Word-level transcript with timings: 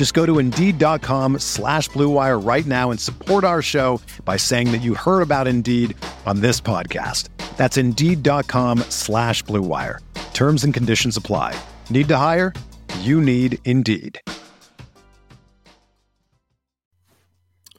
Just 0.00 0.14
go 0.14 0.24
to 0.24 0.38
Indeed.com 0.38 1.40
slash 1.40 1.90
BlueWire 1.90 2.42
right 2.42 2.64
now 2.64 2.90
and 2.90 2.98
support 2.98 3.44
our 3.44 3.60
show 3.60 4.00
by 4.24 4.38
saying 4.38 4.72
that 4.72 4.80
you 4.80 4.94
heard 4.94 5.20
about 5.20 5.46
Indeed 5.46 5.94
on 6.24 6.40
this 6.40 6.58
podcast. 6.58 7.28
That's 7.58 7.76
Indeed.com 7.76 8.78
slash 8.88 9.44
BlueWire. 9.44 9.98
Terms 10.32 10.64
and 10.64 10.72
conditions 10.72 11.18
apply. 11.18 11.54
Need 11.90 12.08
to 12.08 12.16
hire? 12.16 12.54
You 13.00 13.20
need 13.20 13.58
Indeed. 13.66 14.18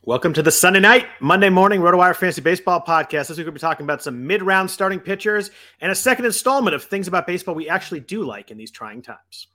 Welcome 0.04 0.34
to 0.34 0.44
the 0.44 0.52
Sunday 0.52 0.80
night, 0.80 1.08
Monday 1.22 1.50
morning 1.50 1.82
RotoWire 1.82 2.16
Fantasy 2.16 2.42
Baseball 2.42 2.84
podcast. 2.88 3.30
This 3.30 3.38
week 3.40 3.48
we'll 3.48 3.54
be 3.54 3.60
talking 3.60 3.84
about 3.84 4.04
some 4.04 4.28
mid-round 4.28 4.70
starting 4.70 5.00
pitchers 5.00 5.50
and 5.80 5.92
a 5.92 5.96
second 5.96 6.26
installment 6.26 6.76
of 6.76 6.84
things 6.84 7.08
about 7.08 7.26
baseball 7.26 7.56
we 7.56 7.68
actually 7.68 8.02
do 8.02 8.24
like 8.24 8.52
in 8.52 8.60
these 8.60 8.70
trying 8.70 9.02
times. 9.02 9.48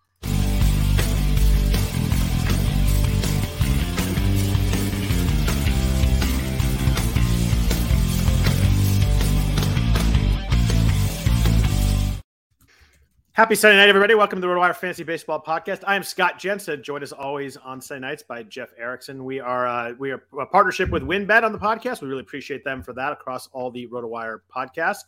Happy 13.36 13.54
Sunday 13.54 13.76
night, 13.76 13.90
everybody. 13.90 14.14
Welcome 14.14 14.40
to 14.40 14.46
the 14.46 14.50
RotoWire 14.50 14.74
Fantasy 14.74 15.04
Baseball 15.04 15.42
Podcast. 15.42 15.84
I 15.86 15.94
am 15.94 16.02
Scott 16.02 16.38
Jensen, 16.38 16.82
joined 16.82 17.02
as 17.02 17.12
always 17.12 17.58
on 17.58 17.82
Sunday 17.82 18.08
nights 18.08 18.22
by 18.22 18.42
Jeff 18.44 18.70
Erickson. 18.78 19.26
We 19.26 19.40
are 19.40 19.66
uh, 19.66 19.92
we 19.98 20.10
are 20.10 20.22
a 20.40 20.46
partnership 20.46 20.88
with 20.88 21.02
WynnBET 21.02 21.42
on 21.42 21.52
the 21.52 21.58
podcast. 21.58 22.00
We 22.00 22.08
really 22.08 22.22
appreciate 22.22 22.64
them 22.64 22.82
for 22.82 22.94
that 22.94 23.12
across 23.12 23.48
all 23.48 23.70
the 23.70 23.88
RotoWire 23.88 24.38
podcasts. 24.50 25.00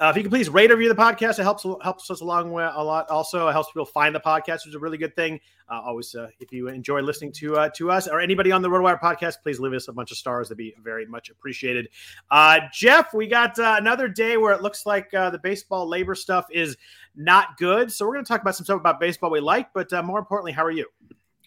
Uh, 0.00 0.08
if 0.08 0.16
you 0.16 0.24
can 0.24 0.30
please 0.30 0.48
rate 0.48 0.72
or 0.72 0.76
review 0.76 0.92
the 0.92 1.00
podcast, 1.00 1.38
it 1.38 1.44
helps 1.44 1.64
helps 1.84 2.10
us 2.10 2.22
along 2.22 2.50
a 2.50 2.82
lot. 2.82 3.08
Also, 3.08 3.46
it 3.46 3.52
helps 3.52 3.70
people 3.70 3.86
find 3.86 4.12
the 4.12 4.20
podcast, 4.20 4.64
which 4.64 4.70
is 4.70 4.74
a 4.74 4.80
really 4.80 4.98
good 4.98 5.14
thing. 5.14 5.38
Uh, 5.68 5.80
always, 5.84 6.12
uh, 6.14 6.28
if 6.40 6.52
you 6.52 6.66
enjoy 6.66 7.00
listening 7.00 7.30
to 7.32 7.56
uh, 7.56 7.68
to 7.76 7.92
us 7.92 8.08
or 8.08 8.18
anybody 8.18 8.50
on 8.50 8.62
the 8.62 8.68
RotoWire 8.68 9.00
podcast, 9.00 9.42
please 9.44 9.60
leave 9.60 9.74
us 9.74 9.86
a 9.86 9.92
bunch 9.92 10.10
of 10.10 10.16
stars. 10.16 10.48
That'd 10.48 10.58
be 10.58 10.74
very 10.82 11.06
much 11.06 11.30
appreciated. 11.30 11.88
Uh, 12.32 12.60
Jeff, 12.72 13.14
we 13.14 13.28
got 13.28 13.56
another 13.58 14.08
day 14.08 14.36
where 14.36 14.52
it 14.52 14.60
looks 14.60 14.86
like 14.86 15.12
the 15.12 15.38
baseball 15.40 15.88
labor 15.88 16.16
stuff 16.16 16.46
is 16.50 16.76
not 17.16 17.56
good. 17.56 17.90
So 17.90 18.06
we're 18.06 18.14
going 18.14 18.24
to 18.24 18.28
talk 18.28 18.42
about 18.42 18.56
some 18.56 18.64
stuff 18.64 18.80
about 18.80 19.00
baseball 19.00 19.30
we 19.30 19.40
like, 19.40 19.72
but 19.72 19.90
more 20.04 20.18
importantly, 20.18 20.52
how 20.52 20.64
are 20.64 20.70
you? 20.70 20.86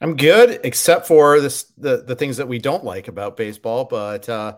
I'm 0.01 0.15
good, 0.15 0.61
except 0.63 1.07
for 1.07 1.41
this 1.41 1.65
the 1.77 2.03
the 2.03 2.15
things 2.15 2.37
that 2.37 2.47
we 2.47 2.57
don't 2.59 2.83
like 2.83 3.07
about 3.07 3.35
baseball. 3.35 3.85
But 3.85 4.29
uh, 4.29 4.55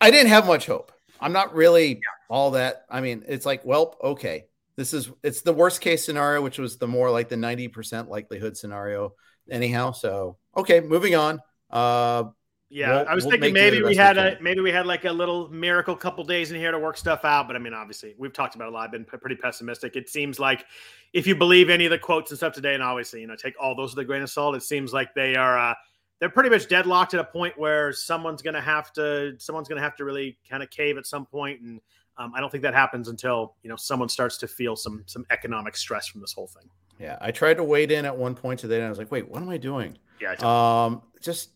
I 0.00 0.10
didn't 0.10 0.28
have 0.28 0.46
much 0.46 0.66
hope. 0.66 0.92
I'm 1.20 1.32
not 1.32 1.54
really 1.54 2.00
all 2.28 2.52
that. 2.52 2.86
I 2.90 3.00
mean, 3.00 3.24
it's 3.28 3.46
like, 3.46 3.64
well, 3.64 3.96
okay, 4.02 4.46
this 4.76 4.94
is 4.94 5.10
it's 5.22 5.42
the 5.42 5.52
worst 5.52 5.80
case 5.80 6.04
scenario, 6.04 6.40
which 6.40 6.58
was 6.58 6.78
the 6.78 6.88
more 6.88 7.10
like 7.10 7.28
the 7.28 7.36
90% 7.36 8.08
likelihood 8.08 8.56
scenario, 8.56 9.14
anyhow. 9.50 9.92
So 9.92 10.38
okay, 10.56 10.80
moving 10.80 11.14
on. 11.14 11.40
Uh 11.70 12.24
yeah, 12.72 12.88
we'll, 12.88 13.08
I 13.08 13.14
was 13.14 13.24
we'll 13.24 13.32
thinking 13.32 13.52
maybe 13.52 13.82
we 13.82 13.94
had 13.94 14.16
a 14.16 14.38
maybe 14.40 14.60
we 14.60 14.70
had 14.70 14.86
like 14.86 15.04
a 15.04 15.12
little 15.12 15.48
miracle 15.50 15.94
couple 15.94 16.24
days 16.24 16.50
in 16.50 16.58
here 16.58 16.70
to 16.70 16.78
work 16.78 16.96
stuff 16.96 17.24
out. 17.24 17.46
But 17.46 17.54
I 17.54 17.58
mean, 17.58 17.74
obviously, 17.74 18.14
we've 18.16 18.32
talked 18.32 18.54
about 18.54 18.68
a 18.68 18.70
lot. 18.70 18.84
I've 18.84 18.92
been 18.92 19.04
pretty 19.04 19.36
pessimistic. 19.36 19.94
It 19.94 20.08
seems 20.08 20.40
like 20.40 20.64
if 21.12 21.26
you 21.26 21.36
believe 21.36 21.68
any 21.68 21.84
of 21.84 21.90
the 21.90 21.98
quotes 21.98 22.30
and 22.30 22.38
stuff 22.38 22.54
today, 22.54 22.74
and 22.74 22.82
obviously, 22.82 23.20
you 23.20 23.26
know, 23.26 23.36
take 23.36 23.54
all 23.60 23.76
those 23.76 23.94
with 23.94 24.02
a 24.02 24.06
grain 24.06 24.22
of 24.22 24.30
salt, 24.30 24.56
it 24.56 24.62
seems 24.62 24.92
like 24.92 25.14
they 25.14 25.36
are 25.36 25.58
uh, 25.58 25.74
they're 26.18 26.30
pretty 26.30 26.48
much 26.48 26.68
deadlocked 26.68 27.12
at 27.14 27.20
a 27.20 27.24
point 27.24 27.58
where 27.58 27.92
someone's 27.92 28.40
going 28.40 28.54
to 28.54 28.60
have 28.60 28.92
to 28.94 29.34
someone's 29.38 29.68
going 29.68 29.76
to 29.78 29.82
have 29.82 29.96
to 29.96 30.04
really 30.04 30.38
kind 30.48 30.62
of 30.62 30.70
cave 30.70 30.96
at 30.96 31.06
some 31.06 31.26
point 31.26 31.60
and 31.60 31.80
um, 32.18 32.32
I 32.34 32.40
don't 32.40 32.50
think 32.50 32.62
that 32.62 32.74
happens 32.74 33.08
until 33.08 33.54
you 33.62 33.70
know 33.70 33.76
someone 33.76 34.08
starts 34.08 34.36
to 34.38 34.48
feel 34.48 34.76
some 34.76 35.02
some 35.06 35.26
economic 35.30 35.76
stress 35.76 36.06
from 36.06 36.20
this 36.20 36.32
whole 36.32 36.46
thing. 36.46 36.68
Yeah, 36.98 37.18
I 37.20 37.30
tried 37.30 37.54
to 37.54 37.64
wade 37.64 37.90
in 37.90 38.04
at 38.04 38.16
one 38.16 38.34
point 38.34 38.60
today, 38.60 38.76
and 38.76 38.86
I 38.86 38.88
was 38.88 38.98
like, 38.98 39.10
"Wait, 39.10 39.28
what 39.28 39.42
am 39.42 39.48
I 39.48 39.56
doing?" 39.56 39.98
Yeah, 40.20 40.34
um, 40.40 41.02
just 41.20 41.50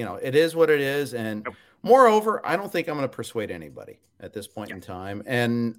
you 0.00 0.06
know, 0.06 0.14
it 0.14 0.34
is 0.34 0.56
what 0.56 0.70
it 0.70 0.80
is, 0.80 1.12
and 1.12 1.44
yep. 1.44 1.54
moreover, 1.82 2.40
I 2.42 2.56
don't 2.56 2.72
think 2.72 2.88
I'm 2.88 2.96
going 2.96 3.06
to 3.06 3.14
persuade 3.14 3.50
anybody 3.50 4.00
at 4.18 4.32
this 4.32 4.46
point 4.46 4.70
yep. 4.70 4.76
in 4.76 4.80
time, 4.80 5.22
and 5.26 5.78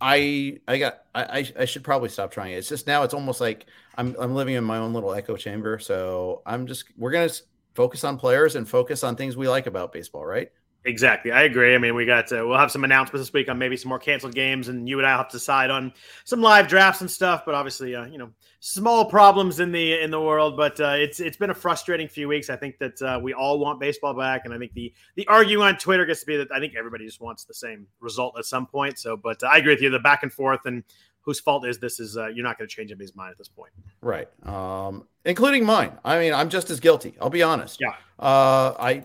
I 0.00 0.60
I 0.66 0.78
got 0.78 1.02
I 1.14 1.46
I 1.58 1.66
should 1.66 1.84
probably 1.84 2.08
stop 2.08 2.30
trying 2.30 2.54
it. 2.54 2.56
It's 2.56 2.70
just 2.70 2.86
now 2.86 3.02
it's 3.02 3.12
almost 3.12 3.38
like 3.38 3.66
I'm 3.98 4.16
I'm 4.18 4.34
living 4.34 4.54
in 4.54 4.64
my 4.64 4.78
own 4.78 4.94
little 4.94 5.12
echo 5.12 5.36
chamber. 5.36 5.78
So 5.78 6.40
I'm 6.46 6.66
just 6.66 6.86
we're 6.96 7.10
gonna 7.10 7.28
focus 7.74 8.02
on 8.02 8.16
players 8.16 8.56
and 8.56 8.66
focus 8.66 9.04
on 9.04 9.14
things 9.14 9.36
we 9.36 9.46
like 9.46 9.66
about 9.66 9.92
baseball, 9.92 10.24
right? 10.24 10.50
Exactly, 10.84 11.30
I 11.30 11.42
agree. 11.42 11.76
I 11.76 11.78
mean, 11.78 11.94
we 11.94 12.04
got 12.04 12.26
to, 12.28 12.44
we'll 12.44 12.58
have 12.58 12.72
some 12.72 12.82
announcements 12.82 13.26
this 13.26 13.32
week 13.32 13.48
on 13.48 13.56
maybe 13.56 13.76
some 13.76 13.88
more 13.88 14.00
canceled 14.00 14.34
games, 14.34 14.66
and 14.66 14.88
you 14.88 14.98
and 14.98 15.06
I 15.06 15.16
have 15.16 15.28
to 15.28 15.36
decide 15.36 15.70
on 15.70 15.92
some 16.24 16.40
live 16.40 16.66
drafts 16.66 17.00
and 17.02 17.10
stuff. 17.10 17.44
But 17.46 17.54
obviously, 17.54 17.94
uh, 17.94 18.06
you 18.06 18.18
know, 18.18 18.30
small 18.58 19.04
problems 19.04 19.60
in 19.60 19.70
the 19.70 20.00
in 20.00 20.10
the 20.10 20.20
world. 20.20 20.56
But 20.56 20.80
uh, 20.80 20.94
it's 20.96 21.20
it's 21.20 21.36
been 21.36 21.50
a 21.50 21.54
frustrating 21.54 22.08
few 22.08 22.26
weeks. 22.26 22.50
I 22.50 22.56
think 22.56 22.78
that 22.78 23.00
uh, 23.00 23.20
we 23.22 23.32
all 23.32 23.60
want 23.60 23.78
baseball 23.78 24.14
back, 24.14 24.42
and 24.44 24.52
I 24.52 24.58
think 24.58 24.72
the 24.72 24.92
the 25.14 25.26
argument 25.28 25.68
on 25.68 25.78
Twitter 25.78 26.04
gets 26.04 26.20
to 26.20 26.26
be 26.26 26.36
that 26.38 26.50
I 26.50 26.58
think 26.58 26.74
everybody 26.76 27.06
just 27.06 27.20
wants 27.20 27.44
the 27.44 27.54
same 27.54 27.86
result 28.00 28.36
at 28.36 28.44
some 28.44 28.66
point. 28.66 28.98
So, 28.98 29.16
but 29.16 29.40
uh, 29.44 29.46
I 29.46 29.58
agree 29.58 29.74
with 29.74 29.82
you. 29.82 29.90
The 29.90 30.00
back 30.00 30.24
and 30.24 30.32
forth 30.32 30.60
and 30.64 30.82
whose 31.22 31.40
fault 31.40 31.66
is 31.66 31.78
this 31.78 31.98
is 31.98 32.16
uh, 32.16 32.26
you're 32.26 32.44
not 32.44 32.58
going 32.58 32.68
to 32.68 32.74
change 32.74 32.90
anybody's 32.90 33.14
mind 33.14 33.30
at 33.30 33.38
this 33.38 33.48
point 33.48 33.72
right 34.00 34.28
um 34.46 35.06
including 35.24 35.64
mine 35.64 35.92
i 36.04 36.18
mean 36.18 36.34
i'm 36.34 36.48
just 36.48 36.68
as 36.70 36.80
guilty 36.80 37.14
i'll 37.20 37.30
be 37.30 37.42
honest 37.42 37.80
yeah 37.80 37.94
uh 38.18 38.74
i 38.78 39.02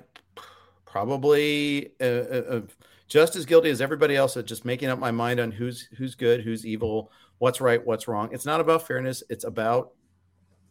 probably 0.97 1.91
uh, 2.01 2.05
uh, 2.05 2.43
uh, 2.49 2.61
just 3.07 3.35
as 3.35 3.45
guilty 3.45 3.69
as 3.69 3.81
everybody 3.81 4.15
else 4.15 4.35
at 4.35 4.45
just 4.45 4.65
making 4.65 4.89
up 4.89 4.97
my 4.97 5.11
mind 5.11 5.39
on 5.39 5.51
who's 5.51 5.87
who's 5.95 6.15
good, 6.15 6.41
who's 6.41 6.65
evil, 6.65 7.11
what's 7.37 7.61
right, 7.61 7.85
what's 7.85 8.07
wrong. 8.07 8.29
It's 8.31 8.47
not 8.47 8.59
about 8.59 8.87
fairness. 8.87 9.21
It's 9.29 9.43
about 9.43 9.91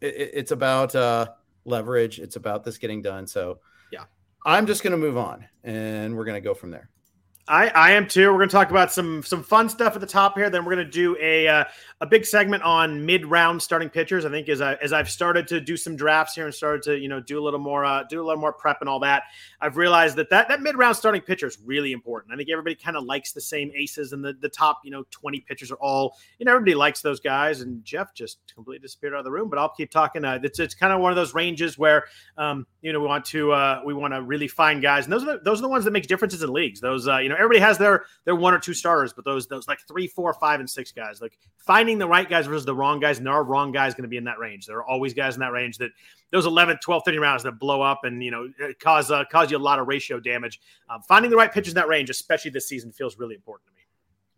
it, 0.01 0.31
it's 0.33 0.51
about 0.51 0.93
uh, 0.95 1.27
leverage. 1.63 2.19
It's 2.19 2.35
about 2.35 2.65
this 2.65 2.77
getting 2.77 3.01
done. 3.01 3.25
So 3.25 3.59
yeah, 3.89 4.03
I'm 4.45 4.67
just 4.67 4.83
going 4.83 4.91
to 4.91 4.97
move 4.97 5.15
on, 5.17 5.47
and 5.63 6.17
we're 6.17 6.25
going 6.25 6.41
to 6.41 6.45
go 6.45 6.53
from 6.53 6.71
there. 6.71 6.89
I, 7.49 7.69
I 7.69 7.91
am 7.91 8.07
too. 8.07 8.29
We're 8.29 8.39
going 8.39 8.49
to 8.49 8.55
talk 8.55 8.71
about 8.71 8.91
some 8.91 9.23
some 9.23 9.41
fun 9.41 9.69
stuff 9.69 9.95
at 9.95 10.01
the 10.01 10.07
top 10.07 10.37
here. 10.37 10.49
Then 10.49 10.65
we're 10.65 10.75
going 10.75 10.85
to 10.85 10.91
do 10.91 11.15
a 11.21 11.47
uh, 11.47 11.63
a 12.01 12.05
big 12.05 12.25
segment 12.25 12.61
on 12.63 13.05
mid 13.05 13.25
round 13.25 13.61
starting 13.61 13.89
pitchers. 13.89 14.25
I 14.25 14.29
think 14.29 14.49
as 14.49 14.59
I 14.59 14.73
as 14.75 14.91
I've 14.91 15.09
started 15.09 15.47
to 15.47 15.61
do 15.61 15.77
some 15.77 15.95
drafts 15.95 16.35
here 16.35 16.45
and 16.45 16.53
started 16.53 16.81
to 16.83 16.97
you 16.97 17.07
know 17.07 17.21
do 17.21 17.39
a 17.39 17.43
little 17.43 17.59
more 17.59 17.85
uh, 17.85 18.03
do 18.03 18.21
a 18.21 18.25
little 18.25 18.41
more 18.41 18.51
prep 18.51 18.77
and 18.81 18.89
all 18.89 18.99
that, 18.99 19.23
I've 19.61 19.77
realized 19.77 20.17
that 20.17 20.29
that, 20.29 20.49
that 20.49 20.61
mid 20.61 20.77
round 20.77 20.97
starting 20.97 21.21
pitcher 21.21 21.47
is 21.47 21.57
really 21.63 21.93
important. 21.93 22.33
I 22.33 22.37
think 22.37 22.49
everybody 22.49 22.75
kind 22.75 22.97
of 22.97 23.05
likes 23.05 23.31
the 23.31 23.41
same 23.41 23.71
aces 23.73 24.11
and 24.11 24.23
the 24.23 24.33
the 24.33 24.49
top 24.49 24.81
you 24.83 24.91
know 24.91 25.05
twenty 25.09 25.39
pitchers 25.39 25.71
are 25.71 25.77
all 25.77 26.17
you 26.39 26.45
know 26.45 26.51
everybody 26.51 26.75
likes 26.75 27.01
those 27.01 27.21
guys. 27.21 27.61
And 27.61 27.81
Jeff 27.85 28.13
just 28.13 28.39
completely 28.53 28.81
disappeared 28.81 29.13
out 29.13 29.19
of 29.19 29.25
the 29.25 29.31
room. 29.31 29.49
But 29.49 29.59
I'll 29.59 29.69
keep 29.69 29.89
talking. 29.89 30.25
Uh, 30.25 30.39
it's 30.43 30.59
it's 30.59 30.75
kind 30.75 30.91
of 30.91 30.99
one 30.99 31.13
of 31.13 31.15
those 31.15 31.33
ranges 31.33 31.77
where 31.77 32.03
um, 32.37 32.67
you 32.87 32.93
know 32.93 33.01
we 33.01 33.07
want 33.07 33.25
to 33.25 33.51
uh, 33.51 33.81
we 33.83 33.93
want 33.93 34.13
to 34.13 34.21
really 34.21 34.47
find 34.47 34.81
guys, 34.81 35.03
and 35.03 35.11
those 35.11 35.21
are 35.23 35.33
the, 35.33 35.39
those 35.43 35.59
are 35.59 35.63
the 35.63 35.67
ones 35.67 35.83
that 35.83 35.91
make 35.91 36.07
differences 36.07 36.41
in 36.41 36.53
leagues. 36.53 36.79
Those 36.79 37.05
uh, 37.05 37.17
you 37.17 37.27
know 37.27 37.35
everybody 37.35 37.59
has 37.59 37.77
their 37.77 38.05
their 38.23 38.37
one 38.37 38.53
or 38.53 38.59
two 38.59 38.73
starters, 38.73 39.11
but 39.11 39.25
those 39.25 39.45
those 39.45 39.67
like 39.67 39.79
three, 39.89 40.07
four, 40.07 40.33
five, 40.33 40.61
and 40.61 40.69
six 40.69 40.93
guys, 40.93 41.21
like 41.21 41.37
finding 41.57 41.97
the 41.97 42.07
right 42.07 42.29
guys 42.29 42.45
versus 42.45 42.63
the 42.63 42.73
wrong 42.73 43.01
guys, 43.01 43.17
and 43.17 43.27
there 43.27 43.33
are 43.33 43.43
wrong 43.43 43.73
guys 43.73 43.93
going 43.93 44.03
to 44.03 44.07
be 44.07 44.15
in 44.15 44.23
that 44.23 44.39
range. 44.39 44.67
There 44.67 44.77
are 44.77 44.85
always 44.85 45.13
guys 45.13 45.33
in 45.33 45.41
that 45.41 45.51
range 45.51 45.77
that 45.79 45.91
those 46.31 46.45
11, 46.45 46.77
12, 46.81 47.03
13 47.03 47.19
rounds 47.19 47.43
that 47.43 47.59
blow 47.59 47.81
up 47.81 48.05
and 48.05 48.23
you 48.23 48.31
know 48.31 48.47
cause 48.79 49.11
uh, 49.11 49.25
cause 49.29 49.51
you 49.51 49.57
a 49.57 49.59
lot 49.59 49.79
of 49.79 49.89
ratio 49.89 50.21
damage. 50.21 50.61
Um, 50.89 51.01
finding 51.01 51.29
the 51.29 51.35
right 51.35 51.51
pitchers 51.51 51.73
in 51.73 51.75
that 51.75 51.89
range, 51.89 52.09
especially 52.09 52.51
this 52.51 52.69
season, 52.69 52.93
feels 52.93 53.17
really 53.17 53.35
important 53.35 53.67
to 53.67 53.73
me. 53.73 53.81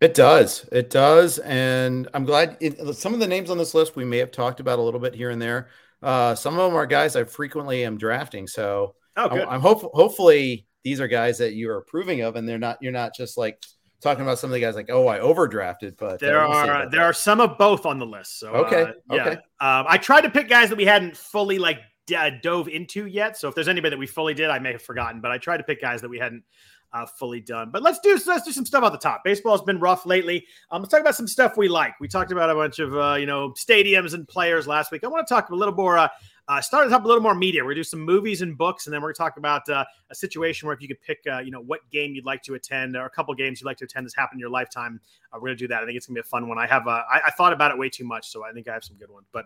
It 0.00 0.14
does. 0.14 0.68
It 0.72 0.90
does. 0.90 1.38
And 1.38 2.08
I'm 2.14 2.24
glad 2.24 2.56
it, 2.58 2.96
some 2.96 3.14
of 3.14 3.20
the 3.20 3.28
names 3.28 3.48
on 3.48 3.58
this 3.58 3.74
list 3.74 3.94
we 3.94 4.04
may 4.04 4.18
have 4.18 4.32
talked 4.32 4.58
about 4.58 4.80
a 4.80 4.82
little 4.82 4.98
bit 4.98 5.14
here 5.14 5.30
and 5.30 5.40
there. 5.40 5.68
Uh, 6.02 6.34
some 6.34 6.58
of 6.58 6.70
them 6.70 6.74
are 6.74 6.86
guys 6.86 7.16
I 7.16 7.24
frequently 7.24 7.84
am 7.84 7.98
drafting. 7.98 8.46
So 8.46 8.94
oh. 9.16 9.28
I'm, 9.28 9.48
I'm 9.48 9.60
hopeful, 9.60 9.90
hopefully 9.92 10.66
these 10.84 11.00
are 11.00 11.08
guys 11.08 11.38
that 11.38 11.54
you 11.54 11.70
are 11.70 11.78
approving 11.78 12.22
of, 12.22 12.36
and 12.36 12.48
they're 12.48 12.58
not. 12.58 12.78
You're 12.80 12.92
not 12.92 13.14
just 13.14 13.36
like 13.36 13.62
talking 14.00 14.22
about 14.22 14.38
some 14.38 14.50
of 14.50 14.54
the 14.54 14.60
guys 14.60 14.74
like, 14.74 14.90
oh, 14.90 15.08
I 15.08 15.18
overdrafted, 15.18 15.96
but 15.98 16.14
uh, 16.14 16.16
there 16.20 16.40
are 16.40 16.66
there 16.66 16.90
that. 16.90 16.98
are 17.00 17.12
some 17.12 17.40
of 17.40 17.58
both 17.58 17.86
on 17.86 17.98
the 17.98 18.06
list. 18.06 18.38
So 18.38 18.48
okay, 18.50 18.82
uh, 18.82 18.92
yeah. 19.10 19.22
okay. 19.22 19.32
Um, 19.60 19.84
I 19.88 19.98
tried 19.98 20.22
to 20.22 20.30
pick 20.30 20.48
guys 20.48 20.70
that 20.70 20.76
we 20.76 20.86
hadn't 20.86 21.16
fully 21.16 21.58
like 21.58 21.80
d- 22.06 22.14
uh, 22.14 22.30
dove 22.42 22.68
into 22.68 23.06
yet. 23.06 23.36
So 23.36 23.48
if 23.48 23.54
there's 23.54 23.68
anybody 23.68 23.90
that 23.90 23.98
we 23.98 24.06
fully 24.06 24.34
did, 24.34 24.50
I 24.50 24.58
may 24.58 24.72
have 24.72 24.82
forgotten. 24.82 25.20
But 25.20 25.30
I 25.30 25.38
tried 25.38 25.58
to 25.58 25.64
pick 25.64 25.80
guys 25.80 26.00
that 26.00 26.08
we 26.08 26.18
hadn't 26.18 26.44
uh, 26.92 27.06
fully 27.06 27.40
done. 27.40 27.70
But 27.70 27.82
let's 27.82 27.98
do 28.00 28.18
let's 28.26 28.44
do 28.44 28.52
some 28.52 28.66
stuff 28.66 28.84
at 28.84 28.92
the 28.92 28.98
top. 28.98 29.22
Baseball's 29.24 29.62
been 29.62 29.78
rough 29.78 30.06
lately. 30.06 30.46
Um, 30.70 30.82
let's 30.82 30.90
talk 30.90 31.00
about 31.00 31.16
some 31.16 31.28
stuff 31.28 31.56
we 31.56 31.68
like. 31.68 31.98
We 32.00 32.08
talked 32.08 32.32
about 32.32 32.50
a 32.50 32.54
bunch 32.54 32.78
of 32.78 32.96
uh, 32.96 33.14
you 33.14 33.26
know 33.26 33.50
stadiums 33.50 34.14
and 34.14 34.26
players 34.26 34.66
last 34.66 34.90
week. 34.90 35.04
I 35.04 35.08
want 35.08 35.26
to 35.26 35.34
talk 35.34 35.50
a 35.50 35.54
little 35.54 35.74
more. 35.74 35.98
Uh, 35.98 36.08
uh, 36.50 36.60
start 36.60 36.84
to 36.84 36.90
talk 36.90 37.04
a 37.04 37.06
little 37.06 37.22
more 37.22 37.34
media. 37.36 37.62
We're 37.62 37.70
gonna 37.70 37.76
do 37.76 37.84
some 37.84 38.00
movies 38.00 38.42
and 38.42 38.58
books, 38.58 38.88
and 38.88 38.92
then 38.92 39.00
we're 39.00 39.12
gonna 39.12 39.28
talk 39.28 39.36
about 39.36 39.68
uh, 39.68 39.84
a 40.10 40.14
situation 40.16 40.66
where 40.66 40.74
if 40.74 40.82
you 40.82 40.88
could 40.88 41.00
pick, 41.00 41.20
uh, 41.30 41.38
you 41.38 41.52
know, 41.52 41.60
what 41.60 41.88
game 41.92 42.12
you'd 42.12 42.24
like 42.24 42.42
to 42.42 42.54
attend, 42.54 42.96
or 42.96 43.06
a 43.06 43.10
couple 43.10 43.32
games 43.34 43.60
you'd 43.60 43.66
like 43.66 43.76
to 43.76 43.84
attend 43.84 44.04
that's 44.04 44.16
happened 44.16 44.38
in 44.38 44.40
your 44.40 44.50
lifetime. 44.50 45.00
Uh, 45.32 45.38
we're 45.40 45.46
gonna 45.46 45.54
do 45.54 45.68
that. 45.68 45.80
I 45.80 45.86
think 45.86 45.96
it's 45.96 46.08
gonna 46.08 46.16
be 46.16 46.22
a 46.22 46.24
fun 46.24 46.48
one. 46.48 46.58
I 46.58 46.66
have, 46.66 46.88
uh, 46.88 47.04
I, 47.08 47.20
I, 47.26 47.30
thought 47.30 47.52
about 47.52 47.70
it 47.70 47.78
way 47.78 47.88
too 47.88 48.04
much, 48.04 48.30
so 48.30 48.44
I 48.44 48.50
think 48.50 48.66
I 48.66 48.72
have 48.72 48.82
some 48.82 48.96
good 48.96 49.12
ones. 49.12 49.28
But 49.30 49.44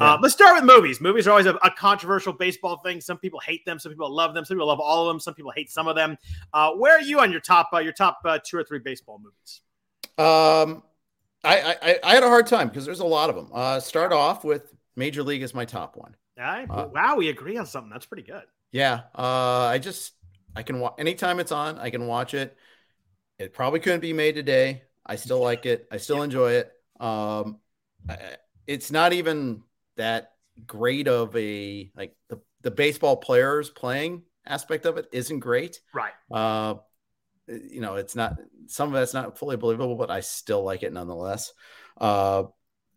uh, 0.00 0.16
yeah. 0.16 0.16
let's 0.22 0.32
start 0.32 0.54
with 0.54 0.64
movies. 0.64 0.98
Movies 0.98 1.26
are 1.26 1.32
always 1.32 1.44
a, 1.44 1.56
a, 1.56 1.70
controversial 1.70 2.32
baseball 2.32 2.78
thing. 2.78 3.02
Some 3.02 3.18
people 3.18 3.38
hate 3.40 3.66
them, 3.66 3.78
some 3.78 3.92
people 3.92 4.10
love 4.10 4.32
them, 4.32 4.46
some 4.46 4.56
people 4.56 4.68
love 4.68 4.80
all 4.80 5.06
of 5.06 5.12
them, 5.12 5.20
some 5.20 5.34
people 5.34 5.52
hate 5.54 5.70
some 5.70 5.86
of 5.86 5.94
them. 5.94 6.16
where 6.78 6.96
are 6.96 7.02
you 7.02 7.20
on 7.20 7.30
your 7.30 7.42
top, 7.42 7.68
your 7.74 7.92
top 7.92 8.22
two 8.46 8.56
or 8.56 8.64
three 8.64 8.78
baseball 8.78 9.18
movies? 9.18 9.60
Um, 10.16 10.82
I, 11.44 11.76
I, 11.82 11.98
I 12.02 12.14
had 12.14 12.22
a 12.22 12.28
hard 12.28 12.46
time 12.46 12.68
because 12.68 12.86
there's 12.86 13.00
a 13.00 13.04
lot 13.04 13.28
of 13.28 13.36
them. 13.36 13.80
start 13.82 14.14
off 14.14 14.42
with 14.42 14.72
Major 14.96 15.22
League 15.22 15.42
is 15.42 15.52
my 15.52 15.66
top 15.66 15.98
one. 15.98 16.16
Right. 16.36 16.66
Uh, 16.68 16.88
wow, 16.92 17.16
we 17.16 17.28
agree 17.28 17.56
on 17.56 17.66
something. 17.66 17.90
That's 17.90 18.06
pretty 18.06 18.24
good. 18.24 18.42
Yeah. 18.72 19.02
Uh, 19.14 19.66
I 19.66 19.78
just 19.78 20.12
I 20.54 20.62
can 20.62 20.80
watch 20.80 20.94
anytime 20.98 21.40
it's 21.40 21.52
on. 21.52 21.78
I 21.78 21.90
can 21.90 22.06
watch 22.06 22.34
it. 22.34 22.56
It 23.38 23.52
probably 23.52 23.80
couldn't 23.80 24.00
be 24.00 24.12
made 24.12 24.34
today. 24.34 24.82
I 25.04 25.16
still 25.16 25.40
like 25.40 25.66
it. 25.66 25.86
I 25.90 25.98
still 25.98 26.18
yeah. 26.18 26.24
enjoy 26.24 26.52
it. 26.52 26.72
Um, 27.00 27.58
it's 28.66 28.90
not 28.90 29.12
even 29.12 29.62
that 29.96 30.32
great 30.66 31.08
of 31.08 31.34
a 31.36 31.90
like 31.96 32.16
the 32.28 32.40
the 32.62 32.70
baseball 32.70 33.16
players 33.16 33.70
playing 33.70 34.22
aspect 34.46 34.86
of 34.86 34.96
it 34.96 35.06
isn't 35.12 35.40
great. 35.40 35.80
Right. 35.94 36.12
Uh, 36.30 36.76
you 37.48 37.80
know, 37.80 37.96
it's 37.96 38.16
not 38.16 38.38
some 38.66 38.94
of 38.94 39.02
it's 39.02 39.14
not 39.14 39.38
fully 39.38 39.56
believable, 39.56 39.96
but 39.96 40.10
I 40.10 40.20
still 40.20 40.64
like 40.64 40.82
it 40.82 40.92
nonetheless. 40.92 41.52
Uh, 41.98 42.44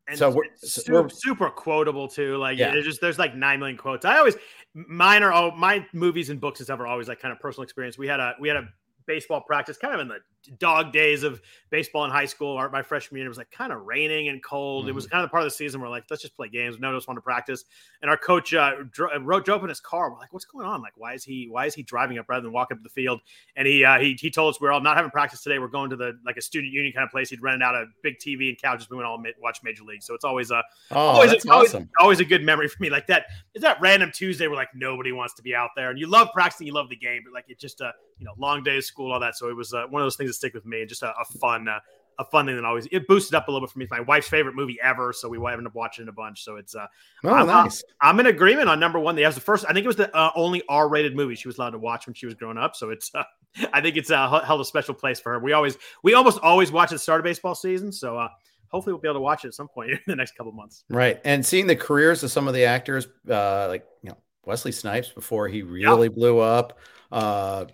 and 0.10 0.18
so 0.18 0.30
we're, 0.32 0.44
super, 0.56 1.04
we're, 1.04 1.10
super 1.10 1.50
quotable 1.50 2.08
too. 2.08 2.38
Like 2.38 2.58
yeah. 2.58 2.72
there's 2.72 2.86
just 2.86 3.02
there's 3.02 3.20
like 3.20 3.36
nine 3.36 3.60
million 3.60 3.78
quotes. 3.78 4.06
I 4.06 4.18
always 4.18 4.36
mine 4.74 5.24
are 5.24 5.32
all 5.32 5.52
my 5.52 5.86
movies 5.94 6.30
and 6.30 6.40
books 6.40 6.60
and 6.60 6.68
stuff 6.68 6.80
are 6.80 6.88
always 6.88 7.08
like 7.08 7.20
kind 7.20 7.32
of 7.32 7.40
personal 7.40 7.64
experience. 7.64 7.98
We 7.98 8.08
had 8.08 8.20
a 8.20 8.36
we 8.40 8.48
had 8.48 8.58
a 8.58 8.68
baseball 9.06 9.42
practice, 9.42 9.78
kind 9.78 9.94
of 9.94 10.00
in 10.00 10.08
the 10.08 10.20
dog 10.58 10.92
days 10.92 11.24
of 11.24 11.42
baseball 11.70 12.06
in 12.06 12.12
high 12.12 12.26
school. 12.26 12.60
Or 12.60 12.70
my 12.70 12.82
freshman 12.82 13.18
year, 13.18 13.26
it 13.26 13.30
was 13.30 13.38
like 13.38 13.52
kind 13.52 13.72
of 13.72 13.86
raining 13.86 14.30
and 14.30 14.44
cold. 14.44 14.84
Mm-hmm. 14.84 14.90
It 14.90 14.96
was 14.96 15.06
mm-hmm. 15.06 15.12
kind 15.12 15.24
of 15.24 15.30
the 15.30 15.32
part 15.32 15.44
of 15.44 15.48
the 15.48 15.56
season 15.56 15.82
where 15.82 15.90
like 15.90 16.06
let's 16.10 16.22
just 16.22 16.36
play 16.36 16.50
games. 16.50 16.80
None 16.80 16.92
of 16.92 16.98
us 16.98 17.08
want 17.08 17.18
to 17.18 17.22
practice. 17.22 17.66
And 18.02 18.10
our 18.10 18.18
coach 18.18 18.54
uh, 18.54 18.72
dro- 18.92 19.18
wrote 19.20 19.46
drove 19.46 19.64
in 19.64 19.70
his 19.70 19.80
car. 19.80 20.12
We're 20.12 20.18
like, 20.18 20.34
what's 20.34 20.46
going 20.46 20.66
on? 20.66 20.82
Like, 20.82 20.94
why 20.96 21.14
is 21.14 21.24
he 21.24 21.48
why 21.50 21.66
is 21.66 21.76
he 21.76 21.84
driving 21.84 22.18
up 22.18 22.28
rather 22.30 22.44
than 22.44 22.52
walking 22.52 22.78
up 22.78 22.84
the 22.84 22.90
field? 22.90 23.22
And 23.56 23.68
he 23.68 23.84
uh, 23.84 24.00
he 24.00 24.18
he 24.20 24.32
told 24.32 24.56
us 24.56 24.62
we're 24.62 24.72
all 24.72 24.82
not 24.82 24.96
having 24.96 25.12
practice 25.12 25.42
today. 25.42 25.60
We're 25.60 25.68
going 25.68 25.90
to 25.90 25.96
the 25.96 26.20
like 26.26 26.38
a 26.38 26.42
student 26.42 26.74
union 26.74 26.94
kind 26.94 27.06
of 27.06 27.12
place. 27.12 27.30
He'd 27.30 27.42
rented 27.42 27.62
out 27.62 27.76
a 27.76 27.86
big 28.04 28.18
TV 28.18 28.50
and 28.50 28.62
couches. 28.62 28.90
We 28.90 28.98
went 28.98 29.08
all 29.08 29.18
ma- 29.18 29.30
watch 29.42 29.60
Major 29.64 29.84
League. 29.84 30.04
So 30.04 30.14
it's 30.14 30.26
always 30.26 30.52
a 30.52 30.64
oh, 30.92 30.96
always, 30.98 31.32
that's 31.32 31.46
a, 31.46 31.52
always, 31.52 31.70
awesome. 31.70 31.90
always 32.00 32.20
a 32.20 32.26
good 32.26 32.44
memory 32.44 32.68
for 32.68 32.82
me. 32.82 32.90
Like 32.90 33.08
that 33.08 33.26
is 33.54 33.62
that 33.62 33.80
random 33.82 34.12
Tuesday 34.14 34.48
where 34.48 34.56
like 34.56 34.70
nobody 34.74 35.12
wants 35.12 35.34
to 35.36 35.44
be 35.44 35.54
out 35.54 35.72
there 35.76 35.90
and 35.90 36.00
you 36.00 36.08
love 36.08 36.30
practicing, 36.34 36.68
you 36.68 36.74
love 36.74 36.90
the 36.90 36.96
game, 36.96 37.22
but 37.26 37.34
like 37.34 37.46
it 37.48 37.60
just 37.60 37.82
uh 37.82 37.92
you 38.18 38.26
know 38.26 38.34
long 38.38 38.64
day 38.64 38.78
of 38.78 38.84
school, 38.84 39.12
all 39.12 39.20
that. 39.20 39.36
So 39.36 39.50
it 39.50 39.56
was 39.56 39.74
uh, 39.74 39.86
one 39.90 40.02
of 40.02 40.06
those 40.06 40.16
things 40.16 40.29
that 40.30 40.34
stick 40.34 40.54
with 40.54 40.66
me 40.66 40.82
and 40.82 40.90
just 40.90 41.04
a, 41.04 41.14
a 41.20 41.26
fun 41.40 41.68
uh, 41.68 41.80
a 42.20 42.26
fun 42.26 42.46
thing 42.46 42.56
that 42.58 42.66
always 42.66 42.86
it 42.92 43.08
boosted 43.08 43.34
up 43.34 43.48
a 43.48 43.52
little 43.52 43.66
bit 43.66 43.72
for 43.72 43.80
me. 43.80 43.86
It's 43.86 43.92
my 43.92 44.02
wife's 44.02 44.28
favorite 44.28 44.54
movie 44.54 44.78
ever, 44.84 45.14
so 45.14 45.30
we 45.30 45.38
ended 45.38 45.66
up 45.66 45.74
watching 45.74 46.04
it 46.04 46.10
a 46.10 46.12
bunch. 46.14 46.44
So 46.44 46.58
it's 46.58 46.76
uh, 46.76 46.86
oh, 47.24 47.34
I'm, 47.34 47.48
nice. 47.48 47.82
I'm 48.02 48.20
in 48.20 48.26
agreement 48.26 48.68
on 48.68 48.80
number 48.80 49.00
one. 49.00 49.16
That 49.16 49.26
was 49.26 49.36
the 49.36 49.42
first. 49.42 49.66
I 49.68 49.74
think 49.74 49.86
it 49.86 49.88
was 49.88 49.96
the 49.96 50.14
uh, 50.16 50.32
only 50.36 50.62
R-rated 50.68 51.16
movie 51.16 51.36
she 51.36 51.48
was 51.48 51.58
allowed 51.58 51.72
to 51.72 51.80
watch 51.80 52.08
when 52.08 52.14
she 52.14 52.26
was 52.26 52.36
growing 52.36 52.58
up. 52.58 52.76
So 52.76 52.90
it's 52.90 53.10
uh, 53.16 53.24
I 53.74 53.82
think 53.82 53.96
it's 53.96 54.12
uh, 54.12 54.42
held 54.42 54.60
a 54.60 54.66
special 54.66 54.94
place 54.94 55.20
for 55.20 55.32
her. 55.32 55.40
We 55.40 55.54
always 55.54 55.78
we 56.04 56.14
almost 56.14 56.40
always 56.40 56.72
watch 56.72 56.92
the 56.92 57.00
start 57.00 57.22
of 57.22 57.24
baseball 57.24 57.56
season. 57.56 57.92
So 57.92 58.18
uh, 58.18 58.28
hopefully 58.68 58.94
we'll 58.94 59.02
be 59.02 59.08
able 59.08 59.20
to 59.20 59.22
watch 59.22 59.46
it 59.46 59.50
at 59.50 59.54
some 59.54 59.70
point 59.70 59.92
in 59.92 60.00
the 60.06 60.16
next 60.16 60.36
couple 60.36 60.52
months. 60.52 60.84
Right, 60.90 61.22
and 61.24 61.46
seeing 61.46 61.68
the 61.68 61.76
careers 61.76 62.22
of 62.24 62.32
some 62.32 62.50
of 62.50 62.54
the 62.54 62.66
actors, 62.66 63.08
uh, 63.30 63.68
like 63.70 63.86
you 64.04 64.10
know 64.10 64.18
Wesley 64.46 64.74
Snipes 64.74 65.10
before 65.10 65.48
he 65.48 65.62
really 65.62 66.08
yeah. 66.08 66.14
blew 66.14 66.40
up. 66.40 66.80
Uh, 67.12 67.66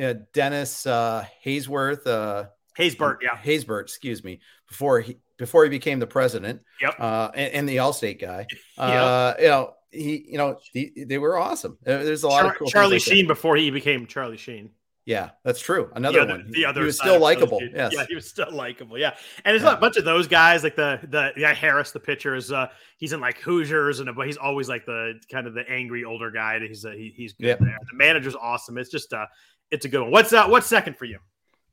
uh, 0.00 0.14
Dennis 0.32 0.86
uh, 0.86 1.24
Haysworth, 1.44 2.06
uh, 2.06 2.44
Haysbert, 2.78 3.18
yeah, 3.22 3.36
Haysbert, 3.36 3.82
excuse 3.82 4.24
me, 4.24 4.40
before 4.68 5.00
he 5.00 5.18
before 5.38 5.64
he 5.64 5.70
became 5.70 5.98
the 5.98 6.06
president, 6.06 6.62
yep, 6.80 6.94
uh, 6.98 7.30
and, 7.34 7.54
and 7.54 7.68
the 7.68 7.76
Allstate 7.76 8.20
guy, 8.20 8.46
uh, 8.78 9.34
you 9.38 9.48
know, 9.48 9.74
he, 9.90 10.24
you 10.28 10.38
know, 10.38 10.58
he, 10.72 11.04
they 11.06 11.18
were 11.18 11.36
awesome. 11.36 11.78
There's 11.82 12.22
a 12.22 12.28
lot 12.28 12.42
Char- 12.42 12.50
of 12.52 12.58
cool 12.58 12.68
Charlie 12.68 12.98
Sheen 12.98 13.26
before 13.26 13.56
he 13.56 13.70
became 13.70 14.06
Charlie 14.06 14.38
Sheen. 14.38 14.70
Yeah, 15.04 15.30
that's 15.44 15.60
true. 15.60 15.90
Another 15.96 16.18
the 16.18 16.22
other, 16.22 16.42
one. 16.42 16.50
The 16.52 16.64
other 16.64 16.80
he 16.82 16.86
was 16.86 16.96
still 16.96 17.18
likable. 17.18 17.60
Yes. 17.60 17.92
Yeah, 17.92 18.04
he 18.08 18.14
was 18.14 18.28
still 18.28 18.52
likable. 18.52 18.96
Yeah, 18.96 19.16
and 19.44 19.52
there's 19.52 19.64
yeah. 19.64 19.76
a 19.76 19.80
bunch 19.80 19.96
of 19.96 20.04
those 20.04 20.28
guys, 20.28 20.62
like 20.62 20.76
the 20.76 21.00
the 21.08 21.32
yeah 21.36 21.52
Harris, 21.54 21.90
the 21.90 21.98
pitcher 21.98 22.36
is 22.36 22.52
uh 22.52 22.68
he's 22.98 23.12
in 23.12 23.20
like 23.20 23.38
Hoosiers, 23.40 23.98
and 23.98 24.08
but 24.14 24.26
he's 24.26 24.36
always 24.36 24.68
like 24.68 24.86
the 24.86 25.14
kind 25.30 25.48
of 25.48 25.54
the 25.54 25.68
angry 25.68 26.04
older 26.04 26.30
guy. 26.30 26.60
He's 26.60 26.84
uh, 26.84 26.90
he, 26.90 27.12
he's 27.16 27.32
good 27.32 27.46
yep. 27.48 27.58
there. 27.58 27.76
The 27.90 27.96
manager's 27.96 28.36
awesome. 28.36 28.78
It's 28.78 28.90
just 28.90 29.12
uh 29.12 29.26
it's 29.72 29.86
a 29.86 29.88
good 29.88 30.02
one. 30.02 30.10
What's 30.10 30.32
uh, 30.32 30.46
what's 30.46 30.66
second 30.66 30.96
for 30.96 31.06
you? 31.06 31.18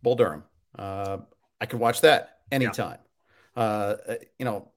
Bull 0.02 0.16
Durham. 0.16 0.44
Uh, 0.78 1.18
I 1.62 1.66
could 1.66 1.80
watch 1.80 2.02
that 2.02 2.38
anytime. 2.52 2.98
Yeah. 3.56 3.64
Uh, 3.64 3.96
you 4.40 4.46
know, 4.46 4.72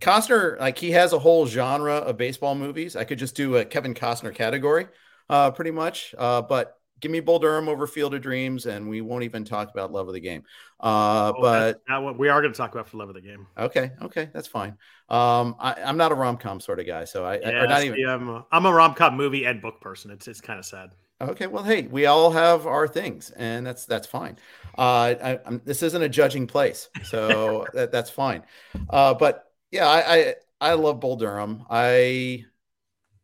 Costner, 0.00 0.58
like 0.58 0.76
he 0.76 0.90
has 0.90 1.12
a 1.12 1.18
whole 1.18 1.46
genre 1.46 1.94
of 1.94 2.16
baseball 2.16 2.56
movies. 2.56 2.96
I 2.96 3.04
could 3.04 3.18
just 3.18 3.36
do 3.36 3.56
a 3.56 3.64
Kevin 3.64 3.94
Costner 3.94 4.34
category, 4.34 4.88
uh, 5.30 5.52
pretty 5.52 5.70
much. 5.70 6.14
Uh, 6.18 6.42
but 6.42 6.78
give 7.00 7.12
me 7.12 7.20
Bull 7.20 7.38
Durham 7.38 7.68
over 7.68 7.86
Field 7.86 8.14
of 8.14 8.22
Dreams, 8.22 8.66
and 8.66 8.88
we 8.88 9.00
won't 9.00 9.22
even 9.22 9.44
talk 9.44 9.70
about 9.70 9.92
Love 9.92 10.08
of 10.08 10.14
the 10.14 10.20
Game. 10.20 10.42
Uh, 10.80 11.32
oh, 11.36 11.40
but 11.40 11.80
what 12.02 12.18
we 12.18 12.28
are 12.28 12.40
going 12.40 12.52
to 12.52 12.56
talk 12.56 12.72
about 12.72 12.88
for 12.88 12.96
Love 12.96 13.08
of 13.08 13.14
the 13.14 13.20
Game. 13.20 13.46
Okay, 13.56 13.92
okay, 14.02 14.30
that's 14.32 14.48
fine. 14.48 14.76
Um, 15.08 15.54
I, 15.60 15.74
am 15.78 15.96
not 15.96 16.10
a 16.10 16.16
rom 16.16 16.38
com 16.38 16.58
sort 16.58 16.80
of 16.80 16.86
guy, 16.86 17.04
so 17.04 17.24
I, 17.24 17.38
yeah, 17.38 17.60
I 17.60 17.66
not 17.66 17.84
even. 17.84 18.04
I'm 18.08 18.28
a, 18.28 18.46
I'm 18.50 18.66
a 18.66 18.72
rom 18.72 18.94
com 18.94 19.16
movie 19.16 19.44
and 19.44 19.62
book 19.62 19.80
person. 19.80 20.10
It's 20.10 20.26
it's 20.26 20.40
kind 20.40 20.58
of 20.58 20.64
sad. 20.64 20.90
Okay, 21.30 21.46
well, 21.46 21.62
hey, 21.62 21.82
we 21.82 22.06
all 22.06 22.30
have 22.30 22.66
our 22.66 22.86
things, 22.86 23.30
and 23.30 23.66
that's 23.66 23.86
that's 23.86 24.06
fine. 24.06 24.36
Uh, 24.76 25.14
I, 25.22 25.38
this 25.64 25.82
isn't 25.82 26.02
a 26.02 26.08
judging 26.08 26.46
place, 26.46 26.88
so 27.04 27.66
that, 27.74 27.92
that's 27.92 28.10
fine. 28.10 28.42
Uh, 28.90 29.14
but 29.14 29.44
yeah, 29.70 29.88
I, 29.88 30.14
I, 30.16 30.34
I 30.60 30.74
love 30.74 31.00
Bull 31.00 31.16
Durham. 31.16 31.64
I 31.70 32.44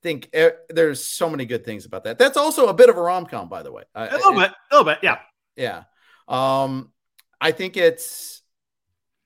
think 0.02 0.30
there's 0.68 1.04
so 1.04 1.28
many 1.28 1.44
good 1.44 1.64
things 1.64 1.84
about 1.84 2.04
that. 2.04 2.18
That's 2.18 2.36
also 2.36 2.68
a 2.68 2.74
bit 2.74 2.88
of 2.88 2.96
a 2.96 3.00
rom 3.00 3.26
com, 3.26 3.48
by 3.48 3.62
the 3.62 3.72
way. 3.72 3.84
A 3.94 4.16
little 4.16 4.32
bit, 4.32 4.50
a 4.50 4.74
little 4.74 4.84
bit, 4.84 4.98
yeah, 5.02 5.18
yeah. 5.56 5.84
Um, 6.28 6.92
I 7.40 7.52
think 7.52 7.76
it's. 7.76 8.42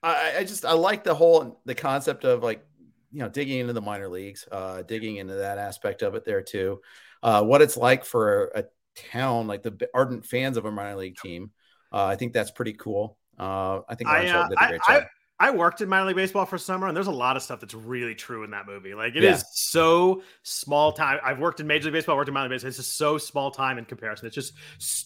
I, 0.03 0.39
I 0.39 0.43
just 0.43 0.65
I 0.65 0.73
like 0.73 1.03
the 1.03 1.15
whole 1.15 1.61
the 1.65 1.75
concept 1.75 2.25
of 2.25 2.43
like 2.43 2.65
you 3.11 3.19
know 3.19 3.29
digging 3.29 3.59
into 3.59 3.73
the 3.73 3.81
minor 3.81 4.09
leagues, 4.09 4.47
uh, 4.51 4.81
digging 4.81 5.17
into 5.17 5.35
that 5.35 5.57
aspect 5.57 6.01
of 6.01 6.15
it 6.15 6.25
there 6.25 6.41
too 6.41 6.81
uh, 7.25 7.43
what 7.43 7.61
it's 7.61 7.75
like 7.75 8.05
for 8.05 8.51
a, 8.55 8.63
town 9.11 9.45
like 9.45 9.61
the 9.61 9.89
ardent 9.93 10.25
fans 10.25 10.55
of 10.55 10.63
a 10.63 10.71
minor 10.71 10.95
league 10.95 11.17
team. 11.17 11.51
Uh, 11.91 12.05
I 12.05 12.15
think 12.15 12.31
that's 12.31 12.51
pretty 12.51 12.71
cool. 12.71 13.17
Uh, 13.37 13.81
I 13.89 13.95
think 13.95 14.09
I, 14.09 14.29
uh, 14.29 14.47
did 14.47 14.57
a 14.57 14.67
great 14.69 14.81
I, 14.87 14.93
job. 14.93 15.03
I, 15.03 15.07
I, 15.39 15.51
worked 15.51 15.81
in 15.81 15.89
minor 15.89 16.07
league 16.07 16.15
baseball 16.15 16.45
for 16.45 16.57
summer, 16.57 16.87
and 16.87 16.95
there's 16.95 17.07
a 17.07 17.11
lot 17.11 17.35
of 17.35 17.43
stuff 17.43 17.59
that's 17.59 17.73
really 17.73 18.15
true 18.15 18.43
in 18.43 18.51
that 18.51 18.65
movie. 18.65 18.93
Like 18.93 19.15
it 19.15 19.23
yeah. 19.23 19.33
is 19.33 19.43
so 19.51 20.21
small 20.43 20.91
time. 20.91 21.19
I've 21.23 21.39
worked 21.39 21.59
in 21.59 21.67
major 21.67 21.85
league 21.85 21.93
baseball, 21.93 22.15
I 22.15 22.17
worked 22.17 22.27
in 22.27 22.33
minor 22.33 22.45
league 22.45 22.55
baseball. 22.55 22.69
It's 22.69 22.77
just 22.77 22.97
so 22.97 23.17
small 23.17 23.51
time 23.51 23.77
in 23.77 23.85
comparison. 23.85 24.27
It's 24.27 24.35
just 24.35 24.53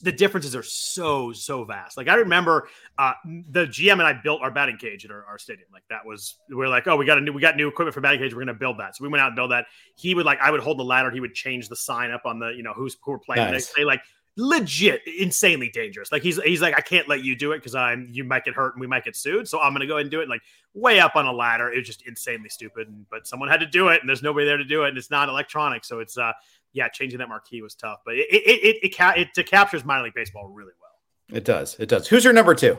the 0.03 0.11
differences 0.11 0.55
are 0.55 0.63
so 0.63 1.31
so 1.33 1.63
vast. 1.63 1.97
Like 1.97 2.07
I 2.07 2.15
remember 2.15 2.67
uh, 2.97 3.13
the 3.49 3.65
GM 3.65 3.93
and 3.93 4.03
I 4.03 4.13
built 4.13 4.41
our 4.41 4.51
batting 4.51 4.77
cage 4.77 5.05
at 5.05 5.11
our, 5.11 5.25
our, 5.25 5.37
stadium. 5.37 5.67
Like 5.71 5.83
that 5.89 6.05
was 6.05 6.35
we 6.49 6.63
are 6.63 6.69
like, 6.69 6.87
oh, 6.87 6.95
we 6.95 7.05
got 7.05 7.17
a 7.17 7.21
new 7.21 7.33
we 7.33 7.41
got 7.41 7.55
new 7.55 7.67
equipment 7.67 7.93
for 7.93 8.01
batting 8.01 8.19
cage. 8.19 8.33
We're 8.33 8.41
gonna 8.41 8.53
build 8.53 8.79
that. 8.79 8.95
So 8.95 9.03
we 9.03 9.09
went 9.09 9.21
out 9.21 9.27
and 9.27 9.35
built 9.35 9.49
that. 9.51 9.65
He 9.95 10.13
would 10.15 10.25
like 10.25 10.39
I 10.41 10.51
would 10.51 10.61
hold 10.61 10.79
the 10.79 10.83
ladder. 10.83 11.11
He 11.11 11.19
would 11.19 11.33
change 11.33 11.69
the 11.69 11.75
sign 11.75 12.11
up 12.11 12.21
on 12.25 12.39
the 12.39 12.49
you 12.49 12.63
know 12.63 12.73
who's 12.73 12.97
who 13.01 13.11
were 13.11 13.19
playing. 13.19 13.51
Nice. 13.51 13.73
They 13.73 13.83
like 13.83 14.01
legit 14.39 15.01
insanely 15.05 15.69
dangerous. 15.69 16.11
Like 16.11 16.23
he's 16.23 16.41
he's 16.41 16.61
like 16.61 16.73
I 16.75 16.81
can't 16.81 17.07
let 17.07 17.23
you 17.23 17.35
do 17.35 17.51
it 17.51 17.57
because 17.57 17.75
I'm 17.75 18.07
you 18.09 18.23
might 18.23 18.45
get 18.45 18.55
hurt 18.55 18.73
and 18.73 18.81
we 18.81 18.87
might 18.87 19.03
get 19.03 19.15
sued. 19.15 19.47
So 19.47 19.59
I'm 19.59 19.73
gonna 19.73 19.85
go 19.85 19.95
ahead 19.95 20.05
and 20.05 20.11
do 20.11 20.21
it. 20.21 20.29
Like 20.29 20.41
way 20.73 20.99
up 20.99 21.15
on 21.15 21.25
a 21.25 21.33
ladder. 21.33 21.71
It 21.71 21.77
was 21.77 21.87
just 21.87 22.07
insanely 22.07 22.49
stupid. 22.49 22.87
But 23.11 23.27
someone 23.27 23.49
had 23.49 23.59
to 23.59 23.65
do 23.65 23.89
it, 23.89 23.99
and 23.99 24.09
there's 24.09 24.23
nobody 24.23 24.45
there 24.45 24.57
to 24.57 24.63
do 24.63 24.85
it, 24.85 24.89
and 24.89 24.97
it's 24.97 25.11
not 25.11 25.29
electronic. 25.29 25.83
So 25.83 25.99
it's 25.99 26.17
uh 26.17 26.31
yeah, 26.71 26.87
changing 26.87 27.19
that 27.19 27.29
marquee 27.29 27.61
was 27.61 27.75
tough. 27.75 27.99
But 28.05 28.15
it 28.15 28.27
it 28.31 28.43
it, 28.45 28.75
it, 28.83 29.17
it, 29.17 29.27
it 29.37 29.47
captures 29.47 29.83
minor 29.83 30.03
league 30.03 30.13
baseball 30.13 30.47
really 30.47 30.73
well. 30.79 31.37
It 31.37 31.43
does. 31.43 31.75
It 31.77 31.89
does. 31.89 32.07
Who's 32.07 32.23
your 32.23 32.33
number 32.33 32.55
two? 32.55 32.77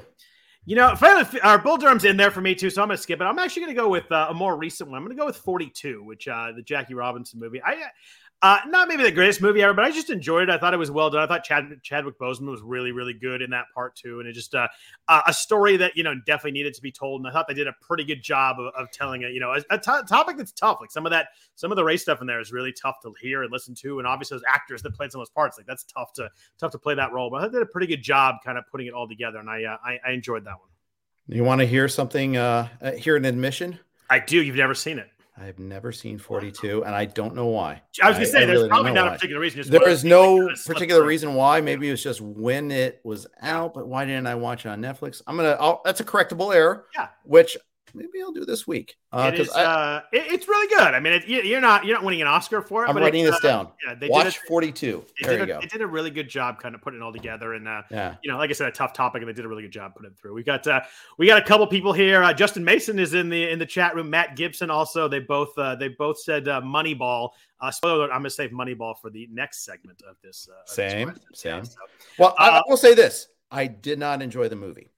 You 0.66 0.76
know, 0.76 0.94
finally 0.94 1.40
our 1.40 1.58
Bull 1.58 1.78
Durham's 1.78 2.04
in 2.04 2.16
there 2.16 2.30
for 2.30 2.42
me 2.42 2.54
too, 2.54 2.68
so 2.68 2.82
I'm 2.82 2.88
going 2.88 2.96
to 2.96 3.02
skip 3.02 3.20
it. 3.20 3.24
I'm 3.24 3.38
actually 3.38 3.62
going 3.62 3.74
to 3.74 3.80
go 3.80 3.88
with 3.88 4.12
uh, 4.12 4.26
a 4.28 4.34
more 4.34 4.56
recent 4.56 4.90
one. 4.90 4.98
I'm 4.98 5.04
going 5.04 5.16
to 5.16 5.20
go 5.20 5.26
with 5.26 5.36
42, 5.36 6.04
which 6.04 6.28
uh, 6.28 6.52
the 6.54 6.62
Jackie 6.62 6.92
Robinson 6.92 7.40
movie. 7.40 7.62
I 7.64 7.82
Uh, 8.42 8.58
not 8.68 8.88
maybe 8.88 9.02
the 9.02 9.10
greatest 9.10 9.42
movie 9.42 9.62
ever, 9.62 9.74
but 9.74 9.84
I 9.84 9.90
just 9.90 10.08
enjoyed 10.08 10.48
it. 10.48 10.50
I 10.50 10.56
thought 10.56 10.72
it 10.72 10.78
was 10.78 10.90
well 10.90 11.10
done. 11.10 11.22
I 11.22 11.26
thought 11.26 11.44
Chad, 11.44 11.78
Chadwick 11.82 12.18
Boseman 12.18 12.50
was 12.50 12.62
really, 12.62 12.90
really 12.90 13.12
good 13.12 13.42
in 13.42 13.50
that 13.50 13.66
part 13.74 13.94
too, 13.96 14.18
and 14.18 14.26
it 14.26 14.32
just 14.32 14.54
uh, 14.54 14.66
a 15.08 15.32
story 15.32 15.76
that 15.76 15.94
you 15.94 16.02
know 16.02 16.14
definitely 16.24 16.52
needed 16.52 16.72
to 16.72 16.80
be 16.80 16.90
told. 16.90 17.20
And 17.20 17.28
I 17.28 17.32
thought 17.32 17.48
they 17.48 17.54
did 17.54 17.66
a 17.66 17.74
pretty 17.82 18.02
good 18.02 18.22
job 18.22 18.58
of, 18.58 18.72
of 18.74 18.90
telling 18.92 19.22
it. 19.22 19.32
You 19.32 19.40
know, 19.40 19.54
a, 19.70 19.78
topic 19.78 20.38
that's 20.38 20.52
tough. 20.52 20.78
Like 20.80 20.90
some 20.90 21.04
of 21.04 21.12
that, 21.12 21.28
some 21.54 21.70
of 21.70 21.76
the 21.76 21.84
race 21.84 22.00
stuff 22.00 22.22
in 22.22 22.26
there 22.26 22.40
is 22.40 22.50
really 22.50 22.72
tough 22.72 22.96
to 23.02 23.12
hear 23.20 23.42
and 23.42 23.52
listen 23.52 23.74
to, 23.74 23.98
and 23.98 24.08
obviously 24.08 24.36
those 24.36 24.44
actors 24.48 24.80
that 24.82 24.94
played 24.94 25.12
some 25.12 25.20
of 25.20 25.26
those 25.26 25.34
parts, 25.34 25.58
like 25.58 25.66
that's 25.66 25.84
tough 25.84 26.14
to 26.14 26.30
tough 26.58 26.72
to 26.72 26.78
play 26.78 26.94
that 26.94 27.12
role. 27.12 27.28
But 27.28 27.36
I 27.36 27.40
thought 27.42 27.52
they 27.52 27.58
did 27.58 27.68
a 27.68 27.70
pretty 27.70 27.88
good 27.88 28.02
job, 28.02 28.36
kind 28.42 28.56
of 28.56 28.64
putting 28.70 28.86
it 28.86 28.94
all 28.94 29.06
together, 29.06 29.38
and 29.38 29.50
I 29.50 29.64
uh, 29.64 29.76
I, 29.84 29.98
I, 30.06 30.12
enjoyed 30.12 30.44
that 30.46 30.54
one. 30.58 30.70
You 31.28 31.44
want 31.44 31.60
to 31.60 31.66
hear 31.66 31.88
something? 31.88 32.38
Uh, 32.38 32.68
uh 32.80 32.92
hear 32.92 33.16
an 33.16 33.26
admission? 33.26 33.78
I 34.08 34.18
do. 34.18 34.42
You've 34.42 34.56
never 34.56 34.74
seen 34.74 34.98
it. 34.98 35.10
I've 35.40 35.58
never 35.58 35.90
seen 35.90 36.18
42, 36.18 36.84
and 36.84 36.94
I 36.94 37.06
don't 37.06 37.34
know 37.34 37.46
why. 37.46 37.80
I 38.02 38.08
was 38.08 38.18
going 38.18 38.26
to 38.26 38.32
say, 38.32 38.42
I 38.42 38.44
there's 38.44 38.58
really 38.58 38.68
probably 38.68 38.92
not 38.92 39.06
why. 39.06 39.14
a 39.14 39.14
particular 39.16 39.40
reason. 39.40 39.62
There 39.70 39.88
is 39.88 40.04
no 40.04 40.50
particular 40.66 41.02
reason 41.02 41.34
why. 41.34 41.62
Maybe 41.62 41.88
it 41.88 41.92
was 41.92 42.02
just 42.02 42.20
when 42.20 42.70
it 42.70 43.00
was 43.04 43.26
out, 43.40 43.72
but 43.72 43.88
why 43.88 44.04
didn't 44.04 44.26
I 44.26 44.34
watch 44.34 44.66
it 44.66 44.68
on 44.68 44.82
Netflix? 44.82 45.22
I'm 45.26 45.36
gonna. 45.36 45.56
I'll, 45.58 45.80
that's 45.84 46.00
a 46.00 46.04
correctable 46.04 46.54
error. 46.54 46.86
Yeah. 46.94 47.08
Which 47.24 47.56
maybe 47.94 48.20
I'll 48.22 48.32
do 48.32 48.44
this 48.44 48.66
week. 48.66 48.96
Uh, 49.12 49.30
it 49.32 49.40
is, 49.40 49.50
I, 49.50 49.64
uh, 49.64 50.00
it, 50.12 50.32
it's 50.32 50.48
really 50.48 50.68
good. 50.68 50.94
I 50.94 51.00
mean, 51.00 51.14
it, 51.14 51.26
you're 51.26 51.60
not 51.60 51.84
you're 51.84 51.96
not 51.96 52.04
winning 52.04 52.22
an 52.22 52.28
Oscar 52.28 52.62
for 52.62 52.84
it. 52.84 52.88
I'm 52.88 52.96
writing 52.96 53.24
this 53.24 53.36
uh, 53.36 53.40
down. 53.40 53.68
Yeah, 53.86 53.94
they 53.94 54.08
watch 54.08 54.34
did 54.34 54.48
42. 54.48 55.04
There 55.22 55.36
you 55.36 55.42
a, 55.42 55.46
go. 55.46 55.60
They 55.60 55.66
did 55.66 55.80
a 55.80 55.86
really 55.86 56.10
good 56.10 56.28
job, 56.28 56.60
kind 56.60 56.74
of 56.74 56.80
putting 56.80 57.00
it 57.00 57.02
all 57.02 57.12
together. 57.12 57.54
And 57.54 57.68
uh, 57.68 57.82
yeah, 57.90 58.16
you 58.22 58.30
know, 58.30 58.38
like 58.38 58.50
I 58.50 58.52
said, 58.52 58.68
a 58.68 58.72
tough 58.72 58.92
topic, 58.92 59.22
and 59.22 59.28
they 59.28 59.32
did 59.32 59.44
a 59.44 59.48
really 59.48 59.62
good 59.62 59.72
job 59.72 59.94
putting 59.94 60.10
it 60.10 60.18
through. 60.18 60.34
We 60.34 60.42
got 60.42 60.66
uh, 60.66 60.80
we 61.18 61.26
got 61.26 61.42
a 61.42 61.44
couple 61.44 61.66
people 61.66 61.92
here. 61.92 62.22
Uh, 62.22 62.32
Justin 62.32 62.64
Mason 62.64 62.98
is 62.98 63.14
in 63.14 63.28
the 63.28 63.48
in 63.48 63.58
the 63.58 63.66
chat 63.66 63.94
room. 63.94 64.10
Matt 64.10 64.36
Gibson 64.36 64.70
also. 64.70 65.08
They 65.08 65.20
both 65.20 65.56
uh, 65.58 65.74
they 65.76 65.88
both 65.88 66.20
said 66.20 66.48
uh, 66.48 66.60
Moneyball. 66.60 67.30
Uh, 67.60 67.70
spoiler 67.70 67.96
alert, 67.96 68.10
I'm 68.10 68.20
going 68.20 68.24
to 68.24 68.30
save 68.30 68.50
Moneyball 68.50 68.98
for 68.98 69.10
the 69.10 69.28
next 69.30 69.64
segment 69.64 70.00
of 70.08 70.16
this. 70.22 70.48
Uh, 70.50 70.66
same, 70.66 71.08
this 71.08 71.40
same. 71.40 71.64
So. 71.64 71.76
Well, 72.18 72.34
I, 72.38 72.48
I 72.50 72.62
will 72.66 72.76
say 72.76 72.94
this: 72.94 73.28
I 73.50 73.66
did 73.66 73.98
not 73.98 74.22
enjoy 74.22 74.48
the 74.48 74.56
movie. 74.56 74.90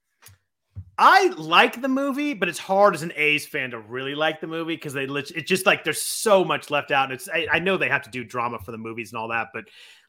I 0.97 1.27
like 1.37 1.81
the 1.81 1.87
movie, 1.87 2.33
but 2.33 2.47
it's 2.47 2.59
hard 2.59 2.93
as 2.93 3.01
an 3.01 3.13
A's 3.15 3.47
fan 3.47 3.71
to 3.71 3.79
really 3.79 4.13
like 4.13 4.39
the 4.39 4.47
movie 4.47 4.75
because 4.75 4.93
they 4.93 5.05
it's 5.05 5.31
just 5.49 5.65
like 5.65 5.83
there's 5.83 6.01
so 6.01 6.45
much 6.45 6.69
left 6.69 6.91
out. 6.91 7.05
And 7.05 7.13
it's 7.13 7.27
I, 7.27 7.47
I, 7.51 7.59
know 7.59 7.77
they 7.77 7.89
have 7.89 8.03
to 8.03 8.11
do 8.11 8.23
drama 8.23 8.59
for 8.59 8.71
the 8.71 8.77
movies 8.77 9.11
and 9.11 9.17
all 9.17 9.29
that, 9.29 9.47
but 9.53 9.65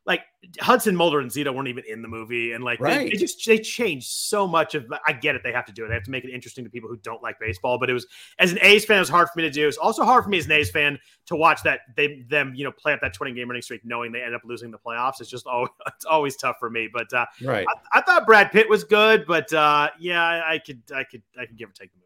like 0.07 0.21
Hudson 0.61 0.95
Mulder 0.95 1.21
and 1.21 1.31
Zito 1.31 1.55
weren't 1.55 1.69
even 1.69 1.85
in 1.89 2.03
the 2.03 2.09
movie, 2.09 2.53
and 2.53 2.63
like 2.63 2.79
right. 2.79 2.99
they, 2.99 3.11
they, 3.11 3.17
just 3.17 3.45
they 3.47 3.59
changed 3.59 4.07
so 4.07 4.47
much 4.47 4.75
of. 4.75 4.87
I 5.07 5.13
get 5.13 5.35
it; 5.35 5.43
they 5.43 5.53
have 5.53 5.65
to 5.67 5.73
do 5.73 5.85
it. 5.85 5.89
They 5.89 5.95
have 5.95 6.03
to 6.05 6.11
make 6.11 6.25
it 6.25 6.31
interesting 6.31 6.63
to 6.65 6.71
people 6.71 6.91
who 6.91 6.99
don't 6.99 7.23
like 7.23 7.41
baseball. 7.41 7.79
But 7.79 7.89
it 7.89 7.95
was 7.95 8.07
as 8.39 8.53
an 8.53 8.59
A's 8.61 8.85
fan, 8.85 8.99
it 8.99 9.01
was 9.01 9.09
hard 9.09 9.29
for 9.29 9.39
me 9.39 9.45
to 9.45 9.51
do. 9.51 9.67
It's 9.67 9.79
also 9.79 10.05
hard 10.05 10.25
for 10.25 10.31
me 10.31 10.39
as 10.39 10.47
an 10.47 10.53
A's 10.53 10.71
fan 10.71 10.99
to 11.27 11.37
watch 11.37 11.63
that 11.63 11.81
they 11.97 12.23
them 12.29 12.53
you 12.55 12.65
know 12.65 12.73
play 12.73 12.93
up 12.93 13.01
that 13.01 13.15
twenty 13.15 13.33
game 13.33 13.49
winning 13.49 13.63
streak, 13.63 13.83
knowing 13.85 14.13
they 14.13 14.23
end 14.23 14.35
up 14.35 14.43
losing 14.45 14.71
the 14.71 14.79
playoffs. 14.79 15.21
It's 15.21 15.31
just 15.31 15.47
always 15.47 15.71
it's 15.87 16.05
always 16.05 16.37
tough 16.37 16.57
for 16.59 16.69
me. 16.69 16.89
But 16.93 17.13
uh, 17.13 17.25
right, 17.43 17.67
I, 17.69 17.99
I, 17.99 18.03
thought 18.03 18.27
Brad 18.27 18.53
Pitt 18.53 18.69
was 18.69 18.85
good, 18.85 19.25
but 19.27 19.53
uh, 19.55 19.89
yeah, 19.99 20.23
I, 20.23 20.55
I 20.55 20.59
could 20.59 20.83
I 20.95 21.05
could 21.05 21.23
I 21.41 21.47
could 21.47 21.57
give 21.57 21.71
or 21.71 21.73
take 21.73 21.93
the 21.93 21.97
movie. 21.97 22.04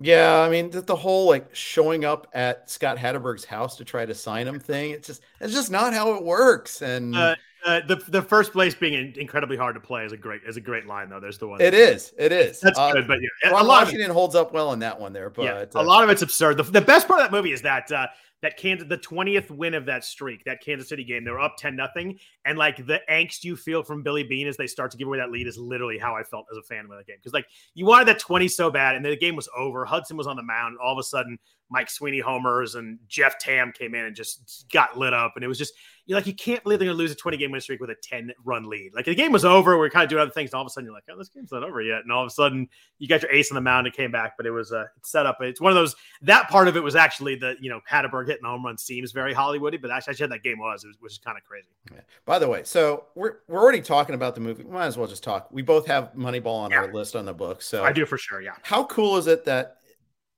Yeah, 0.00 0.40
I 0.40 0.48
mean 0.48 0.70
the, 0.70 0.80
the, 0.80 0.94
whole 0.94 1.26
like 1.26 1.54
showing 1.54 2.04
up 2.04 2.28
at 2.32 2.70
Scott 2.70 2.98
Hatteberg's 2.98 3.44
house 3.44 3.76
to 3.76 3.84
try 3.84 4.06
to 4.06 4.14
sign 4.14 4.46
him 4.46 4.60
thing. 4.60 4.92
It's 4.92 5.08
just 5.08 5.22
it's 5.40 5.52
just 5.52 5.72
not 5.72 5.92
how 5.92 6.14
it 6.14 6.22
works. 6.22 6.82
And 6.82 7.16
uh, 7.16 7.34
uh, 7.66 7.80
the 7.88 7.96
the 8.08 8.22
first 8.22 8.52
place 8.52 8.76
being 8.76 9.12
incredibly 9.16 9.56
hard 9.56 9.74
to 9.74 9.80
play 9.80 10.04
is 10.04 10.12
a 10.12 10.16
great 10.16 10.42
is 10.46 10.56
a 10.56 10.60
great 10.60 10.86
line 10.86 11.08
though. 11.08 11.18
There's 11.18 11.38
the 11.38 11.48
one. 11.48 11.60
It 11.60 11.74
is. 11.74 12.12
It 12.16 12.30
is. 12.30 12.60
That's 12.60 12.78
uh, 12.78 12.92
good, 12.92 13.08
but 13.08 13.18
yeah, 13.20 13.50
Ron 13.50 13.64
a 13.64 13.66
lot 13.66 13.84
Washington 13.84 14.04
of 14.04 14.10
it, 14.10 14.14
holds 14.14 14.36
up 14.36 14.52
well 14.52 14.72
in 14.72 14.78
that 14.78 15.00
one 15.00 15.12
there. 15.12 15.30
But 15.30 15.42
yeah, 15.42 15.64
a 15.74 15.82
lot 15.82 16.04
of 16.04 16.10
it's 16.10 16.22
absurd. 16.22 16.58
The, 16.58 16.62
the 16.62 16.80
best 16.80 17.08
part 17.08 17.20
of 17.20 17.24
that 17.24 17.36
movie 17.36 17.52
is 17.52 17.62
that 17.62 17.90
uh, 17.90 18.06
that 18.42 18.56
Kansas, 18.56 18.88
the 18.88 18.98
20th 18.98 19.50
win 19.50 19.74
of 19.74 19.86
that 19.86 20.04
streak, 20.04 20.44
that 20.44 20.62
Kansas 20.62 20.88
City 20.88 21.04
game, 21.04 21.24
they 21.24 21.30
were 21.30 21.40
up 21.40 21.56
10 21.58 21.74
nothing. 21.74 22.18
And 22.44 22.56
like 22.56 22.76
the 22.86 23.00
angst 23.10 23.44
you 23.44 23.56
feel 23.56 23.82
from 23.82 24.02
Billy 24.02 24.22
Beane 24.22 24.46
as 24.46 24.56
they 24.56 24.66
start 24.66 24.90
to 24.92 24.96
give 24.96 25.08
away 25.08 25.18
that 25.18 25.30
lead 25.30 25.46
is 25.46 25.58
literally 25.58 25.98
how 25.98 26.14
I 26.14 26.22
felt 26.22 26.46
as 26.50 26.56
a 26.56 26.62
fan 26.62 26.84
of 26.84 26.90
that 26.90 27.06
game. 27.06 27.16
Because 27.18 27.32
like 27.32 27.46
you 27.74 27.86
wanted 27.86 28.08
that 28.08 28.18
20 28.20 28.46
so 28.48 28.70
bad, 28.70 28.94
and 28.94 29.04
then 29.04 29.10
the 29.10 29.18
game 29.18 29.36
was 29.36 29.48
over. 29.56 29.84
Hudson 29.84 30.16
was 30.16 30.26
on 30.26 30.36
the 30.36 30.42
mound. 30.42 30.72
And 30.72 30.78
All 30.78 30.92
of 30.92 30.98
a 30.98 31.02
sudden, 31.02 31.38
Mike 31.70 31.90
Sweeney 31.90 32.20
homers 32.20 32.74
and 32.74 32.98
Jeff 33.08 33.38
Tam 33.38 33.72
came 33.72 33.94
in 33.94 34.06
and 34.06 34.16
just 34.16 34.66
got 34.72 34.96
lit 34.98 35.12
up. 35.12 35.32
And 35.34 35.44
it 35.44 35.48
was 35.48 35.58
just, 35.58 35.74
you're 36.06 36.16
like, 36.16 36.26
you 36.26 36.34
can't 36.34 36.62
believe 36.62 36.78
they're 36.78 36.86
going 36.86 36.96
to 36.96 36.98
lose 36.98 37.12
a 37.12 37.16
20 37.16 37.36
game 37.36 37.50
win 37.50 37.60
streak 37.60 37.80
with 37.80 37.90
a 37.90 37.96
10 38.02 38.32
run 38.44 38.68
lead. 38.68 38.92
Like 38.94 39.04
the 39.04 39.14
game 39.14 39.32
was 39.32 39.44
over. 39.44 39.78
We 39.78 39.86
are 39.86 39.90
kind 39.90 40.04
of 40.04 40.08
doing 40.08 40.22
other 40.22 40.30
things. 40.30 40.50
And 40.50 40.54
all 40.54 40.62
of 40.62 40.66
a 40.66 40.70
sudden, 40.70 40.86
you're 40.86 40.94
like, 40.94 41.04
oh, 41.10 41.18
this 41.18 41.28
game's 41.28 41.52
not 41.52 41.62
over 41.62 41.82
yet. 41.82 42.00
And 42.02 42.12
all 42.12 42.22
of 42.22 42.26
a 42.26 42.30
sudden, 42.30 42.68
you 42.98 43.06
got 43.06 43.22
your 43.22 43.30
ace 43.30 43.50
on 43.50 43.56
the 43.56 43.60
mound 43.60 43.86
and 43.86 43.94
came 43.94 44.10
back. 44.10 44.32
But 44.36 44.46
it 44.46 44.50
was 44.50 44.72
uh, 44.72 44.84
set 45.02 45.26
up. 45.26 45.38
It's 45.40 45.60
one 45.60 45.70
of 45.70 45.76
those, 45.76 45.94
that 46.22 46.48
part 46.48 46.68
of 46.68 46.76
it 46.76 46.82
was 46.82 46.96
actually 46.96 47.36
the, 47.36 47.56
you 47.60 47.68
know, 47.68 47.80
Hatteberg 47.90 48.27
hitting 48.28 48.44
home 48.44 48.64
run 48.64 48.78
seems 48.78 49.12
very 49.12 49.34
Hollywoody, 49.34 49.80
but 49.80 49.90
actually, 49.90 50.12
actually 50.12 50.28
that 50.28 50.42
game 50.42 50.58
was, 50.58 50.84
was 50.84 50.96
which 51.00 51.12
is 51.12 51.18
kind 51.18 51.36
of 51.36 51.44
crazy. 51.44 51.68
Yeah. 51.92 52.00
By 52.24 52.38
the 52.38 52.48
way, 52.48 52.62
so 52.64 53.06
we're, 53.14 53.38
we're 53.48 53.60
already 53.60 53.80
talking 53.80 54.14
about 54.14 54.34
the 54.34 54.40
movie. 54.40 54.64
Might 54.64 54.86
as 54.86 54.96
well 54.96 55.06
just 55.06 55.22
talk. 55.22 55.48
We 55.50 55.62
both 55.62 55.86
have 55.86 56.12
Moneyball 56.14 56.58
on 56.58 56.70
yeah. 56.70 56.78
our 56.78 56.92
list 56.92 57.16
on 57.16 57.24
the 57.24 57.34
book. 57.34 57.62
So 57.62 57.84
I 57.84 57.92
do 57.92 58.06
for 58.06 58.18
sure. 58.18 58.40
Yeah. 58.40 58.52
How 58.62 58.84
cool 58.84 59.16
is 59.16 59.26
it 59.26 59.44
that 59.46 59.78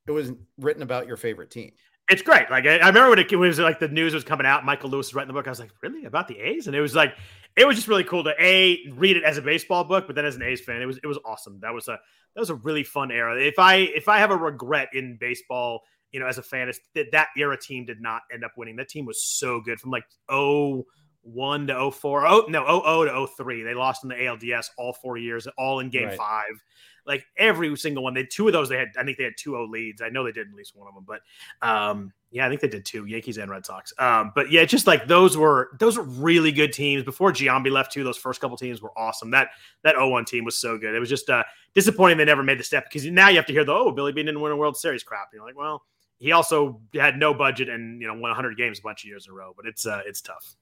it 0.07 0.13
was 0.13 0.33
written 0.59 0.83
about 0.83 1.07
your 1.07 1.17
favorite 1.17 1.51
team? 1.51 1.73
It's 2.09 2.23
great. 2.23 2.51
Like 2.51 2.67
I, 2.67 2.79
I 2.79 2.89
remember 2.89 3.11
when 3.11 3.19
it, 3.21 3.37
was 3.37 3.61
like 3.61 3.79
the 3.79 3.87
news 3.89 4.15
was 4.15 4.25
coming 4.25 4.47
out, 4.47 4.65
Michael 4.65 4.91
Lewis 4.91 5.09
was 5.09 5.15
writing 5.15 5.29
the 5.29 5.35
book. 5.35 5.47
I 5.47 5.51
was 5.51 5.61
like, 5.61 5.71
really 5.81 6.07
about 6.07 6.27
the 6.27 6.39
A's? 6.41 6.67
And 6.67 6.75
it 6.75 6.81
was 6.81 6.95
like, 6.95 7.15
it 7.57 7.67
was 7.67 7.77
just 7.77 7.89
really 7.89 8.05
cool 8.05 8.25
to 8.25 8.35
a 8.39 8.81
read 8.95 9.17
it 9.17 9.25
as 9.25 9.39
a 9.39 9.43
baseball 9.43 9.85
book, 9.85 10.07
but 10.07 10.17
then 10.17 10.25
as 10.25 10.37
an 10.37 10.43
A's 10.43 10.61
fan, 10.61 10.83
it 10.83 10.87
was 10.87 10.99
it 10.99 11.07
was 11.07 11.19
awesome. 11.25 11.59
That 11.61 11.73
was 11.73 11.89
a 11.89 11.99
that 12.35 12.41
was 12.41 12.51
a 12.51 12.55
really 12.55 12.85
fun 12.85 13.11
era. 13.11 13.41
If 13.41 13.59
I 13.59 13.77
if 13.77 14.09
I 14.09 14.19
have 14.19 14.31
a 14.31 14.37
regret 14.37 14.89
in 14.93 15.17
baseball, 15.21 15.83
you 16.13 16.21
know, 16.21 16.27
as 16.27 16.39
a 16.39 16.43
fan, 16.43 16.69
it's 16.69 16.81
that 16.95 17.13
that 17.13 17.29
era 17.37 17.59
team 17.59 17.85
did 17.85 18.01
not 18.01 18.23
end 18.33 18.45
up 18.45 18.53
winning. 18.57 18.77
That 18.77 18.89
team 18.89 19.07
was 19.07 19.23
so 19.23 19.61
good 19.61 19.81
from 19.81 19.91
like 19.91 20.05
oh 20.29 20.87
one 21.23 21.67
to 21.67 21.91
04. 21.91 22.27
Oh 22.27 22.47
no, 22.49 22.65
00 22.65 23.27
to 23.27 23.27
03. 23.27 23.63
They 23.63 23.75
lost 23.75 24.05
in 24.05 24.09
the 24.09 24.15
ALDS 24.17 24.71
all 24.79 24.93
four 24.95 25.19
years, 25.19 25.47
all 25.59 25.81
in 25.81 25.91
game 25.91 26.09
right. 26.09 26.17
five 26.17 26.63
like 27.07 27.27
every 27.37 27.75
single 27.77 28.03
one. 28.03 28.15
They 28.15 28.25
two 28.25 28.47
of 28.47 28.53
those 28.53 28.69
they 28.69 28.77
had. 28.77 28.89
I 28.99 29.05
think 29.05 29.19
they 29.19 29.25
had 29.25 29.35
two 29.37 29.57
O 29.57 29.65
leads. 29.65 30.03
I 30.03 30.09
know 30.09 30.25
they 30.25 30.33
did 30.33 30.49
at 30.49 30.55
least 30.55 30.77
one 30.77 30.89
of 30.89 30.95
them, 30.95 31.05
but 31.07 31.21
um, 31.67 32.13
yeah, 32.31 32.47
I 32.47 32.49
think 32.49 32.61
they 32.61 32.69
did 32.69 32.85
two 32.85 33.07
Yankees 33.07 33.39
and 33.39 33.51
Red 33.51 33.67
Sox. 33.67 33.93
Um, 33.99 34.33
but 34.35 34.51
yeah, 34.51 34.65
just 34.65 34.87
like 34.87 35.07
those 35.07 35.37
were 35.37 35.71
those 35.79 35.97
were 35.97 36.05
really 36.05 36.53
good 36.53 36.73
teams. 36.73 37.03
Before 37.03 37.33
Giambi 37.33 37.71
left 37.71 37.93
too, 37.93 38.05
those 38.05 38.17
first 38.17 38.41
couple 38.41 38.57
teams 38.57 38.81
were 38.81 38.97
awesome. 38.97 39.31
That 39.31 39.49
that 39.83 39.97
0-1 39.97 40.27
team 40.27 40.45
was 40.45 40.57
so 40.57 40.79
good. 40.79 40.95
It 40.95 41.01
was 41.01 41.09
just 41.09 41.29
uh, 41.31 41.45
disappointing 41.75 42.19
they 42.19 42.25
never 42.25 42.43
made 42.43 42.59
the 42.59 42.65
step 42.65 42.85
because 42.85 43.05
now 43.07 43.29
you 43.29 43.37
have 43.37 43.47
to 43.47 43.53
hear 43.53 43.65
the 43.65 43.73
oh 43.73 43.91
Billy 43.91 44.13
Beane 44.13 44.27
didn't 44.27 44.41
win 44.41 44.53
a 44.53 44.57
World 44.57 44.77
Series 44.77 45.03
crap. 45.03 45.29
And 45.33 45.39
you're 45.39 45.47
like, 45.47 45.57
well, 45.57 45.83
he 46.21 46.33
also 46.33 46.81
had 46.95 47.17
no 47.17 47.35
budget 47.35 47.69
and 47.69 48.01
you 48.01 48.07
know 48.07 48.13
won 48.13 48.31
100 48.31 48.57
games 48.57 48.79
a 48.79 48.83
bunch 48.83 49.03
of 49.03 49.09
years 49.09 49.27
in 49.27 49.33
a 49.33 49.35
row. 49.35 49.53
But 49.57 49.67
it's 49.67 49.87
uh, 49.87 50.03
it's 50.07 50.21
tough. 50.21 50.55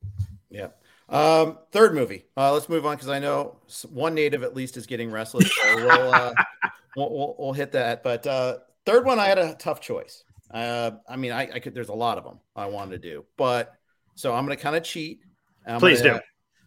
Yeah. 0.48 0.68
Um, 1.08 1.58
third 1.72 1.94
movie. 1.94 2.24
Uh, 2.36 2.52
let's 2.52 2.68
move 2.68 2.86
on 2.86 2.96
because 2.96 3.08
I 3.08 3.18
know 3.18 3.56
one 3.90 4.14
native 4.14 4.42
at 4.42 4.54
least 4.54 4.76
is 4.76 4.86
getting 4.86 5.10
restless. 5.10 5.50
So 5.54 5.76
we'll, 5.76 6.14
uh, 6.14 6.34
we'll, 6.96 7.10
we'll, 7.10 7.36
we'll, 7.38 7.52
hit 7.54 7.72
that. 7.72 8.02
But 8.02 8.26
uh, 8.26 8.58
third 8.84 9.06
one, 9.06 9.18
I 9.18 9.26
had 9.26 9.38
a 9.38 9.54
tough 9.54 9.80
choice. 9.80 10.24
Uh, 10.50 10.92
I 11.08 11.16
mean, 11.16 11.32
I, 11.32 11.50
I, 11.54 11.58
could. 11.60 11.74
There's 11.74 11.88
a 11.88 11.94
lot 11.94 12.18
of 12.18 12.24
them 12.24 12.40
I 12.54 12.66
wanted 12.66 13.02
to 13.02 13.08
do, 13.10 13.24
but 13.36 13.74
so 14.14 14.34
I'm 14.34 14.44
going 14.44 14.56
to 14.56 14.62
kind 14.62 14.76
of 14.76 14.82
cheat. 14.82 15.20
I'm 15.66 15.80
Please 15.80 16.02
gonna, 16.02 16.18
do. 16.18 16.20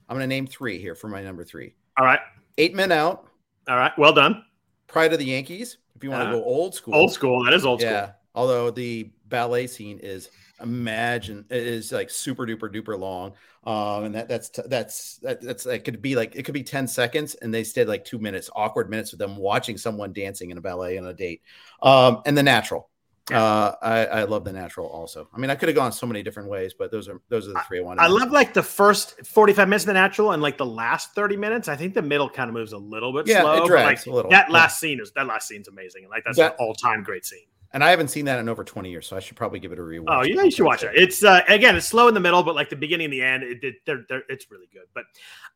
I'm 0.09 0.17
going 0.17 0.23
to 0.23 0.35
name 0.35 0.47
three 0.47 0.79
here 0.79 0.95
for 0.95 1.07
my 1.07 1.21
number 1.21 1.43
three. 1.43 1.75
All 1.97 2.05
right. 2.05 2.19
Eight 2.57 2.75
Men 2.75 2.91
Out. 2.91 3.27
All 3.67 3.77
right. 3.77 3.91
Well 3.97 4.13
done. 4.13 4.43
Pride 4.87 5.13
of 5.13 5.19
the 5.19 5.25
Yankees. 5.25 5.77
If 5.95 6.03
you 6.03 6.11
want 6.11 6.23
to 6.23 6.29
uh, 6.29 6.33
go 6.33 6.43
old 6.43 6.75
school. 6.75 6.95
Old 6.95 7.11
school. 7.11 7.43
That 7.43 7.53
is 7.53 7.65
old 7.65 7.81
yeah. 7.81 8.05
school. 8.05 8.15
Although 8.33 8.71
the 8.71 9.11
ballet 9.27 9.67
scene 9.67 9.99
is 9.99 10.29
imagine 10.61 11.45
it 11.49 11.65
is 11.65 11.91
like 11.91 12.09
super 12.09 12.45
duper 12.45 12.73
duper 12.73 12.97
long 12.97 13.33
um 13.63 14.05
and 14.05 14.15
that 14.15 14.27
that's 14.27 14.49
that's 14.67 15.17
that, 15.17 15.41
that's 15.41 15.65
it 15.65 15.83
could 15.83 16.01
be 16.01 16.15
like 16.15 16.35
it 16.35 16.43
could 16.43 16.53
be 16.53 16.63
10 16.63 16.87
seconds 16.87 17.35
and 17.35 17.53
they 17.53 17.63
stayed 17.63 17.87
like 17.87 18.05
two 18.05 18.19
minutes 18.19 18.49
awkward 18.55 18.89
minutes 18.89 19.11
with 19.11 19.19
them 19.19 19.37
watching 19.37 19.77
someone 19.77 20.13
dancing 20.13 20.51
in 20.51 20.57
a 20.57 20.61
ballet 20.61 20.97
on 20.97 21.05
a 21.05 21.13
date. 21.13 21.41
Um 21.81 22.21
and 22.25 22.37
the 22.37 22.43
natural. 22.43 22.89
Uh 23.31 23.73
i 23.81 24.05
i 24.05 24.23
love 24.23 24.43
the 24.43 24.51
natural 24.51 24.87
also. 24.87 25.29
I 25.33 25.37
mean 25.39 25.49
i 25.49 25.55
could 25.55 25.69
have 25.69 25.75
gone 25.75 25.91
so 25.91 26.07
many 26.07 26.23
different 26.23 26.49
ways 26.49 26.73
but 26.77 26.91
those 26.91 27.07
are 27.07 27.21
those 27.29 27.47
are 27.47 27.53
the 27.53 27.61
three 27.67 27.79
i 27.79 27.81
wanted 27.81 28.01
i 28.01 28.07
love 28.07 28.31
like 28.31 28.53
the 28.53 28.63
first 28.63 29.25
45 29.25 29.69
minutes 29.69 29.83
of 29.83 29.87
the 29.87 29.93
natural 29.93 30.31
and 30.31 30.41
like 30.41 30.57
the 30.57 30.65
last 30.65 31.13
30 31.13 31.37
minutes. 31.37 31.67
I 31.67 31.75
think 31.75 31.93
the 31.93 32.01
middle 32.01 32.29
kind 32.29 32.49
of 32.49 32.55
moves 32.55 32.73
a 32.73 32.77
little 32.77 33.13
bit 33.13 33.27
yeah, 33.27 33.41
slow 33.41 33.63
it 33.63 33.67
drags 33.67 34.05
like, 34.05 34.11
a 34.11 34.15
little. 34.15 34.31
that 34.31 34.51
last 34.51 34.83
yeah. 34.83 34.89
scene 34.89 34.99
is 34.99 35.11
that 35.13 35.27
last 35.27 35.47
scene's 35.47 35.67
amazing. 35.67 36.09
Like 36.09 36.23
that's 36.25 36.37
that, 36.37 36.53
an 36.53 36.57
all-time 36.59 37.03
great 37.03 37.25
scene 37.25 37.45
and 37.73 37.83
I 37.83 37.89
haven't 37.89 38.09
seen 38.09 38.25
that 38.25 38.39
in 38.39 38.49
over 38.49 38.63
20 38.63 38.89
years, 38.89 39.07
so 39.07 39.15
I 39.15 39.19
should 39.19 39.37
probably 39.37 39.59
give 39.59 39.71
it 39.71 39.79
a 39.79 39.81
rewatch. 39.81 40.05
Oh, 40.07 40.23
yeah, 40.23 40.43
you 40.43 40.51
should 40.51 40.65
watch 40.65 40.83
it. 40.83 40.91
It's 40.93 41.23
uh, 41.23 41.41
again, 41.47 41.75
it's 41.75 41.85
slow 41.85 42.07
in 42.07 42.13
the 42.13 42.19
middle, 42.19 42.43
but 42.43 42.53
like 42.53 42.69
the 42.69 42.75
beginning 42.75 43.05
and 43.05 43.13
the 43.13 43.21
end, 43.21 43.43
it, 43.43 43.63
it 43.63 43.75
they're, 43.85 44.03
they're, 44.09 44.23
it's 44.27 44.51
really 44.51 44.67
good. 44.73 44.83
But 44.93 45.05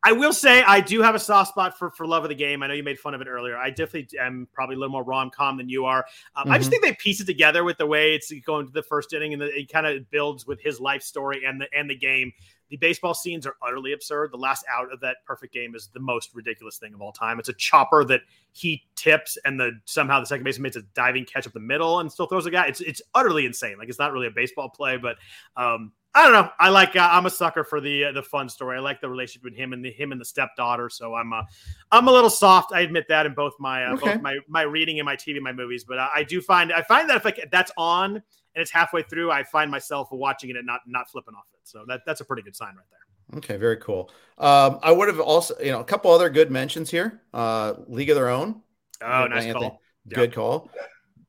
I 0.03 0.13
will 0.13 0.31
say, 0.31 0.63
I 0.63 0.79
do 0.79 1.01
have 1.01 1.15
a 1.15 1.19
soft 1.19 1.49
spot 1.49 1.77
for 1.77 1.91
for 1.91 2.07
love 2.07 2.23
of 2.23 2.29
the 2.29 2.35
game. 2.35 2.63
I 2.63 2.67
know 2.67 2.73
you 2.73 2.83
made 2.83 2.99
fun 2.99 3.13
of 3.13 3.21
it 3.21 3.27
earlier. 3.27 3.57
I 3.57 3.69
definitely 3.69 4.17
am 4.19 4.47
probably 4.53 4.75
a 4.75 4.79
little 4.79 4.91
more 4.91 5.03
rom 5.03 5.29
com 5.29 5.57
than 5.57 5.67
you 5.67 5.85
are. 5.85 6.05
Um, 6.35 6.43
mm-hmm. 6.43 6.51
I 6.53 6.57
just 6.57 6.71
mm-hmm. 6.71 6.81
think 6.81 6.97
they 6.97 7.03
piece 7.03 7.19
it 7.19 7.25
together 7.25 7.63
with 7.63 7.77
the 7.77 7.85
way 7.85 8.13
it's 8.15 8.31
going 8.45 8.67
to 8.67 8.71
the 8.71 8.83
first 8.83 9.11
inning, 9.13 9.33
and 9.33 9.41
the, 9.41 9.47
it 9.47 9.71
kind 9.71 9.85
of 9.85 10.09
builds 10.09 10.47
with 10.47 10.61
his 10.61 10.79
life 10.79 11.01
story 11.01 11.43
and 11.45 11.59
the 11.59 11.67
and 11.77 11.89
the 11.89 11.95
game. 11.95 12.31
The 12.69 12.77
baseball 12.77 13.13
scenes 13.13 13.45
are 13.45 13.55
utterly 13.61 13.93
absurd. 13.93 14.31
The 14.31 14.37
last 14.37 14.65
out 14.71 14.91
of 14.91 14.99
that 15.01 15.17
perfect 15.25 15.53
game 15.53 15.75
is 15.75 15.87
the 15.93 15.99
most 15.99 16.31
ridiculous 16.33 16.77
thing 16.77 16.93
of 16.93 17.01
all 17.01 17.11
time. 17.11 17.39
It's 17.39 17.49
a 17.49 17.53
chopper 17.53 18.03
that 18.05 18.21
he 18.53 18.83
tips, 18.95 19.37
and 19.45 19.59
the 19.59 19.79
somehow 19.85 20.19
the 20.19 20.25
second 20.25 20.43
baseman 20.43 20.63
makes 20.63 20.75
a 20.75 20.81
diving 20.93 21.25
catch 21.25 21.45
up 21.45 21.53
the 21.53 21.59
middle 21.59 21.99
and 21.99 22.11
still 22.11 22.25
throws 22.25 22.45
a 22.45 22.51
guy. 22.51 22.67
It's 22.67 22.81
it's 22.81 23.01
utterly 23.13 23.45
insane. 23.45 23.77
Like 23.77 23.89
it's 23.89 23.99
not 23.99 24.11
really 24.11 24.27
a 24.27 24.31
baseball 24.31 24.69
play, 24.69 24.97
but 24.97 25.17
um, 25.57 25.91
I 26.15 26.23
don't 26.23 26.31
know. 26.31 26.49
I 26.59 26.69
like. 26.69 26.95
Uh, 26.95 27.09
I'm 27.11 27.25
a 27.25 27.29
sucker 27.29 27.65
for 27.65 27.81
the 27.81 28.05
uh, 28.05 28.11
the 28.13 28.23
fun 28.23 28.47
story. 28.47 28.77
I 28.77 28.79
like 28.79 29.01
the 29.01 29.09
relationship 29.09 29.43
with 29.43 29.53
him 29.53 29.73
and 29.73 29.83
the 29.83 29.91
him 29.91 30.13
and 30.13 30.19
the 30.19 30.25
stepdaughter. 30.25 30.89
So 30.89 31.13
I'm 31.13 31.33
uh, 31.33 31.43
I'm 31.91 32.07
a 32.07 32.11
little 32.11 32.29
soft. 32.29 32.71
I 32.71 32.79
admit 32.79 33.05
that 33.09 33.25
in 33.25 33.33
both 33.33 33.53
my 33.59 33.85
uh, 33.85 33.93
okay. 33.95 34.13
both 34.13 34.21
my 34.21 34.37
my 34.47 34.61
reading 34.61 34.99
and 34.99 35.05
my 35.05 35.17
TV, 35.17 35.35
and 35.35 35.43
my 35.43 35.51
movies. 35.51 35.83
But 35.83 35.99
uh, 35.99 36.07
I 36.15 36.23
do 36.23 36.41
find 36.41 36.71
I 36.71 36.83
find 36.83 37.09
that 37.09 37.17
if 37.17 37.25
like 37.25 37.45
that's 37.51 37.71
on 37.77 38.15
and 38.15 38.23
it's 38.55 38.71
halfway 38.71 39.03
through, 39.03 39.29
I 39.29 39.43
find 39.43 39.69
myself 39.69 40.07
watching 40.09 40.49
it 40.49 40.55
and 40.55 40.65
not 40.65 40.79
not 40.87 41.09
flipping 41.09 41.35
off 41.35 41.47
it. 41.53 41.59
So 41.63 41.83
that 41.89 42.01
that's 42.05 42.21
a 42.21 42.25
pretty 42.25 42.43
good 42.43 42.55
sign 42.55 42.75
right 42.75 42.85
there. 42.89 43.37
Okay, 43.37 43.57
very 43.57 43.77
cool. 43.77 44.09
Um, 44.37 44.79
I 44.83 44.93
would 44.93 45.09
have 45.09 45.19
also, 45.19 45.55
you 45.59 45.71
know, 45.71 45.81
a 45.81 45.83
couple 45.83 46.11
other 46.11 46.29
good 46.29 46.49
mentions 46.49 46.89
here. 46.89 47.21
Uh, 47.33 47.73
League 47.87 48.09
of 48.09 48.15
Their 48.15 48.29
Own. 48.29 48.61
Oh, 49.01 49.27
nice 49.27 49.45
Anthony. 49.45 49.69
call. 49.69 49.81
Good 50.07 50.33
call. 50.33 50.69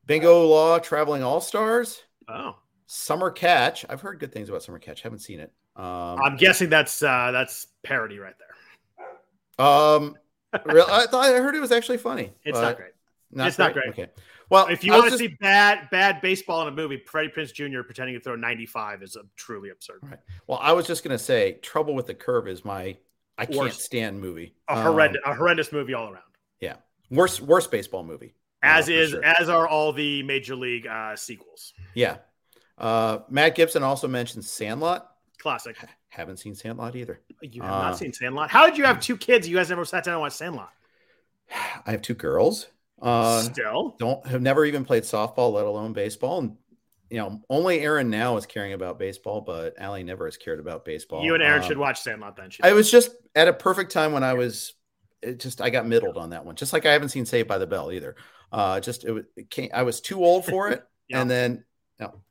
Bingo 0.05 0.45
Long, 0.45 0.79
Traveling 0.81 1.23
All 1.23 1.41
Stars. 1.41 2.03
Oh, 2.29 2.55
Summer 2.87 3.29
Catch. 3.29 3.85
I've 3.89 4.01
heard 4.01 4.19
good 4.19 4.31
things 4.31 4.49
about 4.49 4.63
Summer 4.63 4.79
Catch. 4.79 5.01
Haven't 5.01 5.19
seen 5.19 5.39
it. 5.39 5.51
Um, 5.75 6.19
I'm 6.23 6.37
guessing 6.37 6.69
that's 6.69 7.03
uh, 7.03 7.31
that's 7.31 7.67
parody 7.83 8.17
right 8.17 8.33
there. 8.39 9.65
Um, 9.65 10.15
real, 10.65 10.85
I 10.89 11.05
thought 11.05 11.25
I 11.25 11.37
heard 11.39 11.55
it 11.55 11.59
was 11.59 11.71
actually 11.71 11.97
funny. 11.97 12.31
It's 12.43 12.59
not 12.59 12.77
great. 12.77 12.91
Not 13.31 13.47
it's 13.47 13.57
great? 13.57 13.65
not 13.65 13.73
great. 13.73 13.89
Okay. 13.89 14.07
Well, 14.49 14.67
if 14.67 14.83
you 14.83 14.93
want 14.93 15.05
to 15.05 15.09
just... 15.11 15.19
see 15.19 15.37
bad 15.41 15.89
bad 15.91 16.21
baseball 16.21 16.61
in 16.61 16.69
a 16.69 16.71
movie, 16.71 17.03
Freddie 17.05 17.29
Prinze 17.29 17.53
Jr. 17.53 17.81
pretending 17.81 18.15
to 18.15 18.21
throw 18.21 18.35
95 18.35 19.03
is 19.03 19.17
a 19.17 19.23
truly 19.35 19.69
absurd. 19.69 19.99
Right. 20.01 20.19
Well, 20.47 20.59
I 20.61 20.71
was 20.71 20.87
just 20.87 21.03
gonna 21.03 21.19
say, 21.19 21.59
Trouble 21.61 21.93
with 21.93 22.07
the 22.07 22.15
Curve 22.15 22.47
is 22.47 22.63
my 22.63 22.97
I 23.37 23.45
can't 23.45 23.59
worst. 23.59 23.81
stand 23.81 24.19
movie. 24.21 24.55
A 24.69 24.81
horrendous, 24.81 25.21
um, 25.25 25.33
a 25.33 25.35
horrendous 25.35 25.71
movie 25.73 25.93
all 25.93 26.05
around. 26.05 26.23
Yeah, 26.61 26.77
worst 27.11 27.41
worst 27.41 27.69
baseball 27.69 28.03
movie. 28.03 28.33
As 28.63 28.89
is, 28.89 29.11
sure. 29.11 29.23
as 29.23 29.49
are 29.49 29.67
all 29.67 29.93
the 29.93 30.23
major 30.23 30.55
league 30.55 30.87
uh, 30.87 31.15
sequels. 31.15 31.73
Yeah, 31.93 32.17
uh, 32.77 33.19
Matt 33.29 33.55
Gibson 33.55 33.83
also 33.83 34.07
mentioned 34.07 34.45
Sandlot. 34.45 35.11
Classic. 35.39 35.75
Haven't 36.09 36.37
seen 36.37 36.55
Sandlot 36.55 36.95
either. 36.95 37.19
You 37.41 37.61
have 37.61 37.71
uh, 37.71 37.81
not 37.89 37.97
seen 37.97 38.13
Sandlot. 38.13 38.49
How 38.49 38.65
did 38.65 38.77
you 38.77 38.85
have 38.85 38.99
two 38.99 39.17
kids? 39.17 39.47
You 39.47 39.55
guys 39.55 39.69
never 39.69 39.85
sat 39.85 40.03
down 40.03 40.15
and 40.15 40.21
watched 40.21 40.37
Sandlot. 40.37 40.71
I 41.85 41.91
have 41.91 42.01
two 42.01 42.15
girls. 42.15 42.67
Uh, 43.01 43.41
Still, 43.41 43.95
don't 43.99 44.25
have 44.25 44.41
never 44.41 44.65
even 44.65 44.83
played 44.83 45.03
softball, 45.03 45.53
let 45.53 45.65
alone 45.65 45.93
baseball. 45.93 46.39
And 46.39 46.57
you 47.09 47.17
know, 47.17 47.41
only 47.49 47.79
Aaron 47.81 48.09
now 48.09 48.37
is 48.37 48.45
caring 48.45 48.73
about 48.73 48.99
baseball, 48.99 49.41
but 49.41 49.75
Allie 49.77 50.03
never 50.03 50.25
has 50.25 50.35
cared 50.35 50.59
about 50.59 50.83
baseball. 50.83 51.23
You 51.23 51.35
and 51.35 51.43
Aaron 51.43 51.61
um, 51.61 51.67
should 51.67 51.77
watch 51.77 52.01
Sandlot 52.01 52.35
then. 52.35 52.49
I 52.63 52.73
was 52.73 52.91
just 52.91 53.11
at 53.35 53.47
a 53.47 53.53
perfect 53.53 53.91
time 53.91 54.11
when 54.11 54.23
I 54.23 54.33
was. 54.33 54.73
It 55.21 55.39
just 55.39 55.61
I 55.61 55.69
got 55.69 55.87
middled 55.87 56.17
on 56.17 56.31
that 56.31 56.45
one. 56.45 56.55
Just 56.55 56.73
like 56.73 56.85
I 56.85 56.93
haven't 56.93 57.09
seen 57.09 57.25
Saved 57.25 57.47
by 57.47 57.57
the 57.57 57.67
Bell 57.67 57.91
either. 57.91 58.15
Uh, 58.51 58.79
just 58.79 59.03
it, 59.03 59.25
it 59.35 59.49
came, 59.49 59.69
I 59.73 59.83
was 59.83 59.99
too 60.01 60.23
old 60.23 60.45
for 60.45 60.69
it, 60.69 60.83
yeah. 61.07 61.21
and 61.21 61.29
then 61.29 61.65
no, 61.99 62.21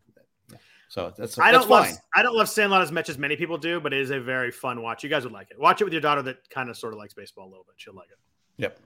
so 0.88 1.12
that's 1.16 1.38
I 1.38 1.50
don't 1.50 1.68
love 1.68 1.88
I 2.14 2.22
don't 2.22 2.36
love 2.36 2.48
Sandlot 2.48 2.82
as 2.82 2.92
much 2.92 3.08
as 3.08 3.18
many 3.18 3.36
people 3.36 3.58
do, 3.58 3.80
but 3.80 3.92
it 3.92 4.00
is 4.00 4.10
a 4.10 4.20
very 4.20 4.50
fun 4.50 4.82
watch. 4.82 5.02
You 5.02 5.10
guys 5.10 5.24
would 5.24 5.32
like 5.32 5.50
it. 5.50 5.58
Watch 5.58 5.80
it 5.80 5.84
with 5.84 5.92
your 5.92 6.02
daughter 6.02 6.22
that 6.22 6.48
kind 6.48 6.70
of 6.70 6.76
sort 6.76 6.92
of 6.92 6.98
likes 6.98 7.14
baseball 7.14 7.46
a 7.46 7.50
little 7.50 7.64
bit. 7.64 7.74
She'll 7.76 7.94
like 7.94 8.08
it. 8.10 8.18
Yep. 8.58 8.80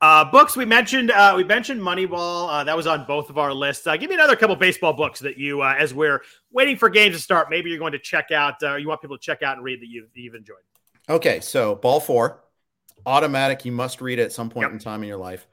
Uh, 0.00 0.24
books 0.24 0.56
we 0.56 0.64
mentioned 0.64 1.10
uh, 1.10 1.34
we 1.36 1.44
mentioned 1.44 1.80
Moneyball 1.80 2.48
uh, 2.48 2.64
that 2.64 2.76
was 2.76 2.86
on 2.86 3.04
both 3.06 3.30
of 3.30 3.38
our 3.38 3.52
lists. 3.52 3.86
Uh, 3.86 3.96
give 3.96 4.08
me 4.08 4.14
another 4.14 4.34
couple 4.34 4.56
baseball 4.56 4.92
books 4.92 5.20
that 5.20 5.36
you 5.36 5.60
uh, 5.60 5.74
as 5.78 5.92
we're 5.92 6.22
waiting 6.50 6.76
for 6.76 6.88
games 6.88 7.14
to 7.14 7.22
start. 7.22 7.48
Maybe 7.50 7.70
you're 7.70 7.78
going 7.78 7.92
to 7.92 7.98
check 7.98 8.30
out 8.30 8.62
uh, 8.62 8.76
you 8.76 8.88
want 8.88 9.02
people 9.02 9.18
to 9.18 9.22
check 9.22 9.42
out 9.42 9.56
and 9.56 9.64
read 9.64 9.80
that 9.82 9.88
you've, 9.88 10.08
you've 10.14 10.34
enjoyed. 10.34 10.56
Okay, 11.08 11.40
so 11.40 11.74
Ball 11.74 12.00
Four, 12.00 12.42
automatic. 13.04 13.64
You 13.64 13.72
must 13.72 14.00
read 14.00 14.18
it 14.18 14.22
at 14.22 14.32
some 14.32 14.48
point 14.48 14.64
yep. 14.64 14.72
in 14.72 14.78
time 14.78 15.02
in 15.02 15.08
your 15.08 15.18
life. 15.18 15.46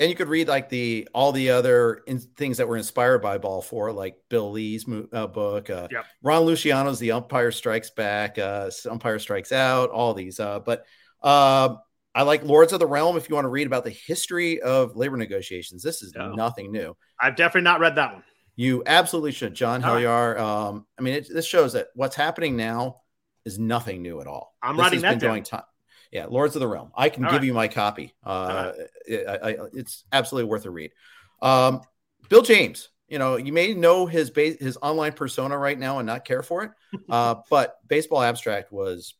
And 0.00 0.08
you 0.08 0.16
could 0.16 0.28
read 0.28 0.48
like 0.48 0.70
the 0.70 1.06
all 1.12 1.30
the 1.30 1.50
other 1.50 2.02
in, 2.06 2.18
things 2.18 2.56
that 2.56 2.66
were 2.66 2.78
inspired 2.78 3.18
by 3.20 3.36
Ball 3.36 3.60
Four, 3.60 3.92
like 3.92 4.16
Bill 4.30 4.50
Lee's 4.50 4.86
uh, 5.12 5.26
book, 5.26 5.68
uh, 5.68 5.88
yep. 5.90 6.06
Ron 6.22 6.44
Luciano's 6.44 6.98
The 6.98 7.12
Umpire 7.12 7.52
Strikes 7.52 7.90
Back, 7.90 8.38
uh, 8.38 8.70
Umpire 8.90 9.18
Strikes 9.18 9.52
Out, 9.52 9.90
all 9.90 10.14
these. 10.14 10.40
Uh, 10.40 10.58
but 10.60 10.86
uh, 11.22 11.76
I 12.14 12.22
like 12.22 12.42
Lords 12.44 12.72
of 12.72 12.80
the 12.80 12.86
Realm. 12.86 13.18
If 13.18 13.28
you 13.28 13.34
want 13.34 13.44
to 13.44 13.50
read 13.50 13.66
about 13.66 13.84
the 13.84 13.90
history 13.90 14.62
of 14.62 14.96
labor 14.96 15.18
negotiations, 15.18 15.82
this 15.82 16.02
is 16.02 16.14
oh. 16.18 16.32
nothing 16.32 16.72
new. 16.72 16.96
I've 17.20 17.36
definitely 17.36 17.64
not 17.64 17.80
read 17.80 17.96
that 17.96 18.14
one. 18.14 18.24
You 18.56 18.82
absolutely 18.86 19.32
should, 19.32 19.54
John 19.54 19.82
Hilliard. 19.82 20.36
Right. 20.36 20.42
Um, 20.42 20.86
I 20.98 21.02
mean, 21.02 21.14
it, 21.14 21.28
this 21.32 21.46
shows 21.46 21.74
that 21.74 21.88
what's 21.94 22.16
happening 22.16 22.56
now 22.56 23.02
is 23.44 23.58
nothing 23.58 24.02
new 24.02 24.20
at 24.20 24.26
all. 24.26 24.54
I'm 24.62 24.76
this 24.76 24.82
writing 24.82 25.00
that 25.02 25.18
down. 25.18 25.42
Time. 25.42 25.62
Yeah, 26.10 26.26
Lords 26.26 26.56
of 26.56 26.60
the 26.60 26.68
Realm. 26.68 26.90
I 26.94 27.08
can 27.08 27.24
All 27.24 27.30
give 27.30 27.40
right. 27.40 27.46
you 27.46 27.54
my 27.54 27.68
copy. 27.68 28.14
Uh, 28.24 28.72
right. 28.76 28.86
it, 29.06 29.26
I, 29.28 29.56
it's 29.74 30.04
absolutely 30.12 30.50
worth 30.50 30.64
a 30.66 30.70
read. 30.70 30.92
Um, 31.40 31.82
Bill 32.28 32.42
James. 32.42 32.88
You 33.08 33.18
know, 33.18 33.34
you 33.36 33.52
may 33.52 33.74
know 33.74 34.06
his 34.06 34.30
base, 34.30 34.60
his 34.60 34.78
online 34.80 35.14
persona 35.14 35.58
right 35.58 35.76
now 35.76 35.98
and 35.98 36.06
not 36.06 36.24
care 36.24 36.44
for 36.44 36.62
it, 36.62 36.70
uh, 37.08 37.36
but 37.50 37.76
Baseball 37.88 38.22
Abstract 38.22 38.70
was 38.70 39.14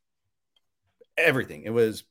everything. 1.18 1.62
It 1.64 1.72
was 1.72 2.04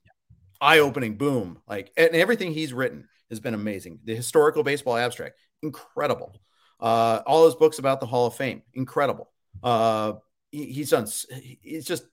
eye 0.59 0.79
opening. 0.79 1.15
Boom! 1.15 1.61
Like 1.67 1.93
and 1.95 2.13
everything 2.15 2.51
he's 2.51 2.73
written 2.73 3.07
has 3.29 3.39
been 3.39 3.53
amazing. 3.53 3.99
The 4.03 4.13
historical 4.15 4.63
baseball 4.63 4.97
abstract, 4.97 5.37
incredible. 5.61 6.41
Uh, 6.79 7.21
all 7.25 7.45
his 7.45 7.55
books 7.55 7.79
about 7.79 7.99
the 7.99 8.05
Hall 8.05 8.27
of 8.27 8.35
Fame, 8.35 8.61
incredible. 8.73 9.29
Uh, 9.61 10.13
he, 10.51 10.65
he's 10.65 10.89
done. 10.89 11.07
He's 11.61 11.85
just 11.85 12.03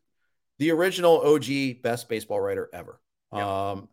the 0.59 0.71
original 0.71 1.21
OG 1.21 1.83
best 1.83 2.09
baseball 2.09 2.41
writer 2.41 2.69
ever. 2.73 3.01
Um, 3.33 3.89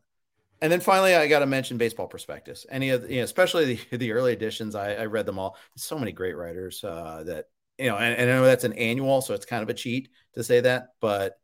and 0.62 0.71
then 0.71 0.80
finally, 0.80 1.13
I 1.13 1.28
got 1.28 1.39
to 1.39 1.45
mention 1.45 1.78
Baseball 1.78 2.08
Prospectus. 2.08 2.65
Any 2.69 2.91
of 2.91 3.02
the, 3.02 3.10
you 3.10 3.17
know, 3.17 3.23
especially 3.23 3.80
the, 3.91 3.97
the 3.97 4.12
early 4.13 4.32
editions, 4.32 4.76
I, 4.76 4.93
I 4.93 5.06
read 5.08 5.26
them 5.26 5.38
all. 5.38 5.58
So 5.76 5.99
many 5.99 6.13
great 6.13 6.38
writers 6.38 6.84
uh, 6.84 7.23
that 7.26 7.45
you 7.78 7.88
know, 7.88 7.97
and, 7.97 8.15
and 8.15 8.30
I 8.30 8.36
know 8.36 8.45
that's 8.45 8.63
an 8.63 8.73
annual, 8.73 9.21
so 9.21 9.34
it's 9.34 9.45
kind 9.45 9.63
of 9.63 9.69
a 9.69 9.73
cheat 9.73 10.10
to 10.36 10.43
say 10.43 10.62
that, 10.62 10.89
but 11.02 11.39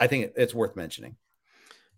I 0.00 0.06
think 0.06 0.32
it's 0.36 0.54
worth 0.54 0.76
mentioning. 0.76 1.16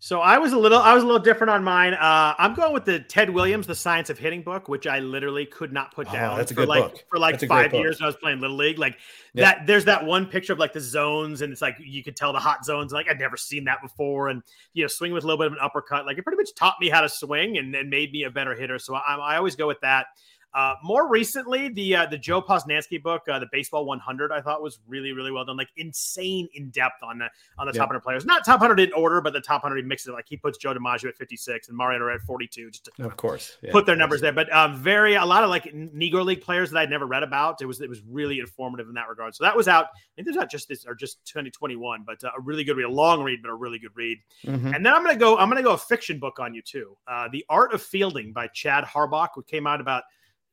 So 0.03 0.19
I 0.19 0.39
was 0.39 0.51
a 0.51 0.57
little, 0.57 0.79
I 0.79 0.95
was 0.95 1.03
a 1.03 1.05
little 1.05 1.21
different 1.21 1.51
on 1.51 1.63
mine. 1.63 1.93
Uh, 1.93 2.33
I'm 2.39 2.55
going 2.55 2.73
with 2.73 2.85
the 2.85 3.01
Ted 3.01 3.29
Williams, 3.29 3.67
The 3.67 3.75
Science 3.75 4.09
of 4.09 4.17
Hitting 4.17 4.41
book, 4.41 4.67
which 4.67 4.87
I 4.87 4.97
literally 4.97 5.45
could 5.45 5.71
not 5.71 5.93
put 5.93 6.07
oh, 6.09 6.11
down 6.11 6.37
that's 6.37 6.49
a 6.49 6.55
for 6.55 6.61
good 6.61 6.69
like 6.69 6.81
book. 6.81 7.03
for 7.07 7.19
like 7.19 7.39
five 7.47 7.71
years 7.71 7.99
when 7.99 8.05
I 8.05 8.07
was 8.07 8.15
playing 8.15 8.39
Little 8.39 8.57
League. 8.57 8.79
Like 8.79 8.97
that, 9.35 9.67
there's 9.67 9.85
that 9.85 10.03
one 10.03 10.25
picture 10.25 10.53
of 10.53 10.57
like 10.57 10.73
the 10.73 10.79
zones, 10.79 11.43
and 11.43 11.53
it's 11.53 11.61
like 11.61 11.77
you 11.79 12.03
could 12.03 12.15
tell 12.15 12.33
the 12.33 12.39
hot 12.39 12.65
zones. 12.65 12.91
Like 12.91 13.07
I'd 13.07 13.19
never 13.19 13.37
seen 13.37 13.65
that 13.65 13.83
before, 13.83 14.29
and 14.29 14.41
you 14.73 14.83
know, 14.83 14.87
swing 14.87 15.13
with 15.13 15.23
a 15.23 15.27
little 15.27 15.37
bit 15.37 15.45
of 15.45 15.53
an 15.53 15.59
uppercut. 15.61 16.07
Like 16.07 16.17
it 16.17 16.23
pretty 16.23 16.37
much 16.37 16.55
taught 16.55 16.77
me 16.81 16.89
how 16.89 17.01
to 17.01 17.09
swing 17.09 17.59
and, 17.59 17.75
and 17.75 17.87
made 17.87 18.11
me 18.11 18.23
a 18.23 18.31
better 18.31 18.55
hitter. 18.55 18.79
So 18.79 18.95
I, 18.95 19.17
I 19.17 19.37
always 19.37 19.55
go 19.55 19.67
with 19.67 19.81
that. 19.81 20.07
Uh, 20.53 20.75
more 20.83 21.07
recently, 21.07 21.69
the 21.69 21.95
uh, 21.95 22.05
the 22.05 22.17
Joe 22.17 22.41
Posnanski 22.41 23.01
book, 23.01 23.21
uh, 23.29 23.39
the 23.39 23.47
Baseball 23.51 23.85
100, 23.85 24.31
I 24.31 24.41
thought 24.41 24.61
was 24.61 24.79
really 24.87 25.13
really 25.13 25.31
well 25.31 25.45
done. 25.45 25.55
Like 25.57 25.69
insane 25.77 26.49
in 26.53 26.69
depth 26.71 27.03
on 27.03 27.19
the 27.19 27.29
on 27.57 27.67
the 27.67 27.73
top 27.73 27.87
100 27.87 28.01
players. 28.01 28.25
Not 28.25 28.43
top 28.43 28.59
100 28.59 28.79
in 28.79 28.93
order, 28.93 29.21
but 29.21 29.33
the 29.33 29.41
top 29.41 29.63
100 29.63 29.77
he 29.77 29.87
mixes 29.87 30.07
it. 30.07 30.11
Like 30.11 30.25
he 30.27 30.35
puts 30.35 30.57
Joe 30.57 30.73
DiMaggio 30.73 31.09
at 31.09 31.15
56 31.15 31.69
and 31.69 31.77
Mariano 31.77 32.09
at 32.09 32.21
42, 32.21 32.71
just 32.71 32.85
to 32.85 33.05
of 33.05 33.15
course 33.15 33.57
yeah, 33.61 33.71
put 33.71 33.85
their 33.85 33.95
numbers 33.95 34.19
there. 34.19 34.33
But 34.33 34.51
um, 34.53 34.75
very 34.75 35.15
a 35.15 35.25
lot 35.25 35.43
of 35.43 35.49
like 35.49 35.65
Negro 35.73 36.25
League 36.25 36.41
players 36.41 36.71
that 36.71 36.79
I'd 36.79 36.89
never 36.89 37.07
read 37.07 37.23
about. 37.23 37.61
It 37.61 37.65
was 37.65 37.79
it 37.79 37.89
was 37.89 38.01
really 38.09 38.39
informative 38.39 38.89
in 38.89 38.93
that 38.95 39.07
regard. 39.07 39.35
So 39.35 39.43
that 39.45 39.55
was 39.55 39.67
out. 39.67 39.85
I 39.85 39.97
think 40.15 40.25
there's 40.25 40.35
not 40.37 40.51
just 40.51 40.67
this 40.67 40.85
or 40.85 40.95
just 40.95 41.25
2021, 41.25 42.03
but 42.05 42.21
uh, 42.23 42.31
a 42.37 42.41
really 42.41 42.65
good 42.65 42.75
read, 42.75 42.85
a 42.85 42.89
long 42.89 43.23
read, 43.23 43.39
but 43.41 43.49
a 43.49 43.55
really 43.55 43.79
good 43.79 43.95
read. 43.95 44.17
Mm-hmm. 44.45 44.73
And 44.73 44.85
then 44.85 44.93
I'm 44.93 45.03
gonna 45.03 45.17
go. 45.17 45.37
I'm 45.37 45.49
gonna 45.49 45.63
go 45.63 45.73
a 45.73 45.77
fiction 45.77 46.19
book 46.19 46.39
on 46.39 46.53
you 46.53 46.61
too. 46.61 46.97
Uh, 47.07 47.29
the 47.31 47.45
Art 47.49 47.73
of 47.73 47.81
Fielding 47.81 48.33
by 48.33 48.47
Chad 48.47 48.83
Harbach, 48.83 49.29
which 49.35 49.47
came 49.47 49.65
out 49.65 49.79
about 49.79 50.03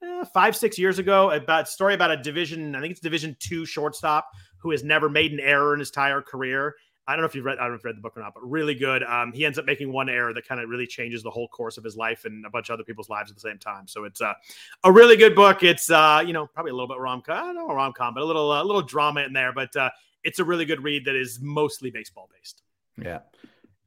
eh, 0.02 0.24
five 0.32 0.56
six 0.56 0.78
years 0.78 0.98
ago 0.98 1.30
about 1.30 1.68
story 1.68 1.94
about 1.94 2.10
a 2.10 2.16
division 2.16 2.74
i 2.74 2.80
think 2.80 2.92
it's 2.92 3.00
division 3.00 3.36
two 3.38 3.64
shortstop 3.64 4.28
who 4.58 4.70
has 4.70 4.82
never 4.82 5.08
made 5.08 5.32
an 5.32 5.40
error 5.40 5.74
in 5.74 5.80
his 5.80 5.88
entire 5.88 6.20
career 6.20 6.74
i 7.06 7.12
don't 7.12 7.20
know 7.20 7.26
if 7.26 7.34
you've 7.34 7.44
read 7.44 7.58
i 7.58 7.62
don't 7.62 7.70
know 7.70 7.74
if 7.74 7.80
you've 7.80 7.86
read 7.86 7.96
the 7.96 8.00
book 8.00 8.16
or 8.16 8.20
not 8.20 8.34
but 8.34 8.48
really 8.48 8.74
good 8.74 9.02
um, 9.04 9.32
he 9.32 9.44
ends 9.44 9.58
up 9.58 9.64
making 9.64 9.92
one 9.92 10.08
error 10.08 10.32
that 10.32 10.46
kind 10.46 10.60
of 10.60 10.68
really 10.68 10.86
changes 10.86 11.22
the 11.22 11.30
whole 11.30 11.48
course 11.48 11.76
of 11.78 11.84
his 11.84 11.96
life 11.96 12.24
and 12.24 12.44
a 12.46 12.50
bunch 12.50 12.68
of 12.68 12.74
other 12.74 12.84
people's 12.84 13.08
lives 13.08 13.30
at 13.30 13.36
the 13.36 13.40
same 13.40 13.58
time 13.58 13.86
so 13.86 14.04
it's 14.04 14.20
uh, 14.20 14.34
a 14.84 14.92
really 14.92 15.16
good 15.16 15.34
book 15.34 15.62
it's 15.62 15.90
uh, 15.90 16.22
you 16.24 16.32
know 16.32 16.46
probably 16.46 16.70
a 16.70 16.74
little 16.74 16.88
bit 16.88 16.98
rom-com 16.98 17.36
i 17.36 17.52
don't 17.52 17.56
know 17.56 17.74
rom-com 17.74 18.14
but 18.14 18.22
a 18.22 18.26
little 18.26 18.50
uh, 18.50 18.62
little 18.62 18.82
drama 18.82 19.22
in 19.22 19.32
there 19.32 19.52
but 19.52 19.74
uh, 19.76 19.90
it's 20.24 20.38
a 20.38 20.44
really 20.44 20.64
good 20.64 20.82
read 20.82 21.04
that 21.04 21.14
is 21.16 21.38
mostly 21.40 21.90
baseball 21.90 22.28
based 22.32 22.62
yeah 22.96 23.20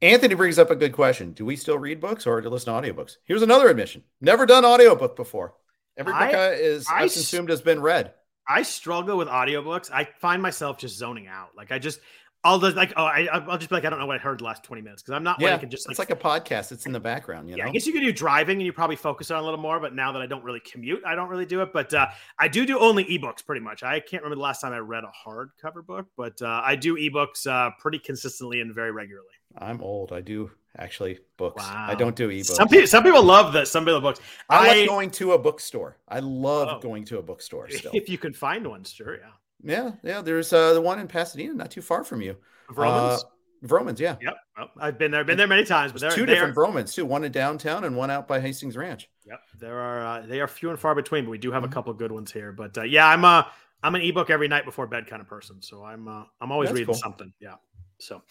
Anthony 0.02 0.34
brings 0.34 0.58
up 0.58 0.70
a 0.70 0.74
good 0.74 0.92
question. 0.92 1.32
Do 1.32 1.44
we 1.44 1.54
still 1.54 1.78
read 1.78 2.00
books 2.00 2.26
or 2.26 2.40
to 2.40 2.50
listen 2.50 2.74
to 2.74 2.80
audiobooks? 2.80 3.18
Here's 3.22 3.42
another 3.42 3.68
admission. 3.68 4.02
Never 4.20 4.46
done 4.46 4.64
audiobook 4.64 5.14
before. 5.14 5.54
Every 5.96 6.12
book 6.12 6.22
I, 6.22 6.52
is 6.52 6.86
I, 6.88 7.02
I've 7.02 7.12
consumed 7.12 7.50
has 7.50 7.62
been 7.62 7.80
read. 7.80 8.14
I 8.48 8.62
struggle 8.62 9.16
with 9.16 9.28
audiobooks. 9.28 9.90
I 9.90 10.08
find 10.20 10.42
myself 10.42 10.78
just 10.78 10.96
zoning 10.96 11.28
out. 11.28 11.50
Like 11.56 11.70
I 11.70 11.78
just 11.78 12.00
I'll 12.44 12.58
just 12.58 12.76
like 12.76 12.92
oh 12.96 13.04
I 13.04 13.26
I'll 13.26 13.56
just 13.56 13.70
be 13.70 13.76
like 13.76 13.84
I 13.84 13.90
don't 13.90 14.00
know 14.00 14.06
what 14.06 14.16
I 14.16 14.18
heard 14.18 14.40
the 14.40 14.44
last 14.44 14.64
20 14.64 14.82
minutes 14.82 15.02
because 15.02 15.14
I'm 15.14 15.22
not 15.22 15.40
yeah, 15.40 15.54
I 15.54 15.58
can 15.58 15.70
just 15.70 15.86
like, 15.86 15.92
it's 15.92 15.98
like 15.98 16.10
a 16.10 16.16
podcast. 16.16 16.72
It's 16.72 16.86
in 16.86 16.92
the 16.92 16.98
background, 16.98 17.48
you 17.48 17.56
yeah, 17.56 17.64
know. 17.64 17.70
I 17.70 17.72
guess 17.72 17.86
you 17.86 17.92
could 17.92 18.02
do 18.02 18.12
driving 18.12 18.56
and 18.56 18.66
you 18.66 18.72
probably 18.72 18.96
focus 18.96 19.30
on 19.30 19.40
a 19.40 19.44
little 19.44 19.60
more, 19.60 19.78
but 19.78 19.94
now 19.94 20.10
that 20.12 20.20
I 20.20 20.26
don't 20.26 20.42
really 20.42 20.60
commute, 20.60 21.02
I 21.06 21.14
don't 21.14 21.28
really 21.28 21.46
do 21.46 21.62
it. 21.62 21.72
But 21.72 21.94
uh, 21.94 22.08
I 22.38 22.48
do 22.48 22.66
do 22.66 22.78
only 22.80 23.04
ebooks 23.04 23.44
pretty 23.44 23.60
much. 23.60 23.84
I 23.84 24.00
can't 24.00 24.22
remember 24.24 24.36
the 24.36 24.42
last 24.42 24.60
time 24.60 24.72
I 24.72 24.78
read 24.78 25.04
a 25.04 25.28
hardcover 25.28 25.86
book, 25.86 26.06
but 26.16 26.42
uh, 26.42 26.62
I 26.64 26.74
do 26.74 26.96
ebooks 26.96 27.46
uh, 27.46 27.70
pretty 27.78 28.00
consistently 28.00 28.60
and 28.60 28.74
very 28.74 28.90
regularly. 28.90 29.28
I'm 29.56 29.80
old. 29.80 30.12
I 30.12 30.20
do 30.20 30.50
actually 30.78 31.20
books. 31.36 31.62
Wow. 31.62 31.86
I 31.88 31.94
don't 31.94 32.16
do 32.16 32.28
ebooks. 32.28 32.46
Some 32.46 32.68
people, 32.68 32.86
some 32.86 33.04
people 33.04 33.22
love 33.22 33.52
that. 33.52 33.68
Some 33.68 33.84
people 33.84 34.00
books. 34.00 34.20
I, 34.48 34.56
I 34.56 34.78
like 34.78 34.88
going 34.88 35.10
to 35.12 35.32
a 35.32 35.38
bookstore. 35.38 35.98
I 36.08 36.20
love 36.20 36.68
oh, 36.70 36.80
going 36.80 37.04
to 37.06 37.18
a 37.18 37.22
bookstore. 37.22 37.68
Still, 37.70 37.92
if 37.94 38.08
you 38.08 38.18
can 38.18 38.32
find 38.32 38.66
one, 38.66 38.84
sure, 38.84 39.16
yeah. 39.16 39.30
Yeah, 39.64 39.92
yeah. 40.02 40.22
There's 40.22 40.52
uh, 40.52 40.74
the 40.74 40.80
one 40.80 40.98
in 40.98 41.06
Pasadena, 41.06 41.54
not 41.54 41.70
too 41.70 41.82
far 41.82 42.04
from 42.04 42.20
you. 42.20 42.36
Romans. 42.70 43.22
Uh, 43.22 43.26
Vromans, 43.64 44.00
yeah. 44.00 44.16
Yep. 44.20 44.70
I've 44.80 44.98
been 44.98 45.12
there, 45.12 45.22
been 45.22 45.38
there 45.38 45.46
many 45.46 45.64
times, 45.64 45.92
but 45.92 46.00
there 46.00 46.10
two 46.10 46.26
different 46.26 46.56
Vromans 46.56 46.92
too. 46.92 47.06
One 47.06 47.22
in 47.22 47.30
downtown 47.30 47.84
and 47.84 47.96
one 47.96 48.10
out 48.10 48.26
by 48.26 48.40
Hastings 48.40 48.76
Ranch. 48.76 49.08
Yep. 49.24 49.40
There 49.60 49.78
are 49.78 50.04
uh, 50.04 50.26
they 50.26 50.40
are 50.40 50.48
few 50.48 50.70
and 50.70 50.78
far 50.78 50.96
between, 50.96 51.24
but 51.24 51.30
we 51.30 51.38
do 51.38 51.52
have 51.52 51.62
Mhm. 51.62 51.66
a 51.66 51.68
couple 51.68 51.92
good 51.94 52.10
ones 52.10 52.32
here. 52.32 52.50
But 52.50 52.76
uh, 52.76 52.82
yeah, 52.82 53.06
I'm 53.06 53.24
uh 53.24 53.44
I'm 53.84 53.94
an 53.94 54.00
ebook 54.02 54.30
every 54.30 54.48
night 54.48 54.64
before 54.64 54.88
bed 54.88 55.06
kind 55.06 55.22
of 55.22 55.28
person, 55.28 55.62
so 55.62 55.84
I'm 55.84 56.08
uh, 56.08 56.24
I'm 56.40 56.50
always 56.50 56.70
That's 56.70 56.80
reading 56.80 56.86
cool. 56.86 57.00
something. 57.00 57.32
Yeah. 57.38 57.54
So, 58.02 58.22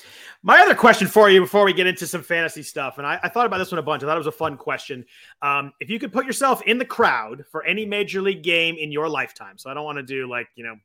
my 0.43 0.59
other 0.61 0.75
question 0.75 1.07
for 1.07 1.29
you 1.29 1.39
before 1.41 1.63
we 1.65 1.73
get 1.73 1.87
into 1.87 2.05
some 2.05 2.23
fantasy 2.23 2.61
stuff, 2.63 2.97
and 2.97 3.07
I, 3.07 3.19
I 3.23 3.29
thought 3.29 3.45
about 3.45 3.57
this 3.59 3.71
one 3.71 3.79
a 3.79 3.83
bunch. 3.83 4.03
I 4.03 4.05
thought 4.05 4.15
it 4.15 4.19
was 4.19 4.27
a 4.27 4.31
fun 4.31 4.57
question. 4.57 5.05
Um, 5.41 5.71
if 5.79 5.89
you 5.89 5.97
could 5.99 6.11
put 6.11 6.25
yourself 6.25 6.61
in 6.63 6.77
the 6.77 6.85
crowd 6.85 7.45
for 7.51 7.63
any 7.63 7.85
major 7.85 8.21
league 8.21 8.43
game 8.43 8.75
in 8.77 8.91
your 8.91 9.07
lifetime, 9.07 9.57
so 9.57 9.69
I 9.69 9.73
don't 9.73 9.85
want 9.85 9.97
to 9.97 10.03
do 10.03 10.29
like 10.29 10.47
you 10.55 10.63
know 10.65 10.75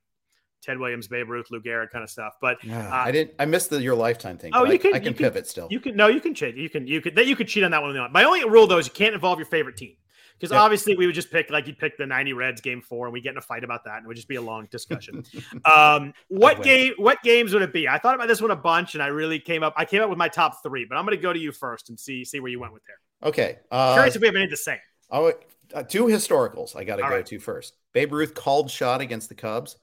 Ted 0.62 0.78
Williams, 0.78 1.08
Babe 1.08 1.28
Ruth, 1.28 1.46
Lou 1.50 1.60
Gehrig 1.60 1.90
kind 1.90 2.02
of 2.04 2.10
stuff, 2.10 2.34
but 2.40 2.62
Yeah, 2.64 2.88
Uh, 2.88 2.94
I 3.04 3.10
didn't. 3.12 3.34
I 3.38 3.44
missed 3.44 3.70
the 3.70 3.80
your 3.82 3.94
lifetime 3.94 4.38
thing. 4.38 4.52
Oh, 4.54 4.64
you 4.64 4.74
I, 4.74 4.78
can- 4.78 4.94
I 4.94 4.98
can- 5.00 5.14
pivot 5.14 5.46
still. 5.46 5.68
You 5.70 5.80
can 5.80 5.96
no, 5.96 6.06
you 6.08 6.20
can 6.20 6.34
cheat. 6.34 6.54
You 6.56 6.70
can 6.70 6.86
you 6.86 7.00
could 7.00 7.14
that 7.16 7.26
you 7.26 7.34
could 7.36 7.48
cheat 7.48 7.64
on 7.64 7.72
that 7.72 7.82
one. 7.82 7.96
My 8.12 8.24
only 8.24 8.44
rule 8.48 8.66
though 8.66 8.78
is 8.78 8.86
you 8.86 8.92
can't 8.92 9.14
involve 9.14 9.38
your 9.38 9.46
favorite 9.46 9.76
team 9.76 9.96
because 10.38 10.52
Yep. 10.52 10.60
obviously 10.60 10.96
we 10.96 11.06
would 11.06 11.14
just 11.14 11.30
pick 11.30 11.50
like 11.50 11.66
you'd 11.66 11.78
pick 11.78 11.96
the 11.98 12.06
ninety 12.06 12.32
Reds 12.32 12.60
game 12.60 12.80
four 12.82 13.06
and 13.06 13.12
we 13.12 13.20
get 13.20 13.32
in 13.32 13.38
a 13.38 13.42
fight 13.42 13.64
about 13.64 13.84
that 13.84 13.96
and 13.96 14.04
it 14.04 14.08
would 14.08 14.16
just 14.16 14.28
be 14.28 14.36
a 14.36 14.42
long 14.42 14.66
discussion. 14.70 15.24
um, 15.64 16.12
what 16.28 16.62
game? 16.62 16.94
What 16.98 17.22
games 17.22 17.52
would 17.52 17.62
it 17.62 17.72
be? 17.72 17.88
I 17.88 17.98
thought 17.98 18.14
about 18.14 18.28
this 18.28 18.40
one 18.42 18.50
a 18.50 18.56
bunch 18.56 18.94
and 18.94 19.02
I 19.02 19.08
really 19.08 19.38
came 19.40 19.62
up. 19.62 19.74
I 19.76 19.84
came 19.84 20.02
up 20.02 20.08
with 20.10 20.18
my 20.18 20.28
top 20.28 20.62
three, 20.62 20.84
but 20.88 20.96
I'm 20.96 21.04
going 21.04 21.16
to 21.16 21.22
go 21.22 21.32
to 21.32 21.38
you 21.38 21.52
first 21.52 21.88
and 21.88 21.98
see 21.98 22.24
see 22.24 22.40
where 22.40 22.50
you 22.50 22.60
went 22.60 22.72
with 22.72 22.82
there. 22.86 23.28
okay. 23.28 23.58
Uh, 23.70 23.94
Curious 23.94 24.16
if 24.16 24.20
we 24.22 24.28
have 24.28 24.36
any 24.36 24.46
the 24.46 24.56
same. 24.56 24.78
oh, 25.10 25.32
uh, 25.74 25.82
two 25.82 26.04
historicals. 26.04 26.76
I 26.76 26.84
got 26.84 26.96
to 26.96 27.02
All 27.02 27.08
go 27.08 27.16
right. 27.16 27.26
to 27.26 27.38
first. 27.40 27.74
Babe 27.92 28.12
Ruth 28.12 28.34
called 28.34 28.70
shot 28.70 29.00
against 29.00 29.28
the 29.28 29.34
Cubs. 29.34 29.76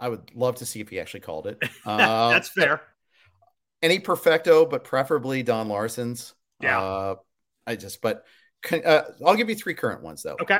I 0.00 0.08
would 0.08 0.34
love 0.34 0.56
to 0.56 0.66
see 0.66 0.80
if 0.80 0.88
he 0.88 0.98
actually 0.98 1.20
called 1.20 1.46
it. 1.46 1.62
Uh, 1.86 2.30
That's 2.30 2.48
fair. 2.48 2.80
any 3.82 3.98
perfecto, 4.00 4.64
but 4.66 4.82
preferably 4.84 5.42
Don 5.42 5.68
Larsen's. 5.68 6.34
Yeah. 6.60 6.80
Uh, 6.80 7.14
I 7.66 7.76
just, 7.76 8.00
but 8.02 8.24
uh, 8.72 9.02
I'll 9.24 9.34
give 9.36 9.48
you 9.48 9.54
three 9.54 9.74
current 9.74 10.02
ones 10.02 10.22
though. 10.22 10.36
Okay. 10.40 10.58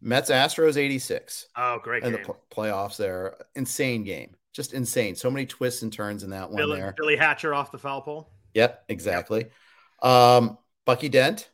Mets 0.00 0.30
Astros 0.30 0.76
86 0.76 1.46
Oh, 1.56 1.78
great 1.82 2.02
and 2.04 2.14
the 2.14 2.18
pl- 2.18 2.38
playoffs 2.54 2.96
there. 2.98 3.36
Insane 3.54 4.04
game. 4.04 4.34
Just 4.52 4.72
insane. 4.74 5.14
So 5.16 5.30
many 5.30 5.46
twists 5.46 5.82
and 5.82 5.92
turns 5.92 6.22
in 6.22 6.30
that 6.30 6.48
one 6.50 6.56
Billy, 6.58 6.78
there. 6.80 6.94
Billy 6.96 7.16
Hatcher 7.16 7.54
off 7.54 7.72
the 7.72 7.78
foul 7.78 8.02
pole. 8.02 8.30
Yep, 8.54 8.84
exactly. 8.88 9.46
Um, 10.02 10.58
Bucky 10.84 11.08
Dent, 11.08 11.48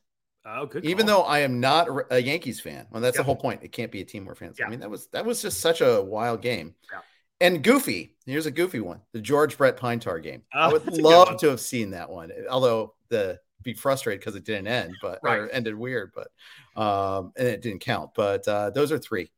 Oh, 0.44 0.66
good. 0.66 0.84
even 0.84 1.06
call. 1.06 1.22
though 1.22 1.28
I 1.28 1.40
am 1.40 1.60
not 1.60 1.88
a- 2.10 2.20
Yankees 2.20 2.60
fan, 2.60 2.86
well, 2.90 3.00
that's 3.00 3.16
Yeah. 3.16 3.20
the 3.22 3.26
whole 3.26 3.36
point. 3.36 3.62
It 3.62 3.72
can't 3.72 3.92
be 3.92 4.00
a 4.00 4.04
team 4.04 4.24
we're 4.26 4.34
fans. 4.34 4.58
Yeah. 4.58 4.66
I 4.66 4.68
mean, 4.70 4.80
that 4.80 4.90
was 4.90 5.06
that 5.08 5.24
was 5.24 5.40
just 5.40 5.60
such 5.60 5.80
a 5.80 6.02
wild 6.02 6.42
game. 6.42 6.74
Yeah. 6.92 7.00
And 7.42 7.62
Goofy, 7.62 8.16
here's 8.26 8.46
a 8.46 8.50
goofy 8.50 8.80
one: 8.80 9.00
the 9.12 9.20
George 9.20 9.56
Brett 9.56 9.76
Pine 9.76 10.00
Tar 10.00 10.18
game. 10.18 10.42
I 10.52 10.66
Oh, 10.66 10.72
would 10.72 10.84
good 10.84 11.02
one. 11.02 11.12
love 11.14 11.40
to 11.40 11.48
have 11.50 11.60
seen 11.60 11.90
that 11.90 12.10
one, 12.10 12.32
although 12.50 12.94
the 13.08 13.38
be 13.62 13.74
frustrated 13.74 14.20
because 14.20 14.36
it 14.36 14.44
didn't 14.44 14.66
end, 14.68 14.94
but 15.02 15.20
or 15.22 15.48
ended 15.52 15.74
weird, 15.74 16.12
but 16.14 16.28
um, 16.80 17.32
and 17.36 17.48
it 17.48 17.62
didn't 17.62 17.80
count. 17.80 18.10
But 18.14 18.46
uh, 18.48 18.70
those 18.70 18.92
are 18.92 18.98
three. 18.98 19.30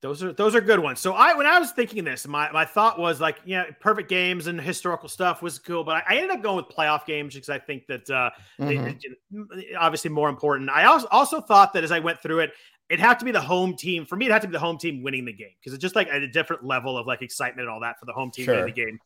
Those 0.00 0.22
are 0.22 0.32
those 0.32 0.54
are 0.54 0.60
good 0.60 0.78
ones. 0.78 1.00
So 1.00 1.14
I 1.14 1.34
when 1.34 1.46
I 1.46 1.58
was 1.58 1.72
thinking 1.72 2.04
this, 2.04 2.24
my, 2.28 2.52
my 2.52 2.64
thought 2.64 3.00
was 3.00 3.20
like, 3.20 3.38
yeah, 3.44 3.64
perfect 3.80 4.08
games 4.08 4.46
and 4.46 4.60
historical 4.60 5.08
stuff 5.08 5.42
was 5.42 5.58
cool, 5.58 5.82
but 5.82 5.96
I, 5.96 6.14
I 6.14 6.16
ended 6.18 6.30
up 6.30 6.42
going 6.42 6.56
with 6.56 6.66
playoff 6.66 7.04
games 7.04 7.34
because 7.34 7.48
I 7.48 7.58
think 7.58 7.86
that 7.88 8.08
uh, 8.08 8.30
Mhm. 8.60 9.00
they- 9.30 9.74
obviously 9.76 10.10
more 10.10 10.28
important. 10.28 10.70
I 10.70 10.84
also 10.84 11.08
also 11.10 11.40
thought 11.40 11.72
that 11.72 11.82
as 11.82 11.90
I 11.90 11.98
went 11.98 12.20
through 12.22 12.40
it, 12.40 12.52
it'd 12.90 13.00
have 13.04 13.18
to 13.18 13.24
be 13.24 13.30
the 13.30 13.40
home 13.40 13.76
team. 13.76 14.06
For 14.06 14.16
me, 14.16 14.26
it 14.26 14.32
had 14.32 14.42
to 14.42 14.48
be 14.48 14.52
the 14.52 14.58
home 14.58 14.78
team 14.78 15.02
winning 15.02 15.24
the 15.26 15.32
game 15.32 15.50
because 15.60 15.74
it's 15.74 15.82
just 15.82 15.94
like 15.94 16.08
at 16.08 16.22
a 16.22 16.28
different 16.28 16.64
level 16.64 16.96
of 16.96 17.06
like 17.06 17.20
excitement 17.22 17.60
and 17.66 17.70
all 17.70 17.80
that 17.80 17.98
for 18.00 18.06
the 18.06 18.12
home 18.12 18.30
team 18.30 18.46
Sure. 18.46 18.54
winning 18.54 18.74
the 18.74 18.84
game. 18.84 18.98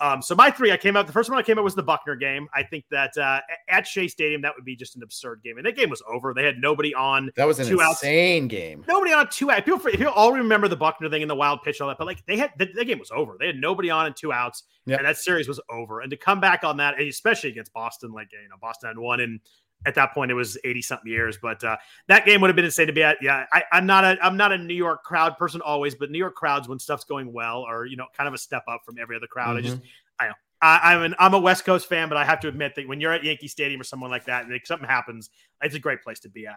Um, 0.00 0.20
so 0.22 0.34
my 0.34 0.50
three, 0.50 0.72
I 0.72 0.76
came 0.76 0.96
out. 0.96 1.06
The 1.06 1.12
first 1.12 1.30
one 1.30 1.38
I 1.38 1.42
came 1.42 1.58
out 1.58 1.64
was 1.64 1.74
the 1.74 1.82
Buckner 1.82 2.16
game. 2.16 2.48
I 2.54 2.62
think 2.62 2.84
that 2.90 3.16
uh, 3.16 3.40
at 3.68 3.86
Shea 3.86 4.08
Stadium 4.08 4.42
that 4.42 4.52
would 4.56 4.64
be 4.64 4.76
just 4.76 4.96
an 4.96 5.02
absurd 5.02 5.42
game, 5.42 5.56
and 5.56 5.66
that 5.66 5.76
game 5.76 5.88
was 5.90 6.02
over. 6.06 6.34
They 6.34 6.44
had 6.44 6.58
nobody 6.58 6.94
on 6.94 7.30
That 7.36 7.46
was 7.46 7.58
an 7.60 7.66
Two 7.66 7.80
outs. 7.80 8.02
insane 8.02 8.48
game. 8.48 8.84
nobody 8.88 9.12
on 9.12 9.28
two 9.30 9.50
outs. 9.50 9.62
People, 9.64 9.78
people 9.80 10.08
all 10.08 10.32
remember 10.32 10.68
the 10.68 10.76
Buckner 10.76 11.08
thing 11.08 11.22
and 11.22 11.30
the 11.30 11.34
wild 11.34 11.62
pitch 11.62 11.80
all 11.80 11.88
that, 11.88 11.98
but 11.98 12.06
like 12.06 12.24
they 12.26 12.36
had 12.36 12.50
the, 12.58 12.68
the 12.74 12.84
game 12.84 12.98
was 12.98 13.10
over. 13.10 13.36
They 13.38 13.46
had 13.46 13.56
nobody 13.56 13.90
on 13.90 14.06
and 14.06 14.16
two 14.16 14.32
outs, 14.32 14.64
Yep. 14.86 14.98
and 14.98 15.08
that 15.08 15.16
series 15.16 15.48
was 15.48 15.60
over. 15.70 16.00
And 16.00 16.10
to 16.10 16.16
come 16.16 16.40
back 16.40 16.64
on 16.64 16.76
that, 16.78 17.00
especially 17.00 17.50
against 17.50 17.72
Boston, 17.72 18.12
like 18.12 18.28
you 18.32 18.48
know, 18.48 18.56
Boston 18.60 18.88
had 18.88 18.98
won 18.98 19.20
in 19.20 19.40
at 19.86 19.94
that 19.94 20.12
point 20.12 20.30
it 20.30 20.34
was 20.34 20.58
80 20.64 20.82
something 20.82 21.10
years, 21.10 21.38
but 21.40 21.62
uh, 21.64 21.76
that 22.08 22.26
game 22.26 22.40
would 22.42 22.48
have 22.48 22.56
been 22.56 22.64
insane 22.66 22.86
to 22.88 22.92
be 22.92 23.02
at. 23.02 23.18
Yeah, 23.22 23.46
I, 23.52 23.62
I'm 23.72 23.86
not 23.86 24.04
a 24.04 24.18
I'm 24.22 24.36
not 24.36 24.52
a 24.52 24.58
New 24.58 24.74
York 24.74 25.04
crowd 25.04 25.36
person 25.38 25.60
always, 25.62 25.94
but 25.94 26.10
New 26.10 26.18
York 26.18 26.34
crowds 26.34 26.68
when 26.68 26.78
stuff's 26.78 27.04
going 27.04 27.32
well 27.32 27.62
are 27.62 27.86
you 27.86 27.96
know 27.96 28.06
kind 28.16 28.28
of 28.28 28.34
a 28.34 28.38
step 28.38 28.62
up 28.68 28.82
from 28.84 28.96
every 29.00 29.16
other 29.16 29.26
crowd. 29.26 29.56
I 29.56 29.60
just 29.62 29.76
Mm-hmm. 29.78 30.30
I, 30.62 30.92
I'm 30.92 31.02
an 31.02 31.14
I'm 31.18 31.32
a 31.32 31.38
West 31.38 31.64
Coast 31.64 31.88
fan, 31.88 32.10
but 32.10 32.18
I 32.18 32.24
have 32.26 32.40
to 32.40 32.48
admit 32.48 32.74
that 32.76 32.86
when 32.86 33.00
you're 33.00 33.12
at 33.14 33.24
Yankee 33.24 33.48
Stadium 33.48 33.80
or 33.80 33.84
someone 33.84 34.10
like 34.10 34.26
that, 34.26 34.42
and 34.44 34.52
like, 34.52 34.66
something 34.66 34.86
happens, 34.86 35.30
it's 35.62 35.74
a 35.74 35.78
great 35.78 36.02
place 36.02 36.20
to 36.20 36.28
be 36.28 36.46
at. 36.46 36.56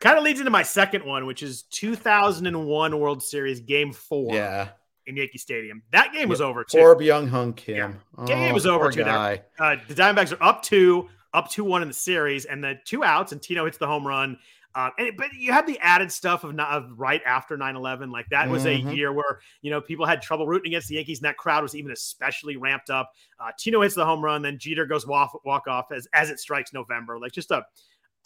Kind 0.00 0.16
of 0.16 0.24
leads 0.24 0.38
into 0.40 0.50
my 0.50 0.62
second 0.62 1.04
one, 1.04 1.26
which 1.26 1.42
is 1.42 1.64
2001 1.64 2.98
World 2.98 3.22
Series 3.22 3.60
Game 3.60 3.92
Four 3.92 4.34
Yeah. 4.34 4.68
in 5.06 5.16
Yankee 5.16 5.38
Stadium. 5.38 5.82
That 5.92 6.12
game 6.12 6.28
was 6.28 6.40
over 6.40 6.64
too. 6.64 6.78
Poor 6.78 6.96
Byung 6.96 7.28
Hyun 7.28 7.54
Kim. 7.54 7.76
Yeah. 8.18 8.24
Game 8.24 8.50
Oh, 8.50 8.54
was 8.54 8.66
over 8.66 8.84
poor 8.84 8.92
too 8.92 9.04
there. 9.04 9.44
Uh, 9.58 9.76
the 9.88 9.94
Diamondbacks 9.94 10.32
are 10.32 10.42
up 10.42 10.62
two, 10.62 11.08
up 11.34 11.50
two 11.50 11.64
one 11.64 11.82
in 11.82 11.88
the 11.88 11.94
series, 11.94 12.46
and 12.46 12.64
the 12.64 12.78
two 12.86 13.04
outs, 13.04 13.32
and 13.32 13.42
Tino 13.42 13.66
hits 13.66 13.76
the 13.76 13.86
home 13.86 14.06
run. 14.06 14.38
Um, 14.76 14.90
and 14.98 15.16
but 15.16 15.32
you 15.32 15.52
have 15.52 15.66
the 15.66 15.78
added 15.80 16.10
stuff 16.10 16.42
of 16.42 16.52
not 16.54 16.70
of 16.70 16.98
right 16.98 17.22
after 17.24 17.56
9-11. 17.56 18.10
Like 18.10 18.26
that 18.30 18.48
was 18.48 18.64
Mhm. 18.64 18.90
a 18.90 18.94
year 18.94 19.12
where 19.12 19.40
you 19.62 19.70
know 19.70 19.80
people 19.80 20.04
had 20.06 20.20
trouble 20.20 20.46
rooting 20.48 20.72
against 20.72 20.88
the 20.88 20.96
Yankees, 20.96 21.18
and 21.18 21.26
that 21.26 21.36
crowd 21.36 21.62
was 21.62 21.76
even 21.76 21.92
especially 21.92 22.56
ramped 22.56 22.90
up. 22.90 23.12
Uh, 23.38 23.50
Tino 23.58 23.82
hits 23.82 23.94
the 23.94 24.04
home 24.04 24.24
run, 24.24 24.42
then 24.42 24.58
Jeter 24.58 24.86
goes 24.86 25.06
walk, 25.06 25.44
walk 25.44 25.68
off 25.68 25.92
as 25.92 26.08
as 26.12 26.30
it 26.30 26.40
strikes 26.40 26.72
November. 26.72 27.18
Like 27.20 27.32
just 27.32 27.50
a 27.50 27.64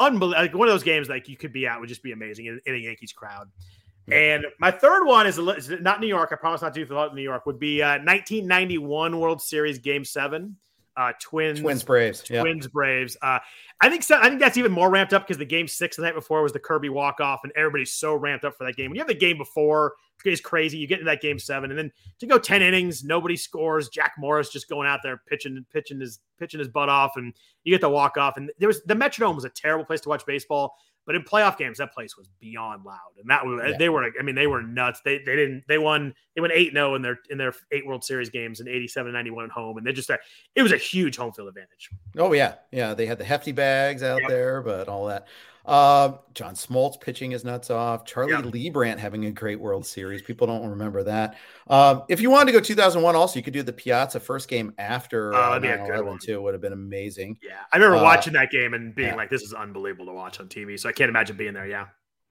unbelievable 0.00 0.42
like 0.42 0.54
one 0.54 0.68
of 0.68 0.72
those 0.72 0.84
games 0.84 1.08
like 1.08 1.28
you 1.28 1.36
could 1.36 1.52
be 1.52 1.66
at 1.66 1.78
would 1.80 1.88
just 1.88 2.02
be 2.02 2.12
amazing 2.12 2.46
in, 2.46 2.60
in 2.66 2.74
a 2.74 2.78
Yankees 2.78 3.12
crowd. 3.12 3.50
And 4.10 4.46
my 4.58 4.70
third 4.70 5.04
one 5.04 5.26
is, 5.26 5.38
is 5.38 5.70
not 5.82 6.00
New 6.00 6.06
York. 6.06 6.30
I 6.32 6.36
promise 6.36 6.62
not 6.62 6.72
to 6.74 6.84
do 6.86 7.10
New 7.14 7.22
York. 7.22 7.44
Would 7.44 7.58
be 7.58 7.82
uh, 7.82 7.98
1991 7.98 9.18
World 9.20 9.42
Series 9.42 9.78
Game 9.78 10.04
Seven, 10.04 10.56
uh, 10.98 11.12
Twins 11.20 11.60
Twins 11.60 11.84
Braves. 11.84 12.24
Yeah. 12.28 12.42
Twins 12.42 12.66
Braves. 12.66 13.16
Uh, 13.22 13.38
I 13.80 13.88
think 13.88 14.02
so, 14.02 14.18
I 14.20 14.28
think 14.28 14.40
that's 14.40 14.56
even 14.56 14.72
more 14.72 14.90
ramped 14.90 15.12
up 15.12 15.22
because 15.22 15.38
the 15.38 15.44
game 15.44 15.68
six 15.68 15.96
the 15.96 16.02
night 16.02 16.16
before 16.16 16.42
was 16.42 16.52
the 16.52 16.58
Kirby 16.58 16.88
walk 16.88 17.20
off, 17.20 17.40
and 17.44 17.52
everybody's 17.56 17.92
so 17.92 18.16
ramped 18.16 18.44
up 18.44 18.56
for 18.56 18.64
that 18.64 18.76
game. 18.76 18.90
When 18.90 18.96
you 18.96 19.00
have 19.00 19.08
the 19.08 19.14
game 19.14 19.38
before, 19.38 19.94
it's 20.24 20.40
crazy. 20.40 20.76
You 20.76 20.88
get 20.88 20.98
into 20.98 21.08
that 21.10 21.22
game 21.22 21.38
seven, 21.38 21.70
and 21.70 21.78
then 21.78 21.92
to 22.18 22.26
go 22.26 22.38
ten 22.38 22.60
innings, 22.60 23.04
nobody 23.04 23.36
scores. 23.36 23.88
Jack 23.88 24.14
Morris 24.18 24.48
just 24.48 24.68
going 24.68 24.88
out 24.88 24.98
there 25.04 25.22
pitching, 25.28 25.64
pitching 25.72 26.00
his 26.00 26.18
pitching 26.40 26.58
his 26.58 26.68
butt 26.68 26.88
off, 26.88 27.12
and 27.16 27.32
you 27.62 27.72
get 27.72 27.80
the 27.80 27.88
walk 27.88 28.16
off. 28.16 28.36
And 28.36 28.50
there 28.58 28.66
was 28.66 28.82
the 28.82 28.94
Metrodome 28.94 29.36
was 29.36 29.44
a 29.44 29.50
terrible 29.50 29.84
place 29.84 30.00
to 30.00 30.08
watch 30.08 30.26
baseball. 30.26 30.74
But 31.08 31.16
in 31.16 31.22
playoff 31.22 31.56
games, 31.56 31.78
that 31.78 31.94
place 31.94 32.18
was 32.18 32.28
beyond 32.38 32.84
loud, 32.84 32.98
and 33.18 33.30
that 33.30 33.44
was 33.46 33.62
Yeah. 33.66 33.78
they 33.78 33.88
were. 33.88 34.04
I 34.04 34.22
mean, 34.22 34.34
they 34.34 34.46
were 34.46 34.62
nuts. 34.62 35.00
They 35.02 35.16
they 35.18 35.36
didn't. 35.36 35.64
They 35.66 35.78
won. 35.78 36.14
They 36.34 36.42
went 36.42 36.52
eight 36.54 36.74
0 36.74 36.94
in 36.96 37.00
their 37.02 37.18
in 37.30 37.38
their 37.38 37.54
eight 37.72 37.86
World 37.86 38.04
Series 38.04 38.28
games 38.28 38.60
in 38.60 38.68
87 38.68 39.10
91 39.10 39.46
at 39.46 39.50
home, 39.50 39.78
and 39.78 39.86
they 39.86 39.92
just 39.94 40.10
it 40.54 40.62
was 40.62 40.70
a 40.72 40.76
huge 40.76 41.16
home 41.16 41.32
field 41.32 41.48
advantage. 41.48 41.88
Oh 42.18 42.34
yeah, 42.34 42.56
yeah. 42.72 42.92
They 42.92 43.06
had 43.06 43.16
the 43.16 43.24
hefty 43.24 43.52
bags 43.52 44.02
out 44.02 44.20
Yep. 44.20 44.28
there, 44.28 44.60
but 44.60 44.86
all 44.86 45.06
that. 45.06 45.28
Uh, 45.68 46.16
John 46.34 46.54
Smoltz 46.54 47.00
pitching 47.00 47.30
his 47.30 47.44
nuts 47.44 47.70
off. 47.70 48.04
Charlie 48.04 48.32
Yep. 48.32 48.44
Leibrandt 48.44 48.98
having 48.98 49.26
a 49.26 49.30
great 49.30 49.60
World 49.60 49.84
Series. 49.86 50.22
People 50.22 50.46
don't 50.46 50.68
remember 50.70 51.02
that. 51.04 51.36
Um, 51.68 52.04
if 52.08 52.20
you 52.20 52.30
wanted 52.30 52.46
to 52.52 52.58
go 52.58 52.60
2001, 52.60 53.14
also 53.14 53.36
you 53.38 53.42
could 53.42 53.52
do 53.52 53.62
the 53.62 53.72
Piazza 53.72 54.18
first 54.20 54.48
game 54.48 54.72
after 54.78 55.34
Oh, 55.34 55.36
uh, 55.36 55.58
that'd 55.58 55.62
be 55.62 55.68
a 55.68 55.86
good 55.96 56.04
one. 56.06 56.18
too. 56.18 56.40
Would 56.40 56.54
have 56.54 56.60
been 56.62 56.72
amazing. 56.72 57.38
Yeah, 57.42 57.52
I 57.72 57.76
remember 57.76 57.98
Uh, 57.98 58.02
watching 58.02 58.32
that 58.32 58.50
game 58.50 58.72
and 58.74 58.94
being 58.94 59.08
yeah. 59.08 59.14
like, 59.14 59.30
"This 59.30 59.42
is 59.42 59.52
unbelievable 59.52 60.06
to 60.06 60.12
watch 60.12 60.40
on 60.40 60.48
TV." 60.48 60.78
So 60.78 60.88
I 60.88 60.92
can't 60.92 61.08
imagine 61.10 61.36
being 61.36 61.54
there. 61.54 61.66
Yeah, 61.66 61.86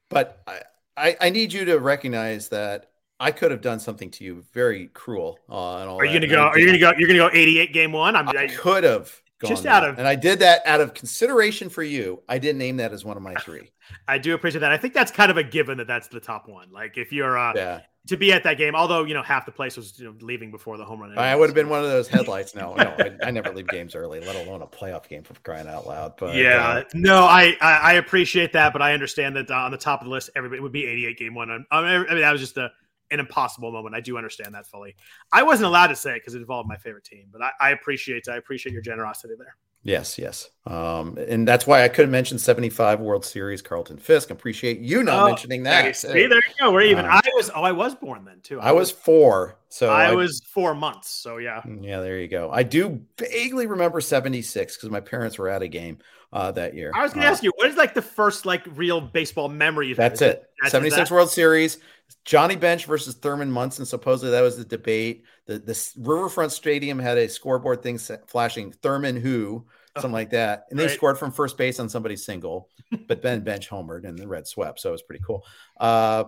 But 0.09 0.41
I, 0.47 0.61
I, 0.97 1.17
I 1.21 1.29
need 1.29 1.53
you 1.53 1.63
to 1.65 1.77
recognize 1.79 2.49
that 2.49 2.89
I 3.19 3.31
could 3.31 3.51
have 3.51 3.61
done 3.61 3.79
something 3.79 4.09
to 4.11 4.23
you 4.23 4.43
very 4.53 4.87
cruel. 4.87 5.39
Uh, 5.49 5.77
and 5.77 5.89
all 5.89 5.99
are 5.99 6.05
you 6.05 6.13
that, 6.19 6.27
gonna 6.27 6.41
go? 6.41 6.47
Are 6.47 6.57
you 6.59 6.65
gonna 6.65 6.79
go? 6.79 6.93
You're 6.97 7.07
gonna 7.07 7.19
go 7.19 7.29
88 7.31 7.73
game 7.73 7.91
one? 7.91 8.15
I'm. 8.15 8.27
I 8.29 8.43
I, 8.43 8.47
could 8.47 8.83
have 8.83 9.11
Just 9.45 9.63
that. 9.63 9.83
out 9.83 9.89
of- 9.89 9.99
and 9.99 10.07
I 10.07 10.15
did 10.15 10.39
that 10.39 10.61
out 10.65 10.81
of 10.81 10.93
consideration 10.93 11.69
for 11.69 11.83
you. 11.83 12.21
I 12.27 12.39
didn't 12.39 12.57
name 12.57 12.77
that 12.77 12.91
as 12.93 13.05
one 13.05 13.17
of 13.17 13.23
my 13.23 13.35
three. 13.41 13.71
I 14.07 14.17
do 14.17 14.33
appreciate 14.33 14.61
that. 14.61 14.71
I 14.71 14.77
think 14.77 14.93
that's 14.93 15.11
kind 15.11 15.29
of 15.31 15.37
a 15.37 15.43
given 15.43 15.77
that 15.77 15.87
that's 15.87 16.07
the 16.07 16.19
top 16.19 16.47
one. 16.47 16.71
Like 16.71 16.97
if 16.97 17.11
you're 17.11 17.37
uh, 17.37 17.53
Yeah, 17.55 17.81
to 18.07 18.17
be 18.17 18.33
at 18.33 18.43
that 18.43 18.57
game, 18.57 18.75
although 18.75 19.03
you 19.03 19.13
know 19.13 19.21
half 19.21 19.45
the 19.45 19.51
place 19.51 19.77
was 19.77 19.97
you 19.99 20.05
know, 20.05 20.15
leaving 20.21 20.49
before 20.51 20.77
the 20.77 20.83
home 20.85 21.01
run. 21.01 21.17
I 21.17 21.35
would 21.35 21.47
have 21.49 21.55
been 21.55 21.69
one 21.69 21.83
of 21.83 21.89
those 21.89 22.07
headlights. 22.07 22.55
No, 22.55 22.73
no, 22.75 22.95
I, 22.97 23.11
I 23.23 23.31
never 23.31 23.53
leave 23.53 23.67
games 23.67 23.95
early, 23.95 24.19
let 24.19 24.35
alone 24.35 24.61
a 24.61 24.67
playoff 24.67 25.07
game 25.07 25.23
for 25.23 25.33
crying 25.35 25.67
out 25.67 25.85
loud. 25.87 26.13
But 26.17 26.35
yeah, 26.35 26.67
uh, 26.67 26.83
no, 26.93 27.23
I, 27.23 27.55
I 27.61 27.73
I 27.73 27.93
appreciate 27.93 28.53
that, 28.53 28.73
but 28.73 28.81
I 28.81 28.93
understand 28.93 29.35
that 29.35 29.51
uh, 29.51 29.55
on 29.55 29.71
the 29.71 29.77
top 29.77 30.01
of 30.01 30.05
the 30.05 30.11
list, 30.11 30.31
everybody 30.35 30.61
would 30.61 30.71
be 30.71 30.85
88 30.85 31.17
game 31.17 31.35
one. 31.35 31.65
I 31.71 31.77
I 31.77 31.97
mean 32.09 32.21
that 32.21 32.31
was 32.31 32.41
just 32.41 32.57
a 32.57 32.71
an 33.11 33.19
impossible 33.19 33.71
moment. 33.71 33.95
I 33.95 34.01
do 34.01 34.17
understand 34.17 34.53
that 34.55 34.65
fully. 34.67 34.95
I 35.31 35.43
wasn't 35.43 35.67
allowed 35.67 35.87
to 35.87 35.95
say 35.95 36.11
it 36.11 36.21
because 36.21 36.33
it 36.35 36.39
involved 36.39 36.67
my 36.67 36.77
favorite 36.77 37.03
team, 37.05 37.27
but 37.31 37.41
I, 37.41 37.51
I 37.59 37.69
appreciate 37.71 38.27
I 38.29 38.35
appreciate 38.37 38.73
your 38.73 38.81
generosity 38.81 39.33
there. 39.37 39.55
Yes, 39.83 40.17
yes. 40.17 40.49
Um, 40.65 41.17
and 41.29 41.47
that's 41.47 41.65
why 41.65 41.83
I 41.83 41.87
couldn't 41.87 42.11
mention 42.11 42.37
75 42.39 42.99
World 42.99 43.23
Series 43.23 43.61
Carlton 43.61 43.97
Fisk. 43.97 44.31
Appreciate 44.31 44.79
you 44.79 45.01
not 45.03 45.23
Oh, 45.23 45.27
mentioning 45.27 45.63
that. 45.63 45.95
See, 45.95 46.07
there 46.09 46.27
you 46.27 46.41
go. 46.59 46.71
We're 46.73 46.81
even. 46.81 47.05
Um, 47.05 47.11
I 47.11 47.21
was. 47.35 47.49
Oh, 47.55 47.61
I 47.61 47.71
was 47.71 47.95
born 47.95 48.25
then 48.25 48.41
too. 48.41 48.59
I 48.59 48.73
was 48.73 48.91
four. 48.91 49.55
So 49.69 49.89
I 49.89 50.13
was 50.13 50.41
four 50.51 50.73
months. 50.75 51.09
So 51.11 51.37
yeah. 51.37 51.61
Yeah, 51.79 52.01
there 52.01 52.19
you 52.19 52.27
go. 52.27 52.49
I 52.51 52.63
do 52.63 53.01
vaguely 53.17 53.67
remember 53.67 54.01
76 54.01 54.75
because 54.75 54.89
my 54.89 54.99
parents 54.99 55.37
were 55.37 55.47
at 55.47 55.61
a 55.61 55.67
game 55.69 55.99
uh, 56.33 56.51
that 56.53 56.73
year. 56.73 56.91
I 56.93 57.03
was 57.03 57.13
going 57.13 57.21
to 57.23 57.29
Uh, 57.29 57.31
ask 57.31 57.43
you, 57.43 57.53
what 57.55 57.69
is 57.69 57.77
like 57.77 57.93
the 57.93 58.01
first 58.01 58.45
like 58.45 58.63
real 58.75 58.99
baseball 58.99 59.47
memory? 59.47 59.93
That's 59.93 60.21
it. 60.21 60.49
that's- 60.61 60.71
76 60.71 61.09
that- 61.09 61.13
World 61.13 61.29
Series. 61.29 61.77
Johnny 62.25 62.55
Bench 62.55 62.85
versus 62.85 63.15
Thurman 63.15 63.51
Munson. 63.51 63.85
Supposedly 63.85 64.31
that 64.31 64.41
was 64.41 64.57
the 64.57 64.65
debate. 64.65 65.23
The 65.45 65.59
this 65.59 65.93
Riverfront 65.97 66.51
Stadium 66.51 66.99
had 66.99 67.17
a 67.17 67.29
scoreboard 67.29 67.81
thing 67.81 67.97
flashing 68.27 68.71
Thurman 68.71 69.15
who, 69.15 69.65
something 69.95 70.11
like 70.11 70.31
that. 70.31 70.65
And 70.69 70.79
they 70.79 70.85
Right. 70.87 70.95
scored 70.95 71.17
from 71.17 71.31
first 71.31 71.57
base 71.57 71.79
on 71.79 71.89
somebody's 71.89 72.25
single, 72.25 72.69
but 73.07 73.21
Ben 73.21 73.41
Bench 73.41 73.69
homered 73.69 74.05
and 74.05 74.17
the 74.17 74.27
red 74.27 74.45
swept. 74.47 74.79
So 74.79 74.89
it 74.89 74.93
was 74.93 75.01
pretty 75.03 75.23
cool. 75.25 75.45
Uh, 75.79 76.25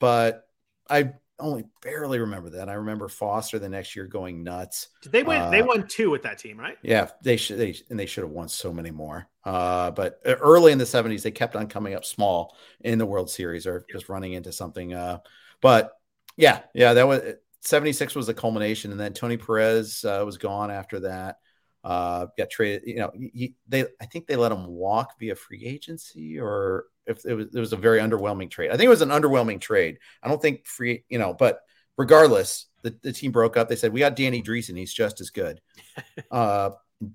but 0.00 0.46
I 0.88 1.14
only 1.40 1.64
barely 1.82 2.18
remember 2.18 2.50
that. 2.50 2.68
I 2.68 2.74
remember 2.74 3.08
Foster 3.08 3.58
the 3.58 3.68
next 3.68 3.94
year 3.94 4.06
going 4.06 4.42
nuts. 4.42 4.88
Did 5.02 5.12
they 5.12 5.22
win? 5.22 5.50
they 5.50 5.62
uh, 5.62 5.66
won 5.66 5.86
two 5.86 6.10
with 6.10 6.22
that 6.22 6.38
team, 6.38 6.58
right? 6.58 6.76
Yeah, 6.82 7.10
they 7.22 7.36
should 7.36 7.58
they 7.58 7.76
and 7.90 7.98
they 7.98 8.06
should 8.06 8.24
have 8.24 8.32
won 8.32 8.48
so 8.48 8.72
many 8.72 8.90
more. 8.90 9.28
Uh, 9.44 9.90
but 9.90 10.20
early 10.24 10.72
in 10.72 10.78
the 10.78 10.84
70s, 10.84 11.22
they 11.22 11.30
kept 11.30 11.56
on 11.56 11.68
coming 11.68 11.94
up 11.94 12.04
small 12.04 12.56
in 12.80 12.98
the 12.98 13.06
World 13.06 13.30
Series 13.30 13.66
or 13.66 13.86
just 13.90 14.08
running 14.08 14.34
into 14.34 14.52
something. 14.52 14.92
Uh, 14.92 15.18
but 15.62 15.92
yeah, 16.36 16.60
yeah, 16.74 16.92
that 16.94 17.08
was 17.08 17.22
76 17.62 18.14
was 18.14 18.26
the 18.26 18.34
culmination, 18.34 18.90
and 18.90 19.00
then 19.00 19.12
Tony 19.12 19.36
Perez 19.36 20.04
uh, 20.04 20.22
was 20.24 20.38
gone 20.38 20.70
after 20.70 21.00
that. 21.00 21.36
Uh, 21.84 22.26
got 22.36 22.50
traded. 22.50 22.82
You 22.86 22.96
know, 22.96 23.12
he, 23.14 23.54
they 23.68 23.84
I 24.00 24.06
think 24.06 24.26
they 24.26 24.36
let 24.36 24.52
him 24.52 24.66
walk 24.66 25.18
via 25.18 25.34
free 25.36 25.64
agency, 25.64 26.38
or 26.38 26.86
if 27.06 27.24
it 27.24 27.34
was 27.34 27.46
it 27.54 27.60
was 27.60 27.72
a 27.72 27.76
very 27.76 28.00
underwhelming 28.00 28.50
trade. 28.50 28.70
I 28.70 28.76
think 28.76 28.86
it 28.86 28.90
was 28.90 29.02
an 29.02 29.10
underwhelming 29.10 29.60
trade. 29.60 29.98
I 30.22 30.28
don't 30.28 30.42
think 30.42 30.66
free. 30.66 31.04
You 31.08 31.18
know, 31.18 31.34
but 31.34 31.60
regardless, 31.96 32.66
the, 32.82 32.96
the 33.02 33.12
team 33.12 33.32
broke 33.32 33.56
up. 33.56 33.68
They 33.68 33.76
said 33.76 33.92
we 33.92 34.00
got 34.00 34.16
Danny 34.16 34.42
Driessen. 34.42 34.76
He's 34.76 34.92
just 34.92 35.20
as 35.20 35.30
good. 35.30 35.60
uh, 36.30 36.70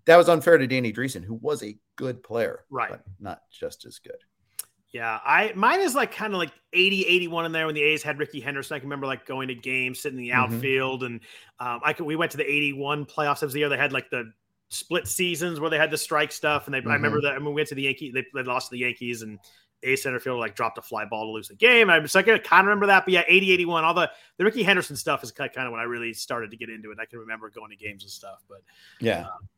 that 0.06 0.16
was 0.18 0.30
unfair 0.30 0.58
to 0.58 0.66
Danny 0.66 0.94
Driessen, 0.94 1.24
who 1.26 1.36
was 1.36 1.62
a 1.62 1.78
good 1.98 2.24
player, 2.24 2.64
Right. 2.70 2.90
but 2.90 3.02
not 3.20 3.42
just 3.52 3.86
as 3.86 4.00
good. 4.00 4.16
Yeah, 4.92 5.20
I 5.26 5.52
mine 5.56 5.82
is 5.82 5.96
like 5.96 6.14
kind 6.14 6.34
of 6.34 6.40
like 6.40 6.52
80, 6.72 7.06
81 7.08 7.46
in 7.48 7.52
there 7.52 7.66
when 7.66 7.74
the 7.76 7.82
A's 7.82 8.04
had 8.04 8.20
Rickey 8.20 8.40
Henderson. 8.40 8.76
I 8.76 8.80
can 8.80 8.88
remember 8.88 9.08
like 9.08 9.26
going 9.26 9.48
to 9.48 9.56
games, 9.56 10.00
sitting 10.00 10.20
in 10.20 10.24
the 10.24 10.30
Mhm. 10.30 10.36
outfield, 10.36 11.04
and 11.04 11.20
um, 11.60 11.82
I 11.84 11.94
could 11.94 12.06
we 12.06 12.16
went 12.16 12.32
to 12.32 12.38
the 12.38 12.50
81 12.50 13.06
playoffs. 13.08 13.40
That 13.40 13.48
was 13.48 13.54
the 13.54 13.60
year 13.60 13.70
they 13.70 13.78
had 13.78 13.92
like 13.92 14.10
the 14.12 14.32
split 14.74 15.08
seasons 15.08 15.60
where 15.60 15.70
they 15.70 15.78
had 15.78 15.92
the 15.92 15.98
strike 15.98 16.32
stuff. 16.32 16.66
And 16.66 16.74
they 16.74 16.80
I 16.80 16.94
remember 16.94 17.18
mm-hmm. 17.18 17.26
that 17.26 17.34
I 17.34 17.38
mean, 17.38 17.48
we 17.48 17.54
went 17.54 17.70
to 17.70 17.76
the 17.76 17.84
Yankees. 17.84 18.14
they, 18.14 18.26
they 18.34 18.44
lost 18.44 18.70
to 18.70 18.76
the 18.76 18.80
Yankees 18.80 19.22
and 19.22 19.40
A 19.84 19.96
center 19.96 20.20
fielder 20.20 20.40
like 20.40 20.56
dropped 20.56 20.78
a 20.78 20.82
fly 20.82 21.06
ball 21.06 21.26
to 21.26 21.32
lose 21.32 21.48
the 21.48 21.56
game. 21.56 21.90
I 21.90 22.00
was 22.00 22.16
like, 22.16 22.28
I 22.28 22.38
kind 22.38 22.62
of 22.62 22.68
remember 22.68 22.88
that, 22.88 23.06
but 23.06 23.14
yeah, 23.14 23.24
80, 23.28 23.52
81, 23.52 23.84
all 23.84 23.94
the, 23.94 24.12
the 24.38 24.44
Rickey 24.44 24.64
Henderson 24.64 24.96
stuff 24.96 25.24
is 25.24 25.32
kind 25.32 25.52
of 25.56 25.72
when 25.72 25.80
I 25.80 25.84
really 25.84 26.14
started 26.14 26.52
to 26.52 26.58
get 26.58 26.70
into 26.70 26.92
it. 26.92 26.98
I 27.02 27.06
can 27.06 27.20
remember 27.20 27.50
going 27.50 27.70
to 27.70 27.78
games 27.78 28.04
and 28.04 28.12
stuff, 28.12 28.44
but 28.48 28.60
Yeah. 29.00 29.22
Um, 29.22 29.50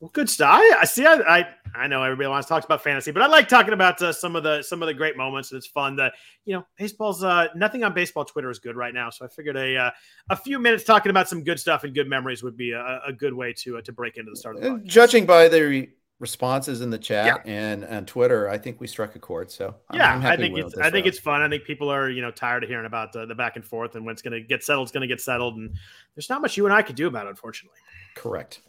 well, 0.00 0.10
good 0.12 0.28
stuff. 0.28 0.50
I, 0.52 0.78
I 0.80 0.84
see. 0.84 1.06
I, 1.06 1.14
I 1.38 1.46
I 1.76 1.86
know 1.88 2.02
everybody 2.02 2.28
wants 2.28 2.46
to 2.46 2.54
talk 2.54 2.64
about 2.64 2.82
fantasy, 2.84 3.10
but 3.10 3.22
I 3.22 3.26
like 3.26 3.48
talking 3.48 3.72
about 3.72 4.00
uh, 4.02 4.12
some 4.12 4.36
of 4.36 4.42
the 4.42 4.62
some 4.62 4.82
of 4.82 4.86
the 4.86 4.94
great 4.94 5.16
moments. 5.16 5.50
And 5.50 5.58
it's 5.58 5.66
fun. 5.66 5.96
That 5.96 6.12
you 6.44 6.54
know, 6.54 6.66
baseball's 6.78 7.24
uh, 7.24 7.48
nothing 7.56 7.82
on 7.84 7.94
baseball 7.94 8.24
Twitter 8.24 8.50
is 8.50 8.58
good 8.58 8.76
right 8.76 8.92
now. 8.94 9.10
So 9.10 9.24
I 9.24 9.28
figured 9.28 9.56
a 9.56 9.76
uh, 9.76 9.90
a 10.30 10.36
few 10.36 10.58
minutes 10.58 10.84
talking 10.84 11.10
about 11.10 11.28
some 11.28 11.42
good 11.42 11.58
stuff 11.58 11.84
and 11.84 11.94
good 11.94 12.08
memories 12.08 12.42
would 12.42 12.56
be 12.56 12.72
a, 12.72 13.00
a 13.06 13.12
good 13.12 13.34
way 13.34 13.52
to 13.58 13.78
uh, 13.78 13.82
to 13.82 13.92
break 13.92 14.16
into 14.16 14.30
the 14.30 14.36
start 14.36 14.56
of 14.56 14.62
the 14.62 14.68
Uh, 14.68 14.72
podcast. 14.74 14.84
Judging 14.86 15.26
by 15.26 15.48
the 15.48 15.62
re- 15.62 15.90
responses 16.20 16.80
in 16.80 16.90
the 16.90 16.98
chat 16.98 17.42
and 17.44 17.84
on 17.86 18.06
Twitter, 18.06 18.48
I 18.48 18.56
think 18.56 18.80
we 18.80 18.86
struck 18.86 19.16
a 19.16 19.18
chord. 19.18 19.50
So 19.50 19.74
I'm- 19.90 19.98
yeah, 19.98 20.14
I'm 20.14 20.24
I 20.26 20.36
think 20.36 20.56
it's 20.56 20.76
I 20.78 20.90
think 20.90 21.06
it's 21.06 21.18
fun. 21.18 21.42
I 21.42 21.48
think 21.48 21.64
people 21.64 21.88
are 21.88 22.08
you 22.08 22.22
know 22.22 22.30
tired 22.30 22.62
of 22.62 22.68
hearing 22.68 22.86
about 22.86 23.12
the, 23.12 23.26
the 23.26 23.34
back 23.34 23.56
and 23.56 23.64
forth 23.64 23.96
and 23.96 24.04
when 24.06 24.12
it's 24.12 24.22
going 24.22 24.32
to 24.32 24.40
get 24.46 24.62
settled, 24.62 24.84
it's 24.86 24.92
going 24.92 25.00
to 25.08 25.12
get 25.12 25.20
settled, 25.20 25.56
and 25.56 25.74
there's 26.14 26.30
not 26.30 26.40
much 26.40 26.56
you 26.56 26.66
and 26.66 26.74
I 26.74 26.82
could 26.82 26.94
do 26.96 27.08
about 27.08 27.26
it, 27.26 27.30
unfortunately. 27.30 27.78
correct. 28.14 28.60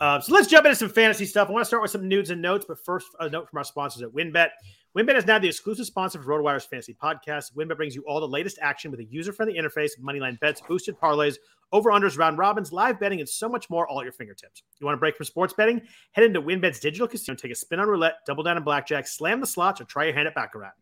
Uh, 0.00 0.20
so 0.20 0.34
let's 0.34 0.46
jump 0.46 0.66
into 0.66 0.76
some 0.76 0.90
fantasy 0.90 1.24
stuff. 1.24 1.48
I 1.48 1.52
want 1.52 1.62
to 1.62 1.66
start 1.66 1.82
with 1.82 1.90
some 1.90 2.06
nudes 2.06 2.30
and 2.30 2.42
notes, 2.42 2.66
but 2.68 2.84
first, 2.84 3.06
a 3.20 3.30
note 3.30 3.48
from 3.48 3.58
our 3.58 3.64
sponsors 3.64 4.02
at 4.02 4.10
WynnBET. 4.10 4.48
WynnBET 4.96 5.16
is 5.16 5.26
now 5.26 5.38
the 5.38 5.48
exclusive 5.48 5.86
sponsor 5.86 6.22
for 6.22 6.28
RotoWire's 6.28 6.64
fantasy 6.64 6.94
podcast. 6.94 7.54
WinBet 7.54 7.76
brings 7.76 7.94
you 7.94 8.02
all 8.06 8.20
the 8.20 8.28
latest 8.28 8.58
action 8.62 8.90
with 8.90 9.00
a 9.00 9.04
user-friendly 9.04 9.58
interface, 9.58 9.90
moneyline 10.02 10.38
bets, 10.40 10.62
boosted 10.66 10.98
parlays, 10.98 11.36
over/unders, 11.72 12.18
round 12.18 12.38
robins, 12.38 12.72
live 12.72 12.98
betting, 13.00 13.20
and 13.20 13.28
so 13.28 13.48
much 13.48 13.68
more 13.70 13.88
all 13.88 14.00
at 14.00 14.04
your 14.04 14.12
fingertips. 14.12 14.62
You 14.80 14.86
want 14.86 14.96
to 14.96 15.00
break 15.00 15.16
from 15.16 15.26
sports 15.26 15.54
betting? 15.54 15.82
Head 16.12 16.24
into 16.24 16.42
WynnBET's 16.42 16.80
digital 16.80 17.08
casino 17.08 17.36
take 17.36 17.52
a 17.52 17.54
spin 17.54 17.80
on 17.80 17.88
roulette, 17.88 18.16
double 18.26 18.42
down 18.42 18.56
on 18.56 18.64
blackjack, 18.64 19.06
slam 19.06 19.40
the 19.40 19.46
slots, 19.46 19.80
or 19.80 19.84
try 19.84 20.04
your 20.04 20.14
hand 20.14 20.28
at 20.28 20.34
baccarat. 20.34 20.72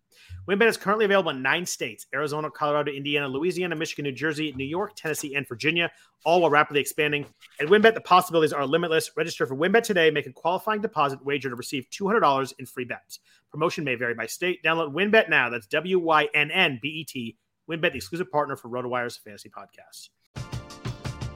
WynnBET 0.49 0.69
is 0.69 0.77
currently 0.77 1.05
available 1.05 1.31
in 1.31 1.43
nine 1.43 1.65
states 1.67 2.07
Arizona, 2.15 2.51
Colorado, 2.51 2.93
Indiana, 2.93 3.27
Louisiana, 3.29 3.75
Michigan, 3.75 4.05
New 4.05 4.13
Jersey, 4.13 4.53
New 4.57 4.65
York, 4.65 4.95
Tennessee, 4.95 5.35
and 5.35 5.49
Virginia, 5.49 5.91
all 6.25 6.43
while 6.43 6.51
rapidly 6.51 6.81
expanding. 6.81 7.27
At 7.61 7.69
WynnBET, 7.69 7.95
the 7.95 8.01
possibilities 8.01 8.53
are 8.53 8.67
limitless. 8.67 9.11
Register 9.17 9.47
for 9.47 9.57
WynnBET 9.57 9.83
today, 9.83 10.11
make 10.11 10.27
a 10.27 10.33
qualifying 10.33 10.81
deposit 10.81 11.25
wager 11.25 11.49
to 11.49 11.57
receive 11.57 11.87
$200 11.91 12.53
in 12.59 12.67
free 12.67 12.85
bets. 12.85 13.21
Promotion 13.51 13.85
may 13.85 13.95
vary 13.95 14.15
by 14.15 14.27
state. 14.27 14.63
Download 14.63 14.93
WynnBET 14.93 15.29
now. 15.29 15.49
That's 15.49 15.67
W 15.69 15.99
Y 15.99 16.29
N 16.35 16.51
N 16.51 16.79
B 16.83 16.89
E 16.89 17.05
T. 17.05 17.37
WynnBET, 17.71 17.93
the 17.93 17.97
exclusive 17.97 18.31
partner 18.31 18.57
for 18.57 18.69
RotoWire's 18.69 19.17
fantasy 19.17 19.49
podcasts. 19.49 20.11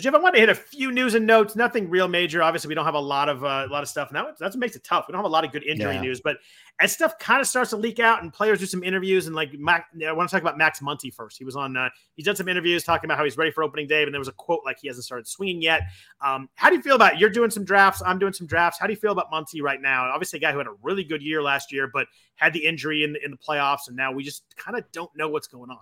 So 0.00 0.04
Jeff, 0.04 0.14
I 0.14 0.18
want 0.18 0.34
to 0.34 0.40
hit 0.40 0.48
a 0.48 0.54
few 0.54 0.90
news 0.92 1.14
and 1.14 1.26
notes. 1.26 1.56
Nothing 1.56 1.90
real 1.90 2.08
major. 2.08 2.42
Obviously, 2.42 2.68
we 2.68 2.74
don't 2.74 2.86
have 2.86 2.94
a 2.94 2.98
lot 3.00 3.28
of 3.28 3.44
uh, 3.44 3.66
a 3.68 3.70
lot 3.70 3.82
of 3.82 3.88
stuff, 3.90 4.08
and 4.08 4.16
that, 4.16 4.38
that's 4.38 4.56
what 4.56 4.60
makes 4.60 4.74
it 4.76 4.82
tough. 4.82 5.04
We 5.06 5.12
don't 5.12 5.18
have 5.18 5.26
a 5.26 5.28
lot 5.28 5.44
of 5.44 5.52
good 5.52 5.62
injury 5.62 5.96
Yeah. 5.96 6.00
news, 6.00 6.22
but 6.22 6.38
as 6.80 6.90
stuff 6.92 7.18
kind 7.18 7.38
of 7.38 7.46
starts 7.46 7.68
to 7.70 7.76
leak 7.76 7.98
out 8.00 8.22
and 8.22 8.32
players 8.32 8.60
do 8.60 8.64
some 8.66 8.82
interviews, 8.82 9.26
and 9.26 9.36
like 9.36 9.52
Mac, 9.58 9.88
I 10.06 10.12
want 10.12 10.30
to 10.30 10.34
talk 10.34 10.40
about 10.40 10.56
Max 10.56 10.80
Muncy 10.80 11.12
first. 11.12 11.36
He 11.36 11.44
was 11.44 11.54
on. 11.54 11.76
Uh, 11.76 11.90
he's 12.14 12.24
done 12.24 12.34
some 12.34 12.48
interviews 12.48 12.82
talking 12.82 13.08
about 13.08 13.18
how 13.18 13.24
he's 13.24 13.36
ready 13.36 13.50
for 13.50 13.62
opening 13.62 13.86
day, 13.86 14.02
and 14.02 14.14
there 14.14 14.18
was 14.18 14.28
a 14.28 14.32
quote 14.32 14.60
like 14.64 14.78
he 14.80 14.88
hasn't 14.88 15.04
started 15.04 15.28
swinging 15.28 15.60
yet. 15.60 15.82
Um, 16.24 16.48
how 16.54 16.70
do 16.70 16.76
you 16.76 16.82
feel 16.82 16.96
about 16.96 17.14
it? 17.14 17.18
You're 17.20 17.28
doing 17.28 17.50
some 17.50 17.64
drafts. 17.64 18.00
I'm 18.06 18.18
doing 18.18 18.32
some 18.32 18.46
drafts. 18.46 18.80
How 18.80 18.86
do 18.86 18.94
you 18.94 18.98
feel 18.98 19.12
about 19.12 19.30
Muncy 19.30 19.60
right 19.60 19.82
now? 19.82 20.10
Obviously, 20.10 20.38
a 20.38 20.40
guy 20.40 20.52
who 20.52 20.58
had 20.58 20.66
a 20.66 20.74
really 20.82 21.04
good 21.04 21.20
year 21.20 21.42
last 21.42 21.72
year, 21.72 21.90
but 21.92 22.06
had 22.36 22.54
the 22.54 22.64
injury 22.64 23.04
in 23.04 23.16
in 23.22 23.30
the 23.32 23.36
playoffs, 23.36 23.88
and 23.88 23.96
now 23.96 24.12
we 24.12 24.24
just 24.24 24.44
kind 24.56 24.78
of 24.78 24.90
don't 24.92 25.10
know 25.14 25.28
what's 25.28 25.46
going 25.46 25.70
on. 25.70 25.80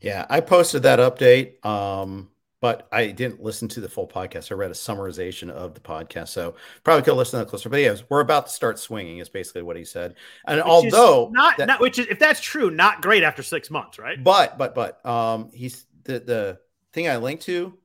Yeah, 0.00 0.26
I 0.28 0.40
posted 0.40 0.82
that 0.82 0.98
update, 0.98 1.64
um, 1.64 2.28
but 2.64 2.88
I 2.90 3.08
didn't 3.08 3.42
listen 3.42 3.68
to 3.68 3.80
the 3.82 3.90
full 3.90 4.08
podcast. 4.08 4.50
I 4.50 4.54
read 4.54 4.70
a 4.70 4.74
summarization 4.74 5.50
of 5.50 5.74
the 5.74 5.80
podcast, 5.80 6.28
so 6.28 6.54
probably 6.82 7.02
could 7.02 7.12
listen 7.12 7.38
to 7.38 7.44
that 7.44 7.50
closer. 7.50 7.68
But 7.68 7.82
yeah, 7.82 7.94
we're 8.08 8.20
about 8.20 8.46
to 8.46 8.52
start 8.54 8.78
swinging. 8.78 9.18
Is 9.18 9.28
basically 9.28 9.60
what 9.60 9.76
he 9.76 9.84
said. 9.84 10.14
And 10.46 10.56
Which 10.56 10.64
although 10.64 11.28
not, 11.30 11.58
that- 11.58 11.66
not 11.68 11.80
which 11.82 11.98
is 11.98 12.06
if 12.06 12.18
that's 12.18 12.40
true, 12.40 12.70
not 12.70 13.02
great 13.02 13.22
after 13.22 13.42
six 13.42 13.70
months, 13.70 13.98
right? 13.98 14.24
but 14.24 14.56
but 14.56 14.74
but 14.74 15.04
um, 15.04 15.50
he's 15.52 15.84
the 16.04 16.20
the 16.20 16.58
thing 16.94 17.06
I 17.06 17.18
linked 17.18 17.42
to 17.42 17.76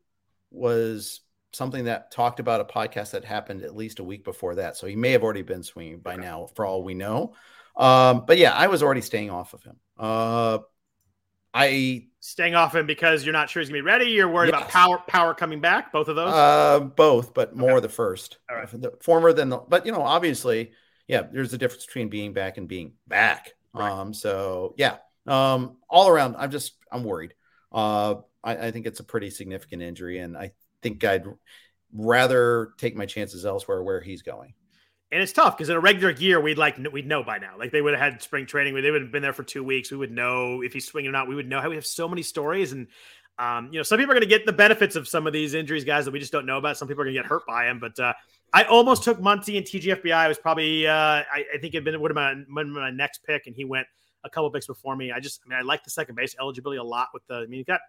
was 0.49 1.19
something 1.51 1.83
that 1.83 2.11
talked 2.13 2.39
about 2.39 2.61
a 2.61 2.63
podcast 2.63 3.11
that 3.11 3.25
happened 3.25 3.63
at 3.63 3.75
least 3.75 3.99
a 3.99 4.03
week 4.05 4.23
before 4.23 4.55
that. 4.55 4.77
So 4.77 4.87
he 4.87 4.95
may 4.95 5.11
have 5.11 5.23
already 5.23 5.41
been 5.41 5.61
swinging 5.61 5.99
by 5.99 6.15
now, 6.15 6.47
for 6.55 6.65
all 6.65 6.83
we 6.85 6.93
know. 6.93 7.33
Um, 7.75 8.23
but 8.25 8.37
yeah, 8.37 8.53
I 8.53 8.67
was 8.67 8.81
already 8.81 9.01
staying 9.01 9.29
off 9.29 9.53
of 9.53 9.61
him. 9.61 9.75
Uh, 9.97 10.59
I 11.53 12.07
staying 12.19 12.55
off 12.55 12.75
him 12.75 12.85
because 12.85 13.23
you're 13.23 13.33
not 13.33 13.49
sure 13.49 13.61
he's 13.61 13.69
gonna 13.69 13.77
be 13.77 13.81
ready. 13.81 14.05
You're 14.05 14.29
worried 14.29 14.49
about 14.49 14.69
power 14.69 14.97
power 15.07 15.33
coming 15.33 15.61
back. 15.61 15.91
Both 15.91 16.07
of 16.07 16.15
those. 16.15 16.33
Uh, 16.33 16.79
both, 16.79 17.33
but 17.33 17.55
more 17.55 17.79
the 17.81 17.89
first. 17.89 18.37
All 18.49 18.57
right. 18.57 18.69
The 18.69 18.93
former 19.01 19.33
than 19.33 19.49
the, 19.49 19.57
but 19.57 19.85
you 19.85 19.91
know, 19.91 20.01
obviously, 20.01 20.71
yeah, 21.07 21.23
there's 21.31 21.53
a 21.53 21.57
difference 21.57 21.85
between 21.85 22.09
being 22.09 22.33
back 22.33 22.57
and 22.57 22.67
being 22.67 22.93
back. 23.07 23.53
Right. 23.73 23.91
Um, 23.91 24.13
so 24.13 24.75
yeah, 24.77 24.97
um, 25.27 25.77
all 25.89 26.07
around, 26.07 26.35
I'm 26.37 26.51
just, 26.51 26.73
I'm 26.91 27.03
worried. 27.03 27.33
Uh, 27.71 28.15
I, 28.43 28.67
I 28.67 28.71
think 28.71 28.85
it's 28.85 28.99
a 28.99 29.03
pretty 29.03 29.29
significant 29.29 29.81
injury, 29.81 30.19
and 30.19 30.37
I 30.37 30.51
think 30.81 31.03
I'd 31.03 31.25
rather 31.93 32.73
take 32.77 32.95
my 32.95 33.05
chances 33.05 33.45
elsewhere 33.45 33.83
where 33.83 34.01
he's 34.01 34.21
going. 34.21 34.53
And 35.11 35.23
it's 35.23 35.33
tough 35.33 35.57
because 35.57 35.69
in 35.69 35.75
a 35.75 35.79
regular 35.79 36.11
year 36.11 36.39
we'd 36.39 36.59
like 36.59 36.77
we'd 36.91 37.07
know 37.07 37.23
by 37.23 37.39
now. 37.39 37.57
Like 37.57 37.71
they 37.71 37.81
would 37.81 37.93
have 37.93 38.13
had 38.13 38.21
spring 38.21 38.45
training. 38.45 38.75
They 38.75 38.91
would 38.91 39.01
have 39.01 39.11
been 39.11 39.23
there 39.23 39.33
for 39.33 39.43
two 39.43 39.63
weeks. 39.63 39.89
We 39.89 39.97
would 39.97 40.11
know 40.11 40.61
if 40.61 40.71
he's 40.71 40.85
swinging 40.85 41.09
or 41.09 41.11
not. 41.11 41.27
We 41.27 41.35
would 41.35 41.49
know 41.49 41.61
how 41.61 41.69
we 41.69 41.75
have 41.75 41.85
so 41.85 42.07
many 42.07 42.21
stories 42.23 42.71
and. 42.71 42.87
Um, 43.37 43.69
you 43.71 43.79
know, 43.79 43.83
some 43.83 43.97
people 43.97 44.11
are 44.11 44.15
going 44.15 44.29
to 44.29 44.35
get 44.35 44.45
the 44.45 44.51
benefits 44.51 44.97
of 44.97 45.07
some 45.07 45.25
of 45.25 45.31
these 45.31 45.53
injuries, 45.53 45.85
guys, 45.85 46.03
that 46.03 46.11
we 46.11 46.19
just 46.19 46.33
don't 46.33 46.45
know 46.45 46.57
about. 46.57 46.75
Some 46.75 46.89
people 46.89 47.03
are 47.03 47.05
going 47.05 47.15
to 47.15 47.21
get 47.21 47.25
hurt 47.25 47.43
by 47.47 47.67
him, 47.67 47.79
But 47.79 47.97
uh, 47.97 48.11
I 48.51 48.63
almost 48.63 49.03
took 49.03 49.17
Muncy 49.21 49.55
and 49.57 49.65
TGFBI. 49.65 50.13
I 50.13 50.27
was 50.27 50.37
probably, 50.37 50.85
uh, 50.85 50.93
I, 50.93 51.45
I 51.53 51.57
think 51.61 51.73
it 51.73 51.85
been 51.85 52.01
would 52.01 52.13
have 52.13 52.35
been 52.35 52.45
my, 52.49 52.91
next 52.91 53.23
pick, 53.23 53.47
and 53.47 53.55
he 53.55 53.63
went 53.63 53.87
a 54.25 54.29
couple 54.29 54.51
picks 54.51 54.67
before 54.67 54.93
me. 54.97 55.13
I 55.13 55.21
just, 55.21 55.39
I 55.45 55.49
mean, 55.49 55.57
I 55.57 55.61
like 55.61 55.85
the 55.85 55.89
second 55.89 56.15
base 56.15 56.35
eligibility 56.37 56.79
a 56.79 56.83
lot. 56.83 57.07
With 57.13 57.25
the, 57.27 57.35
I 57.35 57.45
mean, 57.45 57.59
he 57.59 57.63
got 57.63 57.79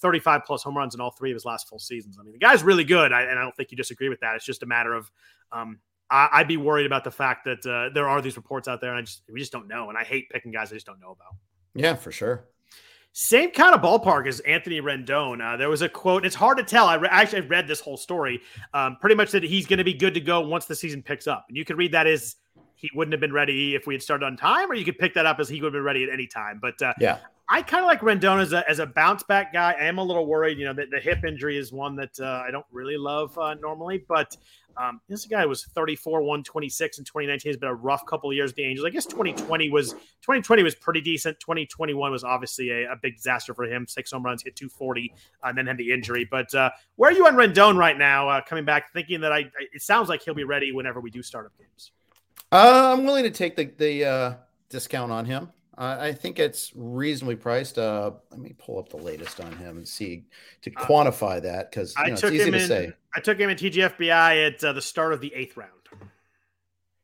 35 0.00 0.42
plus 0.44 0.62
home 0.62 0.76
runs 0.76 0.94
in 0.94 1.00
all 1.00 1.12
three 1.12 1.30
of 1.30 1.36
his 1.36 1.46
last 1.46 1.70
full 1.70 1.78
seasons. 1.78 2.18
I 2.20 2.22
mean, 2.22 2.32
the 2.32 2.38
guy's 2.38 2.62
really 2.62 2.84
good, 2.84 3.10
I, 3.10 3.22
and 3.22 3.38
I 3.38 3.42
don't 3.42 3.56
think 3.56 3.70
you 3.70 3.78
disagree 3.78 4.10
with 4.10 4.20
that. 4.20 4.36
It's 4.36 4.44
just 4.44 4.62
a 4.62 4.66
matter 4.66 4.92
of, 4.92 5.10
um, 5.52 5.78
I, 6.10 6.28
I'd 6.32 6.48
be 6.48 6.56
worried 6.56 6.86
about 6.86 7.04
the 7.04 7.10
fact 7.10 7.44
that 7.44 7.66
uh, 7.66 7.92
there 7.92 8.08
are 8.08 8.20
these 8.20 8.36
reports 8.36 8.68
out 8.68 8.80
there, 8.80 8.90
and 8.90 8.98
I 8.98 9.02
just 9.02 9.22
we 9.30 9.40
just 9.40 9.52
don't 9.52 9.68
know. 9.68 9.88
And 9.88 9.98
I 9.98 10.04
hate 10.04 10.30
picking 10.30 10.52
guys 10.52 10.70
I 10.72 10.76
just 10.76 10.86
don't 10.86 11.00
know 11.00 11.12
about. 11.12 11.34
Yeah, 11.74 11.94
for 11.94 12.12
sure. 12.12 12.48
Same 13.12 13.50
kind 13.50 13.74
of 13.74 13.80
ballpark 13.80 14.28
as 14.28 14.40
Anthony 14.40 14.80
Rendon. 14.80 15.42
Uh, 15.42 15.56
there 15.56 15.68
was 15.68 15.82
a 15.82 15.88
quote. 15.88 16.24
It's 16.24 16.36
hard 16.36 16.58
to 16.58 16.64
tell. 16.64 16.86
I 16.86 16.94
re- 16.94 17.08
actually 17.10 17.40
read 17.42 17.66
this 17.66 17.80
whole 17.80 17.96
story. 17.96 18.40
Um, 18.74 18.96
pretty 19.00 19.16
much 19.16 19.32
that 19.32 19.42
he's 19.42 19.66
going 19.66 19.78
to 19.78 19.84
be 19.84 19.94
good 19.94 20.14
to 20.14 20.20
go 20.20 20.40
once 20.40 20.66
the 20.66 20.76
season 20.76 21.02
picks 21.02 21.26
up. 21.26 21.46
And 21.48 21.56
you 21.56 21.64
could 21.64 21.76
read 21.78 21.92
that 21.92 22.06
as 22.06 22.36
he 22.76 22.90
wouldn't 22.94 23.12
have 23.12 23.20
been 23.20 23.32
ready 23.32 23.74
if 23.74 23.86
we 23.86 23.94
had 23.94 24.02
started 24.02 24.24
on 24.24 24.36
time, 24.36 24.70
or 24.70 24.74
you 24.74 24.84
could 24.84 24.98
pick 24.98 25.14
that 25.14 25.26
up 25.26 25.40
as 25.40 25.48
he 25.48 25.60
would 25.60 25.68
have 25.68 25.72
been 25.72 25.82
ready 25.82 26.04
at 26.04 26.10
any 26.10 26.26
time. 26.28 26.60
But 26.62 26.80
uh, 26.80 26.94
Yeah. 27.00 27.18
I 27.48 27.62
kind 27.62 27.82
of 27.82 27.88
like 27.88 28.00
Rendon 28.02 28.40
as 28.40 28.52
a, 28.52 28.68
as 28.68 28.78
a 28.78 28.86
bounce 28.86 29.22
back 29.22 29.54
guy. 29.54 29.72
I 29.72 29.84
am 29.86 29.98
a 29.98 30.04
little 30.04 30.26
worried. 30.26 30.58
You 30.58 30.66
know, 30.66 30.74
the, 30.74 30.84
the 30.90 31.00
hip 31.00 31.24
injury 31.24 31.56
is 31.56 31.72
one 31.72 31.96
that 31.96 32.20
uh, 32.20 32.44
I 32.46 32.50
don't 32.50 32.66
really 32.70 32.98
love 32.98 33.36
uh, 33.38 33.54
normally, 33.54 34.04
but 34.06 34.36
um, 34.80 35.00
this 35.08 35.26
guy 35.26 35.44
was 35.44 35.64
34, 35.64 36.20
126 36.22 36.98
in 36.98 37.04
2019. 37.04 37.50
Has 37.50 37.56
been 37.56 37.68
a 37.68 37.74
rough 37.74 38.06
couple 38.06 38.30
of 38.30 38.36
years. 38.36 38.50
with 38.50 38.56
The 38.56 38.64
Angels, 38.64 38.86
I 38.86 38.90
guess 38.90 39.06
2020 39.06 39.70
was 39.70 39.92
2020 39.92 40.62
was 40.62 40.74
pretty 40.74 41.00
decent. 41.00 41.38
2021 41.40 42.10
was 42.12 42.24
obviously 42.24 42.70
a, 42.70 42.92
a 42.92 42.96
big 43.02 43.16
disaster 43.16 43.54
for 43.54 43.64
him. 43.64 43.86
Six 43.86 44.12
home 44.12 44.22
runs, 44.24 44.42
hit 44.42 44.56
240, 44.56 45.12
uh, 45.42 45.48
and 45.48 45.58
then 45.58 45.66
had 45.66 45.76
the 45.78 45.92
injury. 45.92 46.26
But 46.30 46.54
uh, 46.54 46.70
where 46.96 47.10
are 47.10 47.14
you 47.14 47.26
on 47.26 47.34
Rendon 47.34 47.76
right 47.76 47.98
now? 47.98 48.28
Uh, 48.28 48.40
coming 48.40 48.64
back, 48.64 48.92
thinking 48.92 49.20
that 49.22 49.32
I, 49.32 49.38
I- 49.38 49.50
it 49.72 49.82
sounds 49.82 50.08
like 50.08 50.22
he'll 50.22 50.34
be 50.34 50.44
ready 50.44 50.72
whenever 50.72 51.00
we 51.00 51.10
do 51.10 51.22
start 51.22 51.46
up 51.46 51.52
games. 51.58 51.92
Uh, 52.52 52.94
I'm 52.96 53.04
willing 53.04 53.24
to 53.24 53.30
take 53.30 53.56
the 53.56 53.64
the 53.76 54.04
uh, 54.04 54.34
discount 54.70 55.12
on 55.12 55.24
him. 55.24 55.50
Uh, 55.78 55.96
I 56.00 56.12
think 56.12 56.40
it's 56.40 56.72
reasonably 56.74 57.36
priced. 57.36 57.78
Uh, 57.78 58.10
let 58.32 58.40
me 58.40 58.52
pull 58.58 58.80
up 58.80 58.88
the 58.88 58.96
latest 58.96 59.40
on 59.40 59.52
him 59.52 59.76
and 59.76 59.86
see 59.86 60.24
to 60.62 60.72
Uh, 60.74 60.84
quantify 60.84 61.40
that 61.40 61.70
because 61.70 61.94
you 61.98 62.08
know, 62.08 62.12
it's 62.14 62.24
easy 62.24 62.50
to 62.50 62.58
in. 62.58 62.66
say. 62.66 62.92
I 63.14 63.20
took 63.20 63.38
him 63.38 63.48
in 63.48 63.56
TGFBI 63.56 64.46
at 64.48 64.64
uh, 64.64 64.72
the 64.72 64.82
start 64.82 65.12
of 65.12 65.20
the 65.20 65.32
eighth 65.34 65.56
round. 65.56 65.70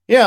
Yeah, 0.09 0.27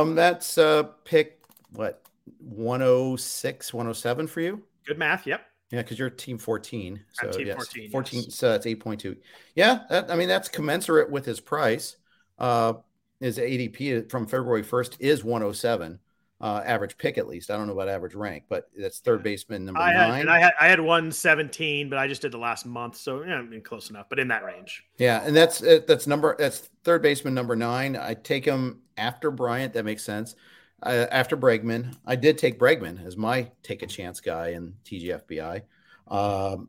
um, 0.00 0.14
that's 0.14 0.58
uh, 0.58 0.84
pick 1.04 1.40
what 1.70 2.02
106, 2.40 3.72
107 3.74 4.26
for 4.26 4.40
you. 4.40 4.62
Good 4.86 4.98
math. 4.98 5.26
Yep. 5.26 5.40
Yeah, 5.70 5.82
because 5.82 5.98
you're 5.98 6.10
team 6.10 6.38
14. 6.38 7.02
So 7.12 7.30
team 7.32 7.46
yes, 7.48 7.56
14, 7.56 7.90
14 7.90 8.22
yes. 8.22 8.34
so 8.34 8.50
that's 8.50 8.66
8.2. 8.66 9.16
Yeah, 9.56 9.80
that, 9.90 10.10
I 10.10 10.16
mean 10.16 10.28
that's 10.28 10.48
commensurate 10.48 11.10
with 11.10 11.24
his 11.24 11.40
price. 11.40 11.96
Uh 12.38 12.74
his 13.20 13.38
ADP 13.38 14.10
from 14.10 14.26
February 14.26 14.62
1st 14.62 14.96
is 15.00 15.24
107. 15.24 15.98
Uh 16.40 16.62
average 16.64 16.98
pick 16.98 17.16
at 17.16 17.26
least. 17.26 17.50
I 17.50 17.56
don't 17.56 17.66
know 17.66 17.72
about 17.72 17.88
average 17.88 18.14
rank, 18.14 18.44
but 18.48 18.68
that's 18.76 18.98
third 18.98 19.22
baseman 19.22 19.64
number 19.64 19.80
I 19.80 19.92
had, 19.92 20.08
nine. 20.08 20.20
and 20.22 20.30
I 20.30 20.38
had 20.38 20.52
I 20.60 20.66
had 20.68 20.80
one 20.80 21.10
seventeen, 21.10 21.88
but 21.88 21.98
I 21.98 22.06
just 22.08 22.20
did 22.20 22.32
the 22.32 22.38
last 22.38 22.66
month, 22.66 22.96
so 22.96 23.22
yeah, 23.22 23.36
I 23.36 23.42
mean 23.42 23.62
close 23.62 23.88
enough, 23.88 24.06
but 24.10 24.18
in 24.18 24.28
that 24.28 24.44
range. 24.44 24.84
Yeah, 24.98 25.22
and 25.24 25.34
that's 25.34 25.62
uh, 25.62 25.80
that's 25.86 26.06
number 26.06 26.36
that's 26.38 26.68
third 26.84 27.00
baseman 27.00 27.32
number 27.32 27.56
nine. 27.56 27.96
I 27.96 28.14
take 28.14 28.44
him 28.44 28.82
after 28.98 29.30
Bryant. 29.30 29.72
That 29.72 29.84
makes 29.84 30.04
sense. 30.04 30.36
Uh, 30.82 31.06
after 31.10 31.38
Bregman, 31.38 31.96
I 32.04 32.16
did 32.16 32.36
take 32.36 32.58
Bregman 32.58 33.04
as 33.06 33.16
my 33.16 33.50
take 33.62 33.82
a 33.82 33.86
chance 33.86 34.20
guy 34.20 34.48
in 34.48 34.74
TGFBI, 34.84 35.62
um, 36.08 36.68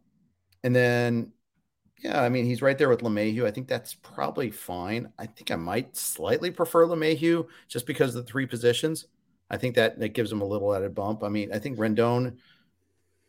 and 0.63 0.73
then 0.73 1.34
yeah, 1.99 2.21
I 2.21 2.30
mean 2.30 2.45
he's 2.45 2.62
right 2.62 2.77
there 2.77 2.89
with 2.89 3.01
LeMahieu. 3.01 3.45
I 3.45 3.51
think 3.51 3.67
that's 3.67 3.95
probably 3.95 4.51
fine. 4.51 5.12
I 5.17 5.25
think 5.25 5.51
I 5.51 5.56
might 5.56 5.97
slightly 5.97 6.51
prefer 6.51 6.86
LeMahieu 6.86 7.47
just 7.67 7.86
because 7.86 8.15
of 8.15 8.23
the 8.23 8.32
three 8.32 8.45
positions. 8.45 9.08
I 9.49 9.57
think 9.57 9.75
that 9.75 9.99
that 9.99 10.10
gives 10.10 10.31
him 10.31 10.41
a 10.41 10.45
little 10.45 10.73
added 10.73 10.93
bump. 10.95 11.23
I 11.23 11.29
mean, 11.29 11.53
I 11.53 11.60
think 11.60 11.77
Rendon 11.77 12.38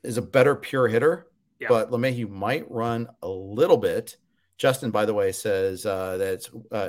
is 0.02 0.16
a 0.18 0.22
better 0.22 0.54
pure 0.54 0.88
hitter, 0.88 1.26
Yeah. 1.60 1.68
but 1.68 1.90
LeMahieu 1.90 2.28
might 2.28 2.70
run 2.70 3.08
a 3.22 3.28
little 3.28 3.76
bit. 3.76 4.16
Justin, 4.56 4.90
by 4.90 5.04
the 5.04 5.14
way, 5.14 5.30
says 5.32 5.86
uh, 5.86 6.16
that 6.18 6.32
it's 6.34 6.50
uh, 6.72 6.88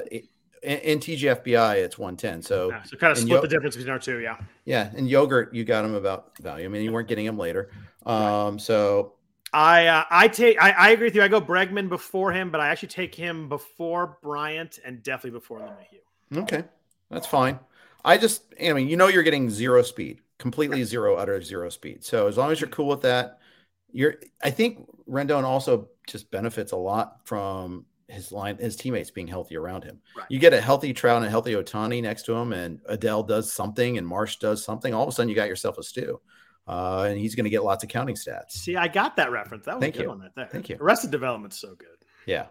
in, 0.64 0.78
in 0.80 1.00
TGFBI 1.00 1.76
it's 1.76 1.98
110. 1.98 2.42
So 2.42 2.70
Yeah, 2.70 2.84
so 2.84 2.98
kind 2.98 3.12
of 3.12 3.18
split 3.18 3.32
yo- 3.32 3.42
the 3.42 3.48
difference 3.48 3.76
between 3.76 3.92
our 3.92 4.00
two. 4.00 4.20
Yeah. 4.20 4.38
yeah, 4.66 4.92
and 4.96 5.08
yogurt 5.10 5.54
you 5.54 5.64
got 5.64 5.86
him 5.86 5.94
about 5.94 6.38
value. 6.40 6.66
I 6.66 6.68
mean, 6.68 6.82
you 6.84 6.92
weren't 6.92 7.08
getting 7.08 7.26
him 7.26 7.38
later. 7.38 7.70
Um, 8.06 8.58
so 8.58 9.14
I 9.54 9.88
uh, 9.88 10.04
I 10.10 10.28
take 10.28 10.60
I, 10.62 10.72
I 10.72 10.90
agree 10.92 11.08
with 11.08 11.16
you. 11.16 11.22
I 11.22 11.28
go 11.28 11.42
Bregman 11.42 11.90
before 11.90 12.32
him, 12.32 12.50
but 12.50 12.62
I 12.62 12.70
actually 12.70 12.90
take 12.90 13.14
him 13.14 13.50
before 13.50 14.18
Bryant 14.24 14.80
and 14.84 15.04
definitely 15.04 15.38
before 15.40 15.60
LeMahieu. 15.60 16.42
okay, 16.44 16.64
that's 17.12 17.28
fine. 17.28 17.60
I 18.04 18.18
just, 18.18 18.44
I 18.64 18.74
mean, 18.74 18.88
you 18.88 18.98
know, 18.98 19.08
you're 19.08 19.24
getting 19.24 19.50
zero 19.50 19.82
speed, 19.82 20.22
completely 20.38 20.84
zero, 20.84 21.16
utter 21.16 21.42
zero 21.42 21.70
speed. 21.70 22.04
So 22.04 22.28
as 22.28 22.38
long 22.38 22.52
as 22.52 22.62
you're 22.62 22.70
cool 22.70 22.88
with 22.88 23.02
that, 23.02 23.40
you're. 23.92 24.16
I 24.44 24.52
think 24.52 24.88
Rendon 25.08 25.44
also 25.44 25.90
just 26.08 26.32
benefits 26.32 26.72
a 26.72 26.78
lot 26.78 27.22
from 27.26 27.86
his 28.08 28.32
line, 28.32 28.58
his 28.58 28.76
teammates 28.76 29.12
being 29.12 29.28
healthy 29.28 29.56
around 29.56 29.84
him. 29.84 30.00
Right. 30.18 30.26
You 30.30 30.40
get 30.40 30.54
a 30.54 30.62
healthy 30.62 30.94
Trout 30.94 31.18
and 31.18 31.26
a 31.26 31.30
healthy 31.30 31.54
Ohtani 31.54 32.02
next 32.02 32.24
to 32.24 32.34
him, 32.34 32.54
and 32.54 32.80
Adell 32.90 33.28
does 33.28 33.52
something, 33.52 33.98
and 33.98 34.08
Marsh 34.08 34.38
does 34.38 34.64
something. 34.64 34.94
All 34.94 35.04
of 35.04 35.10
a 35.10 35.12
sudden, 35.12 35.30
you 35.30 35.36
got 35.36 35.48
yourself 35.48 35.78
a 35.78 35.84
stew, 35.84 36.20
uh, 36.68 37.06
and 37.08 37.20
he's 37.20 37.36
going 37.36 37.44
to 37.44 37.50
get 37.50 37.64
lots 37.64 37.84
of 37.84 37.90
counting 37.90 38.16
stats. 38.16 38.52
See, 38.52 38.76
I 38.76 38.88
got 38.88 39.16
that 39.18 39.32
reference. 39.32 39.66
That 39.66 39.76
was 39.76 39.82
Thank 39.82 39.96
a 39.96 39.98
good 40.00 40.04
you. 40.04 40.10
one 40.10 40.20
right 40.22 40.32
there. 40.36 40.48
Thank 40.52 40.70
you. 40.70 40.78
Arrested 40.80 41.12
Development's 41.12 41.60
so 41.60 41.76
good. 41.76 41.88
Yeah, 42.26 42.48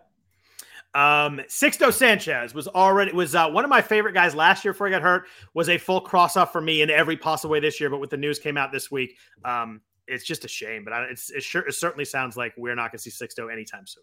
Um, 0.95 1.39
Sixto 1.49 1.93
Sanchez 1.93 2.55
was 2.55 2.66
already 2.66 3.12
was 3.12 3.34
uh, 3.34 3.49
one 3.51 3.62
of 3.64 3.70
my 3.70 3.82
favorite 3.82 4.14
guys 4.14 4.34
last 4.34 4.64
year 4.64 4.72
before 4.72 4.86
he 4.86 4.91
got 4.91 5.03
hurt. 5.03 5.24
Was 5.55 5.68
a 5.68 5.78
full 5.78 6.01
cross 6.01 6.36
off 6.36 6.51
for 6.53 6.61
me 6.61 6.82
in 6.82 6.91
every 6.91 7.16
possible 7.16 7.53
way 7.53 7.61
this 7.61 7.78
year, 7.78 7.91
but 7.91 8.01
with 8.01 8.11
the 8.11 8.16
news 8.16 8.39
came 8.39 8.57
out 8.57 8.72
this 8.72 8.91
week, 8.91 9.16
um, 9.45 9.80
it's 10.07 10.24
just 10.24 10.45
a 10.45 10.49
shame. 10.49 10.84
But 10.84 10.93
I, 10.95 11.03
it's 11.05 11.30
it 11.30 11.43
sure 11.43 11.62
it 11.62 11.74
certainly 11.74 12.05
sounds 12.07 12.36
like 12.36 12.55
we're 12.57 12.74
not 12.74 12.91
going 12.91 12.99
to 12.99 13.11
see 13.11 13.24
Sixto 13.24 13.53
anytime 13.53 13.86
soon. 13.86 14.03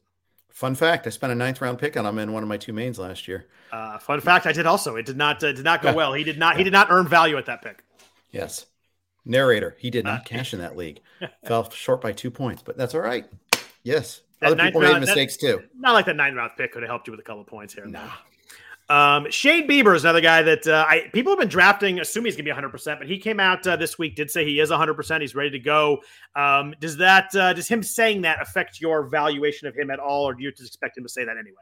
Fun 0.51 0.75
fact: 0.75 1.05
I 1.07 1.09
spent 1.09 1.33
a 1.33 1.35
ninth 1.35 1.59
round 1.59 1.79
pick 1.79 1.97
on 1.97 2.05
him 2.05 2.19
in 2.19 2.31
one 2.31 2.43
of 2.43 2.47
my 2.47 2.57
two 2.57 2.71
mains 2.71 2.99
last 2.99 3.27
year. 3.27 3.47
Uh, 3.71 3.97
fun 3.97 4.21
fact: 4.21 4.45
I 4.45 4.51
did 4.53 4.65
also. 4.67 4.95
It 4.95 5.05
did 5.05 5.17
not 5.17 5.43
uh, 5.43 5.51
did 5.53 5.65
not 5.65 5.81
go 5.81 5.91
well. 5.95 6.13
He 6.13 6.23
did 6.23 6.37
not 6.37 6.55
he 6.55 6.63
did 6.63 6.71
not 6.71 6.91
earn 6.91 7.07
value 7.07 7.35
at 7.37 7.47
that 7.47 7.61
pick. 7.63 7.83
Yes, 8.31 8.67
narrator. 9.25 9.75
He 9.79 9.89
did 9.89 10.05
Uh, 10.05 10.11
not 10.13 10.25
cash 10.25 10.53
in 10.53 10.59
that 10.59 10.77
league. 10.77 11.01
Fell 11.45 11.69
short 11.71 11.99
by 11.99 12.11
two 12.13 12.29
points, 12.31 12.61
but 12.61 12.77
that's 12.77 12.93
all 12.93 13.01
right. 13.01 13.25
Yes, 13.83 14.21
That 14.39 14.51
other 14.51 14.63
people 14.63 14.81
made 14.81 14.87
round- 14.87 15.03
that- 15.03 15.07
mistakes 15.07 15.37
too. 15.37 15.63
Not 15.77 15.93
like 15.93 16.05
that 16.05 16.15
nine 16.15 16.35
round 16.35 16.51
pick 16.57 16.73
could 16.73 16.83
have 16.83 16.89
helped 16.89 17.07
you 17.07 17.11
with 17.11 17.19
a 17.19 17.23
couple 17.23 17.41
of 17.41 17.47
points 17.47 17.73
here. 17.73 17.85
Nah. 17.85 18.09
Um, 18.87 19.31
Shane 19.31 19.67
Bieber 19.67 19.95
is 19.95 20.03
another 20.03 20.21
guy 20.21 20.43
that 20.43 20.67
uh, 20.67 20.85
I 20.87 21.09
people 21.11 21.31
have 21.31 21.39
been 21.39 21.47
drafting, 21.47 21.99
assuming 21.99 22.27
he's 22.27 22.35
gonna 22.35 22.43
be 22.43 22.51
100, 22.51 22.69
percent 22.69 22.99
but 22.99 23.07
he 23.07 23.17
came 23.17 23.39
out 23.39 23.65
uh, 23.65 23.75
this 23.75 23.97
week, 23.97 24.15
did 24.15 24.29
say 24.29 24.45
he 24.45 24.59
is 24.59 24.69
100. 24.69 24.93
percent 24.93 25.21
He's 25.21 25.33
ready 25.33 25.49
to 25.51 25.59
go. 25.59 26.01
Um, 26.35 26.75
does 26.79 26.95
that 26.97 27.35
uh, 27.35 27.53
does 27.53 27.67
him 27.67 27.81
saying 27.81 28.21
that 28.21 28.39
affect 28.41 28.79
your 28.79 29.07
valuation 29.07 29.67
of 29.67 29.75
him 29.75 29.89
at 29.89 29.99
all, 29.99 30.25
or 30.29 30.35
do 30.35 30.43
you 30.43 30.51
just 30.51 30.67
expect 30.67 30.97
him 30.97 31.03
to 31.03 31.09
say 31.09 31.25
that 31.25 31.35
anyway? 31.37 31.55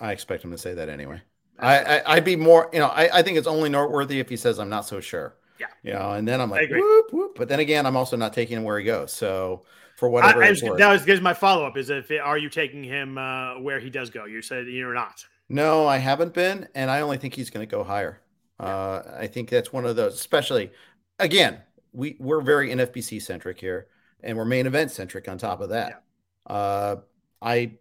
I 0.00 0.12
expect 0.12 0.42
him 0.42 0.52
to 0.52 0.58
say 0.58 0.72
that 0.72 0.88
anyway. 0.88 1.20
I, 1.58 1.78
I 1.98 2.14
I'd 2.14 2.24
be 2.24 2.34
more, 2.34 2.70
you 2.72 2.78
know, 2.78 2.88
I, 2.88 3.18
I 3.18 3.22
think 3.22 3.36
it's 3.36 3.46
only 3.46 3.68
noteworthy 3.68 4.18
if 4.18 4.28
he 4.30 4.36
says 4.36 4.58
I'm 4.58 4.70
not 4.70 4.86
so 4.86 5.00
sure. 5.00 5.36
Yeah. 5.60 5.66
You 5.82 5.92
know, 5.92 6.12
and 6.12 6.26
then 6.26 6.40
I'm 6.40 6.50
like, 6.50 6.68
whoop, 6.70 7.12
whoop. 7.12 7.36
But 7.36 7.48
then 7.48 7.60
again, 7.60 7.86
I'm 7.86 7.96
also 7.96 8.16
not 8.16 8.32
taking 8.32 8.56
him 8.56 8.64
where 8.64 8.78
he 8.78 8.84
goes. 8.84 9.12
So 9.12 9.64
for 9.96 10.08
whatever 10.08 10.42
I 10.42 10.48
it's 10.48 10.62
was, 10.62 10.70
worth. 10.70 10.78
that 10.78 10.92
was, 10.92 11.06
was 11.06 11.20
my 11.20 11.34
follow 11.34 11.64
up. 11.64 11.76
Is 11.76 11.90
if 11.90 12.10
are 12.10 12.38
you 12.38 12.48
taking 12.48 12.84
him 12.84 13.18
uh, 13.18 13.60
where 13.60 13.80
he 13.80 13.90
does 13.90 14.10
go? 14.10 14.24
You 14.24 14.42
said 14.42 14.66
you're 14.66 14.94
not. 14.94 15.24
No, 15.48 15.86
I 15.86 15.98
haven't 15.98 16.34
been, 16.34 16.68
and 16.74 16.90
I 16.90 17.00
only 17.00 17.18
think 17.18 17.34
he's 17.34 17.50
going 17.50 17.66
to 17.66 17.70
go 17.70 17.84
higher. 17.84 18.20
Uh, 18.58 19.02
I 19.18 19.26
think 19.26 19.50
that's 19.50 19.72
one 19.72 19.84
of 19.84 19.96
those, 19.96 20.14
especially 20.14 20.70
again, 21.18 21.60
we 21.92 22.16
we're 22.18 22.40
very 22.40 22.70
NFBC 22.70 23.22
centric 23.22 23.60
here, 23.60 23.88
and 24.22 24.36
we're 24.36 24.44
main 24.44 24.66
event 24.66 24.90
centric 24.90 25.28
on 25.28 25.38
top 25.38 25.60
of 25.60 25.70
that. 25.70 26.02
Uh, 26.46 26.96
I 27.42 27.72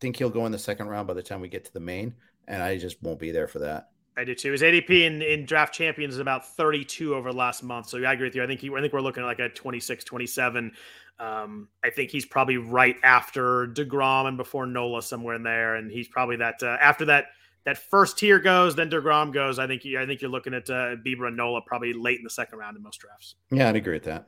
think 0.00 0.16
he'll 0.16 0.30
go 0.30 0.46
in 0.46 0.52
the 0.52 0.58
second 0.58 0.88
round 0.88 1.08
by 1.08 1.14
the 1.14 1.22
time 1.22 1.40
we 1.40 1.48
get 1.48 1.64
to 1.64 1.72
the 1.72 1.80
main, 1.80 2.14
and 2.46 2.62
I 2.62 2.78
just 2.78 3.02
won't 3.02 3.18
be 3.18 3.30
there 3.30 3.48
for 3.48 3.60
that. 3.60 3.90
I 4.16 4.24
do 4.24 4.34
too. 4.34 4.52
His 4.52 4.60
ADP 4.60 4.90
in, 5.06 5.22
in 5.22 5.46
draft 5.46 5.72
champions 5.72 6.14
is 6.14 6.20
about 6.20 6.46
32 6.46 7.14
over 7.14 7.32
last 7.32 7.62
month. 7.62 7.88
So 7.88 8.02
I 8.04 8.12
agree 8.12 8.26
with 8.26 8.34
you. 8.34 8.42
I 8.42 8.46
think 8.46 8.60
he, 8.60 8.70
I 8.70 8.80
think 8.80 8.92
we're 8.92 9.00
looking 9.00 9.22
at 9.22 9.26
like 9.26 9.38
a 9.38 9.48
26, 9.48 10.04
27. 10.04 10.72
Um, 11.18 11.68
I 11.84 11.90
think 11.90 12.10
he's 12.10 12.26
probably 12.26 12.56
right 12.56 12.96
after 13.02 13.68
Degrom 13.68 14.26
and 14.26 14.36
before 14.36 14.66
Nola 14.66 15.02
somewhere 15.02 15.34
in 15.34 15.42
there, 15.42 15.76
and 15.76 15.90
he's 15.90 16.08
probably 16.08 16.36
that 16.36 16.62
uh, 16.62 16.76
after 16.80 17.04
that 17.06 17.26
that 17.64 17.78
first 17.78 18.18
tier 18.18 18.38
goes, 18.38 18.74
then 18.74 18.90
Degrom 18.90 19.32
goes. 19.32 19.58
I 19.58 19.66
think 19.66 19.82
I 19.96 20.04
think 20.06 20.20
you're 20.20 20.30
looking 20.30 20.54
at 20.54 20.68
uh, 20.68 20.96
Bieber 20.96 21.28
and 21.28 21.36
Nola 21.36 21.60
probably 21.64 21.92
late 21.92 22.18
in 22.18 22.24
the 22.24 22.30
second 22.30 22.58
round 22.58 22.76
in 22.76 22.82
most 22.82 23.00
drafts. 23.00 23.36
Yeah, 23.50 23.68
I'd 23.68 23.76
agree 23.76 23.94
with 23.94 24.04
that. 24.04 24.26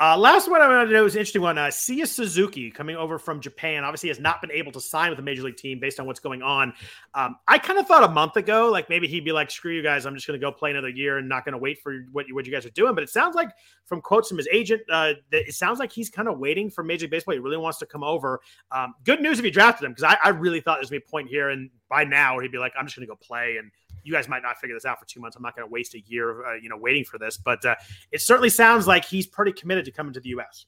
Uh, 0.00 0.16
last 0.16 0.50
one 0.50 0.62
I 0.62 0.66
wanted 0.66 0.86
to 0.86 0.92
know 0.94 1.04
is 1.04 1.14
an 1.14 1.18
interesting 1.18 1.42
one. 1.42 1.58
Uh, 1.58 1.66
Seiya 1.66 2.06
Suzuki 2.06 2.70
coming 2.70 2.96
over 2.96 3.18
from 3.18 3.38
Japan 3.38 3.84
obviously 3.84 4.08
has 4.08 4.18
not 4.18 4.40
been 4.40 4.50
able 4.50 4.72
to 4.72 4.80
sign 4.80 5.10
with 5.10 5.18
a 5.18 5.22
major 5.22 5.42
league 5.42 5.58
team 5.58 5.78
based 5.78 6.00
on 6.00 6.06
what's 6.06 6.20
going 6.20 6.40
on. 6.40 6.72
Um, 7.14 7.36
I 7.46 7.58
kind 7.58 7.78
of 7.78 7.86
thought 7.86 8.02
a 8.02 8.08
month 8.08 8.36
ago, 8.36 8.70
like 8.70 8.88
maybe 8.88 9.06
he'd 9.06 9.26
be 9.26 9.32
like, 9.32 9.50
"Screw 9.50 9.72
you 9.72 9.82
guys, 9.82 10.06
I'm 10.06 10.14
just 10.14 10.26
going 10.26 10.40
to 10.40 10.44
go 10.44 10.50
play 10.50 10.70
another 10.70 10.88
year 10.88 11.18
and 11.18 11.28
not 11.28 11.44
going 11.44 11.52
to 11.52 11.58
wait 11.58 11.82
for 11.82 12.06
what 12.12 12.26
you, 12.26 12.34
what 12.34 12.46
you 12.46 12.52
guys 12.52 12.64
are 12.64 12.70
doing." 12.70 12.94
But 12.94 13.04
it 13.04 13.10
sounds 13.10 13.34
like 13.34 13.50
from 13.84 14.00
quotes 14.00 14.28
from 14.28 14.38
his 14.38 14.48
agent, 14.50 14.80
uh, 14.90 15.12
that 15.32 15.46
it 15.46 15.52
sounds 15.52 15.78
like 15.78 15.92
he's 15.92 16.08
kind 16.08 16.28
of 16.28 16.38
waiting 16.38 16.70
for 16.70 16.82
Major 16.82 17.04
League 17.04 17.10
Baseball. 17.10 17.34
He 17.34 17.40
really 17.40 17.58
wants 17.58 17.78
to 17.80 17.86
come 17.86 18.02
over. 18.02 18.40
Um, 18.72 18.94
good 19.04 19.20
news 19.20 19.38
if 19.38 19.44
he 19.44 19.50
drafted 19.50 19.84
him 19.84 19.92
because 19.92 20.04
I, 20.04 20.16
I 20.24 20.30
really 20.30 20.62
thought 20.62 20.78
there's 20.78 20.88
gonna 20.88 21.00
be 21.00 21.06
a 21.06 21.10
point 21.10 21.28
here 21.28 21.50
and 21.50 21.68
by 21.90 22.04
now 22.04 22.38
he'd 22.38 22.52
be 22.52 22.58
like, 22.58 22.72
"I'm 22.78 22.86
just 22.86 22.96
going 22.96 23.06
to 23.06 23.12
go 23.12 23.18
play." 23.20 23.56
And 23.58 23.70
you 24.02 24.12
guys 24.12 24.28
might 24.28 24.42
not 24.42 24.58
figure 24.58 24.74
this 24.76 24.84
out 24.84 24.98
for 24.98 25.06
two 25.06 25.20
months. 25.20 25.36
I'm 25.36 25.42
not 25.42 25.54
going 25.56 25.66
to 25.66 25.72
waste 25.72 25.94
a 25.94 26.00
year, 26.00 26.46
uh, 26.46 26.54
you 26.54 26.68
know, 26.68 26.76
waiting 26.76 27.04
for 27.04 27.18
this. 27.18 27.36
But 27.36 27.64
uh, 27.64 27.74
it 28.12 28.20
certainly 28.20 28.50
sounds 28.50 28.86
like 28.86 29.04
he's 29.04 29.26
pretty 29.26 29.52
committed 29.52 29.84
to 29.86 29.90
coming 29.90 30.12
to 30.14 30.20
the 30.20 30.30
U.S. 30.30 30.66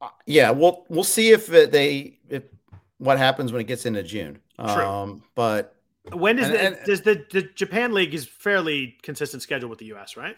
Uh, 0.00 0.08
Yeah, 0.26 0.50
we'll 0.50 0.84
we'll 0.88 1.04
see 1.04 1.30
if 1.30 1.46
they 1.46 2.18
if 2.28 2.44
what 2.98 3.18
happens 3.18 3.52
when 3.52 3.60
it 3.60 3.66
gets 3.68 3.86
into 3.86 4.02
June. 4.02 4.40
True. 4.58 4.66
Um, 4.68 5.22
but 5.34 5.74
When 6.12 6.36
does 6.36 6.46
And- 6.46 6.54
the 6.54 6.60
and- 6.66 6.76
does 6.84 7.02
the, 7.02 7.24
the 7.30 7.42
Japan 7.54 7.92
League 7.94 8.14
is 8.14 8.26
fairly 8.26 8.96
consistent 9.02 9.42
schedule 9.42 9.68
with 9.68 9.78
the 9.78 9.86
U.S. 9.86 10.16
right? 10.16 10.36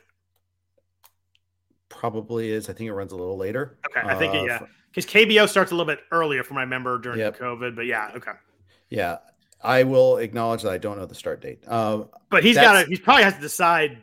probably 1.89 2.51
is. 2.51 2.69
I 2.69 2.73
think 2.73 2.89
it 2.89 2.95
runs 2.95 3.13
a 3.13 3.17
little 3.17 3.37
later. 3.37 3.79
Okay, 3.91 4.07
I 4.07 4.15
think 4.15 4.35
it- 4.35 4.41
Uh, 4.43 4.45
yeah. 4.45 4.59
Because 4.93 5.07
KBO 5.07 5.49
starts 5.49 5.71
a 5.71 5.75
little 5.75 5.87
bit 5.93 6.01
earlier, 6.11 6.43
from 6.43 6.57
what 6.57 6.61
I 6.63 6.65
remember 6.65 6.99
during 6.99 7.19
Yep. 7.21 7.39
COVID. 7.39 7.77
But 7.77 7.87
yeah, 7.87 8.11
okay. 8.17 8.33
Yeah, 8.89 9.19
I 9.63 9.83
will 9.83 10.17
acknowledge 10.19 10.63
that 10.63 10.73
I 10.73 10.79
don't 10.79 10.99
know 10.99 11.07
the 11.07 11.15
start 11.15 11.41
date. 11.43 11.63
Uh, 11.67 12.05
But 12.31 12.43
he's 12.45 12.57
got 12.57 12.83
to. 12.83 12.89
He 12.89 12.97
probably 12.97 13.25
has 13.25 13.35
to 13.35 13.41
decide. 13.41 14.03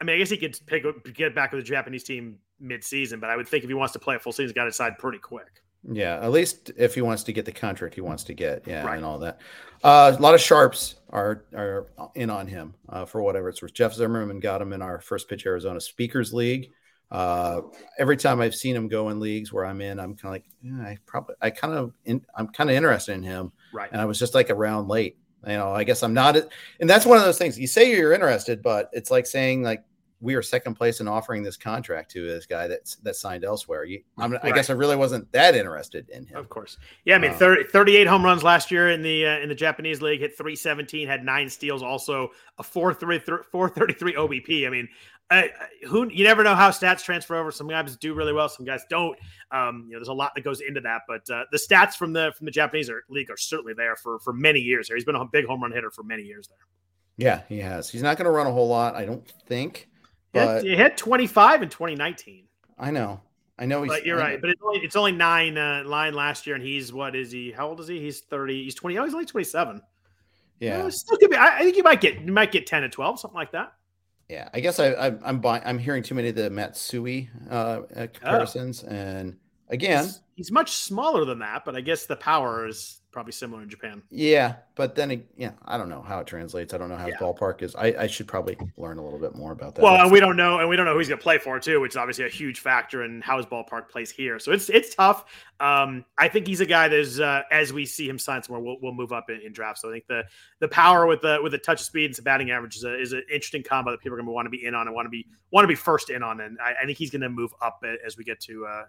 I 0.00 0.04
mean, 0.04 0.16
I 0.16 0.18
guess 0.18 0.30
he 0.30 0.36
could 0.36 0.58
pick 0.66 0.84
get 1.14 1.34
back 1.34 1.52
with 1.52 1.60
the 1.64 1.68
Japanese 1.68 2.04
team 2.04 2.38
mid-season, 2.60 3.20
but 3.20 3.30
I 3.30 3.36
would 3.36 3.46
think 3.48 3.64
if 3.64 3.68
he 3.70 3.74
wants 3.74 3.92
to 3.94 3.98
play 3.98 4.16
a 4.16 4.18
full 4.18 4.32
season, 4.32 4.46
he's 4.46 4.52
got 4.52 4.64
to 4.64 4.70
decide 4.70 4.98
pretty 4.98 5.18
quick. 5.18 5.62
yeah, 5.90 6.18
at 6.22 6.30
least 6.32 6.70
if 6.76 6.94
he 6.94 7.00
wants 7.02 7.22
to 7.24 7.32
get 7.32 7.44
the 7.44 7.52
contract 7.52 7.94
he 7.94 8.00
wants 8.00 8.24
to 8.24 8.34
get, 8.34 8.66
yeah, 8.66 8.84
Right. 8.84 8.96
and 8.96 9.04
all 9.04 9.18
that. 9.20 9.40
Uh, 9.84 10.14
a 10.18 10.20
lot 10.22 10.34
of 10.34 10.40
sharps 10.40 10.96
are 11.10 11.44
are 11.54 11.86
in 12.14 12.28
on 12.30 12.46
him 12.46 12.74
uh, 12.88 13.04
for 13.04 13.22
whatever 13.22 13.48
it's 13.50 13.60
worth. 13.62 13.74
Jeff 13.74 13.92
Zimmerman 13.94 14.40
got 14.40 14.60
him 14.62 14.72
in 14.72 14.82
our 14.82 15.00
first 15.00 15.28
pitch 15.28 15.46
Arizona 15.46 15.80
Speakers 15.80 16.32
League. 16.34 16.72
Uh, 17.10 17.60
every 17.98 18.16
time 18.16 18.40
I've 18.40 18.54
seen 18.54 18.74
him 18.74 18.88
go 18.88 19.10
in 19.10 19.20
leagues 19.20 19.52
where 19.52 19.64
I'm 19.64 19.80
in, 19.80 20.00
I'm 20.00 20.14
kind 20.16 20.24
of 20.26 20.32
like, 20.32 20.44
yeah, 20.60 20.82
I 20.82 20.98
probably, 21.06 21.36
I 21.40 21.50
kind 21.50 21.74
of, 21.74 21.92
in, 22.04 22.24
I'm 22.34 22.48
kind 22.48 22.68
of 22.68 22.76
interested 22.76 23.12
in 23.12 23.22
him. 23.22 23.52
Right. 23.72 23.88
and 23.92 24.00
I 24.00 24.04
was 24.04 24.18
just 24.18 24.34
like 24.34 24.50
around 24.50 24.88
late. 24.88 25.16
You 25.46 25.52
know, 25.52 25.70
I 25.70 25.84
guess 25.84 26.02
I'm 26.02 26.14
not, 26.14 26.36
and 26.80 26.90
that's 26.90 27.06
one 27.06 27.18
of 27.18 27.24
those 27.24 27.38
things. 27.38 27.56
You 27.58 27.68
say 27.68 27.94
you're 27.94 28.12
interested, 28.12 28.62
but 28.62 28.90
it's 28.92 29.12
like 29.12 29.26
saying 29.26 29.62
like 29.62 29.84
we 30.20 30.34
are 30.34 30.42
second 30.42 30.74
place 30.74 31.00
in 31.00 31.06
offering 31.06 31.42
this 31.42 31.56
contract 31.56 32.10
to 32.12 32.26
this 32.26 32.46
guy 32.46 32.66
that's 32.66 32.96
that 32.96 33.14
signed 33.14 33.44
elsewhere. 33.44 33.84
You, 33.84 34.02
I'm, 34.18 34.36
I 34.42 34.50
guess 34.50 34.70
I 34.70 34.72
really 34.72 34.96
wasn't 34.96 35.30
that 35.32 35.54
interested 35.54 36.08
in 36.08 36.24
him. 36.26 36.38
Of 36.38 36.48
course. 36.48 36.78
Yeah, 37.04 37.16
I 37.16 37.18
mean, 37.18 37.32
Uh, 37.32 37.36
30, 37.36 37.64
38 37.64 38.06
home 38.06 38.24
runs 38.24 38.42
last 38.42 38.70
year 38.70 38.90
in 38.90 39.02
the 39.02 39.26
uh, 39.26 39.38
in 39.38 39.48
the 39.48 39.54
Japanese 39.54 40.00
league, 40.02 40.20
hit 40.20 40.36
317, 40.36 41.06
had 41.06 41.24
nine 41.24 41.48
steals, 41.48 41.82
also 41.82 42.30
a 42.58 42.62
433 42.62 43.44
433 43.52 44.14
OBP. 44.14 44.66
I 44.66 44.70
mean, 44.70 44.88
I, 45.30 45.44
I- 45.44 45.50
who 45.86 46.08
you 46.10 46.24
never 46.24 46.42
know 46.44 46.54
how 46.54 46.70
stats 46.70 47.02
transfer 47.02 47.36
over. 47.36 47.50
Some 47.50 47.68
guys 47.68 47.96
do 47.96 48.14
really 48.14 48.32
well, 48.32 48.48
some 48.48 48.64
guys 48.66 48.82
don't. 48.88 49.18
Um, 49.50 49.84
you 49.86 49.92
know, 49.92 49.98
there's 49.98 50.08
a 50.08 50.12
lot 50.12 50.32
that 50.34 50.42
goes 50.42 50.60
into 50.60 50.80
that, 50.82 51.02
but 51.06 51.28
uh, 51.30 51.44
the 51.52 51.58
stats 51.58 51.94
from 51.94 52.12
the 52.12 52.32
from 52.36 52.44
the 52.44 52.50
Japanese 52.50 52.90
are, 52.90 53.04
league 53.08 53.30
are 53.30 53.36
certainly 53.36 53.74
there 53.74 53.96
for 53.96 54.18
for 54.20 54.32
many 54.32 54.60
years. 54.60 54.88
Here, 54.88 54.96
he's 54.96 55.04
been 55.04 55.14
a 55.16 55.24
big 55.24 55.46
home 55.46 55.62
run 55.62 55.72
hitter 55.72 55.90
for 55.90 56.02
many 56.02 56.22
years 56.22 56.48
there. 56.48 56.58
Yeah, 57.16 57.42
he 57.48 57.58
has. 57.60 57.88
He's 57.88 58.02
not 58.02 58.18
going 58.18 58.26
to 58.26 58.30
run 58.30 58.46
a 58.46 58.52
whole 58.52 58.68
lot, 58.68 58.94
I 58.94 59.06
don't 59.06 59.26
think. 59.46 59.88
But 60.32 60.64
he 60.64 60.76
hit 60.76 60.98
25 60.98 61.62
in 61.62 61.68
2019. 61.70 62.44
I 62.78 62.90
know, 62.90 63.22
I 63.58 63.64
know 63.64 63.82
he's. 63.82 63.90
But 63.90 64.04
you're 64.04 64.18
right. 64.18 64.38
But 64.38 64.50
it's 64.50 64.60
only 64.62 64.80
it's 64.80 64.96
only 64.96 65.12
nine 65.12 65.56
uh, 65.56 65.82
line 65.86 66.12
last 66.12 66.46
year, 66.46 66.56
and 66.56 66.64
he's 66.64 66.92
what 66.92 67.16
is 67.16 67.30
he? 67.32 67.52
How 67.52 67.68
old 67.68 67.80
is 67.80 67.88
he? 67.88 68.00
He's 68.00 68.20
30. 68.20 68.64
He's 68.64 68.74
20. 68.74 68.98
Oh, 68.98 69.04
he's 69.04 69.14
only 69.14 69.24
27. 69.24 69.80
yeah, 70.60 70.88
still 70.90 71.16
could 71.16 71.30
be. 71.30 71.36
I, 71.36 71.58
I 71.58 71.60
think 71.60 71.76
you 71.76 71.82
might 71.82 72.00
get 72.00 72.20
you 72.20 72.32
might 72.32 72.52
get 72.52 72.66
10 72.66 72.82
to 72.82 72.88
12, 72.88 73.20
something 73.20 73.34
like 73.34 73.52
that. 73.52 73.72
Yeah. 74.28 74.48
I 74.54 74.60
guess 74.60 74.78
I, 74.80 74.88
I 74.92 75.14
I'm 75.24 75.40
buying. 75.40 75.62
I'm 75.64 75.78
hearing 75.78 76.02
too 76.02 76.14
many 76.14 76.28
of 76.28 76.34
the 76.34 76.50
Matsui 76.50 77.28
uh, 77.50 77.54
Oh. 77.54 77.86
uh, 77.96 78.06
comparisons, 78.08 78.82
and 78.84 79.36
again, 79.68 80.04
He's, 80.04 80.20
he's 80.36 80.50
much 80.52 80.72
smaller 80.76 81.24
than 81.24 81.38
that, 81.40 81.64
but 81.64 81.76
I 81.76 81.80
guess 81.80 82.06
the 82.06 82.16
power 82.16 82.66
is 82.66 83.00
probably 83.12 83.32
similar 83.32 83.62
in 83.62 83.68
Japan. 83.70 84.02
yeah. 84.10 84.56
But 84.76 84.94
then, 84.94 85.24
yeah, 85.38 85.52
I 85.64 85.78
don't 85.78 85.88
know 85.88 86.02
how 86.02 86.20
it 86.20 86.26
translates. 86.26 86.74
I 86.74 86.76
don't 86.76 86.90
know 86.90 86.96
how 86.96 87.06
his 87.06 87.14
Yeah. 87.18 87.26
ballpark 87.26 87.62
is. 87.62 87.74
I, 87.74 87.94
I 87.98 88.06
should 88.06 88.28
probably 88.28 88.58
learn 88.76 88.98
a 88.98 89.02
little 89.02 89.18
bit 89.18 89.34
more 89.34 89.52
about 89.52 89.74
that. 89.74 89.82
Well, 89.82 89.94
and 90.02 90.12
we 90.12 90.20
don't 90.20 90.36
know, 90.36 90.58
and 90.58 90.68
we 90.68 90.76
don't 90.76 90.84
know 90.84 90.92
who 90.92 90.98
he's 90.98 91.08
going 91.08 91.18
to 91.18 91.22
play 91.22 91.38
for 91.38 91.58
too, 91.58 91.80
which 91.80 91.92
is 91.92 91.96
obviously 91.96 92.26
a 92.26 92.28
huge 92.28 92.60
factor 92.60 93.02
in 93.02 93.22
how 93.22 93.38
his 93.38 93.46
ballpark 93.46 93.88
plays 93.88 94.10
here. 94.10 94.38
So 94.38 94.52
it's 94.52 94.68
it's 94.68 94.94
tough. 94.94 95.24
Um, 95.60 96.04
I 96.18 96.28
think 96.28 96.46
he's 96.46 96.60
a 96.60 96.66
guy 96.66 96.88
that's 96.88 97.18
uh, 97.18 97.40
as 97.50 97.72
we 97.72 97.86
see 97.86 98.06
him 98.06 98.18
sign 98.18 98.42
somewhere, 98.42 98.62
we'll, 98.62 98.76
we'll 98.82 98.92
move 98.92 99.12
up 99.14 99.30
in, 99.30 99.40
in 99.40 99.52
drafts. 99.54 99.80
So 99.80 99.88
I 99.88 99.92
think 99.92 100.06
the 100.08 100.24
the 100.60 100.68
power 100.68 101.06
with 101.06 101.22
the 101.22 101.38
with 101.42 101.52
the 101.52 101.58
touch 101.58 101.80
of 101.80 101.86
speed 101.86 102.04
and 102.04 102.14
some 102.14 102.24
batting 102.24 102.50
average 102.50 102.76
is, 102.76 102.84
a, 102.84 103.00
is 103.00 103.14
an 103.14 103.22
interesting 103.32 103.62
combo 103.62 103.92
that 103.92 104.00
people 104.00 104.12
are 104.12 104.18
going 104.18 104.26
to 104.26 104.32
want 104.32 104.44
to 104.44 104.50
be 104.50 104.66
in 104.66 104.74
on 104.74 104.88
and 104.88 104.94
want 104.94 105.06
to 105.06 105.10
be 105.10 105.26
want 105.52 105.64
to 105.64 105.68
be 105.68 105.74
first 105.74 106.10
in 106.10 106.22
on. 106.22 106.42
And 106.42 106.58
I, 106.60 106.74
I 106.82 106.84
think 106.84 106.98
he's 106.98 107.10
going 107.10 107.22
to 107.22 107.30
move 107.30 107.54
up 107.62 107.82
as 108.04 108.18
we 108.18 108.24
get 108.24 108.40
to 108.40 108.66
uh, 108.66 108.82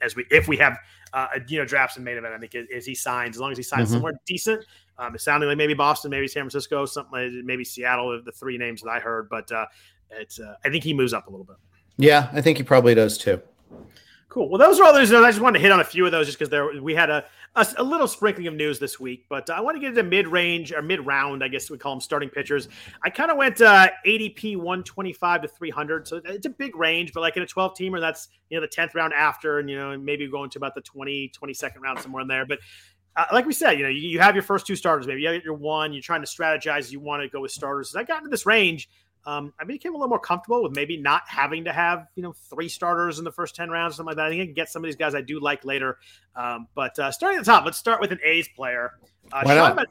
as 0.00 0.16
we 0.16 0.24
if 0.30 0.48
we 0.48 0.56
have 0.56 0.78
uh, 1.12 1.26
you 1.46 1.58
know 1.58 1.66
drafts 1.66 1.96
and 1.96 2.04
main 2.06 2.16
event. 2.16 2.32
I 2.32 2.38
think 2.38 2.54
as, 2.74 2.86
he 2.86 2.94
signs, 2.94 3.36
as 3.36 3.40
long 3.42 3.52
as 3.52 3.58
he 3.58 3.62
signs 3.62 3.90
Mhm. 3.90 3.92
somewhere 3.92 4.14
decent. 4.26 4.64
Um, 4.98 5.14
it's 5.14 5.24
sounding 5.24 5.48
like 5.48 5.58
maybe 5.58 5.74
Boston, 5.74 6.10
maybe 6.10 6.28
San 6.28 6.42
Francisco, 6.42 6.86
something 6.86 7.12
like 7.12 7.44
maybe 7.44 7.64
Seattle. 7.64 8.20
The 8.24 8.32
three 8.32 8.58
names 8.58 8.82
that 8.82 8.90
I 8.90 8.98
heard, 8.98 9.28
but 9.28 9.50
uh, 9.52 9.66
it's 10.10 10.40
uh, 10.40 10.54
I 10.64 10.70
think 10.70 10.84
he 10.84 10.94
moves 10.94 11.12
up 11.12 11.26
a 11.26 11.30
little 11.30 11.44
bit. 11.44 11.56
yeah, 11.98 12.30
I 12.32 12.40
think 12.40 12.58
he 12.58 12.64
probably 12.64 12.94
does 12.94 13.18
too. 13.18 13.40
Cool. 14.36 14.50
Well, 14.50 14.58
those 14.58 14.78
are 14.78 14.84
all 14.84 14.92
those. 14.92 15.10
I 15.14 15.30
just 15.30 15.40
wanted 15.40 15.60
to 15.60 15.62
hit 15.62 15.72
on 15.72 15.80
a 15.80 15.84
few 15.84 16.04
of 16.04 16.12
those 16.12 16.26
just 16.26 16.38
because 16.38 16.50
there 16.50 16.82
we 16.82 16.94
had 16.94 17.08
a, 17.08 17.24
a 17.54 17.66
a 17.78 17.82
little 17.82 18.06
sprinkling 18.06 18.46
of 18.48 18.54
news 18.54 18.78
this 18.78 19.00
week. 19.00 19.24
But 19.30 19.48
I 19.48 19.62
want 19.62 19.76
to 19.76 19.80
get 19.80 19.90
into 19.90 20.02
mid 20.02 20.28
range 20.28 20.72
or 20.72 20.82
mid 20.82 21.06
round. 21.06 21.42
I 21.42 21.48
guess 21.48 21.70
we 21.70 21.78
call 21.78 21.94
them 21.94 22.02
starting 22.02 22.28
pitchers. 22.28 22.68
I 23.02 23.08
kind 23.08 23.30
of 23.30 23.38
went 23.38 23.62
uh, 23.62 23.88
ADP 24.06 24.56
125 24.56 25.40
to 25.40 25.48
300, 25.48 26.06
so 26.06 26.20
it's 26.22 26.44
a 26.44 26.50
big 26.50 26.76
range. 26.76 27.14
But 27.14 27.22
like 27.22 27.38
in 27.38 27.44
a 27.44 27.46
12 27.46 27.74
teamer, 27.78 27.98
that's 27.98 28.28
you 28.50 28.58
know 28.58 28.60
the 28.60 28.68
10th 28.68 28.94
round 28.94 29.14
after, 29.14 29.58
and 29.58 29.70
you 29.70 29.76
know 29.78 29.96
maybe 29.96 30.28
going 30.28 30.50
to 30.50 30.58
about 30.58 30.74
the 30.74 30.82
20 30.82 31.30
22nd 31.30 31.80
round 31.80 32.00
somewhere 32.00 32.20
in 32.20 32.28
there. 32.28 32.44
But 32.44 32.58
uh, 33.16 33.24
like 33.32 33.46
we 33.46 33.52
said, 33.52 33.72
you 33.78 33.84
know, 33.84 33.88
you, 33.88 34.08
you 34.08 34.20
have 34.20 34.34
your 34.34 34.42
first 34.42 34.66
two 34.66 34.76
starters. 34.76 35.06
Maybe 35.06 35.22
you 35.22 35.28
have 35.28 35.42
your 35.42 35.54
one. 35.54 35.92
You're 35.92 36.02
trying 36.02 36.22
to 36.22 36.26
strategize. 36.28 36.90
You 36.90 37.00
want 37.00 37.22
to 37.22 37.28
go 37.28 37.40
with 37.40 37.50
starters. 37.50 37.90
As 37.90 37.96
I 37.96 38.04
got 38.04 38.18
into 38.18 38.30
this 38.30 38.46
range. 38.46 38.88
um, 39.26 39.52
I 39.58 39.64
became 39.64 39.92
a 39.94 39.96
little 39.96 40.08
more 40.08 40.20
comfortable 40.20 40.62
with 40.62 40.76
maybe 40.76 40.96
not 40.96 41.22
having 41.26 41.64
to 41.64 41.72
have 41.72 42.06
you 42.14 42.22
know 42.22 42.32
three 42.32 42.68
starters 42.68 43.18
in 43.18 43.24
the 43.24 43.32
first 43.32 43.56
ten 43.56 43.70
rounds, 43.70 43.96
something 43.96 44.08
like 44.08 44.16
that. 44.16 44.26
I 44.26 44.30
think 44.30 44.42
I 44.42 44.44
can 44.44 44.54
get 44.54 44.68
some 44.68 44.84
of 44.84 44.88
these 44.88 44.96
guys 44.96 45.14
I 45.14 45.22
do 45.22 45.40
like 45.40 45.64
later. 45.64 45.98
Um, 46.34 46.68
but 46.74 46.98
uh, 46.98 47.10
starting 47.10 47.38
at 47.38 47.44
the 47.44 47.50
top, 47.50 47.64
let's 47.64 47.78
start 47.78 48.00
with 48.00 48.12
an 48.12 48.20
A's 48.24 48.48
player. 48.54 48.92
Uh, 49.32 49.40
why 49.42 49.54
not? 49.54 49.76
Man- 49.76 49.86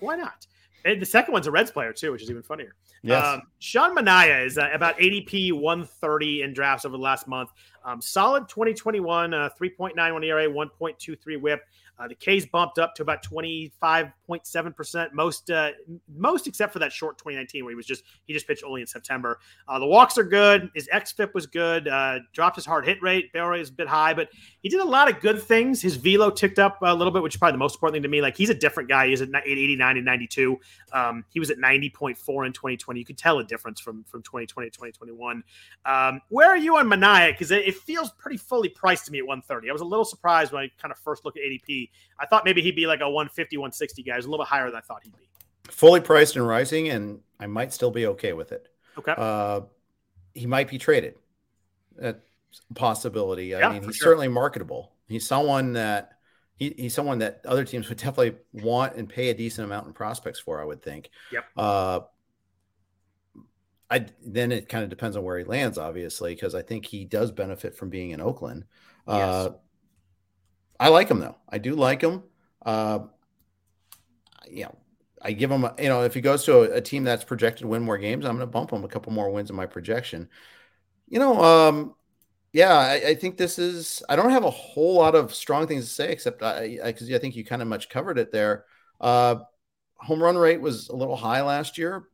why 0.00 0.16
not? 0.16 0.46
And 0.84 1.02
the 1.02 1.06
second 1.06 1.32
one's 1.32 1.46
a 1.48 1.50
Reds 1.50 1.70
player 1.70 1.92
too, 1.92 2.12
which 2.12 2.22
is 2.22 2.30
even 2.30 2.42
funnier. 2.42 2.74
Yes. 3.02 3.24
Um, 3.24 3.42
Sean 3.58 3.96
Manaea 3.96 4.46
is 4.46 4.56
uh, 4.56 4.68
about 4.72 4.96
ADP 4.98 5.52
130 5.52 6.42
in 6.42 6.52
drafts 6.52 6.84
over 6.84 6.96
the 6.96 7.02
last 7.02 7.26
month. 7.26 7.50
Um, 7.86 8.02
solid 8.02 8.48
2021, 8.48 9.32
uh, 9.32 9.48
3.91 9.58 10.24
ERA, 10.24 10.48
1.23 10.48 11.40
WHIP. 11.40 11.60
Uh, 11.98 12.08
the 12.08 12.14
K's 12.14 12.44
bumped 12.44 12.78
up 12.78 12.94
to 12.94 13.02
about 13.02 13.24
25.7%, 13.24 15.12
most 15.12 15.50
uh, 15.50 15.70
most 16.14 16.46
except 16.46 16.72
for 16.72 16.78
that 16.78 16.92
short 16.92 17.16
2019 17.16 17.64
where 17.64 17.70
he 17.70 17.74
was 17.74 17.86
just 17.86 18.02
he 18.26 18.34
just 18.34 18.46
pitched 18.46 18.64
only 18.64 18.82
in 18.82 18.86
September. 18.86 19.38
Uh, 19.66 19.78
the 19.78 19.86
walks 19.86 20.18
are 20.18 20.24
good. 20.24 20.70
His 20.74 20.88
xFIP 20.92 21.32
was 21.32 21.46
good. 21.46 21.88
Uh, 21.88 22.18
dropped 22.34 22.56
his 22.56 22.66
hard 22.66 22.84
hit 22.84 23.00
rate. 23.00 23.32
Barrel 23.32 23.50
rate 23.50 23.62
is 23.62 23.70
a 23.70 23.72
bit 23.72 23.88
high, 23.88 24.12
but 24.12 24.28
he 24.62 24.68
did 24.68 24.80
a 24.80 24.84
lot 24.84 25.10
of 25.10 25.20
good 25.20 25.40
things. 25.40 25.80
His 25.80 25.96
velo 25.96 26.28
ticked 26.30 26.58
up 26.58 26.78
a 26.82 26.94
little 26.94 27.12
bit, 27.12 27.22
which 27.22 27.34
is 27.34 27.38
probably 27.38 27.52
the 27.52 27.58
most 27.58 27.76
important 27.76 27.94
thing 27.94 28.02
to 28.02 28.08
me. 28.08 28.20
Like 28.20 28.36
he's 28.36 28.50
a 28.50 28.54
different 28.54 28.90
guy. 28.90 29.08
He's 29.08 29.22
at 29.22 29.30
89 29.34 29.96
and 29.96 30.04
92. 30.04 30.58
Um, 30.92 31.24
he 31.30 31.40
was 31.40 31.50
at 31.50 31.56
90.4 31.56 32.46
in 32.46 32.52
2020. 32.52 33.00
You 33.00 33.06
could 33.06 33.16
tell 33.16 33.38
a 33.38 33.44
difference 33.44 33.80
from 33.80 34.04
from 34.04 34.22
2020 34.22 34.68
to 34.68 34.76
2021. 34.76 35.42
Um, 35.86 36.20
where 36.28 36.48
are 36.48 36.58
you 36.58 36.76
on 36.76 36.88
Manaea? 36.88 37.32
Because 37.32 37.50
it 37.52 37.75
feels 37.76 38.10
pretty 38.12 38.36
fully 38.36 38.68
priced 38.68 39.06
to 39.06 39.12
me 39.12 39.18
at 39.18 39.26
130. 39.26 39.68
I 39.68 39.72
was 39.72 39.82
a 39.82 39.84
little 39.84 40.04
surprised 40.04 40.52
when 40.52 40.62
I 40.62 40.70
kind 40.80 40.92
of 40.92 40.98
first 40.98 41.24
looked 41.24 41.38
at 41.38 41.44
ADP. 41.44 41.90
I 42.18 42.26
thought 42.26 42.44
maybe 42.44 42.62
he'd 42.62 42.76
be 42.76 42.86
like 42.86 43.00
a 43.00 43.08
150, 43.08 43.56
160 43.56 44.02
guy. 44.02 44.12
He 44.12 44.16
was 44.16 44.26
a 44.26 44.30
little 44.30 44.44
bit 44.44 44.48
higher 44.48 44.66
than 44.66 44.76
I 44.76 44.80
thought 44.80 45.02
he'd 45.04 45.16
be. 45.16 45.28
Fully 45.68 46.00
priced 46.00 46.36
and 46.36 46.46
rising, 46.46 46.88
and 46.88 47.20
I 47.40 47.46
might 47.46 47.72
still 47.72 47.90
be 47.90 48.06
okay 48.06 48.32
with 48.32 48.52
it. 48.52 48.68
Okay. 48.98 49.14
Uh, 49.16 49.62
he 50.34 50.46
might 50.46 50.68
be 50.68 50.78
traded. 50.78 51.14
That's 51.96 52.18
a 52.70 52.74
possibility. 52.74 53.54
I 53.54 53.60
Yeah, 53.60 53.72
mean, 53.72 53.82
he's 53.82 53.96
sure. 53.96 54.06
certainly 54.10 54.28
marketable. 54.28 54.92
He's 55.08 55.26
someone 55.26 55.72
that 55.74 56.12
he, 56.56 56.74
he's 56.76 56.94
someone 56.94 57.18
that 57.18 57.40
other 57.44 57.64
teams 57.64 57.88
would 57.88 57.98
definitely 58.04 58.36
want 58.52 58.96
and 58.96 59.08
pay 59.08 59.30
a 59.30 59.34
decent 59.34 59.64
amount 59.66 59.86
in 59.86 59.92
prospects 59.92 60.38
for. 60.40 60.60
I 60.60 60.64
would 60.64 60.82
think. 60.82 61.10
Yep. 61.32 61.44
Uh, 61.56 62.00
I 63.90 64.06
then 64.24 64.52
it 64.52 64.68
kind 64.68 64.84
of 64.84 64.90
depends 64.90 65.16
on 65.16 65.22
where 65.22 65.38
he 65.38 65.44
lands, 65.44 65.78
obviously, 65.78 66.34
because 66.34 66.54
I 66.54 66.62
think 66.62 66.86
he 66.86 67.04
does 67.04 67.30
benefit 67.30 67.76
from 67.76 67.90
being 67.90 68.10
in 68.10 68.20
Oakland. 68.20 68.64
Uh, 69.06 69.50
I 70.78 70.88
like 70.88 71.08
him 71.08 71.20
though. 71.20 71.36
I 71.48 71.58
do 71.58 71.74
like 71.74 72.02
him. 72.02 72.24
Uh, 72.64 73.00
you 74.50 74.64
know, 74.64 74.76
I 75.22 75.32
give 75.32 75.50
him, 75.50 75.64
a, 75.64 75.74
you 75.78 75.88
know, 75.88 76.02
if 76.02 76.14
he 76.14 76.20
goes 76.20 76.44
to 76.44 76.72
a, 76.72 76.76
a 76.76 76.80
team 76.80 77.04
that's 77.04 77.24
projected 77.24 77.62
to 77.62 77.68
win 77.68 77.82
more 77.82 77.98
games, 77.98 78.24
I'm 78.24 78.36
going 78.36 78.40
to 78.40 78.46
bump 78.46 78.72
him 78.72 78.84
a 78.84 78.88
couple 78.88 79.12
more 79.12 79.30
wins 79.30 79.50
in 79.50 79.56
my 79.56 79.66
projection. 79.66 80.28
You 81.08 81.20
know, 81.20 81.42
um, 81.42 81.94
yeah, 82.52 82.74
I, 82.74 82.94
I 83.08 83.14
think 83.14 83.36
this 83.36 83.58
is. 83.58 84.02
I 84.08 84.16
don't 84.16 84.30
have 84.30 84.44
a 84.44 84.50
whole 84.50 84.94
lot 84.94 85.14
of 85.14 85.34
strong 85.34 85.66
things 85.66 85.84
to 85.84 85.90
say, 85.90 86.10
except 86.10 86.42
I, 86.42 86.78
because 86.84 87.12
I, 87.12 87.18
think 87.18 87.36
you 87.36 87.44
kind 87.44 87.62
of 87.62 87.68
much 87.68 87.88
covered 87.88 88.18
it 88.18 88.32
there. 88.32 88.64
Uh, 89.00 89.36
home 89.96 90.22
run 90.22 90.36
rate 90.36 90.60
was 90.60 90.88
a 90.88 90.96
little 90.96 91.16
high 91.16 91.42
last 91.42 91.78
year, 91.78 92.08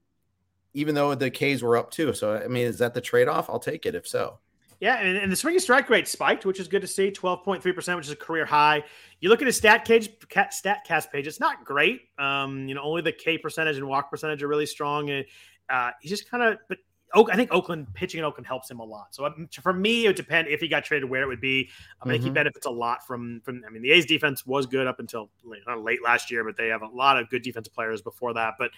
even 0.74 0.94
though 0.94 1.14
the 1.14 1.30
K's 1.30 1.62
were 1.62 1.76
up 1.76 1.90
too. 1.90 2.12
So, 2.12 2.34
I 2.36 2.48
mean, 2.48 2.66
is 2.66 2.78
that 2.78 2.94
the 2.94 3.00
trade 3.00 3.28
off? 3.28 3.50
I'll 3.50 3.58
take 3.58 3.86
it 3.86 3.94
if 3.94 4.06
so. 4.06 4.38
Yeah, 4.80 4.96
and, 4.96 5.16
and 5.16 5.30
the 5.30 5.36
swinging 5.36 5.60
strike 5.60 5.88
rate 5.90 6.08
spiked, 6.08 6.44
which 6.44 6.58
is 6.58 6.66
good 6.66 6.80
to 6.82 6.88
see. 6.88 7.12
Twelve 7.12 7.44
point 7.44 7.62
three 7.62 7.72
percent, 7.72 7.96
which 7.96 8.06
is 8.06 8.12
a 8.12 8.16
career 8.16 8.44
high. 8.44 8.82
You 9.20 9.28
look 9.28 9.40
at 9.40 9.46
his 9.46 9.56
stat 9.56 9.84
cage, 9.84 10.10
stat 10.50 10.78
cast 10.84 11.12
page; 11.12 11.28
it's 11.28 11.38
not 11.38 11.64
great. 11.64 12.00
Um, 12.18 12.66
you 12.68 12.74
know, 12.74 12.82
only 12.82 13.00
the 13.00 13.12
K 13.12 13.38
percentage 13.38 13.76
and 13.76 13.86
walk 13.86 14.10
percentage 14.10 14.42
are 14.42 14.48
really 14.48 14.66
strong. 14.66 15.10
And 15.10 15.24
uh, 15.70 15.92
he's 16.00 16.10
just 16.10 16.28
kind 16.28 16.42
of, 16.42 16.58
but 16.68 16.78
Oak, 17.14 17.28
I 17.30 17.36
think 17.36 17.52
Oakland 17.52 17.94
pitching 17.94 18.18
in 18.18 18.24
Oakland 18.24 18.46
helps 18.46 18.68
him 18.68 18.80
a 18.80 18.84
lot. 18.84 19.14
So 19.14 19.24
um, 19.24 19.48
for 19.62 19.72
me, 19.72 20.06
it 20.06 20.08
would 20.08 20.16
depend 20.16 20.48
if 20.48 20.60
he 20.60 20.66
got 20.66 20.84
traded 20.84 21.08
where 21.08 21.22
it 21.22 21.26
would 21.28 21.40
be. 21.40 21.70
I 22.00 22.08
think 22.08 22.24
he 22.24 22.30
Mhm. 22.30 22.34
benefits 22.34 22.66
a 22.66 22.70
lot 22.70 23.06
from 23.06 23.40
from. 23.44 23.62
I 23.64 23.70
mean, 23.70 23.82
the 23.82 23.92
A's 23.92 24.06
defense 24.06 24.44
was 24.46 24.66
good 24.66 24.88
up 24.88 24.98
until 24.98 25.30
late, 25.44 25.62
late 25.78 26.02
last 26.02 26.28
year, 26.28 26.42
but 26.42 26.56
they 26.56 26.66
have 26.68 26.82
a 26.82 26.88
lot 26.88 27.18
of 27.18 27.30
good 27.30 27.42
defensive 27.42 27.72
players 27.72 28.02
before 28.02 28.34
that. 28.34 28.54
But 28.58 28.72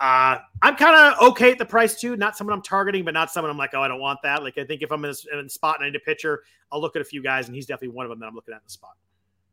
uh, 0.00 0.38
I'm 0.62 0.76
kind 0.76 0.96
of 0.96 1.28
okay 1.30 1.52
at 1.52 1.58
the 1.58 1.66
price 1.66 2.00
too. 2.00 2.16
Not 2.16 2.36
someone 2.36 2.54
I'm 2.54 2.62
targeting, 2.62 3.04
but 3.04 3.12
not 3.12 3.30
someone 3.30 3.50
I'm 3.50 3.58
like, 3.58 3.70
oh, 3.74 3.82
I 3.82 3.88
don't 3.88 4.00
want 4.00 4.20
that. 4.22 4.42
Like 4.42 4.56
I 4.56 4.64
think 4.64 4.80
if 4.82 4.90
I'm 4.90 5.04
in 5.04 5.10
a, 5.10 5.38
in 5.38 5.44
a 5.44 5.48
spot 5.48 5.76
and 5.76 5.84
I 5.84 5.90
need 5.90 5.96
a 5.96 6.00
pitcher, 6.00 6.42
I'll 6.72 6.80
look 6.80 6.96
at 6.96 7.02
a 7.02 7.04
few 7.04 7.22
guys, 7.22 7.46
and 7.46 7.54
he's 7.54 7.66
definitely 7.66 7.94
one 7.94 8.06
of 8.06 8.10
them 8.10 8.18
that 8.20 8.26
I'm 8.26 8.34
looking 8.34 8.54
at 8.54 8.58
in 8.58 8.62
the 8.64 8.70
spot. 8.70 8.96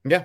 Yeah. 0.06 0.24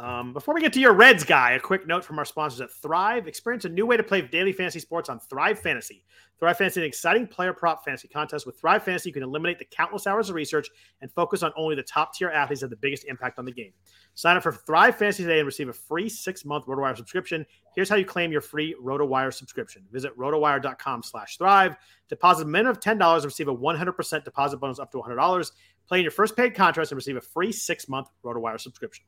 Um, 0.00 0.32
before 0.32 0.54
we 0.54 0.62
get 0.62 0.72
to 0.72 0.80
your 0.80 0.94
Reds 0.94 1.24
guy, 1.24 1.52
a 1.52 1.60
quick 1.60 1.86
note 1.86 2.06
from 2.06 2.18
our 2.18 2.24
sponsors 2.24 2.62
at 2.62 2.70
Thrive. 2.70 3.28
Experience 3.28 3.66
a 3.66 3.68
new 3.68 3.84
way 3.84 3.98
to 3.98 4.02
play 4.02 4.22
daily 4.22 4.50
fantasy 4.50 4.80
sports 4.80 5.10
on 5.10 5.20
Thrive 5.20 5.58
Fantasy. 5.58 6.06
Thrive 6.38 6.56
Fantasy 6.56 6.80
is 6.80 6.84
an 6.84 6.88
exciting 6.88 7.26
player 7.26 7.52
prop 7.52 7.84
fantasy 7.84 8.08
contest. 8.08 8.46
With 8.46 8.58
Thrive 8.58 8.82
Fantasy, 8.82 9.10
you 9.10 9.12
can 9.12 9.22
eliminate 9.22 9.58
the 9.58 9.66
countless 9.66 10.06
hours 10.06 10.30
of 10.30 10.36
research 10.36 10.70
and 11.02 11.12
focus 11.12 11.42
on 11.42 11.52
only 11.54 11.74
the 11.74 11.82
top 11.82 12.14
tier 12.14 12.30
athletes 12.30 12.62
that 12.62 12.68
have 12.68 12.70
the 12.70 12.76
biggest 12.76 13.04
impact 13.04 13.38
on 13.38 13.44
the 13.44 13.52
game. 13.52 13.72
Sign 14.14 14.38
up 14.38 14.42
for 14.42 14.52
Thrive 14.52 14.96
Fantasy 14.96 15.22
today 15.22 15.40
and 15.40 15.44
receive 15.44 15.68
a 15.68 15.72
free 15.74 16.08
six 16.08 16.46
month 16.46 16.64
RotoWire 16.64 16.96
subscription. 16.96 17.44
Here's 17.74 17.90
how 17.90 17.96
you 17.96 18.06
claim 18.06 18.32
your 18.32 18.40
free 18.40 18.74
RotoWire 18.82 19.34
subscription. 19.34 19.84
Visit 19.92 20.16
rotowire.com 20.16 21.02
slash 21.02 21.36
thrive. 21.36 21.76
Deposit 22.08 22.44
a 22.44 22.46
minimum 22.46 22.70
of 22.70 22.80
$10 22.80 23.14
and 23.16 23.24
receive 23.26 23.48
a 23.48 23.54
100% 23.54 24.24
deposit 24.24 24.56
bonus 24.56 24.78
up 24.78 24.90
to 24.92 24.98
$100. 24.98 25.52
Play 25.86 25.98
in 25.98 26.04
your 26.04 26.10
first 26.10 26.38
paid 26.38 26.54
contest 26.54 26.90
and 26.90 26.96
receive 26.96 27.18
a 27.18 27.20
free 27.20 27.52
six 27.52 27.86
month 27.86 28.08
RotoWire 28.24 28.58
subscription. 28.58 29.04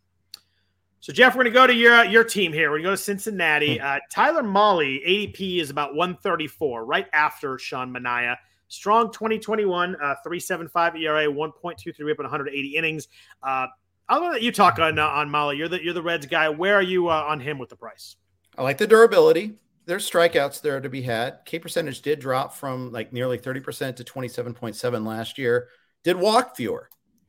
So 1.03 1.13
Jeff, 1.13 1.35
we're 1.35 1.43
going 1.43 1.53
to 1.53 1.59
go 1.59 1.67
to 1.67 1.75
your 1.75 1.95
uh, 1.97 2.03
your 2.05 2.23
team 2.23 2.53
here. 2.53 2.71
We're 2.71 2.77
going 2.77 2.85
to 2.85 2.91
go 2.91 2.93
to 2.93 3.03
Cincinnati. 3.03 3.81
Uh, 3.81 3.99
Tyler 4.09 4.45
Mahle 4.45 5.05
ADP 5.05 5.61
is 5.61 5.69
about 5.69 5.97
134, 5.97 6.85
right 6.85 7.09
after 7.13 7.59
Sean 7.59 7.93
Manaea. 7.93 8.37
Strong 8.69 9.13
2021, 9.13 9.97
uh, 9.97 10.15
3.75 10.25 11.01
ERA, 11.01 11.27
1.23 11.27 12.05
WHIP, 12.05 12.19
and 12.19 12.19
180 12.19 12.77
innings. 12.77 13.09
Uh, 13.43 13.67
I'll 14.09 14.23
let 14.31 14.43
you 14.43 14.53
talk 14.53 14.79
on 14.79 15.01
uh, 15.01 15.09
on 15.09 15.29
Mahle. 15.29 15.59
You're 15.59 15.67
the 15.67 15.83
you're 15.83 15.93
the 15.93 16.03
Reds 16.03 16.27
guy. 16.27 16.49
Where 16.49 16.77
are 16.77 16.83
you 16.83 17.09
uh, 17.09 17.25
on 17.27 17.41
him 17.41 17.59
with 17.59 17.71
the 17.71 17.77
price? 17.77 18.15
I 18.57 18.63
like 18.63 18.79
the 18.79 18.87
durability. 18.87 19.55
There's 19.87 20.09
strikeouts 20.09 20.61
there 20.61 20.81
to 20.81 20.89
be 20.89 21.03
had. 21.03 21.41
K 21.45 21.59
percentage 21.59 22.03
did 22.03 22.21
drop 22.21 22.55
from 22.55 22.93
like 22.93 23.13
nearly 23.13 23.39
30% 23.39 23.97
to 23.97 24.05
27.7 24.05 25.05
last 25.05 25.37
year. 25.37 25.69
Did 26.05 26.15
walk 26.15 26.55
fewer. 26.55 26.89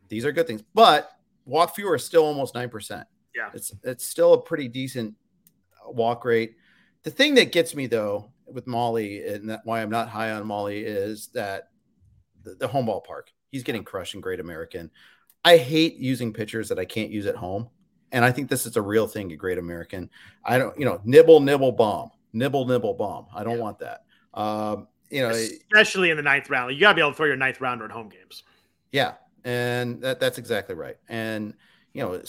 These 0.09 0.25
are 0.25 0.31
good 0.31 0.45
things, 0.45 0.61
but 0.75 1.09
walk 1.45 1.73
fewer 1.73 1.95
is 1.95 2.05
still 2.05 2.23
almost 2.23 2.53
9%. 2.53 3.03
Yeah. 3.35 3.49
It's 3.53 3.73
it's 3.83 4.05
still 4.05 4.33
a 4.33 4.41
pretty 4.41 4.67
decent 4.67 5.15
uh, 5.85 5.91
walk 5.91 6.25
rate. 6.25 6.55
The 7.03 7.11
thing 7.11 7.35
that 7.35 7.51
gets 7.51 7.75
me 7.75 7.87
though 7.87 8.31
with 8.47 8.65
Mahle 8.65 9.25
and 9.27 9.49
that 9.49 9.61
why 9.63 9.81
I'm 9.81 9.89
not 9.89 10.09
high 10.09 10.31
on 10.31 10.45
Mahle 10.45 10.83
is 10.83 11.27
that 11.33 11.69
the, 12.43 12.55
the 12.55 12.67
home 12.67 12.87
ballpark. 12.87 13.29
He's 13.51 13.63
getting 13.63 13.83
crushed 13.83 14.15
in 14.15 14.21
Great 14.21 14.39
American. 14.39 14.91
I 15.45 15.57
hate 15.57 15.95
using 15.97 16.33
pitchers 16.33 16.69
that 16.69 16.79
I 16.79 16.85
can't 16.85 17.11
use 17.11 17.25
at 17.25 17.35
home. 17.35 17.69
And 18.11 18.23
I 18.23 18.31
think 18.31 18.49
this 18.49 18.65
is 18.65 18.77
a 18.77 18.81
real 18.81 19.07
thing 19.07 19.31
at 19.31 19.37
Great 19.37 19.57
American. 19.57 20.09
I 20.45 20.57
don't, 20.57 20.77
you 20.77 20.85
know, 20.85 21.01
nibble, 21.03 21.39
nibble, 21.39 21.71
bomb, 21.71 22.11
nibble, 22.31 22.65
nibble, 22.65 22.93
bomb. 22.93 23.25
I 23.35 23.43
don't 23.43 23.59
want 23.59 23.79
that. 23.79 24.05
Um, 24.33 24.87
you 25.09 25.21
know, 25.21 25.29
Especially 25.29 26.09
in 26.09 26.17
the 26.17 26.23
ninth 26.23 26.49
round. 26.49 26.73
You 26.73 26.79
got 26.79 26.89
to 26.89 26.95
be 26.95 27.01
able 27.01 27.11
to 27.11 27.17
throw 27.17 27.25
your 27.25 27.35
ninth 27.35 27.59
rounder 27.61 27.85
at 27.85 27.91
home 27.91 28.09
games. 28.09 28.43
yeah, 28.91 29.13
and 29.43 30.01
that, 30.01 30.19
that's 30.19 30.37
exactly 30.37 30.75
right. 30.75 30.97
And 31.09 31.53
you 31.93 32.01
know, 32.01 32.21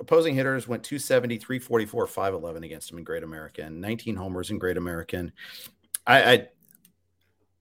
opposing 0.00 0.34
hitters 0.34 0.66
went 0.66 0.82
270, 0.82 1.38
344, 1.38 2.06
511 2.06 2.64
against 2.64 2.90
him 2.90 2.98
in 2.98 3.04
Great 3.04 3.22
American, 3.22 3.80
19 3.80 4.16
homers 4.16 4.50
in 4.50 4.58
Great 4.58 4.76
American. 4.76 5.32
I, 6.06 6.22
I 6.22 6.48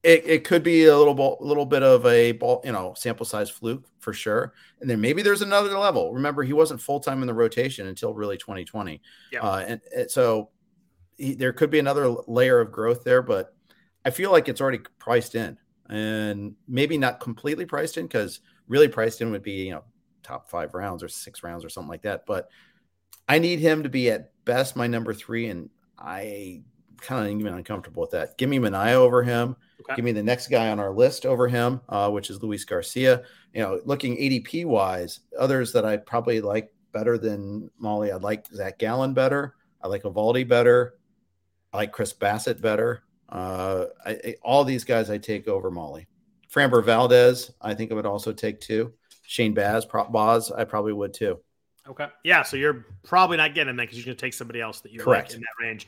it, 0.04 0.24
it 0.26 0.43
could 0.43 0.64
be 0.64 0.86
a 0.86 0.97
little 0.97 1.14
bit, 1.14 1.41
little 1.41 1.66
bit 1.66 1.82
of 1.82 2.06
a 2.06 2.34
ball, 2.34 2.62
you 2.66 2.74
know, 2.74 2.93
sample 2.95 3.26
size 3.26 3.49
fluke 3.49 3.86
for 3.99 4.14
sure. 4.14 4.54
And 4.82 4.89
then 4.89 4.99
maybe 4.99 5.22
there's 5.22 5.41
another 5.41 5.78
level. 5.78 6.14
Remember, 6.14 6.43
he 6.43 6.51
wasn't 6.51 6.82
full 6.82 6.99
time 6.99 7.22
in 7.22 7.28
the 7.28 7.34
rotation 7.34 7.88
until 7.88 8.14
really 8.14 8.38
2020. 8.38 9.01
Yeah. 9.32 9.39
Uh, 9.39 9.64
and, 9.66 9.82
and 9.95 10.12
so 10.12 10.49
he, 11.18 11.36
there 11.36 11.54
could 11.54 11.70
be 11.70 11.80
another 11.80 12.10
layer 12.28 12.60
of 12.60 12.72
growth 12.72 13.06
there, 13.06 13.22
but 13.22 13.56
I 14.04 14.10
feel 14.10 14.32
like 14.32 14.49
it's 14.49 14.60
already 14.60 14.82
priced 14.99 15.36
in 15.36 15.58
and 15.89 16.56
maybe 16.68 16.97
not 16.97 17.22
completely 17.22 17.66
priced 17.66 17.97
in 17.97 18.06
because 18.06 18.41
really 18.68 18.89
priced 18.89 19.22
in 19.22 19.32
would 19.32 19.43
be, 19.43 19.68
you 19.68 19.72
know, 19.72 19.84
top 20.24 20.49
five 20.49 20.74
rounds 20.74 21.03
or 21.03 21.07
six 21.07 21.43
rounds 21.43 21.63
or 21.65 21.69
something 21.69 21.89
like 21.89 22.03
that. 22.03 22.26
But 22.26 22.49
I 23.28 23.39
need 23.39 23.59
him 23.59 23.84
to 23.84 23.89
be 23.89 24.09
at 24.09 24.32
best 24.45 24.76
my 24.76 24.88
number 24.88 25.13
three. 25.13 25.47
And 25.47 25.69
I 25.97 26.63
kind 27.01 27.26
of 27.28 27.39
even 27.39 27.53
uncomfortable 27.53 28.01
with 28.01 28.11
that. 28.11 28.38
Give 28.38 28.49
me 28.49 28.59
Manaea 28.59 28.93
over 28.93 29.24
him. 29.24 29.55
Okay. 29.82 29.95
Give 29.95 30.05
me 30.05 30.11
the 30.13 30.24
next 30.24 30.47
guy 30.47 30.69
on 30.69 30.80
our 30.80 30.91
list 30.91 31.26
over 31.26 31.47
him, 31.47 31.82
uh, 31.89 32.09
which 32.09 32.30
is 32.30 32.41
Luis 32.41 32.63
Garcia. 32.63 33.24
You 33.53 33.61
know, 33.61 33.82
looking 33.86 34.15
ADP 34.17 34.65
wise, 34.65 35.19
others 35.38 35.74
that 35.74 35.86
I 35.86 35.97
probably 35.97 36.41
like 36.41 36.74
better 36.93 37.17
than 37.17 37.69
Mahle. 37.82 38.11
I 38.11 38.15
like 38.15 38.47
Zach 38.47 38.80
Gallen 38.80 39.13
better. 39.13 39.55
I 39.82 39.88
like 39.88 40.03
Eovaldi 40.03 40.47
better. 40.47 40.95
I 41.74 41.78
like 41.78 41.91
Chris 41.91 42.13
Bassitt 42.13 42.61
better. 42.61 43.03
Uh, 43.30 43.86
I, 44.05 44.11
I- 44.11 44.36
all 44.43 44.63
these 44.63 44.84
guys 44.84 45.09
I 45.09 45.17
take 45.17 45.47
over 45.47 45.69
Mahle. 45.71 46.05
Framber 46.53 46.86
Valdez, 46.86 47.51
I 47.61 47.74
think 47.74 47.91
I 47.91 47.95
would 47.95 48.05
also 48.05 48.32
take 48.32 48.61
too. 48.61 48.93
Shane 49.24 49.53
Baz, 49.53 49.86
Prop 49.86 50.11
Boz, 50.11 50.51
I 50.51 50.63
probably 50.65 50.93
would 50.93 51.13
too. 51.13 51.39
Okay. 51.88 52.07
Yeah. 52.24 52.43
So 52.43 52.55
you're 52.55 52.86
probably 53.03 53.36
not 53.36 53.53
getting 53.53 53.76
that 53.76 53.84
because 53.84 53.97
you're 53.97 54.05
going 54.05 54.15
to 54.15 54.21
take 54.21 54.34
somebody 54.34 54.61
else 54.61 54.80
that 54.82 54.93
you 54.93 54.99
Correct. 54.99 55.32
like 55.32 55.36
in 55.36 55.41
that 55.41 55.65
range. 55.65 55.88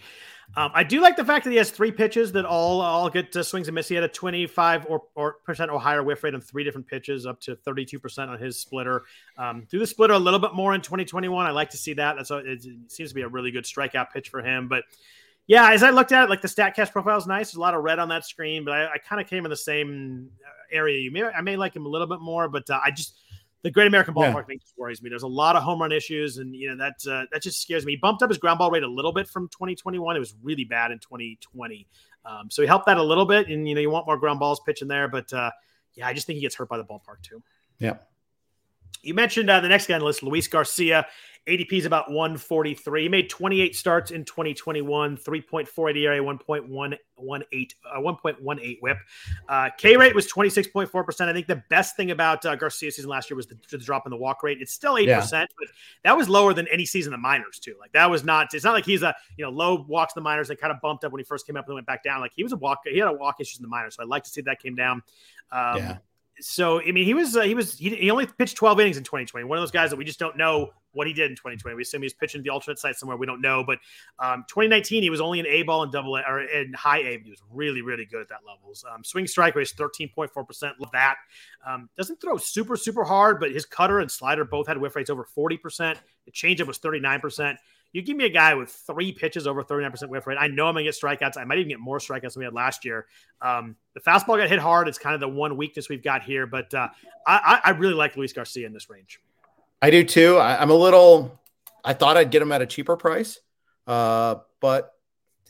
Um, 0.57 0.71
I 0.73 0.83
do 0.83 1.01
like 1.01 1.15
the 1.15 1.25
fact 1.25 1.45
that 1.45 1.51
he 1.51 1.57
has 1.57 1.71
three 1.71 1.91
pitches 1.91 2.31
that 2.33 2.45
all 2.45 2.81
all 2.81 3.09
get 3.09 3.35
uh, 3.35 3.41
swings 3.43 3.67
and 3.67 3.75
misses. 3.75 3.89
He 3.89 3.95
had 3.95 4.03
a 4.03 4.09
25 4.09 4.85
or, 4.89 5.03
or 5.15 5.37
percent 5.45 5.71
or 5.71 5.79
higher 5.79 6.03
whiff 6.03 6.23
rate 6.23 6.35
on 6.35 6.41
three 6.41 6.63
different 6.63 6.87
pitches, 6.87 7.25
up 7.25 7.39
to 7.41 7.55
32 7.55 7.97
percent 7.99 8.29
on 8.29 8.37
his 8.37 8.57
splitter. 8.57 9.05
Um, 9.37 9.65
do 9.69 9.79
the 9.79 9.87
splitter 9.87 10.13
a 10.13 10.19
little 10.19 10.39
bit 10.39 10.53
more 10.53 10.75
in 10.75 10.81
2021. 10.81 11.45
I 11.45 11.51
like 11.51 11.71
to 11.71 11.77
see 11.77 11.93
that. 11.93 12.17
That's 12.17 12.29
a, 12.29 12.37
it 12.37 12.63
seems 12.89 13.09
to 13.09 13.15
be 13.15 13.21
a 13.21 13.27
really 13.27 13.51
good 13.51 13.63
strikeout 13.63 14.11
pitch 14.11 14.29
for 14.29 14.41
him. 14.41 14.67
But 14.67 14.83
yeah, 15.47 15.71
as 15.71 15.81
I 15.81 15.91
looked 15.91 16.11
at 16.11 16.25
it, 16.25 16.29
like 16.29 16.41
the 16.41 16.47
Statcast 16.47 16.91
profile 16.91 17.17
is 17.17 17.27
nice. 17.27 17.47
There's 17.47 17.57
a 17.57 17.61
lot 17.61 17.73
of 17.73 17.83
red 17.83 17.99
on 17.99 18.09
that 18.09 18.25
screen, 18.25 18.65
but 18.65 18.73
I, 18.73 18.85
I 18.93 18.97
kind 18.97 19.21
of 19.21 19.27
came 19.27 19.45
in 19.45 19.49
the 19.49 19.55
same 19.55 20.29
area. 20.71 20.99
You 20.99 21.11
may 21.11 21.23
I 21.23 21.41
may 21.41 21.55
like 21.55 21.75
him 21.75 21.85
a 21.85 21.89
little 21.89 22.07
bit 22.07 22.19
more, 22.19 22.49
but 22.49 22.69
uh, 22.69 22.79
I 22.83 22.91
just 22.91 23.15
the 23.65 23.71
Great 23.71 23.87
American 23.87 24.13
Ballpark 24.13 24.33
Yeah. 24.35 24.41
thing 24.43 24.59
just 24.59 24.77
worries 24.77 25.01
me. 25.01 25.09
There's 25.09 25.23
a 25.23 25.27
lot 25.27 25.55
of 25.55 25.63
home 25.63 25.81
run 25.81 25.91
issues, 25.91 26.37
and 26.37 26.55
you 26.55 26.69
know 26.69 26.77
that 26.77 27.11
uh, 27.11 27.25
that 27.31 27.41
just 27.41 27.59
scares 27.59 27.83
me. 27.83 27.93
He 27.93 27.97
bumped 27.97 28.21
up 28.21 28.29
his 28.29 28.37
ground 28.37 28.59
ball 28.59 28.69
rate 28.69 28.83
a 28.83 28.87
little 28.87 29.11
bit 29.11 29.27
from 29.27 29.47
2021. 29.49 30.15
It 30.15 30.19
was 30.19 30.35
really 30.43 30.65
bad 30.65 30.91
in 30.91 30.99
2020, 30.99 31.87
um, 32.25 32.51
so 32.51 32.61
he 32.61 32.67
helped 32.67 32.85
that 32.85 32.97
a 32.97 33.03
little 33.03 33.25
bit. 33.25 33.47
And 33.49 33.67
you 33.67 33.73
know 33.73 33.81
you 33.81 33.89
want 33.89 34.05
more 34.05 34.17
ground 34.17 34.39
balls 34.39 34.61
pitching 34.67 34.87
there, 34.87 35.07
but 35.07 35.33
uh, 35.33 35.49
yeah, 35.95 36.05
I 36.05 36.13
just 36.13 36.27
think 36.27 36.35
he 36.35 36.41
gets 36.41 36.53
hurt 36.53 36.69
by 36.69 36.77
the 36.77 36.83
ballpark 36.83 37.23
too. 37.23 37.41
Yeah. 37.79 37.95
You 39.01 39.13
mentioned 39.13 39.49
uh, 39.49 39.59
the 39.59 39.67
next 39.69 39.87
guy 39.87 39.93
on 39.95 39.99
the 39.99 40.05
list, 40.05 40.23
Luis 40.23 40.47
Garcia. 40.47 41.05
ADP 41.47 41.73
is 41.73 41.85
about 41.85 42.09
143. 42.09 43.03
He 43.03 43.07
made 43.09 43.29
28 43.29 43.75
starts 43.75 44.09
in 44.09 44.25
2021, 44.25 45.15
3.48 45.17 45.95
ERA, 45.95 46.17
1.118, 46.19 46.97
uh, 47.93 47.99
1.18 47.99 48.81
whip. 48.81 48.97
Uh, 49.47 49.69
K 49.77 49.95
rate 49.95 50.15
was 50.15 50.25
26.4%. 50.31 51.27
I 51.27 51.33
think 51.33 51.45
the 51.45 51.61
best 51.69 51.95
thing 51.95 52.09
about 52.09 52.43
uh, 52.47 52.55
Garcia's 52.55 52.95
season 52.95 53.11
last 53.11 53.29
year 53.29 53.35
was 53.37 53.45
the, 53.45 53.59
the 53.69 53.77
drop 53.77 54.07
in 54.07 54.09
the 54.09 54.17
walk 54.17 54.41
rate. 54.41 54.57
It's 54.59 54.73
still 54.73 54.95
8%, 54.95 55.05
Yeah. 55.05 55.21
but 55.31 55.67
that 56.03 56.17
was 56.17 56.27
lower 56.27 56.51
than 56.55 56.67
any 56.69 56.83
season 56.83 57.13
in 57.13 57.19
the 57.19 57.21
minors, 57.21 57.59
too. 57.59 57.75
Like 57.79 57.91
that 57.91 58.09
was 58.09 58.23
not, 58.23 58.51
it's 58.55 58.65
not 58.65 58.73
like 58.73 58.85
he's 58.85 59.03
a, 59.03 59.13
you 59.37 59.45
know, 59.45 59.51
low 59.51 59.85
walks 59.87 60.15
in 60.15 60.21
the 60.23 60.27
minors 60.27 60.47
that 60.47 60.59
kind 60.59 60.73
of 60.73 60.81
bumped 60.81 61.03
up 61.03 61.11
when 61.11 61.19
he 61.19 61.25
first 61.25 61.45
came 61.45 61.57
up 61.57 61.65
and 61.67 61.75
went 61.75 61.85
back 61.85 62.03
down. 62.03 62.21
Like 62.21 62.31
he 62.35 62.41
was 62.41 62.53
a 62.53 62.57
walk, 62.57 62.79
he 62.85 62.97
had 62.97 63.07
a 63.07 63.13
walk 63.13 63.35
issues 63.39 63.59
in 63.59 63.63
the 63.63 63.69
minors. 63.69 63.97
So 63.97 64.01
I'd 64.01 64.09
like 64.09 64.23
to 64.23 64.31
see 64.31 64.41
that 64.41 64.59
came 64.59 64.73
down. 64.73 65.03
Um, 65.51 65.77
Yeah. 65.77 65.97
So 66.39 66.81
I 66.81 66.91
mean, 66.91 67.05
he 67.05 67.13
was 67.13 67.35
uh, 67.35 67.41
he 67.41 67.53
was 67.53 67.77
he, 67.77 67.95
he 67.95 68.11
only 68.11 68.25
pitched 68.25 68.57
12 68.57 68.79
innings 68.79 68.97
in 68.97 69.03
2020. 69.03 69.45
One 69.45 69.57
of 69.57 69.61
those 69.61 69.71
guys 69.71 69.89
that 69.89 69.95
we 69.95 70.03
just 70.03 70.19
don't 70.19 70.37
know 70.37 70.71
what 70.91 71.07
he 71.07 71.13
did 71.13 71.29
in 71.29 71.35
2020. 71.35 71.75
We 71.75 71.81
assume 71.81 72.01
he 72.01 72.05
was 72.05 72.13
pitching 72.13 72.41
the 72.43 72.49
alternate 72.49 72.79
site 72.79 72.95
somewhere. 72.95 73.17
We 73.17 73.25
don't 73.25 73.41
know, 73.41 73.63
but 73.65 73.79
um, 74.19 74.45
2019 74.49 75.03
he 75.03 75.09
was 75.09 75.21
only 75.21 75.39
in 75.39 75.47
A 75.47 75.63
ball 75.63 75.83
and 75.83 75.91
double 75.91 76.15
A 76.15 76.23
or 76.27 76.41
in 76.41 76.73
high 76.73 76.99
A. 76.99 77.19
He 77.19 77.29
was 77.29 77.41
really 77.51 77.81
really 77.81 78.05
good 78.05 78.21
at 78.21 78.29
that 78.29 78.41
levels. 78.45 78.83
Um, 78.91 79.03
swing 79.03 79.27
strike 79.27 79.55
rate 79.55 79.63
is 79.63 79.73
13.4 79.73 80.47
percent. 80.47 80.79
Love 80.79 80.91
that. 80.91 81.15
Um, 81.65 81.89
doesn't 81.97 82.19
throw 82.21 82.37
super 82.37 82.75
super 82.75 83.03
hard, 83.03 83.39
but 83.39 83.51
his 83.51 83.65
cutter 83.65 83.99
and 83.99 84.11
slider 84.11 84.43
both 84.43 84.67
had 84.67 84.77
whiff 84.77 84.95
rates 84.95 85.09
over 85.09 85.23
40 85.23 85.57
percent. 85.57 85.99
The 86.25 86.31
changeup 86.31 86.67
was 86.67 86.77
39 86.79 87.21
percent. 87.21 87.59
You 87.95 88.01
give 88.01 88.17
me 88.17 88.25
a 88.25 88.29
guy 88.29 88.53
with 88.55 88.69
three 88.71 89.13
pitches 89.13 89.47
over 89.47 89.63
39% 89.63 90.09
whiff 90.09 90.27
rate. 90.27 90.37
I 90.37 90.47
know 90.47 90.67
I'm 90.67 90.73
going 90.73 90.83
to 90.83 90.91
get 90.91 91.01
strikeouts. 91.01 91.37
I 91.37 91.45
might 91.45 91.59
even 91.59 91.69
get 91.69 91.79
more 91.79 91.97
strikeouts 91.97 92.33
than 92.33 92.41
we 92.41 92.43
had 92.43 92.53
last 92.53 92.83
year. 92.83 93.05
Um, 93.41 93.77
the 93.93 94.01
fastball 94.01 94.37
got 94.37 94.49
hit 94.49 94.59
hard. 94.59 94.89
It's 94.89 94.97
kind 94.97 95.13
of 95.13 95.21
the 95.21 95.29
one 95.29 95.55
weakness 95.55 95.87
we've 95.87 96.03
got 96.03 96.21
here, 96.21 96.45
but 96.45 96.73
uh, 96.73 96.89
I, 97.25 97.61
I 97.63 97.69
really 97.69 97.93
like 97.93 98.17
Luis 98.17 98.33
Garcia 98.33 98.67
in 98.67 98.73
this 98.73 98.89
range. 98.89 99.21
I 99.81 99.91
do 99.91 100.03
too. 100.03 100.35
I, 100.35 100.61
I'm 100.61 100.71
a 100.71 100.75
little. 100.75 101.39
I 101.85 101.93
thought 101.93 102.17
I'd 102.17 102.31
get 102.31 102.41
him 102.41 102.51
at 102.51 102.61
a 102.61 102.65
cheaper 102.65 102.97
price, 102.97 103.39
uh, 103.87 104.35
but 104.59 104.91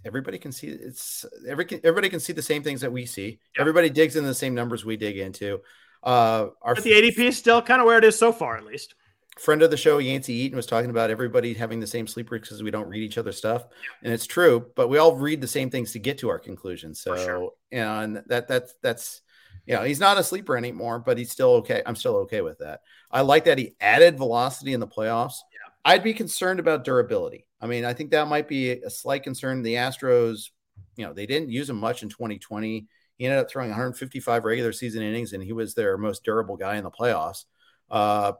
everybody 0.06 0.38
can 0.38 0.52
see 0.52 0.68
it's 0.68 1.26
every 1.48 1.66
everybody 1.84 2.10
can 2.10 2.20
see 2.20 2.34
the 2.34 2.44
same 2.44 2.62
things 2.62 2.82
that 2.82 2.92
we 2.92 3.08
see. 3.08 3.40
Yeah. 3.56 3.62
Everybody 3.62 3.90
digs 3.90 4.18
into 4.18 4.28
the 4.28 4.36
same 4.36 4.54
numbers 4.54 4.86
we 4.86 4.98
dig 4.98 5.18
into. 5.18 5.62
Uh, 6.04 6.50
our 6.62 6.76
But 6.76 6.84
the 6.84 6.92
ADP 6.92 7.18
is 7.18 7.38
still 7.38 7.64
kind 7.64 7.82
of 7.82 7.88
where 7.88 7.98
it 7.98 8.04
is 8.04 8.20
so 8.20 8.32
far, 8.32 8.56
at 8.56 8.66
least. 8.66 8.94
Friend 9.38 9.62
of 9.62 9.72
the 9.72 9.78
show, 9.78 9.98
Yancey 9.98 10.34
Eaton, 10.34 10.56
was 10.56 10.66
talking 10.66 10.90
about 10.90 11.10
everybody 11.10 11.54
having 11.54 11.80
the 11.80 11.88
same 11.88 12.08
sleeper 12.08 12.40
because 12.40 12.64
we 12.64 12.72
don't 12.72 12.88
read 12.88 13.04
each 13.04 13.18
other's 13.18 13.38
stuff, 13.38 13.66
and 14.04 14.14
it's 14.14 14.26
true. 14.26 14.68
But 14.76 14.88
we 14.88 14.98
all 14.98 15.16
read 15.16 15.42
the 15.42 15.48
same 15.48 15.70
things 15.70 15.92
to 15.92 16.00
get 16.00 16.18
to 16.20 16.30
our 16.30 16.40
conclusions. 16.40 17.02
So, 17.02 17.16
sure. 17.18 17.52
and 17.72 18.24
that 18.28 18.48
that's 18.48 18.74
that's 18.82 19.22
you 19.66 19.76
know 19.76 19.84
he's 19.84 20.00
not 20.00 20.18
a 20.18 20.24
sleeper 20.24 20.58
anymore, 20.58 21.00
but 21.00 21.18
he's 21.18 21.32
still 21.32 21.56
okay. 21.56 21.82
I'm 21.86 21.96
still 21.96 22.16
okay 22.18 22.42
with 22.42 22.60
that. 22.60 22.82
I 23.12 23.22
like 23.22 23.46
that 23.46 23.58
he 23.58 23.76
added 23.80 24.18
velocity 24.18 24.74
in 24.74 24.80
the 24.80 24.88
playoffs. 24.88 25.36
Yeah. 25.52 25.72
I'd 25.84 26.04
be 26.04 26.14
concerned 26.14 26.60
about 26.60 26.84
durability. 26.84 27.46
I 27.62 27.68
mean, 27.68 27.86
I 27.86 27.94
think 27.94 28.12
that 28.12 28.28
might 28.28 28.48
be 28.48 28.72
a 28.72 28.90
slight 28.90 29.24
concern. 29.24 29.62
The 29.62 29.76
Astros, 29.76 30.50
you 30.96 31.06
know, 31.06 31.14
they 31.14 31.26
didn't 31.26 31.50
use 31.50 31.70
him 31.70 31.78
much 31.78 32.04
in 32.04 32.10
2020. 32.10 32.88
He 33.18 33.26
ended 33.26 33.40
up 33.40 33.50
throwing 33.50 33.70
155 33.70 34.44
regular 34.44 34.74
season 34.74 35.02
innings, 35.02 35.34
and 35.34 35.44
he 35.44 35.54
was 35.54 35.74
their 35.74 35.98
most 35.98 36.24
durable 36.24 36.58
guy 36.58 36.76
in 36.76 36.84
the 36.84 36.92
playoffs. 36.92 37.46
Uh, 37.90 38.34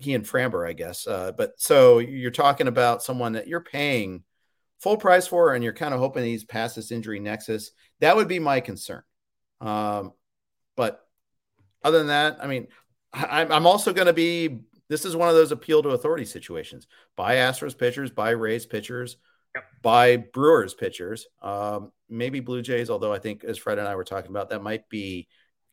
he 0.00 0.14
and 0.14 0.24
Framber, 0.24 0.68
I 0.68 0.72
guess. 0.72 1.06
Uh, 1.06 1.32
but 1.32 1.52
so 1.56 1.98
you're 1.98 2.30
talking 2.30 2.68
about 2.68 3.02
someone 3.02 3.32
that 3.32 3.48
you're 3.48 3.60
paying 3.60 4.24
full 4.80 4.96
price 4.96 5.26
for, 5.26 5.54
and 5.54 5.62
you're 5.62 5.72
kind 5.72 5.94
of 5.94 6.00
hoping 6.00 6.24
he's 6.24 6.44
past 6.44 6.76
this 6.76 6.90
injury 6.90 7.20
nexus. 7.20 7.72
That 8.00 8.16
would 8.16 8.28
be 8.28 8.38
my 8.38 8.60
concern. 8.60 9.02
Um, 9.60 10.12
but 10.76 11.00
other 11.84 11.98
than 11.98 12.08
that, 12.08 12.38
I 12.42 12.46
mean, 12.46 12.68
I, 13.12 13.44
I'm 13.44 13.66
also 13.66 13.92
going 13.92 14.06
to 14.06 14.12
be. 14.12 14.60
This 14.88 15.04
is 15.04 15.14
one 15.14 15.28
of 15.28 15.36
those 15.36 15.52
appeal 15.52 15.82
to 15.84 15.90
authority 15.90 16.24
situations. 16.24 16.88
Buy 17.14 17.36
Astros 17.36 17.78
pitchers, 17.78 18.10
buy 18.10 18.30
Rays 18.30 18.66
pitchers, 18.66 19.18
Yep. 19.54 19.64
buy 19.82 20.16
Brewers 20.16 20.74
pitchers, 20.74 21.26
um, 21.42 21.92
maybe 22.08 22.40
Blue 22.40 22.62
Jays. 22.62 22.90
Although 22.90 23.12
I 23.12 23.18
think, 23.18 23.44
as 23.44 23.58
Fred 23.58 23.78
and 23.78 23.86
I 23.86 23.94
were 23.96 24.04
talking 24.04 24.30
about, 24.30 24.50
that 24.50 24.62
might 24.62 24.88
be 24.88 25.28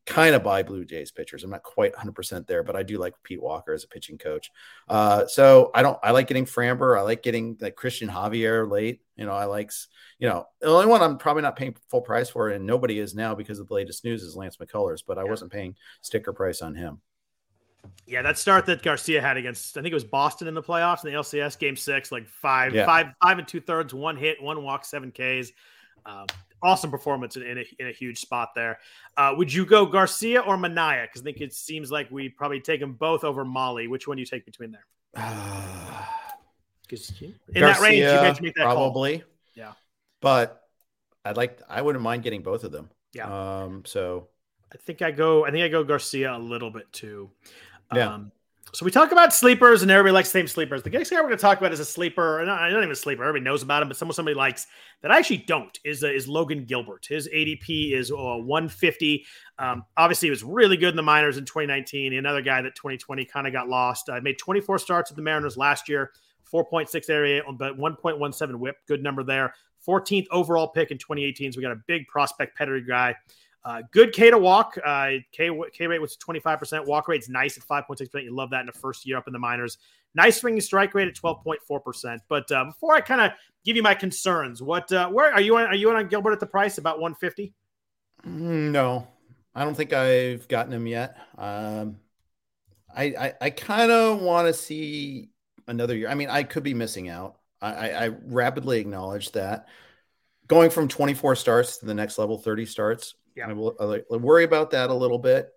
kind 0.08 0.34
of 0.34 0.42
buy 0.42 0.64
Blue 0.64 0.86
Jays 0.86 1.12
pitchers. 1.12 1.44
I'm 1.44 1.50
not 1.52 1.62
quite 1.64 1.94
100% 1.94 2.48
there, 2.48 2.64
but 2.64 2.76
I 2.76 2.82
do 2.82 2.98
like 2.98 3.14
Pete 3.24 3.42
Walker 3.42 3.74
as 3.74 3.84
a 3.84 3.88
pitching 3.88 4.18
coach. 4.18 4.52
Uh, 4.88 5.28
so 5.28 5.70
I 5.76 5.84
don't, 5.84 6.00
I 6.02 6.12
like 6.12 6.28
getting 6.28 6.46
Framber. 6.46 6.98
I 6.98 7.02
like 7.02 7.22
getting 7.22 7.58
like 7.60 7.76
Cristian 7.76 8.10
Javier 8.10 8.70
late. 8.70 9.02
You 9.18 9.26
know, 9.26 9.34
I 9.34 9.46
likes, 9.46 9.90
you 10.18 10.28
know, 10.30 10.48
the 10.62 10.68
only 10.68 10.88
one 10.88 11.02
I'm 11.02 11.18
probably 11.18 11.44
not 11.44 11.56
paying 11.58 11.76
full 11.92 12.02
price 12.02 12.30
for, 12.30 12.50
and 12.50 12.66
nobody 12.66 12.98
is 13.00 13.14
now 13.14 13.36
because 13.36 13.60
of 13.60 13.68
the 13.68 13.74
latest 13.74 14.04
news 14.06 14.24
is 14.24 14.36
Lance 14.36 14.58
McCullers, 14.58 15.04
but 15.06 15.18
I 15.18 15.24
Yeah. 15.24 15.30
wasn't 15.30 15.52
paying 15.52 15.76
sticker 16.02 16.32
price 16.34 16.62
on 16.62 16.74
him. 16.74 17.02
Yeah, 18.06 18.22
that 18.22 18.38
start 18.38 18.66
that 18.68 18.82
Garcia 18.82 19.22
had 19.22 19.38
against 19.38 19.78
I 19.78 19.82
think 19.82 19.92
it 19.92 19.96
was 19.96 20.04
Boston 20.04 20.48
in 20.48 20.54
the 20.54 20.64
playoffs 20.64 21.04
in 21.06 21.12
the 21.12 21.18
LCS 21.18 21.58
game 21.58 21.76
six, 21.76 22.12
like 22.12 22.28
five, 22.28 22.74
Yeah. 22.74 22.86
five, 22.86 23.08
five 23.22 23.40
and 23.40 23.48
two 23.48 23.60
thirds, 23.62 23.94
one 23.94 24.18
hit, 24.18 24.42
one 24.42 24.64
walk, 24.64 24.86
seven 24.86 25.12
Ks. 25.12 25.52
Um, 26.06 26.26
awesome 26.62 26.92
performance 26.92 27.36
in, 27.36 27.44
in, 27.44 27.58
a, 27.60 27.66
in 27.80 27.88
a 27.88 27.92
huge 27.92 28.20
spot 28.20 28.50
there. 28.56 28.80
Uh, 29.16 29.34
would 29.38 29.52
you 29.52 29.66
go 29.66 29.86
Garcia 29.86 30.42
or 30.42 30.58
Manaea? 30.58 31.04
Because 31.04 31.22
I 31.22 31.24
think 31.24 31.42
it 31.42 31.54
seems 31.54 31.92
like 31.92 32.10
we 32.12 32.30
probably 32.30 32.60
take 32.60 32.80
them 32.80 32.94
both 32.94 33.24
over 33.24 33.46
Mahle. 33.46 33.88
Which 33.90 34.08
one 34.08 34.18
do 34.18 34.22
you 34.22 34.26
take 34.26 34.46
between 34.46 34.72
there? 34.72 34.86
Because 36.82 37.12
in 37.22 37.34
that 37.56 37.80
range, 37.80 37.98
you 37.98 38.04
Garcia, 38.06 38.22
get 38.22 38.36
to 38.38 38.44
make 38.44 38.56
that 38.56 38.64
call. 38.64 38.76
probably. 38.76 39.24
Yeah. 39.56 39.74
But 40.22 40.62
I'd 41.26 41.38
like, 41.38 41.62
I 41.68 41.82
wouldn't 41.82 42.04
mind 42.04 42.24
getting 42.24 42.42
both 42.42 42.64
of 42.64 42.72
them. 42.72 42.90
Yeah. 43.14 43.64
Um, 43.64 43.84
so 43.86 44.30
I 44.74 44.78
think 44.78 45.02
I 45.02 45.12
go. 45.12 45.46
I 45.46 45.52
think 45.52 45.64
I 45.64 45.68
go 45.70 45.84
Garcia 45.84 46.36
a 46.36 46.40
little 46.40 46.72
bit 46.72 46.92
too. 46.92 47.32
Yeah. 47.94 48.20
Um, 48.68 48.74
so 48.74 48.86
we 48.86 48.92
talk 48.92 49.12
about 49.12 49.34
sleepers, 49.34 49.82
and 49.82 49.92
everybody 49.92 50.14
likes 50.14 50.30
the 50.30 50.40
same 50.40 50.48
sleepers. 50.48 50.84
The 50.84 50.90
next 50.90 51.10
guy 51.10 51.18
we're 51.18 51.24
going 51.24 51.38
to 51.38 51.42
talk 51.42 51.58
about 51.58 51.74
is 51.74 51.80
a 51.80 51.86
sleeper. 51.86 52.40
and 52.40 52.48
not 52.48 52.72
even 52.72 52.92
a 52.92 52.96
sleeper. 52.96 53.24
Everybody 53.24 53.44
knows 53.44 53.64
about 53.64 53.82
him, 53.82 53.88
but 53.88 53.98
someone 53.98 54.14
somebody 54.14 54.36
likes 54.36 54.68
that 55.02 55.12
I 55.12 55.18
actually 55.18 55.38
don't 55.38 55.78
is 55.84 56.04
uh, 56.04 56.08
is 56.08 56.28
Logan 56.28 56.66
Gilbert. 56.66 57.06
His 57.08 57.28
ADP 57.30 57.94
is 57.94 58.12
uh, 58.12 58.16
150. 58.16 59.26
Um, 59.60 59.86
obviously, 59.96 60.28
he 60.28 60.32
was 60.32 60.44
really 60.44 60.78
good 60.78 60.90
in 60.90 60.96
the 60.96 61.04
minors 61.04 61.38
in 61.38 61.46
2019. 61.46 62.14
Another 62.14 62.42
guy 62.42 62.62
that 62.62 62.76
2020 62.76 63.26
kind 63.26 63.48
of 63.48 63.54
got 63.54 63.70
lost. 63.70 64.10
Uh, 64.10 64.20
made 64.22 64.38
24 64.38 64.80
starts 64.80 65.12
at 65.12 65.18
the 65.18 65.24
Mariners 65.24 65.58
last 65.58 65.90
year. 65.90 66.12
4.6 66.52 67.10
area, 67.10 67.42
but 67.58 67.78
1.17 67.78 68.56
whip. 68.56 68.78
Good 68.88 69.04
number 69.04 69.22
there. 69.22 69.54
14th 69.86 70.28
overall 70.32 70.70
pick 70.70 70.92
in 70.92 70.98
2018. 70.98 71.52
So 71.52 71.58
we 71.58 71.64
got 71.64 71.74
a 71.74 71.82
big 71.88 72.08
prospect 72.08 72.58
pedigree 72.58 72.86
guy. 72.86 73.16
Uh, 73.64 73.82
good 73.92 74.14
K 74.14 74.30
to 74.32 74.38
walk. 74.38 74.78
Uh, 74.84 75.12
K, 75.32 75.50
K 75.74 75.88
rate 75.88 76.02
was 76.02 76.18
25%. 76.18 76.86
Walk 76.86 77.08
rate's 77.08 77.30
nice 77.30 77.58
at 77.58 77.64
5.6%. 77.64 78.26
You 78.26 78.36
love 78.36 78.52
that 78.52 78.62
in 78.62 78.66
the 78.68 78.72
first 78.72 79.06
year 79.06 79.18
up 79.18 79.28
in 79.28 79.34
the 79.34 79.40
minors. 79.40 79.78
Nice 80.16 80.40
swinging 80.40 80.62
strike 80.62 80.94
rate 80.94 81.08
at 81.08 81.16
12.4%. 81.16 82.22
But 82.30 82.52
uh, 82.52 82.66
before 82.66 82.96
I 82.96 83.02
kind 83.02 83.22
of 83.22 83.32
give 83.66 83.76
you 83.76 83.84
my 83.84 83.94
concerns, 83.94 84.62
what 84.62 84.92
uh, 84.92 85.10
where 85.10 85.34
are 85.34 85.42
you 85.42 85.58
on? 85.58 85.68
Are 85.68 85.76
you 85.76 85.92
on 85.92 86.08
Gilbert 86.08 86.32
at 86.32 86.40
the 86.40 86.46
price 86.48 86.78
about 86.78 87.00
150? 87.00 87.54
Mm, 88.26 88.72
No, 88.72 89.08
I 89.56 89.64
don't 89.64 89.76
think 89.76 89.94
I've 89.94 90.48
gotten 90.48 90.74
him 90.74 90.88
yet. 90.88 91.18
Um, 91.38 92.00
I 92.96 93.04
I, 93.06 93.34
I 93.42 93.50
kind 93.52 93.92
of 93.92 94.22
want 94.22 94.48
to 94.48 94.54
see 94.54 95.32
another 95.68 95.96
year. 95.96 96.10
I 96.10 96.16
mean, 96.16 96.30
I 96.30 96.44
could 96.44 96.64
be 96.64 96.74
missing 96.74 97.10
out. 97.10 97.40
I, 97.62 97.74
I, 97.92 98.06
I 98.06 98.08
rapidly 98.10 98.80
acknowledge 98.80 99.32
that. 99.34 99.68
Going 100.48 100.72
from 100.72 100.88
24 100.90 101.36
starts 101.38 101.78
to 101.80 101.86
the 101.88 101.96
next 101.96 102.18
level, 102.20 102.38
30 102.38 102.66
starts. 102.66 103.16
Yeah. 103.38 103.48
I 103.50 103.54
will 103.54 103.76
I 104.12 104.18
worry 104.18 104.44
about 104.44 104.72
that 104.72 104.90
a 104.90 104.94
little 104.94 105.20
bit. 105.20 105.50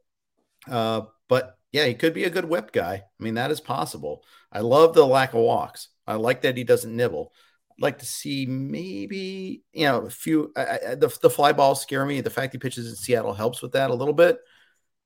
Uh, 0.69 1.03
but 1.29 1.57
yeah, 1.73 1.87
he 1.87 1.95
could 1.95 2.15
be 2.15 2.25
a 2.25 2.31
good 2.31 2.45
whip 2.45 2.73
guy. 2.73 2.95
I 2.95 3.23
mean, 3.23 3.35
that 3.35 3.51
is 3.51 3.61
possible. 3.61 4.25
I 4.53 4.61
love 4.61 4.95
the 4.95 5.07
lack 5.07 5.35
of 5.35 5.41
walks. 5.41 5.89
I 6.07 6.15
like 6.15 6.43
that 6.43 6.57
he 6.57 6.65
doesn't 6.65 6.95
nibble. 6.95 7.33
I'd 7.73 7.83
like 7.83 7.99
to 8.01 8.07
see 8.07 8.47
maybe 8.47 9.63
you 9.73 9.85
know 9.87 10.03
a 10.03 10.11
few. 10.11 10.53
I, 10.57 10.81
I, 10.91 10.95
the 10.97 11.17
the 11.23 11.31
fly 11.31 11.53
balls 11.53 11.81
scare 11.83 12.05
me. 12.07 12.21
The 12.21 12.31
fact 12.31 12.53
he 12.53 12.59
pitches 12.59 12.89
in 12.89 12.97
Seattle 12.97 13.35
helps 13.35 13.63
with 13.63 13.73
that 13.73 13.91
a 13.91 13.95
little 13.95 14.15
bit, 14.15 14.39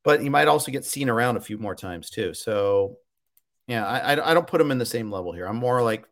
but 0.05 0.22
he 0.22 0.29
might 0.29 0.49
also 0.49 0.72
get 0.72 0.85
seen 0.85 1.09
around 1.11 1.37
a 1.37 1.41
few 1.41 1.59
more 1.59 1.75
times 1.75 2.11
too. 2.11 2.35
So 2.35 2.99
Yeah, 3.68 3.87
I, 3.87 4.14
I 4.14 4.31
I 4.31 4.35
don't 4.35 4.47
put 4.47 4.61
him 4.61 4.70
in 4.70 4.79
the 4.79 4.87
same 4.87 5.11
level 5.11 5.33
here. 5.33 5.47
I'm 5.47 5.57
more 5.57 5.83
like 5.83 6.07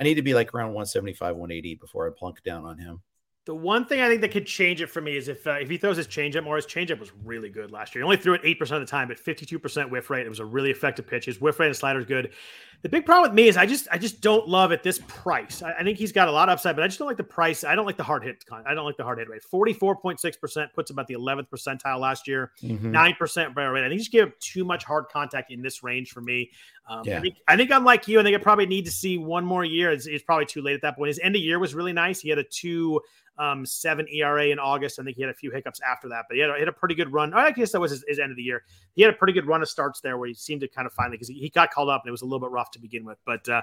I 0.00 0.04
need 0.04 0.16
to 0.16 0.22
be 0.22 0.34
like 0.34 0.54
around 0.54 0.68
175, 0.74 1.36
180 1.36 1.76
before 1.76 2.08
I 2.08 2.12
plunk 2.16 2.42
down 2.44 2.64
on 2.64 2.78
him. 2.78 3.02
The 3.48 3.54
one 3.54 3.86
thing 3.86 4.02
I 4.02 4.08
think 4.08 4.20
that 4.20 4.30
could 4.30 4.44
change 4.44 4.82
it 4.82 4.88
for 4.90 5.00
me 5.00 5.16
is 5.16 5.26
if 5.28 5.46
uh, 5.46 5.52
if 5.52 5.70
he 5.70 5.78
throws 5.78 5.96
his 5.96 6.06
changeup 6.06 6.44
more. 6.44 6.56
His 6.56 6.66
changeup 6.66 7.00
was 7.00 7.12
really 7.24 7.48
good 7.48 7.72
last 7.72 7.94
year. 7.94 8.02
He 8.02 8.04
only 8.04 8.18
threw 8.18 8.34
it 8.34 8.42
eight 8.44 8.58
percent 8.58 8.82
of 8.82 8.86
the 8.86 8.90
time, 8.90 9.08
but 9.08 9.18
fifty 9.18 9.46
two 9.46 9.58
percent 9.58 9.90
whiff 9.90 10.10
rate. 10.10 10.26
It 10.26 10.28
was 10.28 10.38
a 10.38 10.44
really 10.44 10.70
effective 10.70 11.06
pitch. 11.06 11.24
His 11.24 11.40
whiff 11.40 11.58
rate 11.58 11.68
and 11.68 11.74
slider 11.74 11.98
is 11.98 12.04
good. 12.04 12.34
The 12.82 12.88
big 12.88 13.04
problem 13.04 13.28
with 13.28 13.34
me 13.34 13.48
is 13.48 13.56
I 13.56 13.66
just 13.66 13.88
I 13.90 13.98
just 13.98 14.20
don't 14.20 14.46
love 14.46 14.70
at 14.70 14.84
this 14.84 15.00
price. 15.08 15.62
I, 15.62 15.72
I, 15.72 15.82
think 15.82 15.98
he's 15.98 16.12
got 16.12 16.28
a 16.28 16.30
lot 16.30 16.48
of 16.48 16.52
upside, 16.52 16.76
but 16.76 16.84
I 16.84 16.86
just 16.86 16.98
don't 17.00 17.08
like 17.08 17.16
the 17.16 17.24
price. 17.24 17.64
I 17.64 17.74
don't 17.74 17.86
like 17.86 17.96
the 17.96 18.04
hard 18.04 18.22
hit. 18.22 18.44
I 18.52 18.72
don't 18.72 18.84
like 18.84 18.96
the 18.96 19.02
hard 19.02 19.18
hit 19.18 19.28
rate. 19.28 19.42
Forty 19.42 19.72
four 19.72 19.96
point 19.96 20.20
six 20.20 20.36
percent 20.36 20.72
puts 20.74 20.92
about 20.92 21.08
the 21.08 21.14
eleventh 21.14 21.50
percentile 21.50 21.98
last 21.98 22.28
year. 22.28 22.52
Mm-hmm. 22.62 22.92
9 22.92 23.14
percent 23.18 23.54
barrel 23.54 23.72
rate. 23.72 23.80
I 23.80 23.88
think 23.88 23.94
he 23.94 23.98
just 23.98 24.12
gave 24.12 24.38
too 24.38 24.64
much 24.64 24.84
hard 24.84 25.06
contact 25.12 25.50
in 25.50 25.60
this 25.60 25.82
range 25.82 26.12
for 26.12 26.20
me. 26.20 26.52
Um, 26.88 27.02
yeah. 27.04 27.18
I 27.18 27.20
think 27.20 27.36
I 27.48 27.56
think 27.56 27.72
I'm 27.72 27.84
like 27.84 28.06
you. 28.06 28.20
I 28.20 28.22
think 28.22 28.36
I 28.36 28.40
probably 28.40 28.66
need 28.66 28.84
to 28.84 28.92
see 28.92 29.18
one 29.18 29.44
more 29.44 29.64
year. 29.64 29.90
It's, 29.90 30.06
it's 30.06 30.22
probably 30.22 30.46
too 30.46 30.62
late 30.62 30.74
at 30.74 30.82
that 30.82 30.96
point. 30.96 31.08
His 31.08 31.18
end 31.18 31.34
of 31.34 31.42
year 31.42 31.58
was 31.58 31.74
really 31.74 31.92
nice. 31.92 32.20
He 32.20 32.28
had 32.28 32.38
a 32.38 32.44
two 32.44 33.00
um, 33.38 33.64
seven 33.64 34.06
ERA 34.08 34.46
in 34.46 34.58
August. 34.58 34.98
I 34.98 35.04
think 35.04 35.16
he 35.16 35.22
had 35.22 35.30
a 35.30 35.34
few 35.34 35.50
hiccups 35.50 35.80
after 35.88 36.08
that, 36.08 36.24
but 36.28 36.34
he 36.34 36.40
had, 36.40 36.50
a, 36.50 36.58
had 36.58 36.68
a 36.68 36.72
pretty 36.72 36.94
good 36.94 37.12
run. 37.12 37.32
I 37.32 37.50
guess 37.52 37.72
that 37.72 37.80
was 37.80 37.92
his, 37.92 38.04
his, 38.08 38.18
end 38.18 38.30
of 38.30 38.36
the 38.36 38.42
year. 38.42 38.64
He 38.94 39.02
had 39.02 39.14
a 39.14 39.16
pretty 39.16 39.32
good 39.32 39.46
run 39.46 39.62
of 39.62 39.68
starts 39.68 40.00
there 40.00 40.18
where 40.18 40.28
he 40.28 40.34
seemed 40.34 40.60
to 40.62 40.68
kind 40.68 40.86
of 40.86 40.92
finally 40.92 41.14
because 41.16 41.28
he, 41.28 41.34
he, 41.34 41.48
got 41.48 41.70
called 41.70 41.88
up 41.88 42.02
and 42.02 42.08
it 42.08 42.12
was 42.12 42.22
a 42.22 42.24
little 42.24 42.40
bit 42.40 42.50
rough 42.50 42.67
to 42.72 42.78
begin 42.78 43.04
with. 43.04 43.18
But 43.24 43.48
uh, 43.48 43.62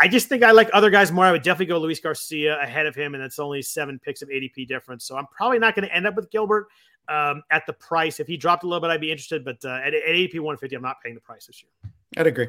I 0.00 0.08
just 0.08 0.28
think 0.28 0.42
I 0.42 0.52
like 0.52 0.70
other 0.72 0.90
guys 0.90 1.10
more. 1.10 1.24
I 1.24 1.32
would 1.32 1.42
definitely 1.42 1.66
go 1.66 1.78
Luis 1.78 2.00
Garcia 2.00 2.60
ahead 2.60 2.86
of 2.86 2.94
him, 2.94 3.14
and 3.14 3.22
that's 3.22 3.38
only 3.38 3.62
seven 3.62 3.98
picks 3.98 4.22
of 4.22 4.28
ADP 4.28 4.68
difference. 4.68 5.04
So 5.04 5.16
I'm 5.16 5.26
probably 5.26 5.58
not 5.58 5.74
going 5.74 5.88
to 5.88 5.94
end 5.94 6.06
up 6.06 6.14
with 6.14 6.30
Gilbert 6.30 6.68
um, 7.08 7.42
at 7.50 7.66
the 7.66 7.72
price. 7.72 8.20
If 8.20 8.26
he 8.26 8.36
dropped 8.36 8.64
a 8.64 8.66
little 8.66 8.80
bit, 8.80 8.90
I'd 8.90 9.00
be 9.00 9.10
interested. 9.10 9.44
But 9.44 9.64
uh, 9.64 9.80
at, 9.84 9.94
at 9.94 10.02
ADP 10.02 10.34
150, 10.34 10.76
I'm 10.76 10.82
not 10.82 10.96
paying 11.02 11.14
the 11.14 11.20
price 11.20 11.46
this 11.46 11.62
year. 11.62 11.92
I'd 12.16 12.26
agree. 12.26 12.48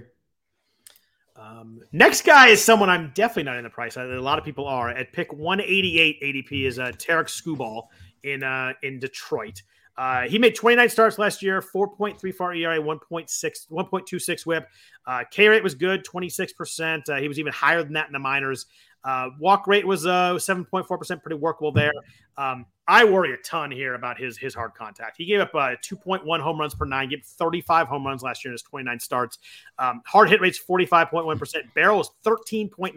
Um, 1.35 1.79
next 1.93 2.25
guy 2.25 2.47
is 2.47 2.63
someone 2.63 2.89
I'm 2.89 3.11
definitely 3.15 3.43
not 3.43 3.57
in 3.57 3.63
the 3.63 3.69
price. 3.69 3.95
A 3.95 4.03
lot 4.03 4.37
of 4.37 4.45
people 4.45 4.67
are 4.67 4.89
at 4.89 5.13
pick 5.13 5.31
188 5.31 6.21
ADP 6.21 6.65
is 6.65 6.79
uh, 6.79 6.91
Tarik 6.97 7.27
Skubal 7.27 7.83
in 8.23 8.43
uh, 8.43 8.73
in 8.83 8.99
Detroit. 8.99 9.61
Uh, 9.99 10.21
he 10.21 10.39
made 10.39 10.55
29 10.55 10.87
starts 10.87 11.19
last 11.19 11.43
year, 11.43 11.61
4.34 11.61 12.57
ERA, 12.57 12.79
1.6, 12.79 13.27
1.26 13.69 14.45
WHIP. 14.45 14.69
Uh, 15.05 15.23
K 15.29 15.49
rate 15.49 15.61
was 15.61 15.75
good, 15.75 16.05
26 16.05 16.53
percent. 16.53 17.09
Uh, 17.09 17.17
he 17.17 17.27
was 17.27 17.37
even 17.37 17.51
higher 17.51 17.83
than 17.83 17.91
that 17.93 18.07
in 18.07 18.13
the 18.13 18.19
minors. 18.19 18.67
Uh, 19.03 19.29
walk 19.39 19.67
rate 19.67 19.85
was 19.85 20.05
uh, 20.05 20.35
7.4%, 20.35 21.21
pretty 21.21 21.35
workable 21.35 21.73
there. 21.73 21.91
Um, 22.37 22.65
I 22.87 23.03
worry 23.03 23.33
a 23.33 23.37
ton 23.37 23.71
here 23.71 23.93
about 23.95 24.17
his 24.17 24.37
his 24.37 24.55
hard 24.55 24.73
contact. 24.73 25.17
He 25.17 25.25
gave 25.25 25.41
up 25.41 25.53
uh, 25.53 25.75
2.1 25.83 26.39
home 26.39 26.59
runs 26.59 26.73
per 26.73 26.85
nine, 26.85 27.09
gave 27.09 27.25
35 27.25 27.87
home 27.87 28.07
runs 28.07 28.23
last 28.23 28.45
year 28.45 28.51
in 28.51 28.53
his 28.53 28.61
29 28.61 28.99
starts. 29.01 29.37
Um, 29.79 30.01
hard 30.05 30.29
hit 30.29 30.39
rate's 30.39 30.59
45.1%. 30.59 31.55
Barrel 31.75 31.99
is 31.99 32.09
13.9%. 32.25 32.93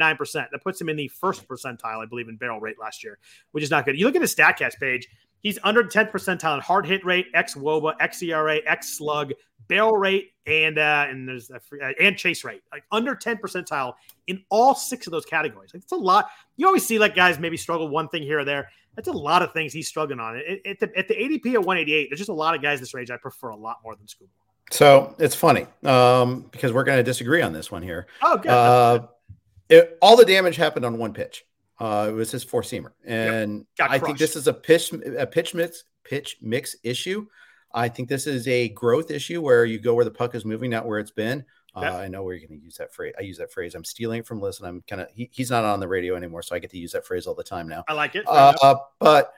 That 0.50 0.62
puts 0.62 0.80
him 0.80 0.88
in 0.88 0.96
the 0.96 1.09
first 1.09 1.48
percentile, 1.48 2.00
I 2.00 2.07
believe, 2.07 2.28
in 2.28 2.36
barrel 2.36 2.61
rate 2.61 2.78
last 2.80 3.03
year, 3.03 3.18
which 3.50 3.64
is 3.64 3.70
not 3.70 3.84
good. 3.84 3.98
You 3.98 4.07
look 4.07 4.14
at 4.14 4.22
his 4.22 4.34
StatCast 4.34 4.78
page, 4.78 5.09
he's 5.43 5.59
under 5.62 5.84
10th 5.84 6.11
percentile 6.11 6.55
in 6.55 6.61
hard 6.61 6.86
hit 6.86 7.05
rate, 7.05 7.26
X 7.34 7.55
WOBA, 7.55 7.99
XERA, 7.99 8.61
X 8.66 8.97
slug, 8.97 9.32
barrel 9.68 9.97
rate, 9.97 10.32
and 10.47 10.78
uh, 10.78 11.07
and 11.09 11.28
there's 11.28 11.51
a, 11.51 11.57
uh, 11.57 11.93
and 12.01 12.16
chase 12.16 12.45
rate, 12.45 12.62
like 12.72 12.84
under 12.90 13.14
10 13.14 13.36
percentile 13.38 13.95
in 14.26 14.43
all 14.49 14.74
six 14.74 15.07
of 15.07 15.11
those 15.11 15.24
categories. 15.24 15.72
Like 15.74 15.82
it's 15.82 15.93
a 15.93 15.97
lot. 15.97 16.30
You 16.57 16.66
always 16.66 16.86
see 16.86 16.99
like 16.99 17.14
guys 17.14 17.38
maybe 17.38 17.57
struggle 17.57 17.88
one 17.88 18.09
thing 18.09 18.22
here 18.22 18.40
or 18.40 18.45
there. 18.45 18.70
That's 18.97 19.09
a 19.09 19.12
lot 19.12 19.43
of 19.43 19.53
things 19.53 19.72
he's 19.72 19.88
struggling 19.88 20.20
on. 20.20 20.36
At, 20.36 20.78
the, 20.78 20.93
at 20.99 21.09
the 21.09 21.14
ADP 21.14 21.57
of 21.57 21.64
188, 21.64 22.11
there's 22.11 22.18
just 22.18 22.28
a 22.28 22.34
lot 22.34 22.55
of 22.55 22.61
guys 22.61 22.78
this 22.78 22.93
range 22.93 23.11
I 23.11 23.16
prefer 23.16 23.49
a 23.49 23.57
lot 23.57 23.78
more 23.82 23.97
than 23.97 24.07
Scuba. 24.07 24.30
So 24.70 25.14
it's 25.18 25.34
funny 25.34 25.66
um, 25.84 26.47
because 26.51 26.72
we're 26.72 26.84
going 26.84 26.99
to 26.99 27.03
disagree 27.03 27.40
on 27.40 27.55
this 27.55 27.70
one 27.70 27.82
here. 27.82 28.07
Oh, 28.20 28.36
good. 28.36 28.51
Uh, 28.51 29.07
it, 29.70 29.97
all 30.03 30.16
the 30.16 30.26
damage 30.26 30.57
happened 30.57 30.84
on 30.84 30.99
one 30.99 31.14
pitch. 31.14 31.47
Uh, 31.83 32.07
it 32.09 32.12
was 32.12 32.30
his 32.30 32.45
four 32.45 32.62
seamer, 32.62 32.93
and 33.05 33.66
yep. 33.76 33.91
I 33.91 33.99
think 33.99 34.16
this 34.16 34.37
is 34.37 34.47
a 34.47 34.55
pitch 34.55 34.93
a 34.93 35.26
pitch 35.26 35.53
mix 35.53 35.83
pitch 36.05 36.37
mix 36.41 36.76
issue. 36.85 37.26
I 37.74 37.89
think 37.89 38.09
this 38.09 38.28
is 38.28 38.47
a 38.47 38.68
growth 38.68 39.11
issue 39.11 39.41
where 39.41 39.64
you 39.64 39.80
go 39.80 39.93
where 39.95 40.05
the 40.05 40.12
puck 40.12 40.37
is 40.37 40.45
moving, 40.45 40.70
not 40.70 40.87
where 40.87 41.01
it's 41.01 41.11
been. 41.11 41.45
Uh, 41.74 41.80
I 41.80 42.07
know 42.07 42.22
where 42.22 42.35
you're 42.35 42.47
going 42.47 42.61
to 42.61 42.64
use 42.64 42.76
that 42.76 42.95
phrase. 42.95 43.14
I 43.18 43.22
use 43.22 43.39
that 43.39 43.51
phrase. 43.51 43.74
I'm 43.74 43.83
stealing 43.83 44.20
it 44.20 44.26
from 44.26 44.41
and 44.45 44.55
I'm 44.62 44.83
kind 44.83 45.03
of 45.03 45.09
he, 45.12 45.28
he's 45.33 45.51
not 45.51 45.64
on 45.64 45.80
the 45.80 45.89
radio 45.89 46.14
anymore, 46.14 46.43
so 46.43 46.55
I 46.55 46.61
get 46.61 46.70
to 46.70 46.78
use 46.78 46.93
that 46.93 47.05
phrase 47.05 47.26
all 47.26 47.35
the 47.35 47.43
time 47.43 47.66
now. 47.66 47.83
I 47.89 47.95
like 47.95 48.14
it. 48.14 48.26
Uh, 48.28 48.76
but 49.01 49.33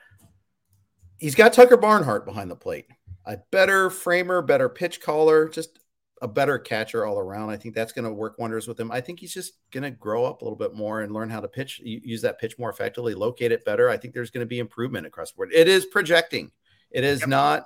he's 1.17 1.33
got 1.33 1.51
Tucker 1.51 1.77
Barnhart 1.77 2.25
behind 2.25 2.51
the 2.51 2.55
plate. 2.55 2.85
A 3.25 3.37
better 3.51 3.89
framer, 3.89 4.43
better 4.43 4.69
pitch 4.69 5.01
caller, 5.01 5.49
just 5.49 5.79
a 6.21 6.27
better 6.27 6.57
catcher 6.57 7.05
all 7.05 7.19
around. 7.19 7.49
I 7.49 7.57
think 7.57 7.75
that's 7.75 7.91
going 7.91 8.05
to 8.05 8.13
work 8.13 8.39
wonders 8.39 8.67
with 8.67 8.79
him. 8.79 8.91
I 8.91 9.01
think 9.01 9.19
he's 9.19 9.33
just 9.33 9.53
going 9.71 9.83
to 9.83 9.91
grow 9.91 10.25
up 10.25 10.41
a 10.41 10.45
little 10.45 10.57
bit 10.57 10.73
more 10.73 11.01
and 11.01 11.13
learn 11.13 11.29
how 11.29 11.41
to 11.41 11.47
pitch, 11.47 11.81
use 11.83 12.21
that 12.21 12.39
pitch 12.39 12.57
more 12.57 12.69
effectively, 12.69 13.13
locate 13.13 13.51
it 13.51 13.65
better. 13.65 13.89
I 13.89 13.97
think 13.97 14.13
there's 14.13 14.31
going 14.31 14.45
to 14.45 14.49
be 14.49 14.59
improvement 14.59 15.05
across 15.05 15.31
the 15.31 15.37
board. 15.37 15.49
It 15.53 15.67
is 15.67 15.85
projecting. 15.85 16.51
It 16.91 17.03
is 17.03 17.21
yep. 17.21 17.29
not 17.29 17.65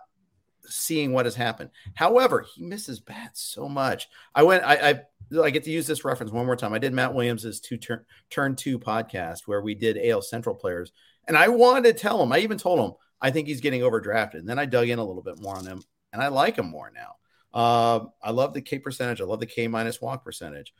seeing 0.65 1.13
what 1.13 1.25
has 1.25 1.35
happened. 1.35 1.69
However, 1.93 2.45
he 2.55 2.63
misses 2.63 2.99
bats 2.99 3.41
so 3.41 3.69
much. 3.69 4.09
I 4.33 4.43
went, 4.43 4.63
I, 4.63 4.89
I, 5.33 5.41
I 5.41 5.49
get 5.51 5.63
to 5.65 5.71
use 5.71 5.85
this 5.85 6.03
reference 6.03 6.31
one 6.31 6.45
more 6.45 6.55
time. 6.55 6.73
I 6.73 6.79
did 6.79 6.93
Matt 6.93 7.13
Williams's 7.13 7.59
two 7.59 7.77
turn 7.77 8.03
turn 8.29 8.55
two 8.55 8.79
podcast 8.79 9.41
where 9.45 9.61
we 9.61 9.75
did 9.75 9.99
AL 10.03 10.23
Central 10.23 10.55
players, 10.55 10.91
and 11.27 11.37
I 11.37 11.47
wanted 11.49 11.83
to 11.83 11.93
tell 11.93 12.21
him. 12.21 12.31
I 12.31 12.39
even 12.39 12.57
told 12.57 12.79
him 12.79 12.95
I 13.21 13.31
think 13.31 13.47
he's 13.47 13.61
getting 13.61 13.81
overdrafted. 13.81 14.35
And 14.35 14.49
then 14.49 14.59
I 14.59 14.65
dug 14.65 14.89
in 14.89 14.99
a 14.99 15.03
little 15.03 15.21
bit 15.21 15.39
more 15.39 15.55
on 15.55 15.65
him, 15.65 15.83
and 16.13 16.21
I 16.21 16.27
like 16.29 16.57
him 16.57 16.67
more 16.67 16.91
now. 16.93 17.15
Uh, 17.53 18.01
I 18.21 18.31
love 18.31 18.53
the 18.53 18.61
K 18.61 18.79
percentage. 18.79 19.21
I 19.21 19.25
love 19.25 19.39
the 19.39 19.45
K 19.45 19.67
minus 19.67 20.01
walk 20.01 20.23
percentage. 20.23 20.73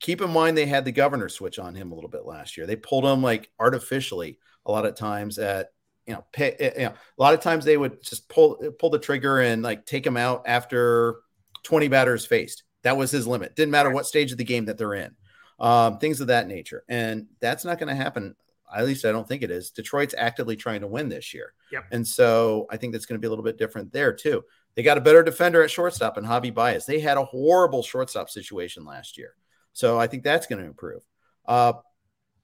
Keep 0.00 0.20
in 0.20 0.30
mind 0.30 0.56
they 0.56 0.66
had 0.66 0.84
the 0.84 0.92
governor 0.92 1.28
switch 1.28 1.58
on 1.58 1.74
him 1.74 1.92
a 1.92 1.94
little 1.94 2.10
bit 2.10 2.26
last 2.26 2.56
year. 2.56 2.66
They 2.66 2.76
pulled 2.76 3.04
him 3.04 3.22
like 3.22 3.50
artificially 3.58 4.38
a 4.66 4.72
lot 4.72 4.84
of 4.84 4.94
times 4.96 5.38
at 5.38 5.68
you 6.06 6.14
know, 6.14 6.24
pay, 6.32 6.52
eh, 6.58 6.72
you 6.76 6.84
know, 6.86 6.94
a 7.18 7.22
lot 7.22 7.34
of 7.34 7.40
times 7.40 7.64
they 7.64 7.76
would 7.76 8.02
just 8.02 8.28
pull 8.28 8.56
pull 8.78 8.90
the 8.90 8.98
trigger 8.98 9.40
and 9.40 9.62
like 9.62 9.86
take 9.86 10.06
him 10.06 10.16
out 10.16 10.42
after 10.46 11.20
20 11.62 11.88
batters 11.88 12.26
faced. 12.26 12.64
That 12.82 12.96
was 12.96 13.10
his 13.10 13.26
limit. 13.26 13.54
Didn't 13.54 13.70
matter 13.70 13.90
what 13.90 14.06
stage 14.06 14.32
of 14.32 14.38
the 14.38 14.44
game 14.44 14.64
that 14.64 14.78
they're 14.78 14.94
in. 14.94 15.14
Um, 15.60 15.98
things 15.98 16.20
of 16.20 16.26
that 16.26 16.48
nature. 16.48 16.82
And 16.88 17.26
that's 17.40 17.64
not 17.64 17.78
going 17.78 17.88
to 17.88 17.94
happen. 17.94 18.34
At 18.74 18.84
least 18.84 19.04
I 19.04 19.12
don't 19.12 19.28
think 19.28 19.42
it 19.42 19.50
is. 19.50 19.70
Detroit's 19.70 20.14
actively 20.16 20.56
trying 20.56 20.80
to 20.80 20.88
win 20.88 21.08
this 21.08 21.32
year. 21.32 21.52
Yep. 21.70 21.84
And 21.92 22.06
so 22.06 22.66
I 22.70 22.78
think 22.78 22.92
that's 22.92 23.06
going 23.06 23.16
to 23.16 23.20
be 23.20 23.26
a 23.26 23.30
little 23.30 23.44
bit 23.44 23.58
different 23.58 23.92
there 23.92 24.12
too. 24.12 24.42
They 24.74 24.82
got 24.82 24.98
a 24.98 25.02
better 25.02 25.22
defender 25.22 25.62
at 25.62 25.70
shortstop 25.70 26.16
and 26.16 26.26
Javi 26.26 26.52
Baez. 26.52 26.86
They 26.86 27.00
had 27.00 27.18
a 27.18 27.24
horrible 27.24 27.82
shortstop 27.82 28.30
situation 28.30 28.84
last 28.84 29.18
year. 29.18 29.34
So 29.72 29.98
I 29.98 30.06
think 30.06 30.22
that's 30.22 30.46
going 30.46 30.60
to 30.60 30.66
improve. 30.66 31.02
Uh, 31.46 31.74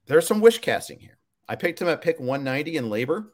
there's 0.07 0.27
some 0.27 0.41
wish 0.41 0.59
casting 0.59 0.99
here. 0.99 1.19
I 1.49 1.57
picked 1.57 1.81
him 1.81 1.89
at 1.89 2.03
pick 2.03 2.19
190 2.19 2.77
in 2.77 2.85
LABR. 2.87 3.27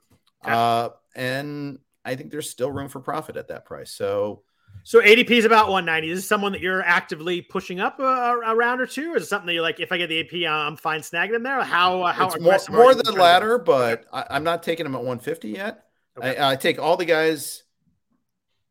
Uh, 0.45 0.91
and 1.17 1.79
I 2.05 2.17
think 2.17 2.31
there's 2.31 2.51
still 2.51 2.71
room 2.71 2.89
for 2.89 3.01
profit 3.01 3.37
at 3.37 3.49
that 3.49 3.65
price. 3.65 3.91
So, 3.91 4.43
so 4.83 5.01
ADP 5.01 5.31
is 5.31 5.45
about 5.45 5.69
190. 5.71 6.11
Is 6.11 6.19
this 6.19 6.29
someone 6.29 6.53
that 6.53 6.61
you're 6.61 6.83
actively 6.83 7.41
pushing 7.41 7.81
up 7.81 7.99
a, 7.99 8.03
a, 8.03 8.55
round 8.55 8.81
or 8.81 8.87
two, 8.87 9.15
or 9.15 9.17
is 9.17 9.25
it 9.25 9.27
something 9.27 9.47
that 9.47 9.55
you're 9.55 9.63
like, 9.63 9.81
if 9.81 9.91
I 9.91 9.99
get 9.99 10.09
the 10.09 10.21
AP, 10.21 10.51
I'm 10.51 10.77
fine 10.77 11.01
snagging 11.01 11.35
him 11.35 11.43
there? 11.43 11.63
How 11.63 12.03
uh, 12.03 12.13
how 12.13 12.31
more, 12.41 12.59
more 12.71 12.95
the 12.95 13.13
latter, 13.13 13.59
but 13.59 14.05
I, 14.13 14.37
am 14.37 14.45
not 14.45 14.63
taking 14.63 14.85
him 14.85 14.95
at 14.95 14.99
150 14.99 15.49
yet. 15.49 15.85
Okay. 16.19 16.37
I, 16.37 16.53
I, 16.53 16.57
take 16.57 16.79
all 16.79 16.97
the 16.97 17.05
guys. 17.05 17.64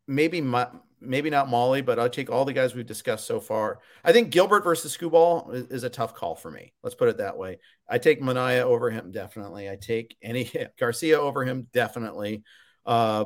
Maybe 0.07 0.41
my, 0.41 0.67
maybe 1.05 1.29
not 1.29 1.47
Mahle, 1.47 1.85
but 1.85 1.99
I'll 1.99 2.09
take 2.09 2.29
all 2.29 2.45
the 2.45 2.53
guys 2.53 2.73
we've 2.73 2.85
discussed 2.85 3.25
so 3.25 3.39
far. 3.39 3.79
I 4.03 4.11
think 4.11 4.31
Gilbert 4.31 4.63
versus 4.63 4.95
Skubal 4.95 5.53
is, 5.53 5.67
is, 5.67 5.83
a 5.83 5.89
tough 5.89 6.15
call 6.15 6.35
for 6.35 6.49
me. 6.49 6.73
Let's 6.81 6.95
put 6.95 7.09
it 7.09 7.17
that 7.17 7.37
way. 7.37 7.59
I 7.87 7.97
take 7.97 8.21
Manaea 8.21 8.61
over 8.61 8.89
him 8.89 9.11
definitely. 9.11 9.69
I 9.69 9.75
take 9.75 10.17
any 10.21 10.51
Garcia 10.79 11.19
over 11.19 11.43
him 11.43 11.67
definitely. 11.73 12.43
Uh, 12.85 13.25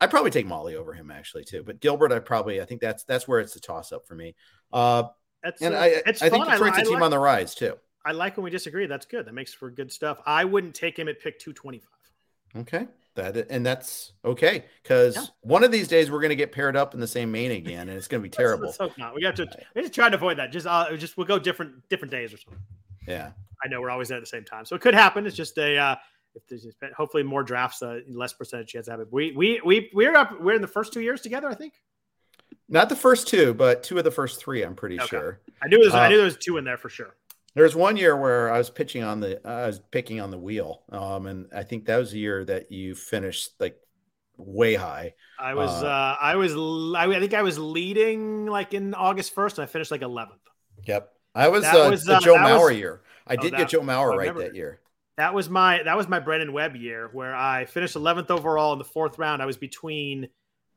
I 0.00 0.06
probably 0.06 0.30
take 0.30 0.46
Mahle 0.46 0.74
over 0.74 0.92
him 0.92 1.10
actually 1.10 1.44
too, 1.44 1.62
but 1.64 1.80
Gilbert, 1.80 2.12
I 2.12 2.20
probably 2.20 2.60
I 2.60 2.64
think 2.64 2.80
that's 2.80 3.04
that's 3.04 3.26
where 3.26 3.40
it's 3.40 3.56
a 3.56 3.60
toss 3.60 3.92
up 3.92 4.06
for 4.06 4.14
me. 4.14 4.36
Uh, 4.72 5.04
that's, 5.42 5.60
and 5.60 5.74
uh, 5.74 5.78
I, 5.78 5.86
it's 6.06 6.22
I 6.22 6.28
think 6.28 6.48
Detroit's 6.48 6.78
I, 6.78 6.82
a 6.82 6.84
team 6.84 6.94
like, 6.94 7.02
on 7.02 7.10
the 7.10 7.18
rise 7.18 7.54
too. 7.54 7.74
I 8.04 8.12
like 8.12 8.36
when 8.36 8.44
we 8.44 8.50
disagree. 8.50 8.86
That's 8.86 9.06
good. 9.06 9.26
That 9.26 9.34
makes 9.34 9.52
for 9.52 9.70
good 9.70 9.92
stuff. 9.92 10.18
I 10.24 10.44
wouldn't 10.44 10.74
take 10.74 10.96
him 10.98 11.08
at 11.08 11.20
pick 11.20 11.38
two 11.38 11.52
twenty 11.52 11.80
five. 11.80 12.62
Okay 12.62 12.86
that 13.18 13.50
and 13.50 13.64
that's 13.64 14.12
okay 14.24 14.64
because 14.82 15.16
yeah. 15.16 15.22
one 15.42 15.62
of 15.62 15.70
these 15.70 15.88
days 15.88 16.10
we're 16.10 16.20
going 16.20 16.30
to 16.30 16.36
get 16.36 16.52
paired 16.52 16.76
up 16.76 16.94
in 16.94 17.00
the 17.00 17.06
same 17.06 17.30
main 17.30 17.50
again 17.50 17.88
and 17.88 17.96
it's 17.96 18.08
going 18.08 18.22
to 18.22 18.26
be 18.26 18.30
terrible. 18.34 18.66
let's, 18.66 18.80
let's 18.80 18.92
hope 18.92 18.98
not. 18.98 19.14
We 19.14 19.22
have 19.24 19.34
to 19.36 19.48
we 19.74 19.82
just 19.82 19.94
try 19.94 20.08
to 20.08 20.16
avoid 20.16 20.38
that. 20.38 20.50
Just 20.50 20.66
uh 20.66 20.96
just 20.96 21.16
we'll 21.16 21.26
go 21.26 21.38
different 21.38 21.88
different 21.88 22.10
days 22.10 22.32
or 22.32 22.38
something. 22.38 22.62
Yeah. 23.06 23.32
I 23.62 23.68
know 23.68 23.80
we're 23.80 23.90
always 23.90 24.08
there 24.08 24.16
at 24.16 24.22
the 24.22 24.26
same 24.26 24.44
time. 24.44 24.64
So 24.64 24.76
it 24.76 24.82
could 24.82 24.94
happen. 24.94 25.26
It's 25.26 25.36
just 25.36 25.58
a 25.58 25.76
uh 25.76 25.96
if 26.34 26.46
there's 26.46 26.66
hopefully 26.96 27.22
more 27.22 27.42
drafts 27.42 27.82
uh, 27.82 28.00
less 28.08 28.32
percentage 28.32 28.68
chance 28.68 28.86
to 28.86 28.92
have 28.92 29.00
it 29.00 29.08
we 29.10 29.32
we 29.32 29.60
we 29.64 29.90
we're 29.92 30.14
up 30.14 30.40
we're 30.40 30.54
in 30.54 30.60
the 30.60 30.68
first 30.68 30.92
two 30.92 31.00
years 31.00 31.20
together 31.20 31.48
i 31.48 31.54
think? 31.54 31.74
Not 32.68 32.88
the 32.88 32.96
first 32.96 33.28
two 33.28 33.54
but 33.54 33.82
two 33.82 33.98
of 33.98 34.04
the 34.04 34.10
first 34.10 34.38
three 34.38 34.62
i'm 34.62 34.74
pretty 34.74 35.00
okay. 35.00 35.08
sure. 35.08 35.40
I 35.62 35.68
knew 35.68 35.78
there's 35.80 35.94
uh, 35.94 35.98
i 35.98 36.08
knew 36.08 36.16
there 36.16 36.26
was 36.26 36.36
two 36.36 36.58
in 36.58 36.64
there 36.64 36.76
for 36.76 36.88
sure 36.88 37.14
there's 37.54 37.74
one 37.74 37.96
year 37.96 38.16
where 38.16 38.52
I 38.52 38.58
was 38.58 38.70
pitching 38.70 39.02
on 39.02 39.20
the 39.20 39.46
I 39.46 39.66
was 39.66 39.80
picking 39.90 40.20
on 40.20 40.30
the 40.30 40.38
wheel, 40.38 40.82
um, 40.90 41.26
and 41.26 41.46
I 41.54 41.62
think 41.62 41.86
that 41.86 41.96
was 41.96 42.12
the 42.12 42.18
year 42.18 42.44
that 42.44 42.70
you 42.70 42.94
finished 42.94 43.52
like 43.58 43.76
way 44.36 44.74
high. 44.74 45.14
I 45.38 45.54
was 45.54 45.70
uh, 45.82 45.86
uh 45.86 46.16
I 46.20 46.36
was 46.36 46.54
I, 46.96 47.18
think 47.18 47.34
I 47.34 47.42
was 47.42 47.58
leading 47.58 48.46
like 48.46 48.74
in 48.74 48.94
August 48.94 49.34
first, 49.34 49.58
and 49.58 49.64
I 49.64 49.66
finished 49.66 49.90
like 49.90 50.02
11th. 50.02 50.28
Yep. 50.86 51.12
I 51.34 51.48
was, 51.48 51.62
That 51.62 51.74
uh, 51.76 51.90
was, 51.90 52.04
the 52.04 52.16
uh, 52.16 52.20
Joe 52.20 52.34
that 52.34 52.42
was- 52.54 52.62
Mauer 52.72 52.76
year. 52.76 53.02
I 53.26 53.34
Oh, 53.34 53.42
did 53.42 53.52
that- 53.52 53.58
get 53.58 53.68
Joe 53.68 53.80
I 53.80 53.84
Mauer 53.84 54.16
right 54.16 54.34
that 54.36 54.54
year. 54.54 54.80
That 55.16 55.34
was 55.34 55.50
my 55.50 55.82
that 55.82 55.96
was 55.96 56.06
my 56.06 56.20
Brandon 56.20 56.52
Webb 56.52 56.76
year 56.76 57.08
where 57.12 57.34
I 57.34 57.64
finished 57.64 57.96
11th 57.96 58.30
overall 58.30 58.72
in 58.72 58.78
the 58.78 58.84
fourth 58.84 59.18
round. 59.18 59.42
I 59.42 59.46
was 59.46 59.56
between 59.56 60.28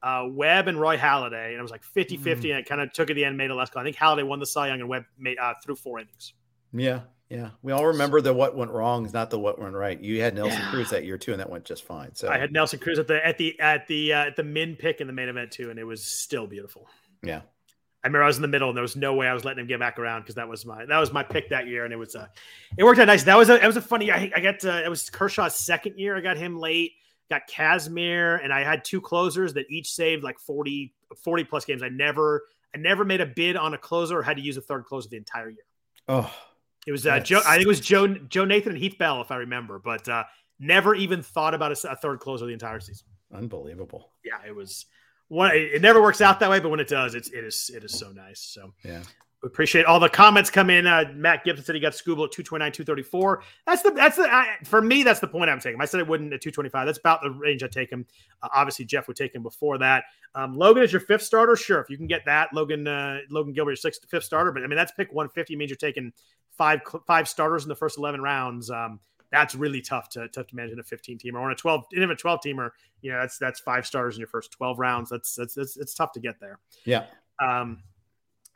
uh, 0.01 0.26
Webb 0.28 0.67
and 0.67 0.80
Roy 0.82 0.97
Halladay, 0.97 1.49
and 1.49 1.59
it 1.59 1.61
was 1.61 1.69
like 1.69 1.84
50 1.84 2.17
50, 2.17 2.47
Mm. 2.47 2.51
and 2.51 2.59
it 2.59 2.65
kind 2.67 2.82
of 2.82 2.91
took 2.91 3.11
it 3.11 3.13
the 3.13 3.24
end, 3.24 3.38
made 3.38 3.51
it 3.51 3.53
less 3.53 3.69
close. 3.69 3.82
I 3.82 3.86
think 3.86 3.97
Halladay 3.97 4.26
won 4.26 4.39
the 4.39 4.47
Cy 4.47 4.69
Young, 4.69 4.80
and 4.80 4.89
Webb 4.89 5.03
made 5.19 5.38
uh, 5.38 5.53
through 5.63 5.76
four 5.76 5.99
innings. 5.99 6.34
Yeah. 6.74 7.01
Yeah. 7.30 7.51
We 7.61 7.72
all 7.72 7.88
remember 7.88 8.19
the 8.22 8.34
what 8.34 8.55
went 8.57 8.72
wrong 8.72 9.05
is 9.05 9.13
not 9.13 9.30
the 9.30 9.39
what 9.39 9.57
went 9.59 9.74
right. 9.74 9.99
You 9.99 10.22
had 10.22 10.36
Nelson 10.36 10.59
Yeah. 10.59 10.69
Cruz 10.69 10.89
that 10.89 11.05
year 11.05 11.17
too, 11.17 11.32
and 11.32 11.39
that 11.39 11.49
went 11.49 11.63
just 11.63 11.84
fine. 11.86 12.13
So 12.13 12.28
I 12.30 12.38
had 12.38 12.51
Nelson 12.51 12.80
Cruz 12.80 12.99
at 12.99 13.07
the 13.07 13.26
at 13.26 13.38
the 13.38 13.57
at 13.59 13.88
the 13.88 14.13
uh, 14.13 14.26
at 14.26 14.36
the 14.36 14.43
min 14.43 14.76
pick 14.76 14.99
in 15.01 15.07
the 15.07 15.13
main 15.13 15.30
event 15.30 15.51
too, 15.51 15.69
and 15.69 15.80
it 15.80 15.86
was 15.86 16.03
still 16.03 16.47
beautiful. 16.47 16.88
yeah. 17.24 17.41
I 18.03 18.07
remember 18.07 18.24
I 18.24 18.28
was 18.28 18.38
in 18.38 18.41
the 18.41 18.47
middle, 18.47 18.69
and 18.69 18.76
there 18.76 18.82
was 18.82 18.95
no 18.95 19.13
way 19.13 19.28
I 19.28 19.34
was 19.36 19.45
letting 19.45 19.61
him 19.61 19.67
get 19.67 19.80
back 19.80 19.99
around 19.99 20.22
because 20.22 20.34
that 20.36 20.49
was 20.49 20.65
my 20.65 20.86
that 20.86 20.97
was 20.97 21.13
my 21.13 21.22
pick 21.24 21.49
that 21.49 21.67
year, 21.67 21.86
and 21.86 21.93
it 21.93 21.97
was 21.97 22.15
uh, 22.15 22.26
it 22.76 22.84
worked 22.84 22.99
out 22.99 23.05
nice. 23.05 23.24
That 23.24 23.38
was 23.38 23.49
a 23.49 23.63
it 23.63 23.67
was 23.67 23.78
a 23.78 23.82
funny. 23.82 24.05
year. 24.07 24.15
I, 24.15 24.32
I 24.36 24.39
got 24.41 24.65
uh, 24.65 24.82
it 24.84 24.89
was 24.89 25.09
Kershaw's 25.09 25.55
second 25.55 25.99
year. 25.99 26.17
I 26.17 26.22
got 26.22 26.36
him 26.36 26.57
late. 26.59 26.93
Got 27.30 27.47
Kazmir, 27.47 28.43
and 28.43 28.51
I 28.51 28.63
had 28.63 28.84
two 28.84 28.99
closers 28.99 29.53
that 29.53 29.67
each 29.69 29.93
saved 29.93 30.22
like 30.24 30.38
40, 30.39 30.93
40 31.24 31.43
plus 31.45 31.63
games. 31.63 31.82
I 31.84 31.88
never 31.89 32.43
I 32.76 32.80
never 32.80 33.05
made 33.05 33.22
a 33.22 33.26
bid 33.26 33.55
on 33.55 33.74
a 33.74 33.78
closer 33.78 34.17
or 34.19 34.24
had 34.24 34.36
to 34.38 34.43
use 34.43 34.57
a 34.57 34.61
third 34.61 34.84
closer 34.86 35.07
the 35.07 35.17
entire 35.17 35.49
year. 35.49 35.63
Oh, 36.09 36.34
It 36.88 36.91
was 36.91 37.05
uh, 37.05 37.19
Joe. 37.19 37.41
I 37.45 37.53
think 37.55 37.63
it 37.63 37.67
was 37.67 37.79
Joe 37.79 38.07
Joe 38.07 38.45
Nathan 38.45 38.73
and 38.73 38.77
Heath 38.82 38.97
Bell, 38.97 39.21
if 39.21 39.32
I 39.32 39.38
remember, 39.38 39.79
but 39.79 40.07
uh, 40.09 40.23
never 40.59 40.95
even 40.95 41.21
thought 41.21 41.53
about 41.53 41.71
a 41.71 41.95
third 41.95 42.19
closer 42.19 42.45
the 42.45 42.53
entire 42.53 42.79
season. 42.79 43.07
unbelievable. 43.34 44.11
Yeah, 44.23 44.38
it 44.47 44.55
was 44.55 44.86
one. 45.27 45.51
It 45.55 45.75
it 45.75 45.82
never 45.82 46.01
works 46.01 46.21
out 46.21 46.39
that 46.39 46.49
way, 46.49 46.59
but 46.59 46.69
when 46.69 46.79
it 46.79 46.88
does, 46.88 47.15
it's 47.15 47.29
it 47.29 47.43
is 47.43 47.69
it 47.73 47.84
is 47.84 47.97
so 47.97 48.11
nice. 48.11 48.39
So 48.41 48.73
Yeah. 48.84 49.03
We 49.41 49.47
appreciate 49.47 49.85
all 49.85 49.99
the 49.99 50.09
comments 50.09 50.51
come 50.51 50.69
in. 50.69 50.85
Uh, 50.85 51.11
Matt 51.15 51.43
Gibson 51.43 51.65
said 51.65 51.73
he 51.73 51.81
got 51.81 51.93
Skubal 51.93 52.25
at 52.25 52.31
229, 52.31 52.71
234. 52.71 53.43
That's 53.65 53.81
the 53.81 53.89
that's 53.89 54.17
the 54.17 54.31
I, 54.31 54.57
for 54.63 54.81
me. 54.81 55.01
That's 55.01 55.19
the 55.19 55.27
point 55.27 55.49
I'm 55.49 55.59
taking. 55.59 55.81
I 55.81 55.85
said 55.85 55.99
I 55.99 56.03
wouldn't 56.03 56.31
at 56.31 56.41
225. 56.41 56.85
That's 56.85 56.99
about 56.99 57.23
the 57.23 57.31
range 57.31 57.63
I 57.63 57.67
take 57.67 57.91
him. 57.91 58.05
Uh, 58.43 58.49
obviously, 58.53 58.85
Jeff 58.85 59.07
would 59.07 59.17
take 59.17 59.33
him 59.33 59.41
before 59.41 59.79
that. 59.79 60.03
Um, 60.35 60.55
Logan 60.55 60.83
is 60.83 60.93
your 60.93 61.01
fifth 61.01 61.23
starter. 61.23 61.55
Sure, 61.55 61.79
if 61.79 61.89
you 61.89 61.97
can 61.97 62.05
get 62.05 62.23
that, 62.25 62.53
Logan 62.53 62.87
uh, 62.87 63.19
Logan 63.31 63.53
Gilbert, 63.53 63.71
your 63.71 63.77
sixth 63.77 64.05
fifth 64.09 64.25
starter. 64.25 64.51
But 64.51 64.63
I 64.63 64.67
mean, 64.67 64.77
that's 64.77 64.91
pick 64.91 65.11
150 65.11 65.55
means 65.55 65.71
you're 65.71 65.75
taking 65.75 66.13
five 66.51 66.81
five 67.07 67.27
starters 67.27 67.63
in 67.63 67.69
the 67.69 67.75
first 67.75 67.97
11 67.97 68.21
rounds. 68.21 68.69
Um, 68.69 68.99
that's 69.31 69.55
really 69.55 69.81
tough 69.81 70.09
to 70.09 70.27
tough 70.27 70.47
to 70.47 70.55
manage 70.55 70.73
in 70.73 70.79
a 70.79 70.83
15 70.83 71.17
teamer 71.17 71.39
or 71.39 71.47
in 71.47 71.53
a 71.53 71.55
12 71.55 71.85
in 71.93 72.11
a 72.11 72.15
12 72.15 72.39
teamer. 72.45 72.69
You 73.01 73.13
know, 73.13 73.19
that's 73.19 73.37
that's 73.37 73.59
five 73.59 73.87
starters 73.87 74.15
in 74.15 74.19
your 74.19 74.27
first 74.27 74.51
12 74.51 74.77
rounds. 74.77 75.09
That's 75.09 75.35
that's 75.35 75.57
it's, 75.57 75.77
it's 75.77 75.95
tough 75.95 76.11
to 76.13 76.19
get 76.19 76.39
there. 76.39 76.59
Yeah. 76.85 77.05
Um, 77.41 77.81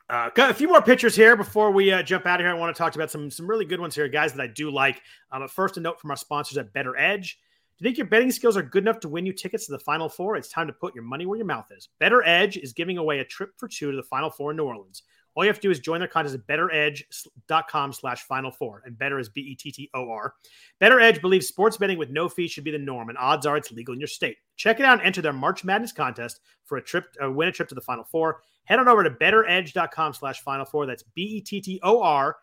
uh, 0.08 0.30
got 0.34 0.50
a 0.50 0.54
few 0.54 0.68
more 0.68 0.82
pictures 0.82 1.16
here 1.16 1.36
before 1.36 1.70
we 1.70 1.92
uh, 1.92 2.02
jump 2.02 2.26
out 2.26 2.40
of 2.40 2.44
here. 2.44 2.54
I 2.54 2.58
want 2.58 2.74
to 2.74 2.78
talk 2.78 2.94
about 2.94 3.10
some 3.10 3.30
some 3.30 3.46
really 3.46 3.64
good 3.64 3.80
ones 3.80 3.94
here, 3.94 4.08
guys 4.08 4.32
that 4.32 4.42
I 4.42 4.46
do 4.46 4.70
like. 4.70 5.00
Um, 5.32 5.42
but 5.42 5.50
first, 5.50 5.76
a 5.76 5.80
note 5.80 6.00
from 6.00 6.10
our 6.10 6.16
sponsors 6.16 6.58
at 6.58 6.72
BettorEdge. 6.72 7.34
Do 7.78 7.84
you 7.84 7.88
think 7.88 7.98
your 7.98 8.06
betting 8.06 8.30
skills 8.30 8.56
are 8.56 8.62
good 8.62 8.84
enough 8.84 9.00
to 9.00 9.08
win 9.08 9.26
you 9.26 9.34
tickets 9.34 9.66
to 9.66 9.72
the 9.72 9.78
Final 9.78 10.08
Four? 10.08 10.36
It's 10.36 10.48
time 10.48 10.66
to 10.68 10.72
put 10.72 10.94
your 10.94 11.04
money 11.04 11.26
where 11.26 11.36
your 11.36 11.46
mouth 11.46 11.66
is. 11.76 11.88
BettorEdge 12.00 12.56
is 12.56 12.72
giving 12.72 12.96
away 12.96 13.18
a 13.18 13.24
trip 13.24 13.50
for 13.58 13.68
two 13.68 13.90
to 13.90 13.96
the 13.96 14.02
Final 14.02 14.30
Four 14.30 14.52
in 14.52 14.56
New 14.56 14.64
Orleans. 14.64 15.02
All 15.34 15.44
you 15.44 15.48
have 15.48 15.56
to 15.56 15.68
do 15.68 15.70
is 15.70 15.80
join 15.80 15.98
their 15.98 16.08
contest 16.08 16.34
at 16.34 16.46
bettoredge.com 16.46 17.92
slash 17.92 18.22
final 18.22 18.50
four. 18.50 18.82
And 18.86 18.98
better 18.98 19.18
is 19.18 19.28
B 19.28 19.42
E 19.42 19.54
T 19.54 19.70
T 19.70 19.90
O 19.92 20.08
R. 20.08 20.32
BettorEdge 20.80 21.20
believes 21.20 21.46
sports 21.46 21.76
betting 21.76 21.98
with 21.98 22.08
no 22.08 22.28
fee 22.28 22.48
should 22.48 22.64
be 22.64 22.70
the 22.70 22.78
norm, 22.78 23.10
and 23.10 23.18
odds 23.18 23.44
are 23.44 23.58
it's 23.58 23.70
legal 23.70 23.92
in 23.92 24.00
your 24.00 24.06
state. 24.06 24.38
Check 24.56 24.80
it 24.80 24.86
out 24.86 24.98
and 24.98 25.06
enter 25.06 25.20
their 25.20 25.34
March 25.34 25.62
Madness 25.62 25.92
contest 25.92 26.40
for 26.64 26.78
a 26.78 26.82
trip, 26.82 27.14
uh, 27.22 27.30
win 27.30 27.48
a 27.48 27.52
trip 27.52 27.68
to 27.68 27.74
the 27.74 27.82
Final 27.82 28.04
Four. 28.04 28.40
Head 28.66 28.78
on 28.78 28.88
over 28.88 29.02
to 29.02 29.10
bettoredge.com 29.10 30.12
slash 30.12 30.42
final 30.42 30.64
four. 30.64 30.86
That's 30.86 31.02
B 31.02 31.22
E 31.22 31.40
T 31.40 31.60
T 31.60 31.80
O 31.82 32.02
R 32.02 32.36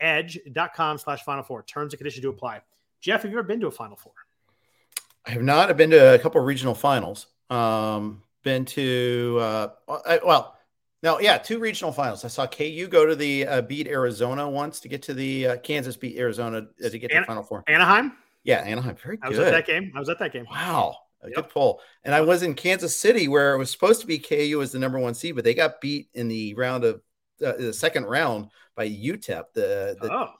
edge.com 0.00 0.98
slash 0.98 1.22
final 1.22 1.42
four. 1.42 1.62
Terms 1.62 1.92
and 1.92 1.98
conditions 1.98 2.22
to 2.22 2.30
apply. 2.30 2.60
Jeff, 3.00 3.22
have 3.22 3.30
you 3.30 3.38
ever 3.38 3.46
been 3.46 3.60
to 3.60 3.66
a 3.66 3.70
Final 3.70 3.96
Four? 3.96 4.12
I 5.24 5.30
have 5.30 5.42
not. 5.42 5.68
I've 5.70 5.76
been 5.76 5.90
to 5.90 6.14
a 6.14 6.18
couple 6.18 6.40
of 6.40 6.46
regional 6.46 6.74
finals. 6.74 7.26
Um, 7.50 8.22
been 8.42 8.64
to 8.66 9.38
uh, 9.40 9.68
I, 10.06 10.20
well, 10.24 10.56
no, 11.02 11.20
yeah, 11.20 11.38
two 11.38 11.58
regional 11.58 11.92
finals. 11.92 12.24
I 12.24 12.28
saw 12.28 12.46
KU 12.46 12.86
go 12.88 13.06
to 13.06 13.14
the 13.14 13.46
uh, 13.46 13.62
beat 13.62 13.86
Arizona 13.88 14.48
once 14.48 14.80
to 14.80 14.88
get 14.88 15.02
to 15.02 15.14
the 15.14 15.46
uh, 15.46 15.56
Kansas 15.58 15.96
beat 15.96 16.16
Arizona 16.16 16.66
uh, 16.84 16.88
to 16.88 16.98
get 16.98 17.08
to 17.08 17.14
Ana- 17.14 17.22
the 17.22 17.26
Final 17.26 17.42
Four. 17.42 17.64
Anaheim? 17.66 18.12
Yeah, 18.44 18.58
Anaheim, 18.58 18.96
very 18.96 19.16
good. 19.16 19.26
I 19.26 19.30
good. 19.30 19.38
was 19.38 19.46
at 19.46 19.50
that 19.52 19.66
game. 19.66 19.92
I 19.94 19.98
was 19.98 20.08
at 20.08 20.18
that 20.20 20.32
game. 20.32 20.46
Wow, 20.50 20.96
Yep. 21.24 21.34
good 21.34 21.48
pull. 21.48 21.80
And 22.04 22.14
I 22.14 22.20
was 22.20 22.42
in 22.42 22.54
Kansas 22.54 22.96
City 22.96 23.28
where 23.28 23.54
it 23.54 23.58
was 23.58 23.70
supposed 23.70 24.00
to 24.00 24.06
be 24.06 24.18
KU 24.18 24.60
as 24.62 24.72
the 24.72 24.78
number 24.78 24.98
one 24.98 25.14
seed, 25.14 25.34
but 25.34 25.44
they 25.44 25.54
got 25.54 25.80
beat 25.80 26.08
in 26.14 26.28
the 26.28 26.54
round 26.54 26.84
of 26.84 27.00
uh, 27.44 27.52
the 27.52 27.72
second 27.72 28.04
round 28.04 28.48
by 28.74 28.88
UTEP. 28.88 29.44
The, 29.54 29.96
the 30.00 30.12
oh, 30.12 30.30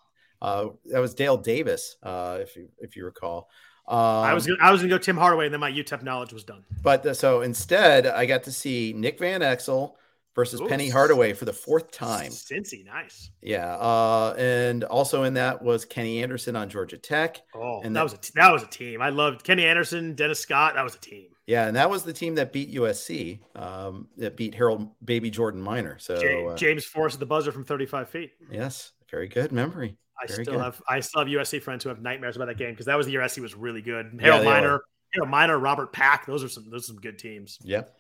uh, 0.43 0.69
that 0.87 1.01
was 1.01 1.15
Dale 1.15 1.37
Davis, 1.37 1.97
uh, 2.03 2.39
if 2.41 2.57
you 2.57 2.69
if 2.79 2.97
you 2.97 3.05
recall. 3.05 3.49
Um, 3.89 3.99
I 3.99 4.35
was 4.35 4.47
gonna, 4.47 4.59
I 4.61 4.73
was 4.73 4.81
going 4.81 4.91
to 4.91 4.97
go 4.97 4.99
Tim 4.99 5.17
Hardaway, 5.17 5.47
and 5.47 5.55
then 5.55 5.61
my 5.61 5.71
UTEP 5.71 6.03
knowledge 6.03 6.33
was 6.33 6.45
done. 6.45 6.65
But 6.83 7.03
the, 7.03 7.15
so 7.15 7.43
instead, 7.43 8.07
I 8.07 8.27
got 8.27 8.43
to 8.45 8.53
see 8.53 8.93
Nick 8.97 9.19
Van 9.19 9.43
Exel 9.43 9.93
versus 10.37 10.61
Ooh. 10.61 10.69
Penny 10.69 10.89
Hardaway 10.89 11.33
for 11.33 11.47
the 11.47 11.53
fourth 11.53 11.91
time. 11.91 12.31
Cincy, 12.31 12.85
nice. 12.87 13.31
Yeah, 13.43 13.75
uh, 13.75 14.35
and 14.39 14.85
also 14.85 15.25
in 15.25 15.35
that 15.35 15.61
was 15.63 15.85
Kenny 15.85 16.23
Anderson 16.23 16.55
on 16.55 16.69
Georgia 16.69 16.99
Tech. 16.99 17.43
Oh, 17.57 17.81
And 17.83 17.97
that 17.97 18.01
that- 18.01 18.03
was 18.05 18.13
a 18.13 18.19
t- 18.19 18.33
that 18.37 18.53
was 18.53 18.63
a 18.63 18.67
team. 18.69 19.03
I 19.03 19.09
loved 19.09 19.43
Kenny 19.43 19.65
Anderson, 19.65 20.15
Dennis 20.15 20.39
Scott. 20.39 20.75
That 20.75 20.85
was 20.85 20.95
a 20.95 20.99
team. 21.01 21.27
Yeah, 21.49 21.67
and 21.67 21.77
that 21.77 21.89
was 21.91 22.03
the 22.05 22.13
team 22.13 22.35
that 22.37 22.53
beat 22.53 22.73
USC. 22.75 23.41
Um, 23.57 24.09
that 24.19 24.37
beat 24.37 24.55
Harold 24.55 24.89
Baby 25.05 25.31
Jordan 25.31 25.61
Miner. 25.63 25.97
So 25.99 26.21
Ja- 26.21 26.49
uh, 26.51 26.57
James 26.57 26.85
Forrest 26.85 27.15
at 27.17 27.21
the 27.21 27.27
buzzer 27.27 27.51
from 27.51 27.65
35 27.65 28.09
feet. 28.09 28.33
yes, 28.51 28.93
very 29.11 29.27
good 29.29 29.51
memory. 29.53 29.97
I 30.23 30.27
Very 30.27 30.45
still 30.45 30.55
good. 30.55 30.63
have 30.65 30.83
I 30.89 31.01
still 31.01 31.21
have 31.21 31.29
USC 31.29 31.61
friends 31.63 31.85
who 31.85 31.91
have 31.91 32.01
nightmares 32.01 32.37
about 32.37 32.47
that 32.49 32.57
game 32.57 32.71
because 32.71 32.87
that 32.87 32.97
was 32.97 33.05
the 33.07 33.13
year 33.13 33.21
USC 33.21 33.41
was 33.43 33.55
really 33.55 33.83
good. 33.83 34.11
Yeah, 34.15 34.23
Harold 34.23 34.41
they 34.43 34.47
Miner, 34.47 34.81
Harold 35.13 35.31
Miner, 35.31 35.59
Robert 35.59 35.93
Pack. 35.93 36.25
Those 36.27 36.43
are 36.43 36.49
some 36.49 36.69
those 36.71 36.85
are 36.85 36.87
some 36.95 37.01
good 37.01 37.19
teams. 37.19 37.59
Yep. 37.63 37.95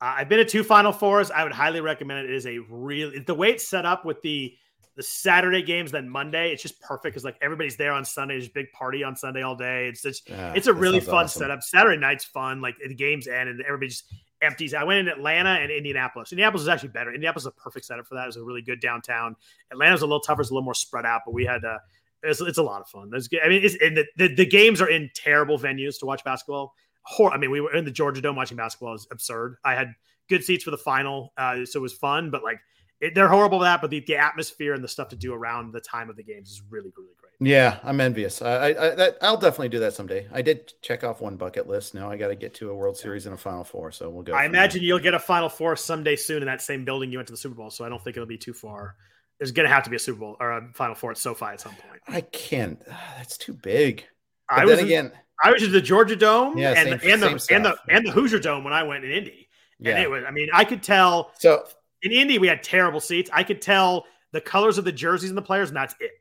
Uh, 0.00 0.14
I've 0.18 0.28
been 0.28 0.38
to 0.38 0.44
two 0.44 0.62
Final 0.62 0.92
Fours. 0.92 1.30
I 1.30 1.42
would 1.42 1.52
highly 1.52 1.80
recommend 1.80 2.20
it. 2.20 2.30
It 2.30 2.36
is 2.36 2.46
a 2.46 2.58
real 2.68 3.12
the 3.26 3.34
way 3.34 3.50
it's 3.50 3.66
set 3.66 3.86
up 3.86 4.04
with 4.04 4.20
the 4.22 4.54
the 4.96 5.02
Saturday 5.02 5.62
games 5.62 5.90
then 5.90 6.08
Monday. 6.08 6.52
It's 6.52 6.62
just 6.62 6.80
perfect 6.80 7.14
because 7.14 7.24
like 7.24 7.36
everybody's 7.42 7.76
there 7.76 7.92
on 7.92 8.04
Sunday. 8.04 8.34
There's 8.34 8.46
a 8.48 8.52
big 8.52 8.72
party 8.72 9.04
on 9.04 9.14
Sunday 9.14 9.42
all 9.42 9.54
day. 9.56 9.88
It's 9.88 10.02
just 10.02 10.30
Ah, 10.30 10.52
it's 10.54 10.66
a 10.66 10.72
really 10.74 11.00
fun 11.00 11.24
awesome. 11.24 11.40
setup. 11.40 11.62
Saturday 11.62 11.98
night's 11.98 12.24
fun. 12.24 12.60
Like 12.60 12.76
the 12.86 12.94
games 12.94 13.26
end 13.26 13.48
and 13.50 13.60
everybody 13.62 13.88
just 13.88 14.04
empties. 14.42 14.74
I 14.74 14.84
went 14.84 15.00
in 15.00 15.08
Atlanta 15.08 15.50
and 15.50 15.70
Indianapolis. 15.70 16.32
Indianapolis 16.32 16.62
is 16.62 16.68
actually 16.68 16.90
better. 16.90 17.10
Indianapolis 17.12 17.42
is 17.42 17.48
a 17.48 17.50
perfect 17.52 17.84
setup 17.86 18.06
for 18.06 18.14
that. 18.14 18.24
It 18.24 18.26
was 18.26 18.36
a 18.36 18.42
really 18.42 18.62
good 18.62 18.80
downtown. 18.80 19.36
Atlanta's 19.70 20.02
a 20.02 20.06
little 20.06 20.20
tougher. 20.20 20.40
It's 20.42 20.50
a 20.50 20.54
little 20.54 20.64
more 20.64 20.74
spread 20.74 21.04
out, 21.06 21.22
but 21.26 21.32
we 21.34 21.44
had 21.44 21.64
uh, 21.64 21.78
it's, 22.22 22.40
it's 22.40 22.58
a 22.58 22.62
lot 22.62 22.80
of 22.80 22.88
fun. 22.88 23.10
There's, 23.10 23.28
I 23.44 23.48
mean, 23.48 23.64
it's, 23.64 23.76
and 23.82 23.96
the, 23.96 24.06
the 24.16 24.34
the 24.34 24.46
games 24.46 24.80
are 24.80 24.88
in 24.88 25.10
terrible 25.14 25.58
venues 25.58 25.98
to 26.00 26.06
watch 26.06 26.24
basketball. 26.24 26.74
Hor- 27.06 27.32
I 27.32 27.38
mean, 27.38 27.50
we 27.50 27.60
were 27.60 27.74
in 27.74 27.84
the 27.84 27.90
Georgia 27.90 28.20
Dome 28.20 28.36
watching 28.36 28.56
basketball. 28.56 28.94
is 28.94 29.06
absurd. 29.10 29.56
I 29.64 29.74
had 29.74 29.94
good 30.28 30.42
seats 30.42 30.64
for 30.64 30.72
the 30.72 30.78
final, 30.78 31.32
uh, 31.36 31.64
so 31.64 31.78
it 31.78 31.82
was 31.82 31.92
fun. 31.92 32.30
But 32.30 32.42
like, 32.42 32.58
it, 33.00 33.14
they're 33.14 33.28
horrible 33.28 33.60
that. 33.60 33.80
But 33.80 33.90
the, 33.90 34.00
the 34.06 34.16
atmosphere 34.16 34.74
and 34.74 34.82
the 34.82 34.88
stuff 34.88 35.08
to 35.10 35.16
do 35.16 35.32
around 35.32 35.72
the 35.72 35.80
time 35.80 36.10
of 36.10 36.16
the 36.16 36.24
games 36.24 36.50
is 36.50 36.62
really, 36.68 36.92
really 36.96 37.12
great. 37.16 37.32
Yeah, 37.38 37.78
I'm 37.84 38.00
envious. 38.00 38.40
I, 38.42 38.50
I, 38.50 38.68
I 38.68 38.94
that, 38.94 39.18
I'll 39.22 39.36
definitely 39.36 39.68
do 39.68 39.78
that 39.80 39.92
someday. 39.92 40.26
I 40.32 40.42
did 40.42 40.72
check 40.82 41.04
off 41.04 41.20
one 41.20 41.36
bucket 41.36 41.68
list. 41.68 41.94
Now 41.94 42.10
I 42.10 42.16
got 42.16 42.28
to 42.28 42.34
get 42.34 42.54
to 42.54 42.70
a 42.70 42.74
World 42.74 42.96
Series 42.96 43.26
and 43.26 43.34
a 43.34 43.38
Final 43.38 43.62
Four. 43.62 43.92
So 43.92 44.08
we'll 44.10 44.22
go. 44.22 44.32
I 44.32 44.46
imagine 44.46 44.82
you'll 44.82 44.98
get 44.98 45.14
a 45.14 45.18
Final 45.18 45.48
Four 45.48 45.76
someday 45.76 46.16
soon 46.16 46.42
in 46.42 46.46
that 46.46 46.62
same 46.62 46.84
building 46.84 47.12
you 47.12 47.18
went 47.18 47.28
to 47.28 47.32
the 47.32 47.38
Super 47.38 47.54
Bowl. 47.54 47.70
So 47.70 47.84
I 47.84 47.88
don't 47.88 48.02
think 48.02 48.16
it'll 48.16 48.26
be 48.26 48.38
too 48.38 48.54
far. 48.54 48.96
There's 49.38 49.52
going 49.52 49.68
to 49.68 49.72
have 49.72 49.84
to 49.84 49.90
be 49.90 49.96
a 49.96 50.00
Super 50.00 50.18
Bowl 50.18 50.36
or 50.40 50.50
a 50.50 50.72
Final 50.72 50.94
Four 50.94 51.10
at 51.10 51.18
SoFi 51.18 51.44
at 51.46 51.60
some 51.60 51.74
point. 51.74 52.00
I 52.08 52.22
can't. 52.22 52.82
That's 53.16 53.36
too 53.36 53.52
big. 53.52 54.06
But 54.48 54.58
I 54.58 54.60
then 54.60 54.76
was 54.76 54.84
again, 54.84 55.12
I 55.44 55.52
was 55.52 55.62
at 55.62 55.72
the 55.72 55.80
Georgia 55.80 56.16
Dome 56.16 56.56
Yeah, 56.58 56.72
and, 56.76 56.88
same- 56.88 56.98
the, 56.98 57.12
and 57.12 57.22
the 57.22 57.46
and 57.54 57.64
the 57.64 57.76
and 57.88 58.06
the 58.06 58.10
Hoosier 58.10 58.38
Dome 58.38 58.64
when 58.64 58.72
I 58.72 58.82
went 58.82 59.04
in 59.04 59.10
Indy. 59.10 59.48
And 59.78 59.88
yeah. 59.88 60.00
it 60.02 60.10
was, 60.10 60.24
I 60.26 60.30
mean, 60.30 60.48
I 60.54 60.64
could 60.64 60.82
tell 60.82 61.32
So 61.38 61.64
in 62.02 62.10
Indy 62.12 62.38
we 62.38 62.46
had 62.48 62.62
terrible 62.62 63.00
seats. 63.00 63.28
I 63.32 63.42
could 63.42 63.60
tell 63.60 64.06
the 64.32 64.40
colors 64.40 64.78
of 64.78 64.84
the 64.84 64.92
jerseys 64.92 65.28
and 65.30 65.36
the 65.36 65.42
players, 65.42 65.68
and 65.68 65.76
that's 65.76 65.94
it. 66.00 66.12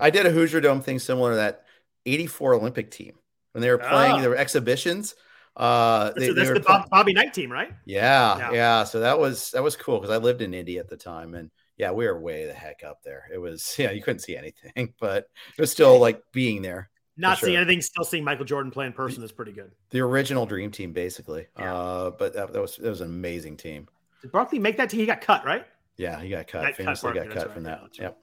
I 0.00 0.10
did 0.10 0.26
a 0.26 0.30
Hoosier 0.30 0.60
Dome 0.60 0.80
thing 0.80 0.98
similar 0.98 1.30
to 1.30 1.36
that 1.36 1.64
84 2.06 2.54
Olympic 2.54 2.90
team 2.90 3.14
when 3.52 3.62
they 3.62 3.70
were 3.70 3.78
playing 3.78 4.16
Oh. 4.16 4.20
their 4.20 4.36
exhibitions. 4.36 5.14
Uh, 5.56 6.06
That's, 6.06 6.18
they, 6.18 6.32
that's 6.32 6.48
they 6.48 6.54
the 6.54 6.60
Bob, 6.60 6.90
Bobby 6.90 7.12
Knight 7.12 7.32
team, 7.32 7.52
right? 7.52 7.72
yeah, 7.84 8.36
Yeah. 8.38 8.52
yeah, 8.52 8.84
So 8.84 8.98
that 9.00 9.20
was 9.20 9.52
that 9.52 9.62
was 9.62 9.76
cool 9.76 10.00
because 10.00 10.12
I 10.12 10.18
lived 10.18 10.42
in 10.42 10.52
Indy 10.52 10.78
at 10.78 10.88
the 10.88 10.96
time, 10.96 11.34
and 11.34 11.52
yeah, 11.76 11.92
we 11.92 12.06
were 12.08 12.18
way 12.18 12.46
the 12.46 12.52
heck 12.52 12.82
up 12.84 13.04
there. 13.04 13.28
It 13.32 13.38
was 13.38 13.72
yeah, 13.78 13.92
you 13.92 14.02
couldn't 14.02 14.18
see 14.20 14.36
anything, 14.36 14.94
but 14.98 15.28
it 15.56 15.60
was 15.60 15.70
still 15.70 16.00
like 16.00 16.20
being 16.32 16.60
there. 16.62 16.90
Not 17.16 17.38
For 17.38 17.46
seeing 17.46 17.56
anything, 17.56 17.80
still 17.80 18.04
seeing 18.04 18.24
Michael 18.24 18.44
Jordan 18.44 18.72
play 18.72 18.86
in 18.86 18.92
person 18.92 19.22
is 19.22 19.30
pretty 19.30 19.52
good. 19.52 19.70
The 19.90 20.00
original 20.00 20.46
Dream 20.46 20.70
Team, 20.70 20.92
basically. 20.92 21.46
Yeah. 21.58 21.74
Uh, 21.74 22.10
but 22.10 22.34
that, 22.34 22.52
that 22.52 22.60
was 22.60 22.76
that 22.76 22.88
was 22.88 23.00
an 23.00 23.08
amazing 23.08 23.56
team. 23.56 23.88
Did 24.22 24.32
Barkley 24.32 24.58
make 24.58 24.76
that 24.78 24.90
team? 24.90 25.00
He 25.00 25.06
got 25.06 25.20
cut, 25.20 25.44
right? 25.44 25.64
Yeah, 25.96 26.20
he 26.20 26.28
got 26.28 26.48
cut. 26.48 26.62
Got 26.62 26.66
cut, 26.68 26.76
famously 26.76 27.08
got 27.08 27.14
Barkley, 27.14 27.28
that's 27.28 27.34
cut 27.34 27.46
right, 27.48 27.54
from 27.54 27.62
that. 27.64 27.80
right. 27.82 27.98
Yep. 28.00 28.18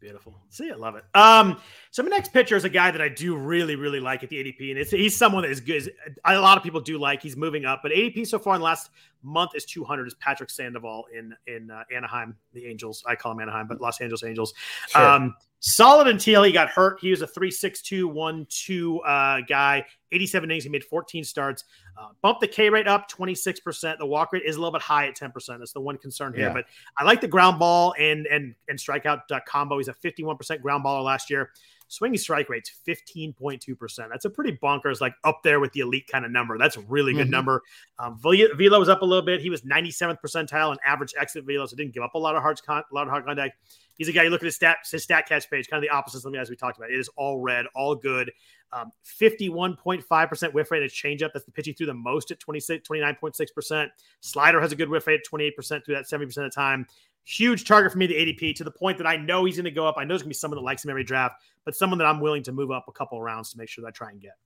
Beautiful. 0.00 0.34
See, 0.48 0.70
I 0.70 0.76
love 0.76 0.96
it. 0.96 1.04
Um, 1.14 1.60
so 1.90 2.02
my 2.02 2.08
next 2.08 2.32
pitcher 2.32 2.56
is 2.56 2.64
a 2.64 2.70
guy 2.70 2.90
that 2.90 3.02
I 3.02 3.10
do 3.10 3.36
really, 3.36 3.76
really 3.76 4.00
like 4.00 4.22
at 4.22 4.30
the 4.30 4.36
ADP, 4.36 4.70
and 4.70 4.78
it's 4.78 4.90
he's 4.90 5.14
someone 5.14 5.42
that 5.42 5.50
is 5.50 5.60
good. 5.60 5.92
A 6.24 6.40
lot 6.40 6.56
of 6.56 6.62
people 6.62 6.80
do 6.80 6.98
like. 6.98 7.22
He's 7.22 7.36
moving 7.36 7.66
up, 7.66 7.80
but 7.82 7.92
ADP 7.92 8.26
so 8.26 8.38
far 8.38 8.54
in 8.54 8.60
the 8.60 8.64
last 8.64 8.90
month 9.22 9.52
is 9.54 9.64
200. 9.64 10.06
Is 10.06 10.14
Patrick 10.14 10.50
Sandoval 10.50 11.06
in 11.16 11.34
in 11.46 11.70
uh, 11.70 11.84
Anaheim, 11.94 12.36
the 12.52 12.66
Angels? 12.66 13.02
I 13.06 13.14
call 13.14 13.32
him 13.32 13.40
Anaheim, 13.40 13.66
but 13.66 13.80
Los 13.80 14.00
Angeles 14.00 14.24
Angels. 14.24 14.54
Sure. 14.88 15.02
Um, 15.02 15.34
solid 15.60 16.08
until 16.08 16.42
he 16.42 16.52
got 16.52 16.68
hurt. 16.68 16.98
He 17.00 17.10
was 17.10 17.22
a 17.22 17.26
three 17.26 17.50
six 17.50 17.82
two 17.82 18.08
one 18.08 18.46
two 18.48 19.00
uh, 19.00 19.40
guy. 19.48 19.84
87 20.12 20.50
innings. 20.50 20.64
He 20.64 20.70
made 20.70 20.84
14 20.84 21.22
starts. 21.22 21.64
Uh, 21.96 22.08
bumped 22.22 22.40
the 22.40 22.48
K 22.48 22.68
rate 22.68 22.88
up 22.88 23.08
26%. 23.10 23.98
The 23.98 24.06
walk 24.06 24.32
rate 24.32 24.42
is 24.44 24.56
a 24.56 24.58
little 24.58 24.72
bit 24.72 24.82
high 24.82 25.06
at 25.06 25.16
10%. 25.16 25.32
That's 25.58 25.72
the 25.72 25.80
one 25.80 25.98
concern 25.98 26.34
here. 26.34 26.46
Yeah. 26.46 26.52
But 26.52 26.64
I 26.98 27.04
like 27.04 27.20
the 27.20 27.28
ground 27.28 27.58
ball 27.58 27.94
and 27.98 28.26
and 28.26 28.54
and 28.68 28.78
strikeout 28.78 29.22
uh, 29.30 29.40
combo. 29.46 29.78
He's 29.78 29.88
a 29.88 29.94
51% 29.94 30.62
ground 30.62 30.84
baller 30.84 31.04
last 31.04 31.30
year. 31.30 31.50
Swinging 31.90 32.18
strike 32.18 32.48
rate's 32.48 32.70
15.2%. 32.86 34.08
That's 34.08 34.24
a 34.24 34.30
pretty 34.30 34.56
bonkers, 34.62 35.00
like 35.00 35.12
up 35.24 35.40
there 35.42 35.58
with 35.58 35.72
the 35.72 35.80
elite 35.80 36.06
kind 36.06 36.24
of 36.24 36.30
number. 36.30 36.56
That's 36.56 36.76
a 36.76 36.82
really 36.82 37.12
good 37.12 37.22
mm-hmm. 37.22 37.32
number. 37.32 37.62
Um, 37.98 38.16
velo 38.16 38.78
was 38.78 38.88
up 38.88 39.02
a 39.02 39.04
little 39.04 39.24
bit. 39.24 39.40
He 39.40 39.50
was 39.50 39.62
97th 39.62 40.18
percentile 40.24 40.70
in 40.70 40.78
average 40.86 41.14
exit 41.18 41.44
velo, 41.44 41.66
so 41.66 41.74
didn't 41.74 41.92
give 41.92 42.04
up 42.04 42.14
a 42.14 42.18
lot 42.18 42.36
of 42.36 42.42
hard 42.42 42.60
con- 42.64 42.84
a 42.88 42.94
lot 42.94 43.08
of 43.08 43.10
hard 43.10 43.24
contact. 43.24 43.56
He's 43.96 44.06
a 44.06 44.12
guy. 44.12 44.22
You 44.22 44.30
look 44.30 44.40
at 44.40 44.44
his 44.44 44.54
stat 44.54 44.76
his 44.88 45.02
stat 45.02 45.26
catch 45.28 45.50
page, 45.50 45.68
kind 45.68 45.84
of 45.84 45.88
the 45.88 45.92
opposite 45.92 46.18
of 46.18 46.22
something 46.22 46.40
as 46.40 46.48
we 46.48 46.54
talked 46.54 46.78
about. 46.78 46.92
It 46.92 46.98
is 47.00 47.10
all 47.16 47.40
red, 47.40 47.66
all 47.74 47.96
good. 47.96 48.30
Um, 48.72 48.92
51.5% 49.20 50.54
whiff 50.54 50.70
rate 50.70 50.84
at 50.84 50.90
changeup. 50.90 51.32
That's 51.32 51.44
the 51.44 51.50
pitch 51.50 51.66
he 51.66 51.72
threw 51.72 51.86
the 51.86 51.94
most 51.94 52.30
at 52.30 52.38
26, 52.38 52.88
29.6%. 52.88 53.88
Slider 54.20 54.60
has 54.60 54.70
a 54.70 54.76
good 54.76 54.88
whiff 54.88 55.08
rate 55.08 55.20
at 55.20 55.30
28% 55.30 55.84
through 55.84 55.96
that 55.96 56.06
70% 56.06 56.22
of 56.28 56.34
the 56.34 56.50
time. 56.50 56.86
Huge 57.24 57.64
target 57.64 57.92
for 57.92 57.98
me, 57.98 58.06
the 58.06 58.14
ADP, 58.14 58.56
to 58.56 58.64
the 58.64 58.70
point 58.70 58.98
that 58.98 59.06
I 59.06 59.16
know 59.16 59.44
he's 59.44 59.56
going 59.56 59.64
to 59.64 59.70
go 59.70 59.86
up. 59.86 59.96
I 59.98 60.04
know 60.04 60.08
there's 60.08 60.22
going 60.22 60.30
to 60.30 60.34
be 60.34 60.34
someone 60.34 60.56
that 60.56 60.64
likes 60.64 60.84
him 60.84 60.90
every 60.90 61.04
draft, 61.04 61.42
but 61.64 61.76
someone 61.76 61.98
that 61.98 62.06
I'm 62.06 62.20
willing 62.20 62.42
to 62.44 62.52
move 62.52 62.70
up 62.70 62.86
a 62.88 62.92
couple 62.92 63.20
rounds 63.22 63.52
to 63.52 63.58
make 63.58 63.68
sure 63.68 63.82
that 63.82 63.88
I 63.88 63.92
try 63.92 64.10
and 64.10 64.20
get. 64.20 64.36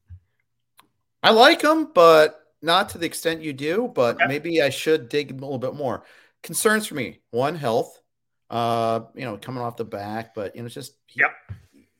I 1.22 1.30
like 1.30 1.62
him, 1.62 1.90
but 1.94 2.40
not 2.60 2.90
to 2.90 2.98
the 2.98 3.06
extent 3.06 3.40
you 3.40 3.52
do. 3.52 3.90
But 3.94 4.16
okay. 4.16 4.26
maybe 4.26 4.60
I 4.60 4.68
should 4.68 5.08
dig 5.08 5.30
a 5.30 5.34
little 5.34 5.58
bit 5.58 5.74
more. 5.74 6.04
Concerns 6.42 6.86
for 6.86 6.94
me: 6.94 7.20
one, 7.30 7.54
health. 7.54 8.00
Uh, 8.50 9.00
you 9.14 9.24
know, 9.24 9.36
coming 9.38 9.62
off 9.62 9.76
the 9.76 9.84
back, 9.84 10.34
but 10.34 10.54
you 10.54 10.62
know, 10.62 10.68
just 10.68 10.94
he, 11.06 11.20
yep. 11.20 11.32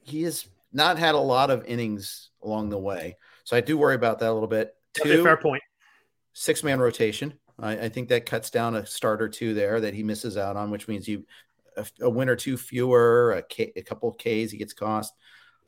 he 0.01 0.23
has 0.23 0.47
not 0.73 0.99
had 0.99 1.15
a 1.15 1.19
lot 1.19 1.51
of 1.51 1.65
innings 1.65 2.31
along 2.43 2.69
the 2.69 2.79
way. 2.79 3.17
So 3.45 3.57
I 3.57 3.61
do 3.61 3.79
worry 3.79 3.95
about 3.95 4.19
that 4.19 4.31
a 4.31 4.33
little 4.33 4.49
bit. 4.49 4.75
Two, 4.93 5.23
fair 5.23 5.37
point. 5.37 5.63
Six 6.35 6.63
man 6.63 6.81
rotation. 6.81 7.35
I, 7.65 7.85
I, 7.85 7.89
think 7.89 8.09
that 8.11 8.27
cuts 8.27 8.51
down 8.51 8.77
a 8.77 8.85
start 8.85 9.23
or 9.23 9.29
two 9.29 9.55
there 9.55 9.81
that 9.81 9.95
he 9.95 10.03
misses 10.03 10.37
out 10.37 10.57
on, 10.57 10.71
which 10.71 10.87
means 10.87 11.09
you 11.09 11.25
a, 11.77 11.87
a 12.03 12.11
win 12.11 12.29
or 12.29 12.37
two 12.37 12.57
fewer, 12.57 13.33
a, 13.33 13.43
K, 13.43 13.73
a 13.77 13.83
couple 13.83 14.09
of 14.09 14.19
Ks 14.19 14.51
he 14.51 14.59
gets 14.59 14.73
cost. 14.73 15.15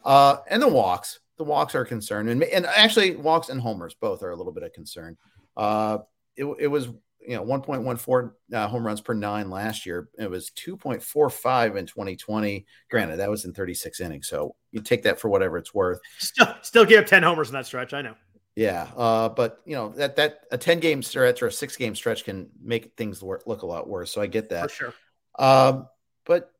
Uh, 0.04 0.38
and 0.48 0.62
the 0.62 0.68
walks. 0.68 1.20
The 1.38 1.44
walks 1.44 1.74
are 1.74 1.82
a 1.82 1.86
concern. 1.86 2.28
And, 2.28 2.42
and 2.44 2.66
actually, 2.66 3.16
walks 3.16 3.48
and 3.48 3.60
homers 3.60 3.94
both 3.94 4.22
are 4.22 4.30
a 4.30 4.36
little 4.36 4.52
bit 4.52 4.62
of 4.62 4.72
concern. 4.72 5.16
Uh, 5.56 5.98
it, 6.36 6.44
it 6.60 6.66
was 6.68 6.88
you 7.26 7.34
know 7.34 7.44
1.14 7.44 8.30
uh, 8.52 8.68
home 8.68 8.86
runs 8.86 9.00
per 9.00 9.14
nine 9.14 9.50
last 9.50 9.84
year. 9.84 10.08
It 10.18 10.30
was 10.30 10.50
2.45 10.50 11.76
in 11.76 11.86
2020. 11.86 12.66
Granted, 12.90 13.16
that 13.16 13.30
was 13.30 13.44
in 13.44 13.52
36 13.52 14.00
innings, 14.00 14.28
so 14.28 14.54
you 14.70 14.80
take 14.80 15.02
that 15.02 15.18
for 15.18 15.28
whatever 15.28 15.58
it's 15.58 15.74
worth. 15.74 15.98
Still, 16.18 16.54
still 16.62 16.84
give 16.84 17.06
10 17.06 17.22
homers 17.22 17.48
in 17.48 17.54
that 17.54 17.66
stretch. 17.66 17.92
I 17.92 18.02
know. 18.02 18.14
Yeah, 18.56 18.88
uh, 18.96 19.28
but 19.28 19.60
you 19.66 19.74
know 19.74 19.90
that 19.90 20.16
that 20.16 20.40
a 20.50 20.58
10 20.58 20.80
game 20.80 21.02
stretch 21.02 21.42
or 21.42 21.48
a 21.48 21.52
six 21.52 21.76
game 21.76 21.94
stretch 21.94 22.24
can 22.24 22.48
make 22.60 22.96
things 22.96 23.22
look 23.22 23.62
a 23.62 23.66
lot 23.66 23.88
worse. 23.88 24.10
So 24.10 24.20
I 24.20 24.26
get 24.26 24.48
that 24.48 24.70
for 24.70 24.76
sure. 24.76 24.94
Um, 25.38 25.88
but 26.24 26.50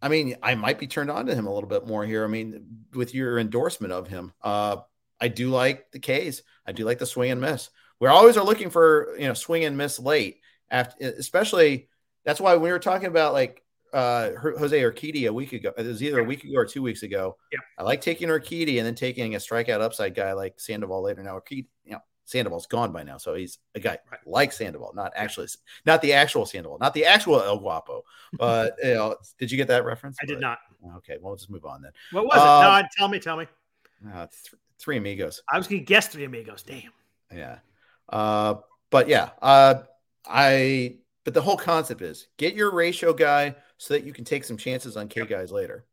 I 0.00 0.08
mean, 0.08 0.36
I 0.42 0.54
might 0.54 0.78
be 0.78 0.86
turned 0.86 1.10
on 1.10 1.26
to 1.26 1.34
him 1.34 1.46
a 1.46 1.54
little 1.54 1.68
bit 1.68 1.86
more 1.86 2.04
here. 2.04 2.24
I 2.24 2.28
mean, 2.28 2.84
with 2.94 3.14
your 3.14 3.38
endorsement 3.38 3.92
of 3.92 4.06
him, 4.06 4.34
uh, 4.42 4.76
I 5.18 5.28
do 5.28 5.48
like 5.48 5.90
the 5.92 5.98
K's. 5.98 6.42
I 6.66 6.72
do 6.72 6.84
like 6.84 6.98
the 6.98 7.06
swing 7.06 7.30
and 7.30 7.40
miss 7.40 7.70
we 8.00 8.08
always 8.08 8.36
are 8.36 8.44
looking 8.44 8.70
for 8.70 9.16
you 9.18 9.26
know 9.26 9.34
swing 9.34 9.64
and 9.64 9.76
miss 9.76 9.98
late 9.98 10.40
after 10.70 11.06
especially 11.18 11.88
that's 12.24 12.40
why 12.40 12.56
we 12.56 12.70
were 12.70 12.78
talking 12.78 13.08
about 13.08 13.32
like 13.32 13.62
uh 13.92 14.30
Jose 14.58 14.80
Urquidy 14.80 15.28
a 15.28 15.32
week 15.32 15.52
ago. 15.52 15.72
It 15.76 15.86
was 15.86 16.02
either 16.02 16.20
a 16.20 16.24
week 16.24 16.44
ago 16.44 16.54
or 16.56 16.66
two 16.66 16.82
weeks 16.82 17.02
ago. 17.02 17.36
Yeah. 17.52 17.60
I 17.78 17.82
like 17.82 18.00
taking 18.00 18.28
Urquidy 18.28 18.78
and 18.78 18.86
then 18.86 18.94
taking 18.94 19.34
a 19.34 19.38
strikeout 19.38 19.80
upside 19.80 20.14
guy 20.14 20.32
like 20.32 20.58
Sandoval 20.58 21.02
later. 21.02 21.22
Now 21.22 21.38
Urquidy, 21.38 21.66
you 21.84 21.92
know, 21.92 22.00
Sandoval's 22.26 22.66
gone 22.66 22.92
by 22.92 23.04
now, 23.04 23.16
so 23.18 23.34
he's 23.34 23.58
a 23.74 23.80
guy 23.80 23.98
right. 24.10 24.20
like 24.26 24.52
Sandoval, 24.52 24.92
not 24.94 25.12
actually 25.14 25.46
not 25.86 26.02
the 26.02 26.12
actual 26.12 26.44
Sandoval, 26.44 26.78
not 26.78 26.92
the 26.92 27.04
actual 27.04 27.40
El 27.40 27.58
Guapo. 27.58 28.02
But 28.32 28.74
you 28.82 28.94
know, 28.94 29.16
did 29.38 29.50
you 29.50 29.56
get 29.56 29.68
that 29.68 29.84
reference? 29.84 30.18
I 30.20 30.26
did 30.26 30.40
not. 30.40 30.58
Okay, 30.96 31.16
well, 31.20 31.32
let's 31.32 31.42
just 31.42 31.50
move 31.50 31.64
on 31.64 31.80
then. 31.80 31.92
What 32.10 32.26
was 32.26 32.38
um, 32.38 32.78
it? 32.78 32.82
No, 32.82 32.88
tell 32.98 33.08
me, 33.08 33.18
tell 33.20 33.36
me. 33.36 33.46
Uh, 34.12 34.26
th- 34.26 34.60
three 34.78 34.96
amigos. 34.96 35.42
I 35.50 35.56
was 35.56 35.68
gonna 35.68 35.80
guess 35.80 36.08
three 36.08 36.24
amigos. 36.24 36.62
Damn. 36.62 36.90
Yeah. 37.32 37.58
Uh, 38.08 38.56
but 38.90 39.08
yeah, 39.08 39.30
uh, 39.40 39.82
I. 40.26 40.96
But 41.24 41.34
the 41.34 41.42
whole 41.42 41.56
concept 41.56 42.02
is 42.02 42.28
get 42.36 42.54
your 42.54 42.72
ratio 42.72 43.12
guy 43.12 43.56
so 43.78 43.94
that 43.94 44.04
you 44.04 44.12
can 44.12 44.24
take 44.24 44.44
some 44.44 44.56
chances 44.56 44.96
on 44.96 45.08
K 45.08 45.24
guys 45.26 45.52
later. 45.52 45.84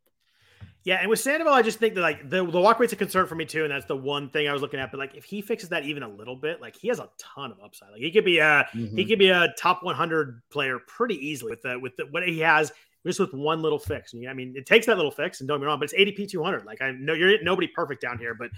Yeah, 0.86 0.98
and 1.00 1.10
with 1.10 1.20
Sandoval, 1.20 1.54
I 1.54 1.62
just 1.62 1.80
think 1.80 1.96
that 1.96 2.02
like 2.02 2.30
the, 2.30 2.46
the 2.46 2.60
walk 2.60 2.78
rate's 2.78 2.92
a 2.92 2.98
concern 2.98 3.26
for 3.26 3.36
me 3.36 3.46
too, 3.46 3.64
and 3.64 3.72
that's 3.72 3.86
the 3.86 3.96
one 3.96 4.30
thing 4.30 4.50
I 4.50 4.54
was 4.54 4.62
looking 4.62 4.82
at. 4.82 4.92
But 4.92 4.98
like, 4.98 5.16
if 5.16 5.24
he 5.24 5.42
fixes 5.42 5.70
that 5.70 5.86
even 5.86 6.04
a 6.04 6.10
little 6.10 6.36
bit, 6.36 6.62
like 6.62 6.76
he 6.76 6.90
has 6.90 7.00
a 7.00 7.10
ton 7.18 7.52
of 7.52 7.58
upside. 7.64 7.92
Like 7.92 8.02
he 8.02 8.12
could 8.12 8.26
be 8.26 8.40
a 8.40 8.68
mm-hmm. 8.74 8.98
he 8.98 9.06
could 9.06 9.20
be 9.20 9.30
a 9.30 9.54
top 9.58 9.82
100 9.84 10.42
player 10.52 10.80
pretty 10.80 11.16
easily 11.16 11.52
with 11.52 11.62
the 11.62 11.80
with 11.80 11.96
the, 11.96 12.06
what 12.08 12.28
he 12.28 12.40
has 12.40 12.74
just 13.06 13.20
with 13.20 13.34
one 13.34 13.62
little 13.62 13.80
fix. 13.80 14.14
I 14.14 14.34
mean, 14.34 14.54
it 14.58 14.66
takes 14.66 14.86
that 14.88 14.98
little 14.98 15.12
fix, 15.12 15.40
and 15.40 15.48
don't 15.48 15.60
get 15.60 15.62
me 15.62 15.68
wrong, 15.68 15.80
but 15.80 15.92
it's 15.92 15.94
ADP 15.94 16.30
200. 16.30 16.66
Like 16.66 16.82
I 16.82 16.92
know 16.92 17.14
you're 17.14 17.42
nobody 17.44 17.68
perfect 17.68 18.02
down 18.02 18.18
here, 18.18 18.34
but 18.34 18.50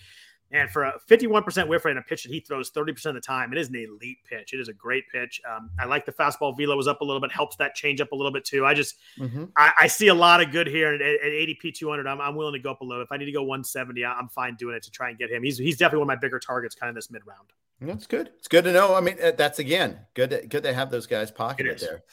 and 0.51 0.69
for 0.69 0.83
a 0.83 0.99
51% 1.09 1.67
whiff 1.67 1.85
rate 1.85 1.91
on 1.91 1.97
a 1.97 2.01
pitch 2.01 2.23
that 2.23 2.31
he 2.31 2.39
throws 2.39 2.71
30% 2.71 3.05
of 3.07 3.13
the 3.15 3.21
time, 3.21 3.51
it 3.51 3.57
is 3.57 3.69
an 3.69 3.75
elite 3.75 4.19
pitch. 4.29 4.53
It 4.53 4.59
is 4.59 4.67
a 4.67 4.73
great 4.73 5.03
pitch. 5.11 5.41
Um, 5.49 5.69
I 5.79 5.85
like 5.85 6.05
the 6.05 6.11
fastball 6.11 6.55
velo 6.55 6.77
was 6.77 6.87
up 6.87 7.01
a 7.01 7.03
little 7.03 7.19
bit, 7.19 7.31
helps 7.31 7.55
that 7.57 7.73
change 7.75 7.99
up 7.99 8.11
a 8.11 8.15
little 8.15 8.31
bit 8.31 8.45
too. 8.45 8.65
I 8.65 8.73
just, 8.73 8.95
mm-hmm. 9.19 9.45
I, 9.57 9.71
I, 9.81 9.87
see 9.87 10.07
a 10.07 10.13
lot 10.13 10.41
of 10.41 10.51
good 10.51 10.67
here 10.67 10.93
at, 10.93 11.01
at 11.01 11.31
ADP 11.31 11.73
200. 11.73 12.05
I'm, 12.07 12.21
I'm, 12.21 12.35
willing 12.35 12.53
to 12.53 12.59
go 12.59 12.71
up 12.71 12.81
a 12.81 12.85
little. 12.85 13.03
If 13.03 13.11
I 13.11 13.17
need 13.17 13.25
to 13.25 13.31
go 13.31 13.41
170, 13.41 14.05
I'm 14.05 14.29
fine 14.29 14.55
doing 14.55 14.75
it 14.75 14.83
to 14.83 14.91
try 14.91 15.09
and 15.09 15.17
get 15.17 15.31
him. 15.31 15.41
He's, 15.41 15.57
he's 15.57 15.77
definitely 15.77 16.05
one 16.05 16.11
of 16.11 16.17
my 16.17 16.19
bigger 16.19 16.39
targets 16.39 16.75
kind 16.75 16.89
of 16.89 16.95
this 16.95 17.09
mid 17.09 17.25
round. 17.25 17.47
That's 17.81 18.07
good. 18.07 18.31
It's 18.37 18.47
good 18.47 18.63
to 18.63 18.71
know. 18.71 18.95
I 18.95 19.01
mean, 19.01 19.17
uh, 19.21 19.31
that's 19.31 19.59
again, 19.59 19.99
good, 20.13 20.29
to, 20.29 20.47
good 20.47 20.63
to 20.63 20.73
have 20.73 20.91
those 20.91 21.07
guys 21.07 21.31
pocketed 21.31 21.79
there. 21.79 22.03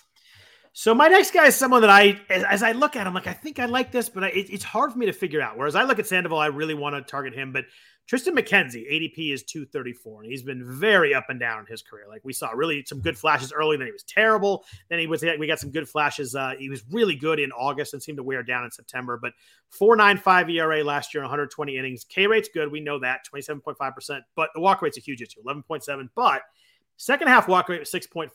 So 0.75 0.95
my 0.95 1.09
next 1.09 1.33
guy 1.33 1.47
is 1.47 1.55
someone 1.55 1.83
that 1.83 1.91
I, 1.91 2.19
as, 2.31 2.45
as, 2.45 2.63
I 2.63 2.73
look 2.73 2.97
at 2.97 3.07
him, 3.07 3.13
like 3.13 3.27
I 3.27 3.35
think 3.35 3.59
I 3.59 3.67
like 3.67 3.93
this, 3.93 4.09
but 4.09 4.25
I, 4.25 4.29
it, 4.29 4.49
it's 4.49 4.65
hard 4.65 4.93
for 4.93 4.99
me 4.99 5.05
to 5.05 5.13
figure 5.13 5.43
out. 5.43 5.59
Whereas 5.59 5.75
I 5.75 5.83
look 5.83 5.99
at 5.99 6.07
Sandoval, 6.07 6.39
I 6.39 6.47
really 6.47 6.73
want 6.73 6.97
to 6.97 7.03
target 7.03 7.35
him, 7.35 7.53
but 7.53 7.67
Tristan 8.07 8.35
McKenzie, 8.35 8.91
ADP 8.91 9.33
is 9.33 9.43
234, 9.45 10.23
and 10.23 10.31
he's 10.31 10.43
been 10.43 10.65
very 10.65 11.15
up 11.15 11.27
and 11.29 11.39
down 11.39 11.61
in 11.61 11.67
his 11.67 11.83
career. 11.83 12.05
Like 12.09 12.23
we 12.25 12.33
saw 12.33 12.51
really 12.51 12.85
some 12.87 13.01
good 13.01 13.17
flashes 13.17 13.53
early, 13.53 13.77
then 13.77 13.87
he 13.87 13.93
was 13.93 14.03
terrible. 14.03 14.65
Then 14.89 14.99
he 14.99 15.07
was 15.07 15.23
we 15.23 15.47
got 15.47 15.61
some 15.61 15.71
good 15.71 15.89
flashes. 15.89 16.35
Uh, 16.35 16.55
he 16.59 16.69
was 16.69 16.83
really 16.91 17.15
good 17.15 17.39
in 17.39 17.53
August 17.53 17.93
and 17.95 18.03
seemed 18.03 18.19
to 18.19 18.25
wear 18.25 18.43
down 18.43 18.65
in 18.65 18.71
September. 18.71 19.19
But 19.23 19.35
4.95 19.79 20.53
ERA 20.53 20.85
last 20.85 21.15
year, 21.15 21.23
120 21.23 21.77
innings. 21.77 22.05
K 22.05 22.27
rate's 22.27 22.49
good. 22.53 22.73
We 22.73 22.81
know 22.81 22.99
that 22.99 23.21
27.5%, 23.33 24.21
but 24.35 24.51
the 24.55 24.61
walk 24.61 24.83
rate's 24.83 24.99
a 24.99 25.01
huge 25.01 25.23
issue, 25.23 25.41
11.7. 25.47 26.09
But 26.15 26.43
Second 27.03 27.27
half 27.27 27.49
walk 27.49 27.69
rate 27.69 27.81
was 27.81 27.91
6.4% 27.91 28.31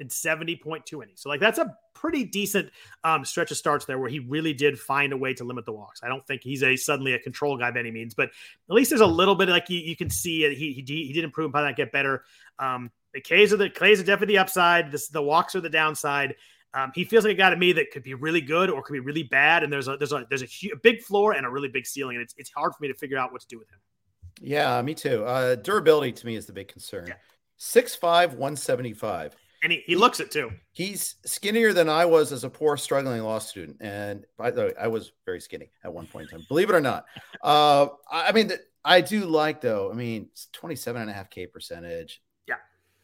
and 0.00 0.10
70.2 0.10 0.92
innings. 1.04 1.22
So, 1.22 1.28
like, 1.28 1.38
that's 1.38 1.58
a 1.58 1.72
pretty 1.94 2.24
decent 2.24 2.72
um, 3.04 3.24
stretch 3.24 3.52
of 3.52 3.56
starts 3.56 3.84
there 3.84 3.96
where 3.96 4.10
he 4.10 4.18
really 4.18 4.52
did 4.52 4.76
find 4.76 5.12
a 5.12 5.16
way 5.16 5.34
to 5.34 5.44
limit 5.44 5.66
the 5.66 5.72
walks. 5.72 6.00
I 6.02 6.08
don't 6.08 6.26
think 6.26 6.42
he's 6.42 6.64
a 6.64 6.74
suddenly 6.74 7.12
a 7.12 7.20
control 7.20 7.56
guy 7.56 7.70
by 7.70 7.78
any 7.78 7.92
means, 7.92 8.14
but 8.14 8.30
at 8.68 8.74
least 8.74 8.90
there's 8.90 9.02
a 9.02 9.06
little 9.06 9.36
bit 9.36 9.48
like 9.48 9.70
you, 9.70 9.78
you 9.78 9.94
can 9.94 10.10
see 10.10 10.42
it. 10.42 10.58
He, 10.58 10.72
he, 10.72 10.82
he 10.82 11.12
did 11.12 11.22
improve, 11.22 11.44
and 11.44 11.52
probably 11.52 11.68
not 11.68 11.76
get 11.76 11.92
better. 11.92 12.24
Um, 12.58 12.90
the 13.14 13.20
K's 13.20 13.52
are 13.52 13.56
the 13.56 13.70
K's 13.70 14.00
are 14.00 14.04
definitely 14.04 14.34
the 14.34 14.40
upside. 14.40 14.90
This, 14.90 15.06
the 15.06 15.22
walks 15.22 15.54
are 15.54 15.60
the 15.60 15.70
downside. 15.70 16.34
Um, 16.74 16.90
he 16.96 17.04
feels 17.04 17.22
like 17.22 17.34
a 17.34 17.36
guy 17.36 17.50
to 17.50 17.56
me 17.56 17.72
that 17.74 17.92
could 17.92 18.02
be 18.02 18.14
really 18.14 18.40
good 18.40 18.68
or 18.68 18.82
could 18.82 18.94
be 18.94 19.00
really 19.00 19.22
bad. 19.22 19.62
And 19.62 19.72
there's 19.72 19.86
a 19.86 19.96
there's 19.96 20.12
a 20.12 20.26
there's 20.28 20.42
a, 20.42 20.46
huge, 20.46 20.72
a 20.72 20.76
big 20.76 21.02
floor 21.02 21.34
and 21.34 21.46
a 21.46 21.50
really 21.50 21.68
big 21.68 21.86
ceiling, 21.86 22.16
and 22.16 22.24
it's 22.24 22.34
it's 22.36 22.50
hard 22.50 22.74
for 22.74 22.82
me 22.82 22.88
to 22.88 22.94
figure 22.94 23.16
out 23.16 23.30
what 23.30 23.42
to 23.42 23.46
do 23.46 23.60
with 23.60 23.70
him. 23.70 23.78
Yeah, 24.40 24.82
me 24.82 24.94
too. 24.94 25.24
Uh, 25.24 25.54
durability 25.54 26.10
to 26.10 26.26
me 26.26 26.34
is 26.34 26.46
the 26.46 26.52
big 26.52 26.66
concern. 26.66 27.06
Yeah. 27.06 27.14
6'5, 27.62 28.30
175. 28.30 29.36
And 29.62 29.70
he, 29.70 29.82
he 29.86 29.94
looks 29.94 30.18
it 30.18 30.32
too. 30.32 30.50
He's 30.72 31.14
skinnier 31.24 31.72
than 31.72 31.88
I 31.88 32.04
was 32.04 32.32
as 32.32 32.42
a 32.42 32.50
poor, 32.50 32.76
struggling 32.76 33.22
law 33.22 33.38
student. 33.38 33.76
And 33.80 34.26
by 34.36 34.50
the 34.50 34.62
way, 34.62 34.72
I 34.78 34.88
was 34.88 35.12
very 35.24 35.40
skinny 35.40 35.70
at 35.84 35.94
one 35.94 36.06
point 36.08 36.24
in 36.24 36.38
time, 36.38 36.46
believe 36.48 36.68
it 36.68 36.74
or 36.74 36.80
not. 36.80 37.04
Uh, 37.40 37.86
I 38.10 38.32
mean, 38.32 38.50
I 38.84 39.00
do 39.00 39.26
like, 39.26 39.60
though, 39.60 39.92
I 39.92 39.94
mean, 39.94 40.28
27 40.52 41.00
and 41.00 41.10
a 41.10 41.14
half 41.14 41.30
K 41.30 41.46
percentage. 41.46 42.20
Yeah. 42.48 42.56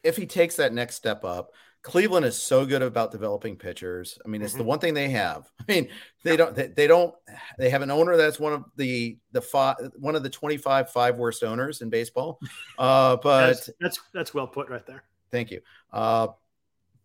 If 0.02 0.16
he 0.16 0.26
takes 0.26 0.56
that 0.56 0.72
next 0.72 0.96
step 0.96 1.24
up, 1.24 1.52
Cleveland 1.82 2.26
is 2.26 2.40
so 2.40 2.66
good 2.66 2.82
about 2.82 3.12
developing 3.12 3.56
pitchers. 3.56 4.18
I 4.24 4.28
mean, 4.28 4.42
it's 4.42 4.52
mm-hmm. 4.52 4.58
the 4.58 4.64
one 4.64 4.78
thing 4.78 4.94
they 4.94 5.10
have. 5.10 5.50
I 5.60 5.72
mean, 5.72 5.88
they 6.24 6.36
don't 6.36 6.54
they, 6.54 6.66
they, 6.66 6.86
don't 6.86 7.14
they 7.58 7.70
have 7.70 7.82
an 7.82 7.90
owner 7.90 8.16
that's 8.16 8.40
one 8.40 8.52
of 8.52 8.64
the 8.76 9.18
the 9.32 9.40
five 9.40 9.76
one 9.96 10.16
of 10.16 10.22
the 10.22 10.30
25 10.30 10.90
five 10.90 11.16
worst 11.16 11.44
owners 11.44 11.80
in 11.80 11.90
baseball. 11.90 12.40
Uh 12.78 13.16
but 13.16 13.48
that's 13.48 13.70
that's, 13.80 14.00
that's 14.14 14.34
well 14.34 14.46
put 14.46 14.68
right 14.68 14.86
there. 14.86 15.02
Thank 15.32 15.50
you. 15.50 15.60
Uh 15.92 16.28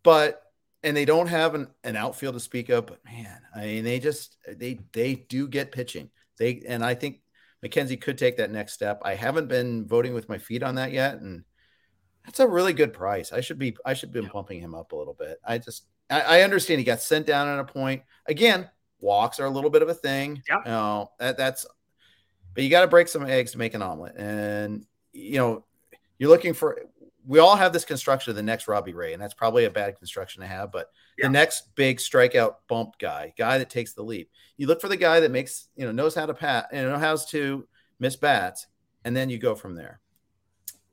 but 0.04 0.44
and 0.84 0.96
they 0.96 1.04
don't 1.04 1.26
have 1.26 1.54
an, 1.54 1.68
an 1.82 1.96
outfield 1.96 2.34
to 2.34 2.40
speak 2.40 2.68
of. 2.68 2.86
But 2.86 3.04
man, 3.04 3.40
I 3.56 3.64
mean, 3.64 3.84
they 3.84 3.98
just 3.98 4.36
they 4.46 4.78
they 4.92 5.14
do 5.14 5.48
get 5.48 5.72
pitching. 5.72 6.10
They 6.38 6.62
and 6.68 6.84
I 6.84 6.94
think 6.94 7.20
McKenzie 7.64 8.00
could 8.00 8.18
take 8.18 8.36
that 8.36 8.50
next 8.50 8.74
step. 8.74 9.00
I 9.04 9.14
haven't 9.14 9.48
been 9.48 9.86
voting 9.86 10.14
with 10.14 10.28
my 10.28 10.38
feet 10.38 10.62
on 10.62 10.76
that 10.76 10.92
yet, 10.92 11.14
and 11.14 11.42
that's 12.24 12.40
a 12.40 12.48
really 12.48 12.72
good 12.72 12.92
price. 12.92 13.32
I 13.32 13.40
should 13.40 13.58
be 13.58 13.76
I 13.84 13.94
should 13.94 14.12
be 14.12 14.22
pumping 14.22 14.60
him 14.60 14.74
up 14.74 14.92
a 14.92 14.96
little 14.96 15.14
bit. 15.14 15.38
I 15.44 15.58
just 15.58 15.84
I, 16.10 16.20
I 16.20 16.40
understand 16.42 16.78
he 16.78 16.84
got 16.84 17.00
sent 17.00 17.26
down 17.26 17.48
at 17.48 17.58
a 17.58 17.64
point. 17.64 18.02
Again, 18.26 18.68
walks 19.00 19.40
are 19.40 19.46
a 19.46 19.50
little 19.50 19.70
bit 19.70 19.82
of 19.82 19.88
a 19.88 19.94
thing. 19.94 20.42
Yeah. 20.48 20.58
You 20.64 20.70
know, 20.70 21.10
that 21.18 21.36
that's 21.36 21.66
but 22.54 22.62
you 22.64 22.70
got 22.70 22.82
to 22.82 22.88
break 22.88 23.08
some 23.08 23.26
eggs 23.26 23.52
to 23.52 23.58
make 23.58 23.74
an 23.74 23.82
omelet. 23.82 24.16
And 24.16 24.86
you 25.12 25.38
know, 25.38 25.64
you're 26.18 26.30
looking 26.30 26.54
for 26.54 26.80
we 27.26 27.38
all 27.38 27.56
have 27.56 27.72
this 27.72 27.84
construction 27.84 28.30
of 28.30 28.36
the 28.36 28.42
next 28.42 28.68
Robbie 28.68 28.92
Ray, 28.94 29.12
and 29.14 29.22
that's 29.22 29.34
probably 29.34 29.64
a 29.64 29.70
bad 29.70 29.96
construction 29.96 30.42
to 30.42 30.46
have, 30.46 30.70
but 30.70 30.90
Yeah. 31.16 31.26
the 31.26 31.32
next 31.32 31.74
big 31.74 31.96
strikeout 31.96 32.56
bump 32.68 32.98
guy, 32.98 33.32
guy 33.38 33.56
that 33.58 33.70
takes 33.70 33.94
the 33.94 34.02
leap. 34.02 34.30
You 34.58 34.66
look 34.66 34.80
for 34.80 34.88
the 34.88 34.96
guy 34.96 35.20
that 35.20 35.30
makes, 35.30 35.68
you 35.74 35.86
know, 35.86 35.92
knows 35.92 36.14
how 36.14 36.26
to 36.26 36.34
pat 36.34 36.68
and 36.70 36.86
knows 36.86 37.00
how 37.00 37.16
to 37.30 37.66
miss 37.98 38.16
bats, 38.16 38.66
and 39.06 39.16
then 39.16 39.30
you 39.30 39.38
go 39.38 39.54
from 39.54 39.74
there. 39.74 40.00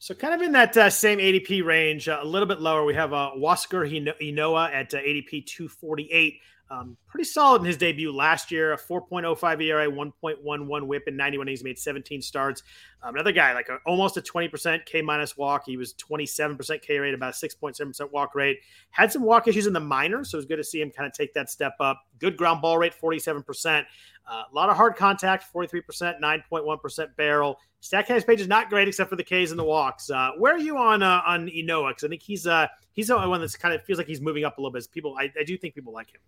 So 0.02 0.16
kind 0.16 0.34
of 0.34 0.42
in 0.42 0.54
that 0.54 0.76
uh, 0.76 0.90
same 0.90 1.20
ADP 1.20 1.64
range, 1.64 2.10
uh, 2.10 2.18
a 2.20 2.26
little 2.26 2.48
bit 2.48 2.60
lower, 2.60 2.84
we 2.84 2.96
have 2.96 3.14
uh, 3.14 3.34
Huascar 3.38 3.88
Ynoa 3.88 4.74
at 4.74 4.96
uh, 4.96 4.98
ADP 4.98 5.46
248. 5.46 6.40
Um, 6.72 6.96
pretty 7.06 7.26
solid 7.26 7.62
in 7.62 7.66
his 7.66 7.76
debut 7.76 8.14
last 8.14 8.50
year, 8.50 8.72
a 8.72 8.78
4.05 8.78 9.62
ERA, 9.62 9.92
1.11 9.92 10.88
whip 10.88 11.04
in 11.06 11.18
91 11.18 11.50
innings, 11.50 11.66
made 11.66 11.78
17 11.78 12.22
starts. 12.22 12.64
Um, 13.04 13.14
another 13.16 13.34
guy, 13.34 13.54
like 13.54 13.68
a, 13.68 13.80
almost 13.86 14.16
a 14.16 14.22
20% 14.22 14.86
K 14.86 15.02
minus 15.02 15.36
walk. 15.36 15.64
He 15.66 15.76
was 15.76 15.94
27% 15.96 16.82
K 16.82 16.98
rate, 16.98 17.14
about 17.14 17.34
a 17.34 17.46
6.7% 17.46 18.12
walk 18.12 18.36
rate. 18.36 18.60
Had 18.92 19.12
some 19.12 19.24
walk 19.24 19.50
issues 19.50 19.68
in 19.68 19.74
the 19.74 19.82
minors, 19.82 20.32
so 20.32 20.38
it 20.38 20.40
was 20.40 20.46
good 20.46 20.58
to 20.58 20.64
see 20.64 20.80
him 20.80 20.92
kind 20.92 21.06
of 21.06 21.12
take 21.12 21.34
that 21.34 21.50
step 21.50 21.74
up. 21.82 22.02
Good 22.20 22.38
ground 22.38 22.62
ball 22.62 22.78
rate, 22.78 22.94
47%. 22.94 23.84
Uh, 24.26 24.44
a 24.50 24.56
lot 24.56 24.70
of 24.70 24.78
hard 24.78 24.96
contact, 24.96 25.52
43%, 25.54 26.22
9.1% 26.22 27.16
barrel. 27.18 27.58
Statcast 27.82 28.26
page 28.26 28.40
is 28.40 28.48
not 28.48 28.70
great 28.70 28.88
except 28.88 29.10
for 29.10 29.18
the 29.18 29.24
Ks 29.24 29.52
and 29.52 29.60
the 29.60 29.64
walks. 29.66 30.10
Uh, 30.10 30.32
where 30.38 30.54
are 30.54 30.60
you 30.60 30.78
on 30.78 31.04
uh, 31.04 31.22
on 31.26 31.48
Ynoa? 31.48 31.90
Because 31.90 32.04
I 32.06 32.08
think 32.08 32.22
he's 32.22 32.46
uh 32.48 32.68
he's 32.94 33.08
the 33.08 33.18
one 33.18 33.42
that's 33.42 33.58
kind 33.58 33.74
of 33.74 33.84
feels 33.84 33.98
like 33.98 34.08
he's 34.08 34.22
moving 34.22 34.46
up 34.46 34.58
a 34.58 34.62
little 34.62 34.72
bit. 34.72 34.88
People, 34.92 35.18
I, 35.20 35.32
I 35.38 35.44
do 35.44 35.58
think 35.58 35.74
people 35.74 35.92
like 35.92 36.14
him. 36.14 36.22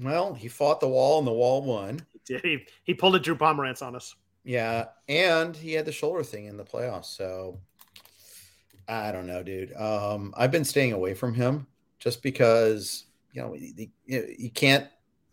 Well, 0.00 0.34
he 0.34 0.48
fought 0.48 0.80
the 0.80 0.88
wall 0.88 1.18
and 1.18 1.26
the 1.26 1.32
wall 1.32 1.62
won. 1.62 2.06
He 2.12 2.20
did. 2.24 2.40
He, 2.42 2.66
he 2.84 2.94
pulled 2.94 3.16
a 3.16 3.18
Drew 3.18 3.36
Pomeranz 3.36 3.82
on 3.82 3.96
us. 3.96 4.14
Yeah, 4.44 4.86
and 5.08 5.56
he 5.56 5.72
had 5.72 5.84
the 5.84 5.92
shoulder 5.92 6.22
thing 6.22 6.46
in 6.46 6.56
the 6.56 6.64
playoffs. 6.64 7.06
So 7.06 7.58
I 8.88 9.12
don't 9.12 9.26
know, 9.26 9.42
dude. 9.42 9.74
Um, 9.76 10.32
I've 10.36 10.50
been 10.50 10.64
staying 10.64 10.92
away 10.92 11.14
from 11.14 11.34
him 11.34 11.66
just 11.98 12.22
because 12.22 13.04
you 13.32 13.42
know 13.42 13.52
he, 13.52 13.90
he, 14.06 14.48
can't. 14.48 14.88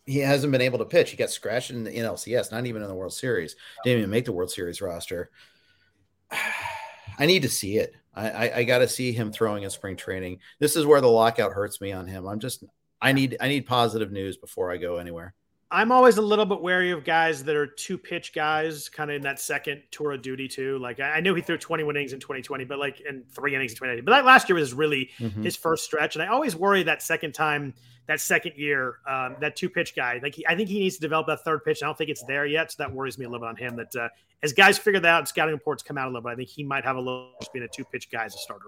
He 0.06 0.20
hasn't 0.20 0.52
been 0.52 0.62
able 0.62 0.80
to 0.80 0.86
pitch. 0.86 1.12
He 1.12 1.18
got 1.18 1.30
scratched 1.30 1.72
in 1.72 1.86
the 1.86 1.92
NLCS, 1.92 2.52
not 2.52 2.66
even 2.66 2.82
in 2.82 2.90
the 2.90 2.96
World 2.96 3.14
Series. 3.14 3.56
Didn't 3.84 4.00
even 4.00 4.10
make 4.10 4.26
the 4.26 4.34
World 4.34 4.52
Series 4.52 4.82
roster. 4.82 5.32
I 7.18 7.26
need 7.26 7.44
to 7.44 7.50
see 7.50 7.78
it. 7.78 7.96
I, 8.14 8.30
I, 8.30 8.58
I 8.58 8.64
got 8.66 8.80
to 8.80 8.88
see 8.90 9.14
him 9.14 9.32
throwing 9.32 9.64
in 9.64 9.70
spring 9.70 9.96
training. 9.96 10.40
This 10.60 10.76
is 10.76 10.86
where 10.86 11.00
the 11.00 11.08
lockout 11.08 11.54
hurts 11.54 11.80
me 11.80 11.94
on 11.94 12.08
him. 12.08 12.28
I'm 12.28 12.40
just. 12.40 12.66
I 13.06 13.12
need 13.12 13.38
I 13.40 13.48
need 13.48 13.66
positive 13.66 14.12
news 14.12 14.38
before 14.38 14.72
I 14.72 14.78
go 14.78 14.98
anywhere. 14.98 15.34
I'm 15.72 15.92
always 15.92 16.18
a 16.18 16.22
little 16.22 16.46
bit 16.46 16.62
wary 16.62 16.92
of 16.92 17.04
guys 17.04 17.44
that 17.44 17.56
are 17.56 17.66
two 17.66 17.98
pitch 17.98 18.34
guys, 18.34 18.88
kind 18.88 19.10
of 19.10 19.16
in 19.18 19.24
that 19.24 19.40
second 19.40 19.82
tour 19.92 20.14
of 20.14 20.22
duty 20.22 20.48
too. 20.48 20.78
Like 20.80 21.00
I 21.00 21.14
I 21.14 21.20
knew 21.22 21.34
he 21.36 21.42
threw 21.42 21.58
21 21.58 21.96
innings 21.96 22.14
in 22.14 22.20
2020, 22.20 22.66
but 22.66 22.78
like 22.80 23.02
in 23.02 23.24
three 23.32 23.56
innings 23.56 23.72
in 23.72 23.78
2020. 23.78 24.02
But 24.02 24.12
that 24.12 24.26
last 24.26 24.48
year 24.48 24.56
was 24.58 24.74
really 24.74 25.10
Mhm. 25.20 25.44
his 25.44 25.56
first 25.56 25.84
stretch, 25.86 26.16
and 26.16 26.24
I 26.24 26.28
always 26.28 26.56
worry 26.56 26.84
that 26.84 27.02
second 27.02 27.34
time, 27.34 27.74
that 28.08 28.20
second 28.22 28.54
year, 28.58 28.98
um, 29.08 29.36
that 29.42 29.56
two 29.56 29.70
pitch 29.70 29.96
guy. 29.96 30.20
Like 30.22 30.36
he, 30.36 30.46
I 30.48 30.56
think 30.56 30.70
he 30.70 30.80
needs 30.80 30.96
to 30.96 31.02
develop 31.02 31.28
that 31.28 31.44
third 31.44 31.64
pitch. 31.66 31.82
I 31.82 31.88
don't 31.88 31.98
think 31.98 32.10
it's 32.12 32.24
there 32.24 32.46
yet, 32.46 32.72
so 32.72 32.76
that 32.84 32.92
worries 32.94 33.18
me 33.18 33.26
a 33.26 33.30
little 33.30 33.46
bit 33.46 33.50
on 33.50 33.56
him. 33.56 33.76
That 33.76 33.96
uh, 33.96 34.10
as 34.44 34.54
guys 34.54 34.78
figure 34.78 35.00
that 35.00 35.10
out, 35.10 35.28
scouting 35.28 35.56
reports 35.56 35.82
come 35.84 35.98
out 35.98 36.06
a 36.06 36.10
little 36.10 36.22
bit. 36.22 36.30
I 36.30 36.36
think 36.36 36.50
he 36.50 36.64
might 36.64 36.84
have 36.86 36.96
a 36.96 37.00
little 37.02 37.32
just 37.40 37.52
being 37.52 37.66
a 37.66 37.68
two 37.68 37.84
pitch 37.86 38.10
guy 38.12 38.24
as 38.26 38.36
a 38.36 38.38
starter. 38.38 38.68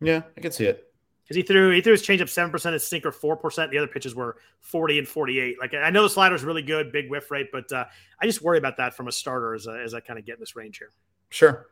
Yeah, 0.00 0.22
I 0.36 0.40
can 0.40 0.52
see 0.52 0.64
it. 0.64 0.87
Because 1.28 1.36
he 1.36 1.42
threw 1.42 1.70
he 1.70 1.82
threw 1.82 1.92
his 1.92 2.02
changeup 2.02 2.28
seven 2.30 2.50
percent, 2.50 2.72
his 2.72 2.86
sinker 2.86 3.12
four 3.12 3.36
percent. 3.36 3.70
The 3.70 3.76
other 3.78 3.86
pitches 3.86 4.14
were 4.14 4.36
forty 4.60 4.98
and 4.98 5.06
forty 5.06 5.38
eight. 5.38 5.58
Like 5.60 5.74
I 5.74 5.90
know 5.90 6.02
the 6.02 6.08
slider 6.08 6.34
is 6.34 6.42
really 6.42 6.62
good, 6.62 6.90
big 6.90 7.10
whiff 7.10 7.30
rate, 7.30 7.48
but 7.52 7.70
uh, 7.70 7.84
I 8.20 8.24
just 8.26 8.40
worry 8.40 8.56
about 8.56 8.78
that 8.78 8.94
from 8.94 9.08
a 9.08 9.12
starter 9.12 9.54
as, 9.54 9.68
I- 9.68 9.80
as 9.80 9.92
I 9.92 10.00
kind 10.00 10.18
of 10.18 10.24
get 10.24 10.34
in 10.36 10.40
this 10.40 10.56
range 10.56 10.78
here. 10.78 10.90
Sure. 11.28 11.66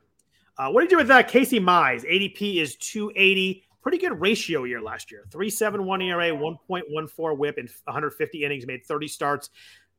Uh, 0.58 0.70
what 0.70 0.80
do 0.80 0.84
you 0.84 0.90
do 0.90 0.96
with 0.96 1.10
uh, 1.10 1.22
Casey 1.22 1.58
Mize? 1.58 2.04
ADP 2.04 2.56
is 2.56 2.76
two 2.76 3.10
eighty. 3.16 3.62
Pretty 3.82 3.98
good 3.98 4.20
ratio 4.20 4.64
year 4.64 4.82
last 4.82 5.12
year. 5.12 5.24
Three 5.30 5.48
seven 5.48 5.86
one 5.86 6.02
ERA, 6.02 6.34
one 6.34 6.56
point 6.66 6.84
one 6.90 7.06
four 7.06 7.34
WHIP 7.34 7.56
and 7.58 7.70
one 7.84 7.94
hundred 7.94 8.10
fifty 8.14 8.44
innings, 8.44 8.66
made 8.66 8.84
thirty 8.84 9.06
starts. 9.08 9.50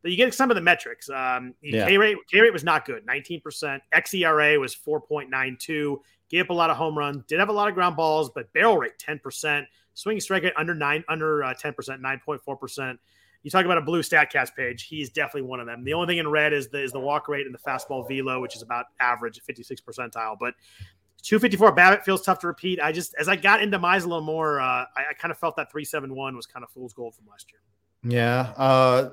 But 0.07 0.11
you 0.11 0.15
get 0.17 0.33
some 0.33 0.49
of 0.49 0.55
the 0.55 0.61
metrics. 0.61 1.09
Um, 1.09 1.53
Yeah. 1.61 1.85
K 1.85 1.97
rate 1.97 2.15
K 2.31 2.39
rate 2.39 2.53
was 2.53 2.63
not 2.63 2.85
good, 2.85 3.05
nineteen 3.05 3.41
percent. 3.41 3.83
xERA 3.93 4.57
was 4.57 4.73
four 4.73 5.01
point 5.01 5.29
nine 5.29 5.57
two. 5.59 6.01
Gave 6.29 6.45
up 6.45 6.49
a 6.49 6.53
lot 6.53 6.69
of 6.69 6.77
home 6.77 6.97
runs. 6.97 7.25
Did 7.25 7.39
have 7.39 7.49
a 7.49 7.51
lot 7.51 7.67
of 7.67 7.73
ground 7.73 7.97
balls, 7.97 8.31
but 8.33 8.53
barrel 8.53 8.77
rate 8.77 8.97
ten 8.97 9.19
percent. 9.19 9.67
Swinging 9.95 10.21
strike 10.21 10.43
rate 10.43 10.53
under 10.55 10.73
nine 10.73 11.03
under 11.09 11.43
uh, 11.43 11.53
ten 11.55 11.73
percent, 11.73 12.01
nine 12.01 12.21
point 12.23 12.41
four 12.41 12.55
percent. 12.55 12.97
You 13.43 13.51
talk 13.51 13.65
about 13.65 13.79
a 13.79 13.81
blue 13.81 14.01
Statcast 14.01 14.55
page. 14.55 14.83
He's 14.83 15.09
definitely 15.09 15.41
one 15.41 15.59
of 15.59 15.67
them. 15.67 15.83
The 15.83 15.93
only 15.93 16.07
thing 16.07 16.19
in 16.19 16.29
red 16.29 16.53
is 16.53 16.69
the 16.69 16.81
is 16.81 16.93
the 16.93 17.01
walk 17.01 17.27
rate 17.27 17.45
and 17.45 17.53
the 17.53 17.59
fastball 17.59 18.07
velo, 18.07 18.39
which 18.39 18.55
is 18.55 18.61
about 18.61 18.85
average, 19.01 19.41
fifty 19.41 19.61
six 19.61 19.81
percentile. 19.81 20.37
But 20.39 20.53
254 21.23 21.75
BABIP 21.75 22.03
feels 22.03 22.21
tough 22.21 22.39
to 22.39 22.47
repeat. 22.47 22.79
I 22.79 22.93
just, 22.93 23.13
as 23.19 23.27
I 23.27 23.35
got 23.35 23.61
into 23.61 23.77
Mize 23.77 24.05
a 24.05 24.07
little 24.07 24.21
more, 24.21 24.61
uh, 24.61 24.85
I, 24.95 25.07
I 25.09 25.13
kind 25.17 25.31
of 25.33 25.37
felt 25.37 25.57
that 25.57 25.69
371 25.69 26.33
was 26.37 26.45
kind 26.45 26.63
of 26.63 26.69
fool's 26.69 26.93
gold 26.93 27.15
from 27.15 27.25
last 27.27 27.47
year. 27.51 27.59
Yeah. 28.09 28.53
Uh, 28.55 29.09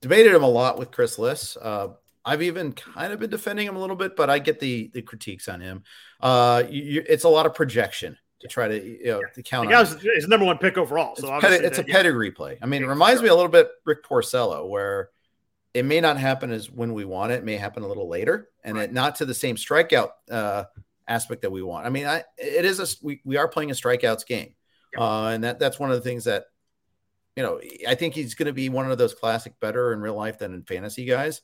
debated 0.00 0.34
him 0.34 0.42
a 0.42 0.48
lot 0.48 0.78
with 0.78 0.90
Chris 0.90 1.18
Liss. 1.18 1.56
Uh, 1.56 1.88
I've 2.24 2.42
even 2.42 2.72
kind 2.72 3.12
of 3.12 3.20
been 3.20 3.30
defending 3.30 3.66
him 3.66 3.76
a 3.76 3.80
little 3.80 3.96
bit, 3.96 4.14
but 4.16 4.28
I 4.30 4.38
get 4.38 4.60
the 4.60 4.90
the 4.92 5.02
critiques 5.02 5.48
on 5.48 5.60
him. 5.60 5.82
Uh, 6.20 6.62
you, 6.68 7.02
it's 7.08 7.24
a 7.24 7.28
lot 7.28 7.46
of 7.46 7.54
projection 7.54 8.18
to 8.40 8.48
try 8.48 8.68
to 8.68 8.84
you 8.84 9.06
know 9.06 9.22
to 9.34 9.42
count 9.42 9.68
The 9.68 9.74
on. 9.74 9.84
guy 9.84 9.90
was 9.90 10.02
his 10.14 10.28
number 10.28 10.44
one 10.46 10.58
pick 10.58 10.76
overall. 10.76 11.12
It's, 11.12 11.22
So 11.22 11.28
pedi- 11.28 11.32
obviously 11.32 11.66
it's 11.66 11.78
a 11.78 11.82
that- 11.82 11.88
yeah. 11.88 11.94
pedigree 11.94 12.30
play. 12.30 12.58
I 12.62 12.66
mean, 12.66 12.82
it 12.82 12.86
reminds 12.86 13.20
sure. 13.20 13.24
me 13.24 13.28
a 13.30 13.34
little 13.34 13.50
bit 13.50 13.68
Rick 13.86 14.04
Porcello, 14.04 14.68
where 14.68 15.10
it 15.74 15.84
may 15.84 16.00
not 16.00 16.18
happen 16.18 16.50
as 16.50 16.70
when 16.70 16.92
we 16.92 17.04
want 17.04 17.32
it, 17.32 17.36
it 17.36 17.44
may 17.44 17.56
happen 17.56 17.82
a 17.82 17.88
little 17.88 18.08
later, 18.08 18.48
and 18.64 18.76
it 18.78 18.92
not 18.92 19.16
to 19.16 19.24
the 19.26 19.34
same 19.34 19.56
strikeout 19.56 20.10
uh, 20.30 20.64
aspect 21.06 21.42
that 21.42 21.50
we 21.52 21.62
want. 21.62 21.86
I 21.86 21.90
mean, 21.90 22.06
I, 22.06 22.24
it 22.36 22.64
is 22.64 22.78
a 22.80 22.86
we, 23.02 23.20
we 23.24 23.36
are 23.36 23.48
playing 23.48 23.70
a 23.70 23.74
strikeouts 23.74 24.26
game, 24.26 24.54
uh, 24.98 25.28
and 25.28 25.44
that 25.44 25.58
that's 25.58 25.78
one 25.78 25.90
of 25.90 25.96
the 25.96 26.02
things 26.02 26.24
that 26.24 26.44
you 27.38 27.44
know 27.44 27.60
I 27.88 27.94
think 27.94 28.14
he's 28.14 28.34
going 28.34 28.48
to 28.48 28.52
be 28.52 28.68
one 28.68 28.90
of 28.90 28.98
those 28.98 29.14
classic 29.14 29.58
better 29.60 29.92
in 29.92 30.00
real 30.00 30.16
life 30.16 30.40
than 30.40 30.54
in 30.54 30.64
fantasy 30.64 31.04
guys. 31.04 31.42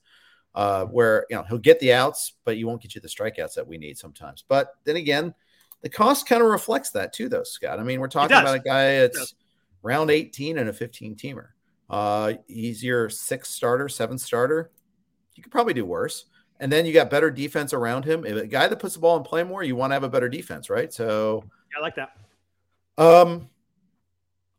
Uh, 0.57 0.87
where 0.87 1.25
you 1.31 1.37
know 1.37 1.45
he'll 1.49 1.59
get 1.59 1.79
the 1.79 1.93
outs, 1.93 2.33
but 2.45 2.57
you 2.57 2.67
won't 2.67 2.83
get 2.83 2.97
you 2.97 3.01
the 3.01 3.07
strikeouts 3.07 3.55
that 3.55 3.67
we 3.67 3.79
need 3.79 3.97
sometimes. 3.97 4.43
But 4.49 4.75
then 4.83 4.97
again, 4.97 5.35
the 5.83 5.89
cost 5.89 6.27
kind 6.27 6.43
of 6.43 6.49
reflects 6.49 6.91
that 6.91 7.13
too, 7.13 7.29
though, 7.29 7.45
Scott. 7.45 7.79
I 7.79 7.85
mean, 7.85 8.01
we're 8.01 8.09
talking 8.09 8.37
about 8.37 8.57
a 8.57 8.61
guy 8.61 8.99
that's 8.99 9.35
round 9.83 10.11
18 10.11 10.59
and 10.59 10.69
a 10.69 10.73
15 10.73 11.15
teamer. 11.15 11.51
Uh, 11.89 12.35
he's 12.49 12.83
your 12.83 13.09
sixth 13.09 13.53
starter, 13.53 13.89
seventh 13.89 14.21
starter. 14.21 14.73
You 15.37 15.45
could 15.45 15.53
probably 15.53 15.75
do 15.75 15.85
worse. 15.85 16.25
And 16.59 16.73
then 16.73 16.87
you 16.87 16.93
got 16.93 17.11
better 17.11 17.31
defense 17.31 17.73
around 17.73 18.05
him. 18.05 18.25
If 18.25 18.37
a 18.37 18.47
guy 18.47 18.67
that 18.67 18.79
puts 18.79 18.95
the 18.95 19.01
ball 19.01 19.17
in 19.17 19.23
play 19.23 19.45
more, 19.45 19.63
you 19.63 19.77
want 19.77 19.91
to 19.91 19.95
have 19.95 20.05
a 20.05 20.09
better 20.09 20.29
defense, 20.29 20.71
right? 20.71 20.93
So, 20.93 21.45
I 21.77 21.81
like 21.81 21.97
that. 21.97 22.17
um, 22.97 23.49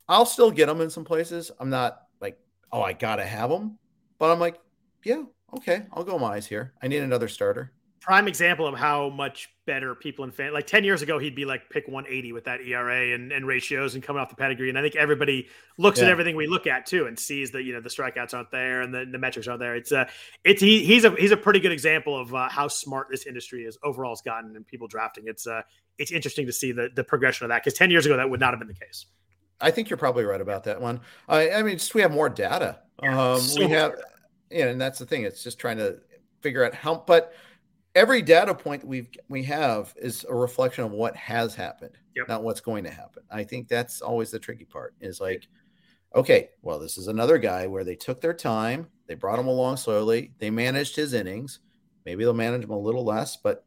I'll 0.08 0.26
still 0.26 0.52
get 0.52 0.68
them 0.68 0.82
in 0.82 0.90
some 0.90 1.06
places. 1.06 1.52
I'm 1.60 1.70
not 1.70 2.04
like, 2.22 2.38
oh, 2.72 2.82
I 2.82 2.94
gotta 2.94 3.26
have 3.26 3.50
them, 3.50 3.78
but 4.20 4.32
I'm 4.32 4.40
like, 4.40 4.60
yeah, 5.04 5.24
okay, 5.58 5.86
I'll 5.94 6.04
go 6.04 6.18
Mize 6.18 6.46
here. 6.46 6.74
I 6.82 6.88
need 6.88 7.04
another 7.04 7.28
starter. 7.28 7.72
Prime 8.02 8.28
example 8.28 8.68
of 8.68 8.76
how 8.76 9.10
much 9.10 9.50
better 9.66 9.96
people 9.96 10.26
in 10.26 10.32
fan 10.32 10.54
like 10.54 10.68
10 10.68 10.84
years 10.84 11.02
ago, 11.02 11.18
he'd 11.18 11.36
be 11.36 11.46
like 11.46 11.70
pick 11.72 11.88
180 11.88 12.34
with 12.34 12.44
that 12.44 12.62
ERA 12.62 13.16
and, 13.16 13.32
and 13.32 13.48
ratios 13.48 13.96
and 13.96 14.04
coming 14.04 14.22
off 14.22 14.30
the 14.30 14.36
pedigree. 14.36 14.70
And 14.70 14.78
I 14.78 14.84
think 14.84 14.96
everybody 14.96 15.48
looks 15.80 16.00
at 16.00 16.08
everything 16.08 16.36
we 16.36 16.46
look 16.46 16.68
at 16.68 16.86
too 16.86 17.08
and 17.08 17.18
sees 17.18 17.50
that, 17.52 17.64
you 17.64 17.74
know, 17.74 17.82
the 17.82 17.90
strikeouts 17.90 18.36
aren't 18.36 18.52
there 18.52 18.82
and 18.82 18.94
the, 18.94 19.06
the 19.12 19.18
metrics 19.18 19.48
aren't 19.48 19.60
there. 19.60 19.76
It's 19.76 19.92
uh 19.92 20.06
it's 20.44 20.62
he, 20.62 20.86
he's 20.86 21.04
a 21.04 21.16
he's 21.16 21.32
a 21.32 21.38
pretty 21.38 21.60
good 21.60 21.72
example 21.72 22.16
of 22.16 22.36
uh, 22.36 22.48
how 22.48 22.68
smart 22.68 23.08
this 23.10 23.26
industry 23.26 23.64
is 23.64 23.76
overall 23.84 24.12
has 24.12 24.22
gotten 24.22 24.56
and 24.56 24.68
people 24.68 24.88
drafting. 24.88 25.24
It's 25.26 25.48
uh 25.48 25.64
it's 25.98 26.12
interesting 26.12 26.46
to 26.46 26.54
see 26.54 26.72
the 26.72 26.90
the 26.96 27.04
progression 27.04 27.46
of 27.46 27.50
that 27.50 27.64
because 27.64 27.78
10 27.78 27.90
years 27.90 28.06
ago 28.06 28.18
that 28.18 28.30
would 28.30 28.40
not 28.40 28.52
have 28.52 28.60
been 28.60 28.68
the 28.68 28.76
case. 28.76 29.08
I 29.62 29.72
think 29.72 29.90
you're 29.90 29.98
probably 29.98 30.26
right 30.26 30.42
about 30.42 30.64
that 30.66 30.82
one. 30.82 31.02
I, 31.28 31.52
I 31.52 31.64
mean, 31.64 31.78
just 31.78 31.96
we 31.96 32.02
have 32.02 32.12
more 32.12 32.30
data. 32.30 32.82
Um, 33.02 33.40
so 33.40 33.60
we 33.60 33.70
have, 33.72 33.94
yeah, 34.50 34.68
and 34.68 34.80
that's 34.80 35.00
the 35.00 35.06
thing. 35.06 35.24
It's 35.24 35.44
just 35.44 35.60
trying 35.60 35.78
to 35.78 36.00
figure 36.42 36.64
out 36.64 36.74
how. 36.74 37.04
But 37.08 37.34
every 37.94 38.22
data 38.22 38.54
point 38.54 38.84
we 38.84 39.10
we 39.30 39.44
have 39.44 39.94
is 39.98 40.26
a 40.30 40.36
reflection 40.36 40.84
of 40.84 40.92
what 40.92 41.16
has 41.16 41.56
happened, 41.56 41.98
Yep. 42.16 42.28
not 42.28 42.44
what's 42.44 42.62
going 42.62 42.84
to 42.84 42.92
happen. 42.92 43.24
I 43.32 43.44
think 43.44 43.68
that's 43.68 44.02
always 44.02 44.32
the 44.32 44.40
tricky 44.40 44.66
part. 44.66 44.94
Is 45.02 45.20
like, 45.22 45.48
okay, 46.16 46.50
well, 46.62 46.80
this 46.80 46.98
is 46.98 47.08
another 47.08 47.38
guy 47.38 47.68
where 47.68 47.84
they 47.84 47.96
took 47.96 48.22
their 48.22 48.34
time, 48.34 48.88
they 49.08 49.16
brought 49.16 49.40
him 49.40 49.48
along 49.48 49.78
slowly, 49.78 50.34
they 50.40 50.50
managed 50.50 50.96
his 50.96 51.14
innings. 51.14 51.60
Maybe 52.06 52.24
they'll 52.24 52.34
manage 52.34 52.64
him 52.64 52.70
a 52.70 52.78
little 52.78 53.04
less, 53.04 53.36
but 53.36 53.65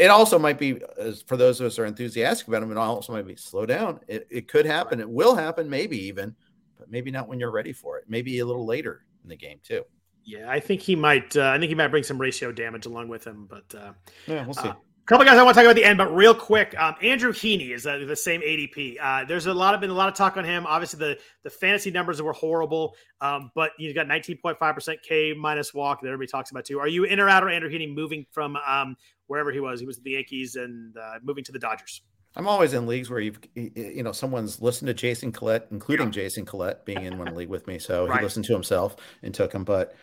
it 0.00 0.10
also 0.10 0.38
might 0.38 0.58
be 0.58 0.80
for 1.26 1.36
those 1.36 1.60
of 1.60 1.66
us 1.66 1.76
who 1.76 1.82
are 1.82 1.86
enthusiastic 1.86 2.48
about 2.48 2.62
him. 2.62 2.70
It 2.70 2.78
also 2.78 3.12
might 3.12 3.26
be 3.26 3.36
slow 3.36 3.66
down. 3.66 4.00
It, 4.08 4.26
it 4.30 4.48
could 4.48 4.64
happen. 4.64 4.98
It 4.98 5.08
will 5.08 5.34
happen. 5.36 5.68
Maybe 5.68 5.98
even, 6.06 6.34
but 6.78 6.90
maybe 6.90 7.10
not 7.10 7.28
when 7.28 7.38
you're 7.38 7.50
ready 7.50 7.74
for 7.74 7.98
it. 7.98 8.04
Maybe 8.08 8.38
a 8.38 8.46
little 8.46 8.64
later 8.64 9.04
in 9.22 9.28
the 9.28 9.36
game 9.36 9.58
too. 9.62 9.84
Yeah, 10.24 10.50
I 10.50 10.58
think 10.58 10.80
he 10.80 10.96
might. 10.96 11.36
Uh, 11.36 11.50
I 11.50 11.58
think 11.58 11.68
he 11.68 11.74
might 11.74 11.88
bring 11.88 12.02
some 12.02 12.18
ratio 12.18 12.50
damage 12.50 12.86
along 12.86 13.08
with 13.08 13.26
him. 13.26 13.46
But 13.48 13.74
uh, 13.78 13.92
yeah, 14.26 14.46
we'll 14.46 14.54
see. 14.54 14.70
Uh, 14.70 14.74
couple 15.10 15.26
guys 15.26 15.38
I 15.38 15.42
want 15.42 15.56
to 15.56 15.58
talk 15.60 15.64
about 15.64 15.70
at 15.70 15.82
the 15.82 15.84
end, 15.84 15.98
but 15.98 16.14
real 16.14 16.32
quick, 16.32 16.72
um, 16.78 16.94
Andrew 17.02 17.32
Heaney 17.32 17.74
is 17.74 17.84
uh, 17.84 17.98
the 18.06 18.14
same 18.14 18.42
ADP. 18.42 18.96
Uh, 19.02 19.24
there's 19.24 19.46
a 19.46 19.52
lot 19.52 19.74
of 19.74 19.80
been 19.80 19.90
a 19.90 19.94
lot 19.94 20.08
of 20.08 20.14
talk 20.14 20.36
on 20.36 20.44
him. 20.44 20.64
Obviously, 20.66 21.00
the 21.00 21.18
the 21.42 21.50
fantasy 21.50 21.90
numbers 21.90 22.22
were 22.22 22.32
horrible, 22.32 22.94
um, 23.20 23.50
but 23.56 23.72
you 23.76 23.92
got 23.92 24.06
19.5 24.06 24.74
percent 24.74 25.02
K 25.02 25.34
minus 25.34 25.74
walk 25.74 26.00
that 26.00 26.06
everybody 26.06 26.28
talks 26.28 26.52
about 26.52 26.64
too. 26.64 26.78
Are 26.78 26.86
you 26.86 27.04
in 27.04 27.18
or 27.18 27.28
out 27.28 27.42
of 27.42 27.48
Andrew 27.48 27.68
Heaney 27.68 27.92
moving 27.92 28.24
from 28.30 28.54
um, 28.56 28.96
wherever 29.30 29.52
he 29.52 29.60
was? 29.60 29.78
He 29.78 29.86
was 29.86 29.98
at 29.98 30.04
the 30.04 30.10
Yankees 30.10 30.56
and 30.56 30.96
uh, 30.96 31.20
moving 31.22 31.44
to 31.44 31.52
the 31.52 31.58
Dodgers. 31.58 32.02
I'm 32.36 32.48
always 32.48 32.74
in 32.74 32.86
leagues 32.86 33.10
where 33.10 33.20
you've 33.20 33.38
you 33.54 34.02
know 34.02 34.12
someone's 34.12 34.60
listened 34.60 34.88
to 34.88 34.94
Jason 34.94 35.32
Collette, 35.32 35.68
including 35.70 36.08
yeah. 36.08 36.12
Jason 36.12 36.44
Collette 36.44 36.84
being 36.84 37.04
in 37.04 37.16
one 37.16 37.34
league 37.34 37.48
with 37.48 37.66
me, 37.66 37.78
so 37.78 38.06
right. 38.06 38.18
he 38.18 38.24
listened 38.24 38.44
to 38.46 38.52
himself 38.52 38.96
and 39.22 39.32
took 39.32 39.52
him. 39.52 39.64
But 39.64 39.94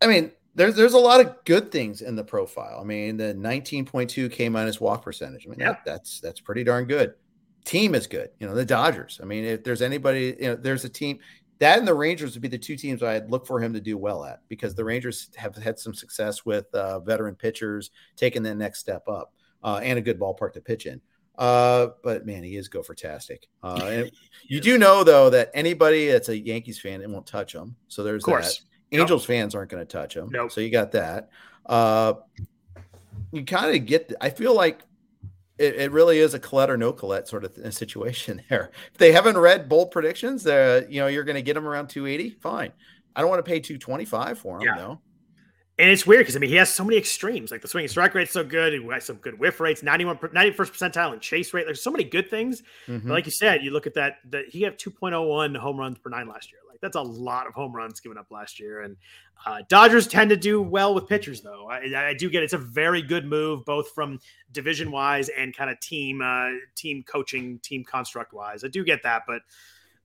I 0.00 0.06
mean, 0.06 0.32
there's 0.54 0.74
there's 0.74 0.94
a 0.94 0.98
lot 0.98 1.20
of 1.20 1.44
good 1.44 1.70
things 1.70 2.00
in 2.02 2.16
the 2.16 2.24
profile. 2.24 2.78
I 2.80 2.84
mean, 2.84 3.16
the 3.16 3.34
19.2 3.34 4.32
K 4.32 4.48
minus 4.48 4.80
walk 4.80 5.02
percentage. 5.04 5.46
I 5.46 5.50
mean, 5.50 5.60
yeah. 5.60 5.72
that, 5.72 5.82
that's 5.84 6.20
that's 6.20 6.40
pretty 6.40 6.64
darn 6.64 6.86
good. 6.86 7.14
Team 7.64 7.94
is 7.94 8.06
good. 8.06 8.30
You 8.40 8.48
know, 8.48 8.54
the 8.54 8.64
Dodgers. 8.64 9.20
I 9.22 9.26
mean, 9.26 9.44
if 9.44 9.62
there's 9.62 9.82
anybody, 9.82 10.36
you 10.40 10.48
know, 10.48 10.56
there's 10.56 10.84
a 10.84 10.88
team 10.88 11.20
that 11.60 11.78
and 11.78 11.86
the 11.86 11.94
Rangers 11.94 12.34
would 12.34 12.42
be 12.42 12.48
the 12.48 12.58
two 12.58 12.76
teams 12.76 13.02
I'd 13.02 13.30
look 13.30 13.46
for 13.46 13.60
him 13.60 13.72
to 13.74 13.80
do 13.80 13.96
well 13.96 14.24
at 14.24 14.40
because 14.48 14.74
the 14.74 14.84
Rangers 14.84 15.28
have 15.36 15.54
had 15.56 15.78
some 15.78 15.94
success 15.94 16.44
with 16.44 16.74
uh, 16.74 17.00
veteran 17.00 17.34
pitchers 17.34 17.90
taking 18.16 18.42
the 18.42 18.54
next 18.54 18.80
step 18.80 19.06
up 19.06 19.34
uh, 19.62 19.78
and 19.82 19.98
a 19.98 20.02
good 20.02 20.18
ballpark 20.18 20.54
to 20.54 20.60
pitch 20.60 20.86
in. 20.86 21.00
Uh, 21.38 21.88
but 22.02 22.26
man, 22.26 22.42
he 22.42 22.56
is 22.56 22.68
go 22.68 22.82
for 22.82 22.94
tastic. 22.94 23.46
Uh, 23.62 24.04
you 24.48 24.60
do 24.60 24.78
know 24.78 25.04
though 25.04 25.30
that 25.30 25.50
anybody 25.54 26.08
that's 26.08 26.30
a 26.30 26.38
Yankees 26.38 26.80
fan, 26.80 27.02
it 27.02 27.10
won't 27.10 27.26
touch 27.26 27.54
him. 27.54 27.76
So 27.88 28.02
there's 28.02 28.24
that. 28.24 29.00
Angels 29.00 29.24
fans 29.24 29.54
aren't 29.54 29.70
going 29.70 29.86
to 29.86 29.90
touch 29.90 30.16
him. 30.16 30.30
Nope. 30.30 30.50
So 30.50 30.60
you 30.60 30.70
got 30.70 30.92
that. 30.92 31.28
Uh, 31.66 32.14
you 33.32 33.44
kind 33.44 33.76
of 33.76 33.86
get. 33.86 34.12
I 34.20 34.30
feel 34.30 34.54
like 34.54 34.80
it, 35.60 35.76
it, 35.76 35.92
really 35.92 36.18
is 36.18 36.34
a 36.34 36.38
Collette 36.38 36.70
or 36.70 36.76
no 36.76 36.92
Collette 36.92 37.28
sort 37.28 37.44
of 37.44 37.74
situation 37.74 38.42
there. 38.48 38.70
If 38.92 38.98
they 38.98 39.12
haven't 39.12 39.38
read 39.38 39.68
bold 39.68 39.90
predictions, 39.90 40.46
uh, 40.46 40.82
you 40.88 41.00
know 41.00 41.06
you're 41.06 41.24
going 41.24 41.36
to 41.36 41.42
get 41.42 41.54
them 41.54 41.66
around 41.66 41.88
280. 41.88 42.36
Fine. 42.40 42.72
I 43.14 43.20
don't 43.20 43.30
want 43.30 43.44
to 43.44 43.48
pay 43.48 43.60
225 43.60 44.38
for 44.38 44.56
him 44.56 44.62
yeah. 44.62 44.74
though. 44.76 45.00
And 45.78 45.88
it's 45.88 46.06
weird 46.06 46.20
because 46.20 46.36
I 46.36 46.38
mean 46.38 46.50
he 46.50 46.56
has 46.56 46.72
so 46.72 46.84
many 46.84 46.96
extremes. 46.96 47.50
Like 47.50 47.62
the 47.62 47.68
swinging 47.68 47.88
strike 47.88 48.14
rate's 48.14 48.32
so 48.32 48.44
good. 48.44 48.72
He 48.72 48.86
has 48.88 49.04
some 49.04 49.16
good 49.16 49.38
whiff 49.38 49.60
rates, 49.60 49.82
91 49.82 50.18
91st 50.18 50.54
percentile 50.54 51.12
and 51.12 51.20
chase 51.20 51.54
rate. 51.54 51.64
There's 51.64 51.82
so 51.82 51.90
many 51.90 52.04
good 52.04 52.28
things. 52.28 52.62
Mm-hmm. 52.86 53.08
But 53.08 53.14
like 53.14 53.24
you 53.26 53.32
said, 53.32 53.62
you 53.62 53.70
look 53.70 53.86
at 53.86 53.94
that 53.94 54.16
that 54.30 54.46
he 54.48 54.62
had 54.62 54.78
2.01 54.78 55.56
home 55.56 55.76
runs 55.78 55.98
per 55.98 56.10
nine 56.10 56.28
last 56.28 56.50
year 56.52 56.60
that's 56.80 56.96
a 56.96 57.02
lot 57.02 57.46
of 57.46 57.54
home 57.54 57.74
runs 57.74 58.00
given 58.00 58.18
up 58.18 58.30
last 58.30 58.58
year. 58.58 58.82
And 58.82 58.96
uh, 59.46 59.62
Dodgers 59.68 60.06
tend 60.06 60.30
to 60.30 60.36
do 60.36 60.60
well 60.60 60.94
with 60.94 61.08
pitchers, 61.08 61.40
though. 61.40 61.68
I, 61.70 62.08
I, 62.10 62.14
do 62.14 62.28
get 62.28 62.42
it's 62.42 62.52
a 62.52 62.58
very 62.58 63.02
good 63.02 63.24
move, 63.24 63.64
both 63.64 63.90
from 63.90 64.18
division 64.52 64.90
wise 64.90 65.28
and 65.30 65.56
kind 65.56 65.70
of 65.70 65.80
team 65.80 66.20
uh, 66.22 66.50
team 66.74 67.02
coaching, 67.02 67.58
team 67.60 67.84
construct 67.84 68.32
wise. 68.32 68.64
I 68.64 68.68
do 68.68 68.84
get 68.84 69.02
that, 69.04 69.22
but 69.26 69.42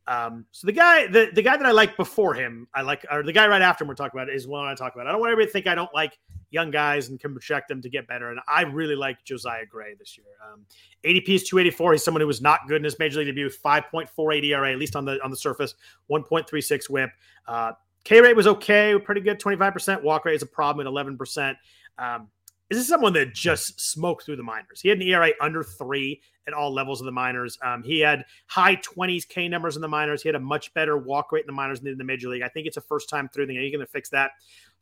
um, 0.07 0.45
so 0.51 0.67
the 0.67 0.73
guy, 0.73 1.07
the, 1.07 1.31
the 1.33 1.41
guy 1.41 1.57
that 1.57 1.65
I 1.65 1.71
like 1.71 1.97
before 1.97 2.33
him, 2.33 2.67
I 2.75 2.81
like, 2.81 3.05
or 3.11 3.23
the 3.23 3.33
guy 3.33 3.47
right 3.47 3.61
after 3.61 3.83
him 3.83 3.87
we're 3.87 3.95
talking 3.95 4.19
about 4.19 4.31
is 4.31 4.47
one 4.47 4.67
I 4.67 4.75
talk 4.75 4.93
about. 4.93 5.07
I 5.07 5.11
don't 5.11 5.19
want 5.19 5.31
everybody 5.31 5.47
to 5.47 5.53
think 5.53 5.67
I 5.67 5.73
don't 5.73 5.93
like 5.93 6.19
young 6.51 6.69
guys 6.69 7.09
and 7.09 7.19
can 7.19 7.31
project 7.31 7.69
them 7.69 7.81
to 7.81 7.89
get 7.89 8.07
better. 8.07 8.29
And 8.29 8.39
I 8.47 8.61
really 8.63 8.95
like 8.95 9.23
Josiah 9.23 9.65
Gray 9.65 9.95
this 9.97 10.17
year. 10.17 10.27
Um, 10.47 10.65
ADP 11.03 11.29
is 11.29 11.43
284. 11.49 11.93
He's 11.93 12.03
someone 12.03 12.21
who 12.21 12.27
was 12.27 12.41
not 12.41 12.61
good 12.67 12.77
in 12.77 12.83
his 12.83 12.99
major 12.99 13.19
league 13.19 13.27
debut, 13.27 13.49
5.48 13.49 14.43
ERA, 14.43 14.71
at 14.71 14.77
least 14.77 14.95
on 14.95 15.05
the 15.05 15.21
on 15.23 15.31
the 15.31 15.37
surface, 15.37 15.73
1.36 16.11 16.89
whip. 16.89 17.09
Uh, 17.47 17.71
K 18.03 18.21
rate 18.21 18.35
was 18.35 18.45
okay, 18.45 18.97
pretty 18.99 19.21
good, 19.21 19.39
25%. 19.39 20.03
Walk 20.03 20.25
rate 20.25 20.35
is 20.35 20.43
a 20.43 20.47
problem 20.47 20.85
at 20.85 20.93
11%. 20.93 21.55
Um, 21.97 22.27
is 22.69 22.79
this 22.79 22.87
someone 22.87 23.13
that 23.13 23.33
just 23.33 23.79
smoked 23.79 24.25
through 24.25 24.37
the 24.37 24.43
minors? 24.43 24.81
He 24.81 24.89
had 24.89 24.97
an 24.97 25.07
ERA 25.07 25.31
under 25.39 25.63
three 25.63 26.21
at 26.47 26.53
all 26.53 26.73
levels 26.73 26.99
of 26.99 27.05
the 27.05 27.11
minors. 27.11 27.57
Um, 27.63 27.83
he 27.83 27.99
had 27.99 28.23
high 28.47 28.75
20s 28.77 29.27
K 29.27 29.47
numbers 29.47 29.75
in 29.75 29.81
the 29.81 29.87
minors. 29.87 30.21
He 30.23 30.29
had 30.29 30.35
a 30.35 30.39
much 30.39 30.73
better 30.73 30.97
walk 30.97 31.31
rate 31.31 31.41
in 31.41 31.47
the 31.47 31.53
minors 31.53 31.79
than 31.79 31.91
in 31.91 31.97
the 31.97 32.03
major 32.03 32.29
league. 32.29 32.41
I 32.41 32.47
think 32.49 32.65
it's 32.65 32.77
a 32.77 32.81
first 32.81 33.09
time 33.09 33.29
through 33.29 33.47
thing. 33.47 33.57
Are 33.57 33.61
you 33.61 33.71
going 33.71 33.85
to 33.85 33.91
fix 33.91 34.09
that? 34.09 34.31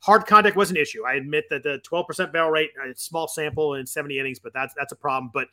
Hard 0.00 0.26
contact 0.26 0.56
was 0.56 0.70
an 0.70 0.76
issue. 0.76 1.04
I 1.06 1.14
admit 1.14 1.44
that 1.50 1.62
the 1.62 1.80
12% 1.90 2.32
barrel 2.32 2.50
rate, 2.50 2.70
a 2.84 2.90
uh, 2.90 2.94
small 2.96 3.28
sample 3.28 3.74
in 3.74 3.86
70 3.86 4.18
innings, 4.18 4.38
but 4.38 4.52
that's 4.52 4.74
that's 4.76 4.92
a 4.92 4.96
problem. 4.96 5.30
But 5.32 5.48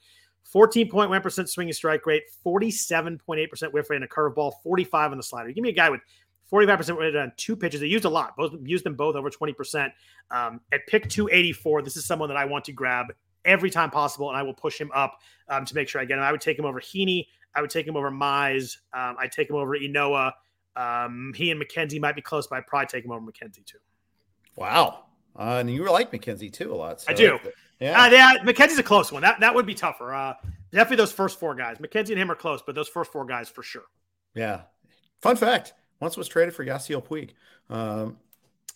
14.1% 0.53 1.47
swinging 1.47 1.73
strike 1.73 2.05
rate, 2.05 2.23
47.8% 2.45 3.73
whiff 3.73 3.89
rate 3.89 3.97
in 3.97 4.03
a 4.03 4.07
curveball, 4.07 4.53
45 4.63 5.11
on 5.11 5.17
the 5.17 5.23
slider. 5.23 5.51
Give 5.51 5.61
me 5.61 5.69
a 5.69 5.73
guy 5.73 5.89
with 5.89 6.01
45% 6.51 6.97
rate 6.97 7.15
on 7.15 7.31
two 7.37 7.55
pitches. 7.55 7.79
They 7.79 7.87
used 7.87 8.05
a 8.05 8.09
lot, 8.09 8.35
both 8.35 8.53
used 8.63 8.83
them 8.83 8.95
both 8.95 9.15
over 9.15 9.29
20%. 9.29 9.91
Um, 10.31 10.61
at 10.71 10.85
pick 10.87 11.09
284, 11.09 11.81
this 11.81 11.95
is 11.97 12.05
someone 12.05 12.29
that 12.29 12.37
I 12.37 12.45
want 12.45 12.65
to 12.65 12.71
grab 12.71 13.07
every 13.45 13.69
time 13.69 13.89
possible, 13.89 14.29
and 14.29 14.37
I 14.37 14.43
will 14.43 14.53
push 14.53 14.79
him 14.79 14.91
up 14.93 15.19
um, 15.47 15.65
to 15.65 15.75
make 15.75 15.87
sure 15.87 16.01
I 16.01 16.05
get 16.05 16.17
him. 16.17 16.23
I 16.23 16.31
would 16.31 16.41
take 16.41 16.57
him 16.59 16.65
over 16.65 16.79
Heaney. 16.79 17.27
I 17.55 17.61
would 17.61 17.69
take 17.69 17.87
him 17.87 17.97
over 17.97 18.11
Mize. 18.11 18.77
Um, 18.93 19.15
I'd 19.19 19.31
take 19.31 19.49
him 19.49 19.55
over 19.55 19.77
Ynoa. 19.77 20.33
Um, 20.75 21.33
he 21.35 21.51
and 21.51 21.61
McKenzie 21.61 21.99
might 21.99 22.15
be 22.15 22.21
close, 22.21 22.47
but 22.47 22.57
I'd 22.57 22.67
probably 22.67 22.87
take 22.87 23.05
him 23.05 23.11
over 23.11 23.25
McKenzie 23.25 23.65
too. 23.65 23.79
Wow. 24.55 25.05
Uh, 25.37 25.57
and 25.59 25.69
you 25.69 25.89
like 25.89 26.11
McKenzie 26.11 26.51
too 26.51 26.73
a 26.73 26.75
lot. 26.75 27.01
So. 27.01 27.11
I 27.11 27.13
do. 27.13 27.39
Yeah. 27.79 28.03
Uh, 28.03 28.09
yeah. 28.09 28.37
McKenzie's 28.43 28.79
a 28.79 28.83
close 28.83 29.11
one. 29.11 29.21
That 29.21 29.39
that 29.39 29.55
would 29.55 29.65
be 29.65 29.73
tougher. 29.73 30.13
Uh, 30.13 30.33
definitely 30.71 30.97
those 30.97 31.11
first 31.11 31.39
four 31.39 31.55
guys. 31.55 31.77
McKenzie 31.77 32.09
and 32.09 32.19
him 32.19 32.31
are 32.31 32.35
close, 32.35 32.61
but 32.65 32.75
those 32.75 32.87
first 32.87 33.11
four 33.11 33.25
guys 33.25 33.49
for 33.49 33.63
sure. 33.63 33.83
Yeah. 34.35 34.61
Fun 35.21 35.35
fact: 35.35 35.73
once 36.01 36.17
was 36.17 36.27
traded 36.27 36.53
for 36.53 36.65
Yasiel 36.65 37.01
Puig. 37.01 37.29
Um, 37.69 38.17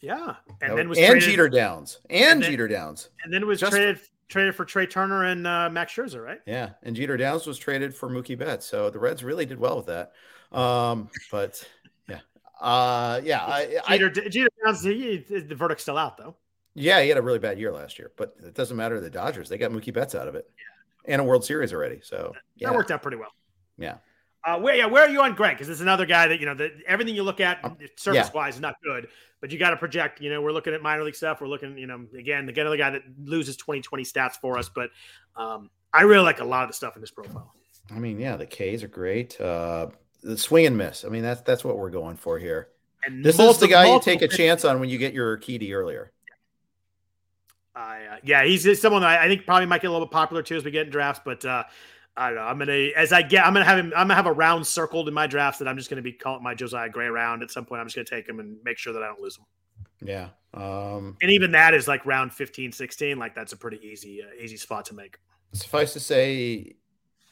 yeah, 0.02 0.36
and 0.62 0.78
then 0.78 0.88
was 0.88 0.98
and 0.98 1.08
traded, 1.08 1.30
Jeter 1.30 1.50
Downs 1.50 2.00
and, 2.10 2.22
and 2.22 2.44
then, 2.44 2.52
Jeter 2.52 2.68
Downs, 2.68 3.10
and 3.24 3.34
then 3.34 3.42
it 3.42 3.46
was 3.46 3.60
Just, 3.60 3.74
traded 3.74 4.00
traded 4.30 4.56
for 4.56 4.64
Trea 4.64 4.88
Turner 4.88 5.26
and 5.26 5.46
uh, 5.46 5.70
Max 5.70 5.94
Scherzer, 5.94 6.24
right? 6.24 6.40
Yeah, 6.46 6.70
and 6.84 6.96
Jeter 6.96 7.18
Downs 7.18 7.46
was 7.46 7.58
traded 7.58 7.94
for 7.94 8.10
Mookie 8.10 8.38
Betts, 8.38 8.66
so 8.66 8.90
the 8.90 9.00
Reds 9.00 9.24
really 9.24 9.46
did 9.46 9.60
well 9.60 9.78
with 9.78 9.88
that. 9.88 10.14
Um, 10.58 11.10
but 11.32 11.68
yeah, 12.08 12.20
uh, 12.62 13.20
yeah, 13.24 13.46
I, 13.46 13.98
Jeter, 13.98 14.22
I, 14.24 14.30
Jeter 14.30 14.50
Downs, 14.64 14.84
he, 14.84 15.18
the 15.18 15.56
verdict's 15.56 15.84
still 15.84 15.98
out 15.98 16.18
though. 16.18 16.36
Yeah, 16.76 17.02
he 17.02 17.10
had 17.10 17.18
a 17.18 17.22
really 17.22 17.40
bad 17.40 17.58
year 17.58 17.72
last 17.72 17.98
year, 17.98 18.12
but 18.18 18.36
it 18.46 18.54
doesn't 18.54 18.78
matter. 18.78 19.00
The 19.00 19.10
Dodgers, 19.10 19.50
they 19.50 19.58
got 19.58 19.72
Mookie 19.72 19.94
Betts 19.94 20.14
out 20.14 20.28
of 20.28 20.36
it, 20.36 20.48
yeah. 20.58 21.14
and 21.14 21.22
a 21.22 21.24
World 21.24 21.44
Series 21.44 21.74
already. 21.74 22.02
So 22.04 22.34
yeah. 22.58 22.68
that 22.68 22.76
worked 22.76 22.92
out 22.92 23.02
pretty 23.02 23.18
well. 23.18 23.32
Yeah. 23.78 23.96
Uh, 24.46 24.60
where 24.60 24.76
yeah, 24.76 24.86
where 24.86 25.04
are 25.04 25.10
you 25.10 25.22
on 25.22 25.34
Gray? 25.34 25.54
Because 25.54 25.70
it's 25.70 25.82
another 25.82 26.06
guy 26.06 26.28
that 26.28 26.40
you 26.40 26.46
know 26.46 26.54
that 26.54 26.72
everything 26.86 27.16
you 27.16 27.24
look 27.24 27.40
at 27.40 27.66
um, 27.66 27.78
surface 27.96 28.32
wise 28.32 28.54
yeah. 28.54 28.58
is 28.58 28.62
not 28.62 28.76
good, 28.84 29.08
but 29.42 29.52
you 29.52 29.58
got 29.58 29.72
to 29.72 29.78
project. 29.78 30.22
You 30.22 30.30
know, 30.30 30.40
we're 30.40 30.52
looking 30.52 30.74
at 30.74 30.84
minor 30.84 31.04
league 31.04 31.16
stuff. 31.16 31.42
We're 31.42 31.48
looking, 31.48 31.76
you 31.80 31.88
know, 31.88 32.06
again, 32.16 32.46
the 32.46 32.62
other 32.62 32.78
guy 32.78 32.92
that 32.92 33.02
loses 33.24 33.58
2020 33.58 34.04
stats 34.04 34.34
for 34.34 34.60
us, 34.60 34.70
but 34.70 34.92
um, 35.36 35.72
I 35.92 36.04
really 36.04 36.24
like 36.24 36.42
a 36.42 36.46
lot 36.46 36.64
of 36.64 36.70
the 36.70 36.74
stuff 36.74 36.96
in 36.96 37.02
this 37.02 37.10
profile. 37.10 37.56
I 37.90 37.98
mean, 37.98 38.20
yeah, 38.20 38.36
the 38.36 38.46
K's 38.46 38.84
are 38.84 38.88
great. 38.88 39.40
Uh, 39.42 39.88
the 40.22 40.38
swing 40.38 40.68
and 40.68 40.78
miss. 40.78 41.06
I 41.06 41.10
mean, 41.10 41.24
that's 41.24 41.42
that's 41.42 41.64
what 41.64 41.80
we're 41.80 41.90
going 41.90 42.16
for 42.16 42.38
here. 42.38 42.70
And 43.04 43.26
this 43.26 43.40
multiple, 43.40 43.56
is 43.56 43.60
the 43.62 43.68
guy 43.68 43.92
you 43.92 44.00
take 44.00 44.22
a 44.22 44.28
chance 44.28 44.64
on 44.64 44.80
when 44.80 44.90
you 44.90 45.00
get 45.00 45.14
your 45.14 45.36
Urquidy 45.36 45.74
earlier. 45.74 46.12
Uh, 47.76 48.18
yeah, 48.24 48.46
he's 48.46 48.80
someone 48.80 49.02
that 49.02 49.20
I, 49.20 49.26
I 49.26 49.28
think 49.28 49.46
probably 49.46 49.66
might 49.66 49.82
get 49.82 49.88
a 49.88 49.92
little 49.92 50.06
bit 50.06 50.14
popular 50.14 50.44
too 50.44 50.56
as 50.56 50.64
we 50.64 50.70
get 50.70 50.86
in 50.86 50.92
drafts, 50.92 51.22
but. 51.26 51.44
Uh, 51.44 51.64
I 52.18 52.28
don't 52.28 52.36
know. 52.38 52.44
I'm 52.44 52.58
gonna 52.58 52.90
as 52.96 53.12
I 53.12 53.22
get, 53.22 53.46
I'm 53.46 53.54
gonna 53.54 53.66
have 53.66 53.78
him. 53.78 53.88
I'm 53.96 54.08
gonna 54.08 54.16
have 54.16 54.26
a 54.26 54.32
round 54.32 54.66
circled 54.66 55.08
in 55.08 55.14
my 55.14 55.28
drafts 55.28 55.60
that 55.60 55.68
I'm 55.68 55.78
just 55.78 55.90
gonna 55.90 56.02
be 56.02 56.14
calling 56.14 56.44
my 56.44 56.56
Josiah 56.56 56.90
Gray 56.90 57.08
round. 57.08 57.44
At 57.44 57.52
some 57.52 57.66
point, 57.66 57.82
I'm 57.82 57.88
just 57.88 57.96
gonna 57.96 58.06
take 58.06 58.28
him 58.28 58.40
and 58.40 58.58
make 58.64 58.78
sure 58.78 58.94
that 58.94 59.04
I 59.04 59.08
don't 59.08 59.20
lose 59.20 59.38
him. 59.38 59.46
Yeah. 60.02 60.30
Um, 60.54 61.18
and 61.22 61.32
even 61.32 61.52
that 61.52 61.74
is 61.74 61.88
like 61.88 62.06
round 62.06 62.34
15, 62.34 62.72
16. 62.72 63.20
Like 63.20 63.36
that's 63.36 63.52
a 63.52 63.58
pretty 63.58 63.86
easy, 63.86 64.22
uh, 64.24 64.28
easy 64.42 64.58
spot 64.58 64.86
to 64.86 64.96
make. 64.96 65.18
Suffice 65.52 65.94
to 65.94 66.00
say, 66.00 66.76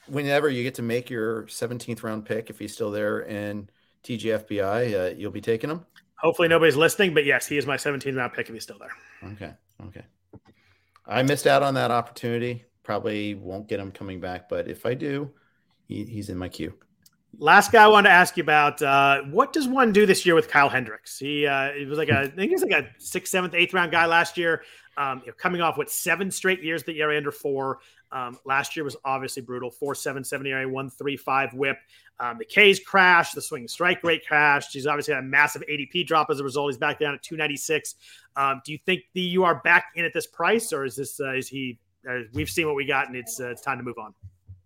whenever 0.07 0.49
you 0.49 0.64
get 0.64 0.76
to 0.76 0.81
make 0.81 1.10
your 1.10 1.43
17th 1.43 2.03
round 2.03 2.26
pick, 2.26 2.49
if 2.49 2.60
he's 2.60 2.73
still 2.73 2.91
there 2.91 3.22
in 3.22 3.69
TGFBI, 4.03 5.11
uh, 5.11 5.15
you'll 5.15 5.31
be 5.31 5.41
taking 5.41 5.69
him. 5.69 5.85
Hopefully 6.18 6.47
nobody's 6.47 6.76
listening, 6.76 7.14
but 7.14 7.26
yes, 7.26 7.47
he 7.47 7.57
is 7.57 7.65
my 7.65 7.76
17th 7.76 8.15
round 8.15 8.34
pick 8.34 8.47
if 8.47 8.53
he's 8.53 8.64
still 8.64 8.80
there. 8.80 9.31
Okay. 9.31 9.53
Okay. 9.88 10.03
I 11.05 11.22
missed 11.23 11.47
out 11.47 11.64
on 11.64 11.73
that 11.73 11.91
opportunity. 11.91 12.64
Probably 12.84 13.35
won't 13.35 13.68
get 13.68 13.80
him 13.80 13.91
coming 13.91 14.19
back, 14.19 14.49
but 14.49 14.68
if 14.68 14.85
I 14.85 14.93
do, 14.93 15.31
he, 15.88 16.03
he's 16.03 16.30
in 16.30 16.38
my 16.38 16.49
queue. 16.49 16.73
Last 17.39 17.72
guy 17.72 17.84
I 17.84 17.88
wanted 17.88 18.10
to 18.10 18.14
ask 18.14 18.38
you 18.38 18.43
about: 18.43 18.81
uh, 18.81 19.23
what 19.23 19.53
does 19.53 19.68
one 19.68 19.91
do 19.91 20.05
this 20.05 20.26
year 20.26 20.35
with 20.35 20.49
Kyle 20.49 20.69
Hendricks? 20.69 21.18
He 21.18 21.47
uh, 21.47 21.72
he 21.72 21.85
was 21.85 21.97
like 21.97 22.10
a 22.10 22.19
I 22.19 22.27
think 22.27 22.49
he 22.49 22.55
was 22.55 22.61
like 22.61 22.72
a 22.72 22.88
sixth, 22.99 23.31
seventh, 23.31 23.55
eighth 23.55 23.73
round 23.73 23.91
guy 23.91 24.05
last 24.05 24.38
year. 24.38 24.64
Um, 24.95 25.22
you 25.22 25.27
know, 25.27 25.34
coming 25.34 25.60
off 25.60 25.76
with 25.76 25.89
seven 25.89 26.30
straight 26.30 26.61
years 26.61 26.84
that 26.84 26.95
ERA 26.95 27.18
under 27.18 27.31
four. 27.31 27.80
Um, 28.11 28.38
last 28.45 28.76
year 28.76 28.84
was 28.84 28.95
obviously 29.03 29.41
brutal. 29.41 29.72
Four 29.72 29.95
seven 29.95 30.23
seven 30.23 30.45
ERA, 30.45 30.69
one 30.69 30.91
three 30.91 31.18
five 31.18 31.53
WHIP. 31.53 31.77
Um, 32.19 32.38
the 32.38 32.45
K's 32.45 32.80
crashed. 32.80 33.34
The 33.34 33.41
swing 33.41 33.68
strike 33.68 34.03
rate 34.03 34.27
crashed. 34.27 34.73
He's 34.73 34.85
obviously 34.85 35.15
had 35.15 35.23
a 35.23 35.27
massive 35.27 35.64
ADP 35.68 36.05
drop 36.05 36.30
as 36.30 36.39
a 36.39 36.43
result. 36.43 36.72
He's 36.72 36.77
back 36.77 36.99
down 36.99 37.15
at 37.15 37.23
two 37.23 37.35
ninety 37.35 37.57
six. 37.57 37.95
Um, 38.35 38.61
do 38.64 38.72
you 38.72 38.77
think 38.85 39.01
the 39.14 39.22
you 39.22 39.43
are 39.43 39.55
back 39.55 39.85
in 39.95 40.05
at 40.05 40.14
this 40.14 40.27
price, 40.27 40.72
or 40.72 40.85
is 40.85 40.95
this 40.95 41.19
uh, 41.19 41.34
is 41.34 41.47
he 41.47 41.80
we've 42.34 42.50
seen 42.50 42.68
what 42.68 42.76
we 42.76 42.86
got, 42.86 43.08
and 43.08 43.16
it's 43.16 43.40
uh, 43.40 43.50
it's 43.50 43.62
time 43.62 43.78
to 43.78 43.84
move 43.84 43.98
on. 43.98 44.14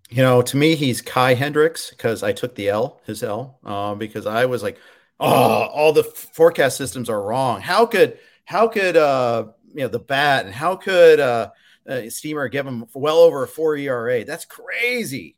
You 0.10 0.24
know, 0.24 0.42
to 0.42 0.58
me, 0.58 0.76
he's 0.76 1.02
Kai 1.02 1.34
Hendricks 1.34 1.90
because 1.90 2.24
I 2.24 2.32
took 2.32 2.56
the 2.56 2.70
L, 2.70 3.02
his 3.06 3.24
L, 3.24 3.60
uh, 3.66 3.94
because 3.96 4.26
I 4.26 4.46
was 4.46 4.64
like, 4.64 4.78
oh, 5.20 5.28
all 5.28 5.92
the 5.92 6.04
forecast 6.04 6.78
systems 6.78 7.10
are 7.10 7.22
wrong. 7.22 7.62
How 7.62 7.86
could 7.86 8.18
how 8.46 8.68
could 8.68 8.96
uh 8.96 9.48
you 9.68 9.82
know 9.82 9.88
the 9.90 10.00
bat 10.00 10.46
and 10.46 10.54
how 10.54 10.76
could 10.76 11.20
uh, 11.20 11.50
uh 11.88 12.10
Steamer 12.10 12.48
give 12.48 12.66
him 12.66 12.86
well 12.94 13.18
over 13.18 13.44
a 13.44 13.48
four 13.48 13.76
ERA? 13.76 14.24
That's 14.24 14.46
crazy. 14.46 15.36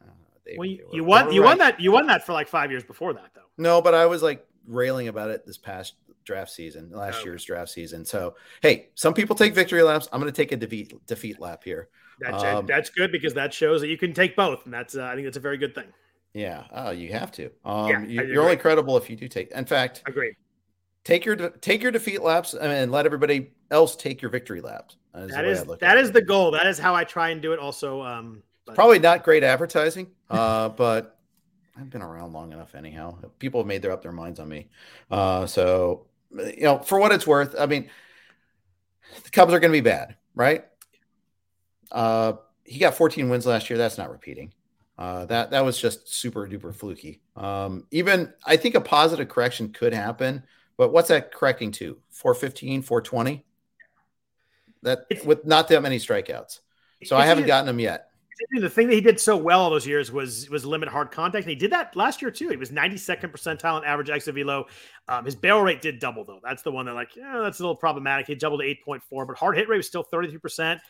Uh, 0.00 0.10
they, 0.46 0.56
well, 0.56 0.68
you, 0.68 0.88
you 0.92 1.04
won 1.04 1.32
you 1.32 1.42
right. 1.42 1.48
won 1.48 1.58
that 1.58 1.80
you 1.80 1.90
won 1.90 2.06
that 2.06 2.24
for 2.24 2.32
like 2.32 2.48
five 2.48 2.70
years 2.70 2.84
before 2.84 3.12
that 3.14 3.30
though. 3.34 3.42
No, 3.58 3.82
but 3.82 3.94
I 3.94 4.06
was 4.06 4.22
like 4.22 4.46
railing 4.66 5.08
about 5.08 5.30
it 5.30 5.44
this 5.44 5.58
past 5.58 5.94
draft 6.24 6.50
season, 6.50 6.90
last 6.90 7.20
oh. 7.20 7.24
year's 7.24 7.44
draft 7.44 7.70
season. 7.70 8.04
So 8.04 8.36
hey, 8.62 8.88
some 8.94 9.14
people 9.14 9.36
take 9.36 9.54
victory 9.54 9.82
laps. 9.82 10.08
I'm 10.12 10.20
going 10.20 10.32
to 10.32 10.36
take 10.36 10.52
a 10.52 10.56
defeat 10.56 10.94
defeat 11.06 11.40
lap 11.40 11.62
here. 11.64 11.88
That's 12.20 12.42
um, 12.42 12.66
that's 12.66 12.90
good 12.90 13.12
because 13.12 13.34
that 13.34 13.52
shows 13.52 13.80
that 13.80 13.88
you 13.88 13.98
can 13.98 14.12
take 14.12 14.36
both, 14.36 14.64
and 14.64 14.72
that's 14.72 14.96
uh, 14.96 15.04
I 15.04 15.14
think 15.14 15.26
that's 15.26 15.36
a 15.36 15.40
very 15.40 15.58
good 15.58 15.74
thing. 15.74 15.86
Yeah, 16.32 16.64
oh, 16.72 16.90
you 16.90 17.12
have 17.12 17.30
to. 17.32 17.50
Um, 17.64 17.88
yeah, 17.88 18.22
you, 18.22 18.40
are 18.40 18.42
only 18.42 18.56
credible 18.56 18.96
if 18.96 19.08
you 19.08 19.16
do 19.16 19.28
take. 19.28 19.52
In 19.52 19.64
fact, 19.64 20.02
agreed. 20.06 20.34
Take 21.04 21.24
your 21.24 21.36
take 21.36 21.82
your 21.82 21.92
defeat 21.92 22.22
laps 22.22 22.54
and 22.54 22.90
let 22.90 23.04
everybody 23.04 23.52
else 23.70 23.94
take 23.94 24.22
your 24.22 24.30
victory 24.30 24.60
laps. 24.60 24.96
That 25.12 25.24
is 25.24 25.30
that 25.30 25.44
is, 25.44 25.78
that 25.80 25.98
is 25.98 26.12
the 26.12 26.22
goal. 26.22 26.50
That 26.50 26.66
is 26.66 26.78
how 26.78 26.94
I 26.94 27.04
try 27.04 27.28
and 27.30 27.42
do 27.42 27.52
it. 27.52 27.58
Also, 27.58 28.02
um, 28.02 28.42
but... 28.64 28.74
probably 28.74 28.98
not 28.98 29.22
great 29.22 29.44
advertising, 29.44 30.08
uh, 30.30 30.68
but 30.70 31.18
I've 31.76 31.90
been 31.90 32.02
around 32.02 32.32
long 32.32 32.52
enough. 32.52 32.74
Anyhow, 32.74 33.18
people 33.38 33.60
have 33.60 33.66
made 33.66 33.82
their 33.82 33.92
up 33.92 34.02
their 34.02 34.12
minds 34.12 34.40
on 34.40 34.48
me. 34.48 34.68
Uh, 35.10 35.46
so 35.46 36.06
you 36.34 36.62
know, 36.62 36.78
for 36.78 36.98
what 36.98 37.12
it's 37.12 37.26
worth, 37.26 37.54
I 37.58 37.66
mean, 37.66 37.90
the 39.22 39.30
Cubs 39.30 39.52
are 39.52 39.60
going 39.60 39.72
to 39.72 39.76
be 39.76 39.80
bad, 39.80 40.16
right? 40.34 40.64
Uh, 41.90 42.34
he 42.64 42.78
got 42.78 42.94
14 42.94 43.28
wins 43.28 43.46
last 43.46 43.70
year. 43.70 43.78
That's 43.78 43.98
not 43.98 44.10
repeating. 44.10 44.52
Uh, 44.96 45.24
that 45.26 45.50
that 45.50 45.64
was 45.64 45.78
just 45.80 46.12
super 46.12 46.46
duper 46.46 46.74
fluky. 46.74 47.20
Um, 47.36 47.86
even 47.90 48.32
I 48.44 48.56
think 48.56 48.76
a 48.76 48.80
positive 48.80 49.28
correction 49.28 49.72
could 49.72 49.92
happen, 49.92 50.44
but 50.76 50.92
what's 50.92 51.08
that 51.08 51.32
correcting 51.32 51.72
to? 51.72 51.98
415, 52.10 52.82
420? 52.82 53.44
That 54.82 55.06
with 55.24 55.44
not 55.44 55.68
that 55.68 55.82
many 55.82 55.98
strikeouts. 55.98 56.60
So 57.04 57.16
I 57.16 57.26
haven't 57.26 57.46
gotten 57.46 57.66
them 57.66 57.80
yet. 57.80 58.08
The 58.56 58.68
thing 58.70 58.88
that 58.88 58.94
he 58.94 59.00
did 59.00 59.20
so 59.20 59.36
well 59.36 59.60
all 59.60 59.70
those 59.70 59.86
years 59.86 60.10
was 60.10 60.50
was 60.50 60.64
limit 60.64 60.88
hard 60.88 61.10
contact. 61.10 61.44
And 61.44 61.50
he 61.50 61.56
did 61.56 61.72
that 61.72 61.94
last 61.94 62.20
year 62.20 62.30
too. 62.30 62.48
He 62.48 62.56
was 62.56 62.70
92nd 62.70 63.30
percentile 63.30 63.78
in 63.78 63.84
average 63.84 64.10
exit 64.10 64.34
velo. 64.34 64.66
Um, 65.08 65.24
his 65.24 65.34
barrel 65.36 65.62
rate 65.62 65.82
did 65.82 65.98
double 65.98 66.24
though. 66.24 66.40
That's 66.42 66.62
the 66.62 66.72
one 66.72 66.86
that 66.86 66.94
like, 66.94 67.14
yeah, 67.16 67.40
that's 67.42 67.60
a 67.60 67.62
little 67.62 67.76
problematic. 67.76 68.26
He 68.26 68.34
doubled 68.34 68.60
to 68.60 68.90
8.4, 68.90 69.26
but 69.26 69.36
hard 69.36 69.56
hit 69.56 69.68
rate 69.68 69.76
was 69.76 69.86
still 69.86 70.04
33% 70.04 70.80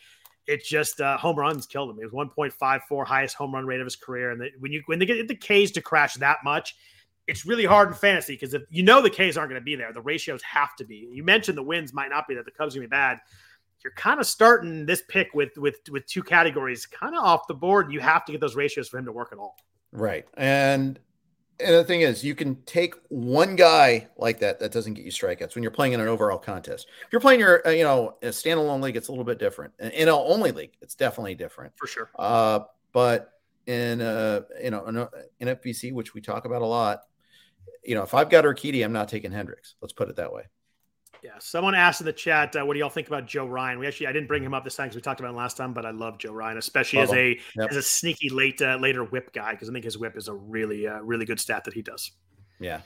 it 0.47 0.65
just 0.65 1.01
uh, 1.01 1.16
home 1.16 1.37
runs 1.39 1.66
killed 1.66 1.91
him. 1.91 1.99
It 2.01 2.12
was 2.12 2.29
1.54 2.37 3.07
highest 3.07 3.35
home 3.35 3.55
run 3.55 3.66
rate 3.66 3.81
of 3.81 3.87
his 3.87 3.97
career. 3.97 4.31
And 4.31 4.41
the, 4.41 4.51
when 4.59 4.73
you 4.73 4.83
when 4.87 4.99
they 4.99 5.07
get 5.07 5.27
the 5.27 5.35
K's 5.35 5.71
to 5.73 5.81
crash 5.81 6.15
that 6.15 6.39
much, 6.45 6.77
it's 7.27 7.47
really 7.47 7.65
hard 7.65 7.89
in 7.89 7.95
fantasy 7.95 8.35
because 8.35 8.53
if 8.53 8.62
you 8.71 8.83
know 8.83 9.01
the 9.01 9.11
K's 9.11 9.37
aren't 9.37 9.51
going 9.51 9.61
to 9.61 9.65
be 9.65 9.77
there, 9.77 9.93
the 9.93 10.03
ratios 10.03 10.43
have 10.43 10.77
to 10.77 10.85
be. 10.85 11.09
You 11.12 11.25
mentioned 11.25 11.57
the 11.57 11.62
wins 11.62 11.95
might 11.95 12.11
not 12.11 12.29
be 12.29 12.35
that 12.35 12.45
the 12.45 12.51
Cubs 12.51 12.77
are 12.77 12.81
going 12.81 12.87
to 12.87 12.91
be 12.91 12.97
bad. 12.97 13.19
You're 13.85 13.93
kind 13.93 14.19
of 14.19 14.27
starting 14.27 14.86
this 14.86 15.02
pick 15.09 15.35
with 15.35 15.56
with 15.59 15.77
with 15.90 16.06
two 16.06 16.23
categories 16.23 16.86
kind 16.86 17.15
of 17.15 17.23
off 17.23 17.47
the 17.47 17.55
board. 17.55 17.93
You 17.93 18.01
have 18.01 18.24
to 18.24 18.32
get 18.32 18.40
those 18.40 18.56
ratios 18.56 18.89
for 18.89 18.98
him 18.98 19.05
to 19.05 19.12
work 19.12 19.28
at 19.31 19.39
all. 19.39 19.56
Right, 19.93 20.27
and 20.35 20.98
and 21.61 21.74
the 21.74 21.85
thing 21.85 22.01
is, 22.01 22.24
you 22.24 22.35
can 22.35 22.56
take 22.65 22.94
one 23.09 23.55
guy 23.56 24.09
like 24.16 24.40
that 24.40 24.59
that 24.59 24.73
doesn't 24.73 24.94
get 24.94 25.05
you 25.05 25.12
strikeouts 25.12 25.55
when 25.55 25.62
you're 25.62 25.70
playing 25.70 25.93
in 25.93 26.01
an 26.01 26.09
overall 26.09 26.39
contest. 26.39 26.89
If 27.06 27.12
you're 27.12 27.20
playing 27.20 27.40
your, 27.40 27.66
uh, 27.66 27.70
you 27.70 27.85
know, 27.85 28.16
a 28.23 28.28
standalone 28.28 28.82
league, 28.82 28.97
it's 28.97 29.09
a 29.09 29.12
little 29.12 29.24
bit 29.24 29.39
different. 29.39 29.73
In 29.78 30.09
a 30.09 30.16
only 30.16 30.51
league, 30.51 30.73
it's 30.81 30.94
definitely 30.94 31.35
different 31.36 31.73
for 31.77 31.86
sure. 31.86 32.11
Uh, 32.19 32.61
but 32.93 33.35
in 33.66 34.01
uh, 34.01 34.43
you 34.62 34.70
know, 34.70 35.09
in 35.40 35.48
FBC, 35.48 35.93
which 35.93 36.12
we 36.12 36.20
talk 36.20 36.44
about 36.44 36.62
a 36.62 36.66
lot, 36.66 37.02
you 37.85 37.94
know, 37.94 38.02
if 38.02 38.15
I've 38.15 38.31
got 38.31 38.44
Urquidy, 38.44 38.85
I'm 38.85 38.93
not 38.93 39.09
taking 39.09 39.31
Hendricks. 39.31 39.77
Let's 39.81 39.93
put 39.93 40.09
it 40.09 40.16
that 40.16 40.32
way. 40.32 40.44
Yeah. 41.25 41.31
Someone 41.39 41.75
asked 41.75 42.03
in 42.03 42.05
the 42.05 42.13
chat, 42.13 42.55
uh, 42.55 42.67
what 42.67 42.75
do 42.75 42.81
y'all 42.81 42.91
think 42.91 43.07
about 43.07 43.25
Joe 43.27 43.47
Ryan? 43.47 43.79
We 43.79 43.87
actually, 43.87 44.09
I 44.09 44.13
didn't 44.13 44.29
bring 44.29 44.43
him 44.43 44.53
up 44.53 44.63
this 44.63 44.77
time 44.77 44.89
because 44.89 44.97
we 44.97 45.01
talked 45.01 45.21
about 45.21 45.31
him 45.31 45.37
last 45.37 45.57
time, 45.57 45.73
but 45.73 45.87
I 45.87 45.91
love 45.91 46.19
Joe 46.19 46.35
Ryan, 46.35 46.59
especially 46.59 46.99
love 46.99 47.09
as 47.09 47.15
a 47.15 47.41
yep. 47.57 47.71
as 47.71 47.77
a 47.79 47.83
sneaky 47.83 48.29
late 48.29 48.61
uh, 48.61 48.77
later 48.77 49.05
whip 49.05 49.33
guy 49.33 49.53
because 49.53 49.71
I 49.71 49.73
think 49.73 49.87
his 49.87 49.97
whip 49.97 50.19
is 50.19 50.29
a 50.29 50.35
really 50.35 50.87
uh, 50.87 51.01
really 51.01 51.25
good 51.25 51.41
stat 51.41 51.65
that 51.65 51.73
he 51.73 51.81
does. 51.81 52.13
Yeah. 52.61 52.81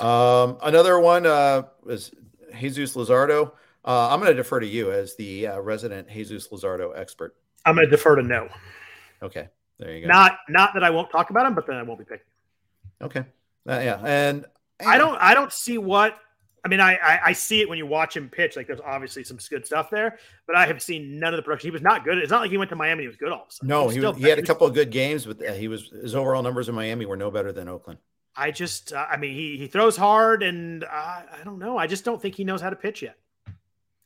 Um, 0.00 0.58
another 0.64 0.98
one 0.98 1.26
uh, 1.26 1.62
is 1.86 2.10
Jesus 2.58 2.96
Luzardo. 2.96 3.52
Uh, 3.84 4.08
I'm 4.08 4.18
going 4.18 4.32
to 4.32 4.36
defer 4.36 4.58
to 4.58 4.66
you 4.66 4.90
as 4.90 5.14
the 5.14 5.46
uh, 5.46 5.60
resident 5.60 6.08
Jesus 6.10 6.48
Luzardo 6.48 6.98
expert. 6.98 7.36
I'm 7.64 7.76
going 7.76 7.86
to 7.86 7.90
defer 7.90 8.16
to 8.16 8.22
no. 8.24 8.48
Okay, 9.22 9.48
there 9.78 9.94
you 9.94 10.02
go. 10.02 10.08
Not 10.08 10.38
not 10.48 10.74
that 10.74 10.82
I 10.82 10.90
won't 10.90 11.12
talk 11.12 11.30
about 11.30 11.46
him, 11.46 11.54
but 11.54 11.68
then 11.68 11.76
I 11.76 11.84
won't 11.84 12.00
be 12.00 12.04
picking. 12.04 12.26
Okay. 13.00 13.24
Uh, 13.68 13.78
yeah, 13.78 14.00
and 14.04 14.44
I 14.84 14.98
don't 14.98 15.16
I 15.22 15.34
don't 15.34 15.52
see 15.52 15.78
what 15.78 16.18
I 16.64 16.68
mean, 16.68 16.80
I, 16.80 16.96
I, 16.96 17.20
I 17.26 17.32
see 17.32 17.60
it 17.60 17.68
when 17.68 17.78
you 17.78 17.86
watch 17.86 18.16
him 18.16 18.28
pitch. 18.28 18.56
Like, 18.56 18.66
there's 18.66 18.80
obviously 18.80 19.24
some 19.24 19.38
good 19.48 19.64
stuff 19.64 19.90
there, 19.90 20.18
but 20.46 20.56
I 20.56 20.66
have 20.66 20.82
seen 20.82 21.18
none 21.18 21.32
of 21.32 21.38
the 21.38 21.42
production. 21.42 21.68
He 21.68 21.72
was 21.72 21.82
not 21.82 22.04
good. 22.04 22.18
It's 22.18 22.30
not 22.30 22.42
like 22.42 22.50
he 22.50 22.58
went 22.58 22.70
to 22.70 22.76
Miami. 22.76 23.04
He 23.04 23.06
was 23.08 23.16
good 23.16 23.32
all 23.32 23.42
of 23.42 23.48
a 23.48 23.52
sudden. 23.52 23.68
No, 23.68 23.88
he, 23.88 24.00
he, 24.00 24.12
he 24.22 24.28
had 24.28 24.38
a 24.38 24.42
couple 24.42 24.66
of 24.66 24.74
good 24.74 24.90
games, 24.90 25.24
but 25.24 25.44
uh, 25.44 25.52
he 25.52 25.68
was 25.68 25.88
his 25.88 26.14
overall 26.14 26.42
numbers 26.42 26.68
in 26.68 26.74
Miami 26.74 27.06
were 27.06 27.16
no 27.16 27.30
better 27.30 27.52
than 27.52 27.68
Oakland. 27.68 27.98
I 28.36 28.50
just, 28.50 28.92
uh, 28.92 29.06
I 29.10 29.16
mean, 29.16 29.34
he 29.34 29.56
he 29.56 29.66
throws 29.66 29.96
hard, 29.96 30.42
and 30.42 30.84
uh, 30.84 30.86
I 30.86 31.40
don't 31.44 31.58
know. 31.58 31.76
I 31.76 31.86
just 31.86 32.04
don't 32.04 32.20
think 32.20 32.36
he 32.36 32.44
knows 32.44 32.60
how 32.60 32.70
to 32.70 32.76
pitch 32.76 33.02
yet. 33.02 33.16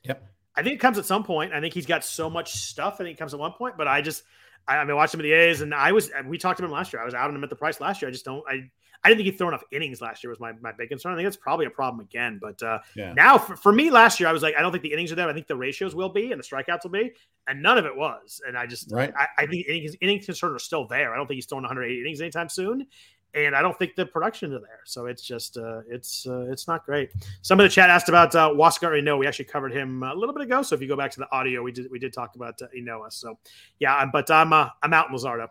Yep. 0.04 0.26
I 0.56 0.62
think 0.62 0.76
it 0.76 0.78
comes 0.78 0.98
at 0.98 1.04
some 1.04 1.24
point. 1.24 1.52
I 1.52 1.60
think 1.60 1.74
he's 1.74 1.86
got 1.86 2.04
so 2.04 2.30
much 2.30 2.52
stuff. 2.52 2.94
I 2.94 2.98
think 2.98 3.16
it 3.16 3.18
comes 3.18 3.34
at 3.34 3.40
one 3.40 3.52
point, 3.52 3.76
but 3.76 3.88
I 3.88 4.00
just, 4.00 4.22
I, 4.66 4.78
I 4.78 4.84
mean, 4.84 4.96
watched 4.96 5.14
him 5.14 5.20
at 5.20 5.24
the 5.24 5.32
A's, 5.32 5.60
and 5.60 5.74
I 5.74 5.92
was, 5.92 6.10
we 6.26 6.38
talked 6.38 6.58
about 6.58 6.68
him 6.68 6.72
last 6.72 6.92
year. 6.92 7.02
I 7.02 7.04
was 7.04 7.14
out 7.14 7.28
on 7.28 7.36
him 7.36 7.44
at 7.44 7.50
the 7.50 7.56
price 7.56 7.80
last 7.80 8.00
year. 8.00 8.08
I 8.08 8.12
just 8.12 8.24
don't, 8.24 8.42
I 8.48 8.70
I 9.04 9.08
didn't 9.08 9.18
think 9.18 9.32
he'd 9.32 9.38
throw 9.38 9.48
enough 9.48 9.62
innings 9.70 10.00
last 10.00 10.24
year 10.24 10.30
was 10.30 10.40
my, 10.40 10.52
my 10.62 10.72
big 10.72 10.88
concern. 10.88 11.12
I 11.12 11.16
think 11.16 11.26
that's 11.26 11.36
probably 11.36 11.66
a 11.66 11.70
problem 11.70 12.00
again. 12.00 12.38
But 12.40 12.62
uh, 12.62 12.78
yeah. 12.96 13.12
now 13.12 13.36
for, 13.36 13.54
for, 13.54 13.70
me 13.70 13.90
last 13.90 14.18
year, 14.18 14.30
I 14.30 14.32
was 14.32 14.42
like, 14.42 14.54
I 14.56 14.62
don't 14.62 14.72
think 14.72 14.82
the 14.82 14.94
innings 14.94 15.12
are 15.12 15.14
there. 15.14 15.28
I 15.28 15.34
think 15.34 15.46
the 15.46 15.56
ratios 15.56 15.94
will 15.94 16.08
be 16.08 16.32
and 16.32 16.40
the 16.40 16.44
strikeouts 16.44 16.84
will 16.84 16.90
be, 16.90 17.12
and 17.46 17.62
none 17.62 17.76
of 17.76 17.84
it 17.84 17.94
was. 17.94 18.40
And 18.46 18.56
I 18.56 18.66
just, 18.66 18.90
right. 18.90 19.12
I, 19.14 19.26
I 19.36 19.46
think 19.46 19.66
innings, 19.68 19.94
innings 20.00 20.24
concern 20.24 20.54
are 20.54 20.58
still 20.58 20.86
there. 20.86 21.12
I 21.12 21.18
don't 21.18 21.26
think 21.26 21.36
he's 21.36 21.44
throwing 21.44 21.64
180 21.64 22.00
innings 22.00 22.22
anytime 22.22 22.48
soon. 22.48 22.86
And 23.34 23.56
I 23.56 23.62
don't 23.62 23.76
think 23.76 23.96
the 23.96 24.06
production 24.06 24.52
is 24.52 24.60
there, 24.60 24.80
so 24.84 25.06
it's 25.06 25.22
just 25.22 25.56
uh, 25.56 25.80
it's 25.88 26.24
uh, 26.24 26.46
it's 26.50 26.68
not 26.68 26.86
great. 26.86 27.10
Some 27.42 27.58
of 27.58 27.64
the 27.64 27.68
chat 27.68 27.90
asked 27.90 28.08
about 28.08 28.32
uh, 28.34 28.50
Huascar 28.50 29.02
No, 29.02 29.16
We 29.16 29.26
actually 29.26 29.46
covered 29.46 29.72
him 29.72 30.04
a 30.04 30.14
little 30.14 30.32
bit 30.32 30.44
ago. 30.44 30.62
So 30.62 30.76
if 30.76 30.80
you 30.80 30.86
go 30.86 30.96
back 30.96 31.10
to 31.12 31.18
the 31.18 31.30
audio, 31.32 31.62
we 31.62 31.72
did 31.72 31.90
we 31.90 31.98
did 31.98 32.12
talk 32.12 32.36
about 32.36 32.62
uh, 32.62 32.66
Ynoa. 32.76 33.12
So 33.12 33.38
yeah, 33.80 34.06
but 34.12 34.30
I'm 34.30 34.52
uh, 34.52 34.68
I'm 34.82 34.92
out 34.92 35.08
in 35.08 35.16
Luzardo. 35.16 35.48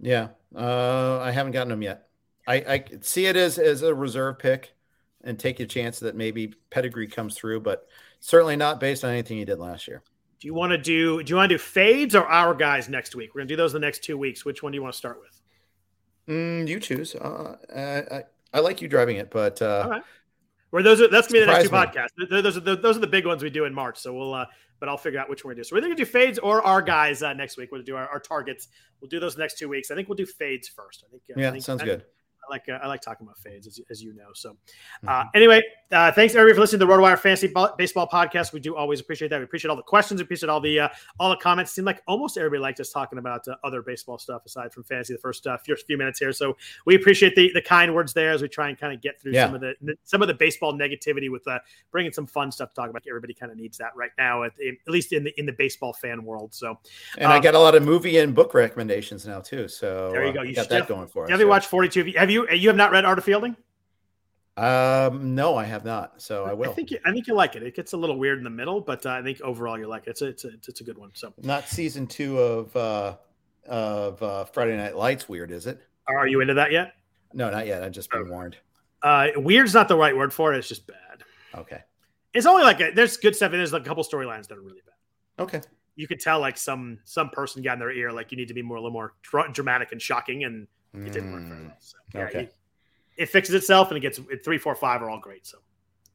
Yeah, 0.00 0.28
uh, 0.56 1.20
I 1.20 1.30
haven't 1.30 1.52
gotten 1.52 1.72
him 1.72 1.82
yet. 1.82 2.08
I, 2.48 2.54
I 2.54 2.84
see 3.02 3.26
it 3.26 3.36
as 3.36 3.58
as 3.58 3.82
a 3.82 3.94
reserve 3.94 4.40
pick 4.40 4.74
and 5.22 5.38
take 5.38 5.60
a 5.60 5.66
chance 5.66 6.00
that 6.00 6.16
maybe 6.16 6.54
pedigree 6.70 7.06
comes 7.06 7.36
through, 7.36 7.60
but 7.60 7.86
certainly 8.18 8.56
not 8.56 8.80
based 8.80 9.04
on 9.04 9.10
anything 9.10 9.36
he 9.36 9.44
did 9.44 9.58
last 9.58 9.86
year. 9.86 10.02
Do 10.40 10.48
you 10.48 10.54
want 10.54 10.72
to 10.72 10.78
do 10.78 11.22
do 11.22 11.30
you 11.30 11.36
want 11.36 11.50
to 11.50 11.54
do 11.54 11.58
fades 11.58 12.14
or 12.14 12.26
our 12.26 12.54
guys 12.54 12.88
next 12.88 13.14
week? 13.14 13.34
We're 13.34 13.42
gonna 13.42 13.48
do 13.48 13.56
those 13.56 13.72
the 13.72 13.78
next 13.78 14.02
two 14.02 14.18
weeks. 14.18 14.44
Which 14.44 14.62
one 14.62 14.72
do 14.72 14.76
you 14.76 14.82
want 14.82 14.94
to 14.94 14.98
start 14.98 15.20
with? 15.20 15.39
Mm, 16.30 16.68
you 16.68 16.78
choose. 16.78 17.14
Uh, 17.16 17.56
I, 17.74 18.16
I, 18.16 18.24
I 18.54 18.60
like 18.60 18.80
you 18.80 18.88
driving 18.88 19.16
it, 19.16 19.30
but 19.30 19.60
uh, 19.60 19.88
right. 19.90 20.02
Where 20.70 20.84
those 20.84 21.00
are 21.00 21.08
that's 21.08 21.26
gonna 21.26 21.40
be 21.40 21.46
the 21.46 21.52
next 21.52 21.68
two 21.68 21.74
me. 21.74 21.78
podcasts. 21.78 22.42
Those 22.42 22.56
are 22.56 22.60
the, 22.60 22.76
those 22.76 22.96
are 22.96 23.00
the 23.00 23.08
big 23.08 23.26
ones 23.26 23.42
we 23.42 23.50
do 23.50 23.64
in 23.64 23.74
March. 23.74 23.98
So 23.98 24.14
we'll 24.14 24.34
uh, 24.34 24.46
but 24.78 24.88
I'll 24.88 24.96
figure 24.96 25.18
out 25.18 25.28
which 25.28 25.44
one 25.44 25.50
we 25.50 25.56
do. 25.56 25.64
So 25.64 25.74
we're 25.74 25.82
gonna 25.82 25.96
do 25.96 26.04
fades 26.04 26.38
or 26.38 26.62
our 26.62 26.80
guys 26.80 27.24
uh, 27.24 27.32
next 27.32 27.56
week. 27.56 27.72
We'll 27.72 27.82
do 27.82 27.96
our, 27.96 28.08
our 28.08 28.20
targets. 28.20 28.68
We'll 29.00 29.08
do 29.08 29.18
those 29.18 29.36
next 29.36 29.58
two 29.58 29.68
weeks. 29.68 29.90
I 29.90 29.96
think 29.96 30.08
we'll 30.08 30.16
do 30.16 30.26
fades 30.26 30.68
first. 30.68 31.04
I 31.04 31.10
think. 31.10 31.22
Uh, 31.28 31.40
yeah, 31.40 31.48
I 31.48 31.52
think, 31.52 31.64
sounds 31.64 31.82
I, 31.82 31.86
good 31.86 32.04
like 32.50 32.68
uh, 32.68 32.78
I 32.82 32.88
like 32.88 33.00
talking 33.00 33.26
about 33.26 33.38
fades, 33.38 33.66
as, 33.66 33.80
as 33.88 34.02
you 34.02 34.12
know. 34.12 34.28
So, 34.34 34.56
uh, 35.06 35.10
mm-hmm. 35.10 35.28
anyway, 35.34 35.62
uh, 35.92 36.12
thanks 36.12 36.34
everybody 36.34 36.54
for 36.54 36.60
listening 36.60 36.80
to 36.80 36.86
the 36.86 36.92
RotoWire 36.92 37.18
Fantasy 37.18 37.52
Baseball 37.78 38.06
Podcast. 38.06 38.52
We 38.52 38.60
do 38.60 38.76
always 38.76 39.00
appreciate 39.00 39.28
that. 39.28 39.38
We 39.38 39.44
appreciate 39.44 39.70
all 39.70 39.76
the 39.76 39.82
questions. 39.82 40.20
We 40.20 40.24
appreciate 40.24 40.50
all 40.50 40.60
the 40.60 40.80
uh, 40.80 40.88
all 41.18 41.30
the 41.30 41.36
comments. 41.36 41.72
It 41.72 41.74
seemed 41.74 41.86
like 41.86 42.02
almost 42.06 42.36
everybody 42.36 42.60
liked 42.60 42.80
us 42.80 42.90
talking 42.90 43.18
about 43.18 43.48
uh, 43.48 43.56
other 43.64 43.82
baseball 43.82 44.18
stuff 44.18 44.44
aside 44.44 44.72
from 44.72 44.84
fantasy. 44.84 45.14
The 45.14 45.20
first 45.20 45.46
uh, 45.46 45.56
few, 45.58 45.76
few 45.76 45.96
minutes 45.96 46.18
here, 46.18 46.32
so 46.32 46.56
we 46.84 46.96
appreciate 46.96 47.34
the 47.34 47.50
the 47.54 47.62
kind 47.62 47.94
words 47.94 48.12
there 48.12 48.30
as 48.30 48.42
we 48.42 48.48
try 48.48 48.68
and 48.68 48.78
kind 48.78 48.92
of 48.92 49.00
get 49.00 49.20
through 49.20 49.32
yeah. 49.32 49.46
some 49.46 49.54
of 49.54 49.60
the, 49.60 49.74
some 50.04 50.22
of 50.22 50.28
the 50.28 50.34
baseball 50.34 50.72
negativity 50.72 51.30
with 51.30 51.46
bringing 51.90 52.12
some 52.12 52.26
fun 52.26 52.52
stuff 52.52 52.70
to 52.70 52.74
talk 52.74 52.90
about. 52.90 53.02
Everybody 53.08 53.34
kind 53.34 53.50
of 53.50 53.58
needs 53.58 53.78
that 53.78 53.90
right 53.96 54.10
now, 54.18 54.44
at, 54.44 54.52
at, 54.60 54.92
least 54.92 55.12
in 55.12 55.24
the 55.24 55.38
in 55.38 55.46
the 55.46 55.52
baseball 55.52 55.92
fan 55.92 56.24
world. 56.24 56.54
So, 56.54 56.78
and 57.16 57.26
um, 57.26 57.32
I 57.32 57.40
got 57.40 57.54
a 57.54 57.58
lot 57.58 57.74
of 57.74 57.82
movie 57.82 58.18
and 58.18 58.34
book 58.34 58.54
recommendations 58.54 59.26
now 59.26 59.40
too. 59.40 59.68
So 59.68 60.10
there 60.12 60.26
you 60.26 60.32
go. 60.32 60.42
You 60.42 60.54
got 60.54 60.68
that 60.68 60.88
going 60.88 61.08
for 61.08 61.24
us. 61.24 61.30
Have 61.30 61.40
you 61.40 61.48
watched 61.48 61.68
Forty 61.68 61.88
Two? 61.88 62.12
Have 62.16 62.30
you 62.30 62.39
you 62.50 62.68
have 62.68 62.76
not 62.76 62.92
read 62.92 63.04
Art 63.04 63.18
of 63.18 63.24
Fielding? 63.24 63.56
Um, 64.56 65.34
no, 65.34 65.56
I 65.56 65.64
have 65.64 65.84
not. 65.84 66.20
So 66.20 66.44
I 66.44 66.52
will. 66.52 66.70
I 66.70 66.74
think 66.74 66.90
you, 66.90 66.98
I 67.06 67.12
think 67.12 67.26
you 67.26 67.34
like 67.34 67.56
it. 67.56 67.62
It 67.62 67.74
gets 67.74 67.92
a 67.92 67.96
little 67.96 68.18
weird 68.18 68.38
in 68.38 68.44
the 68.44 68.50
middle, 68.50 68.80
but 68.80 69.06
uh, 69.06 69.10
I 69.10 69.22
think 69.22 69.40
overall 69.40 69.78
you 69.78 69.86
like 69.86 70.06
it. 70.06 70.10
It's 70.10 70.22
a, 70.22 70.26
it's 70.26 70.44
a, 70.44 70.50
it's 70.68 70.80
a 70.80 70.84
good 70.84 70.98
one. 70.98 71.10
So 71.14 71.32
not 71.42 71.68
season 71.68 72.06
two 72.06 72.38
of 72.38 72.76
uh, 72.76 73.16
of 73.66 74.22
uh, 74.22 74.44
Friday 74.44 74.76
Night 74.76 74.96
Lights. 74.96 75.28
Weird, 75.28 75.50
is 75.50 75.66
it? 75.66 75.80
Are 76.08 76.26
you 76.26 76.40
into 76.40 76.54
that 76.54 76.72
yet? 76.72 76.94
No, 77.32 77.50
not 77.50 77.66
yet. 77.66 77.82
I've 77.82 77.92
just 77.92 78.10
been 78.10 78.24
oh. 78.26 78.30
warned. 78.30 78.56
Uh, 79.02 79.28
weird's 79.36 79.72
not 79.72 79.88
the 79.88 79.96
right 79.96 80.16
word 80.16 80.32
for 80.32 80.52
it. 80.52 80.58
It's 80.58 80.68
just 80.68 80.86
bad. 80.86 81.22
Okay. 81.54 81.80
It's 82.34 82.44
only 82.46 82.64
like 82.64 82.80
a, 82.80 82.90
there's 82.90 83.16
good 83.16 83.34
stuff. 83.34 83.52
And 83.52 83.60
there's 83.60 83.72
like 83.72 83.82
a 83.82 83.84
couple 83.84 84.04
storylines 84.04 84.48
that 84.48 84.58
are 84.58 84.62
really 84.62 84.82
bad. 84.84 85.44
Okay. 85.44 85.60
you 85.96 86.08
could 86.08 86.20
tell 86.20 86.40
like 86.40 86.56
some 86.56 86.98
some 87.04 87.30
person 87.30 87.62
got 87.62 87.74
in 87.74 87.78
their 87.78 87.92
ear 87.92 88.10
like 88.10 88.30
you 88.32 88.36
need 88.36 88.48
to 88.48 88.54
be 88.54 88.62
more 88.62 88.76
a 88.76 88.80
little 88.80 88.92
more 88.92 89.14
dra- 89.22 89.52
dramatic 89.52 89.92
and 89.92 90.00
shocking, 90.00 90.44
and 90.44 90.66
it 90.94 91.12
didn't 91.12 91.32
work 91.32 91.42
very 91.42 91.60
hmm. 91.60 91.66
well. 91.68 91.76
So 91.80 91.96
yeah, 92.14 92.24
Okay. 92.24 92.40
it, 92.40 92.54
it 93.16 93.26
fixes 93.28 93.54
itself 93.54 93.88
and 93.88 93.98
it 93.98 94.00
gets 94.00 94.18
it, 94.18 94.44
three, 94.44 94.58
four, 94.58 94.74
five 94.74 95.02
are 95.02 95.10
all 95.10 95.20
great. 95.20 95.46
So 95.46 95.58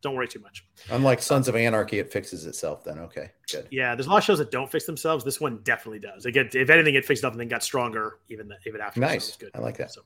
don't 0.06 0.14
worry 0.14 0.28
too 0.28 0.40
much. 0.40 0.64
Unlike 0.92 1.20
Sons 1.24 1.48
of 1.48 1.56
Anarchy, 1.56 1.98
it 1.98 2.14
fixes 2.14 2.46
itself. 2.46 2.84
Then 2.84 3.00
okay, 3.00 3.32
good. 3.52 3.68
Yeah, 3.72 3.96
there's 3.96 4.06
a 4.06 4.10
lot 4.10 4.20
of 4.20 4.24
shows 4.24 4.38
that 4.38 4.52
don't 4.52 4.72
fix 4.72 4.86
themselves. 4.86 5.26
This 5.26 5.42
one 5.42 5.62
definitely 5.64 5.98
does. 5.98 6.28
Again, 6.28 6.48
if 6.54 6.70
anything, 6.70 6.94
it 6.94 7.04
fixed 7.04 7.26
up 7.26 7.34
and 7.34 7.40
then 7.40 7.48
got 7.48 7.64
stronger 7.64 8.20
even 8.30 8.54
even 8.68 8.82
after. 8.82 9.00
Nice. 9.00 9.30
it's 9.30 9.38
good. 9.38 9.50
I 9.56 9.60
like 9.60 9.78
that. 9.78 9.92
So, 9.92 10.02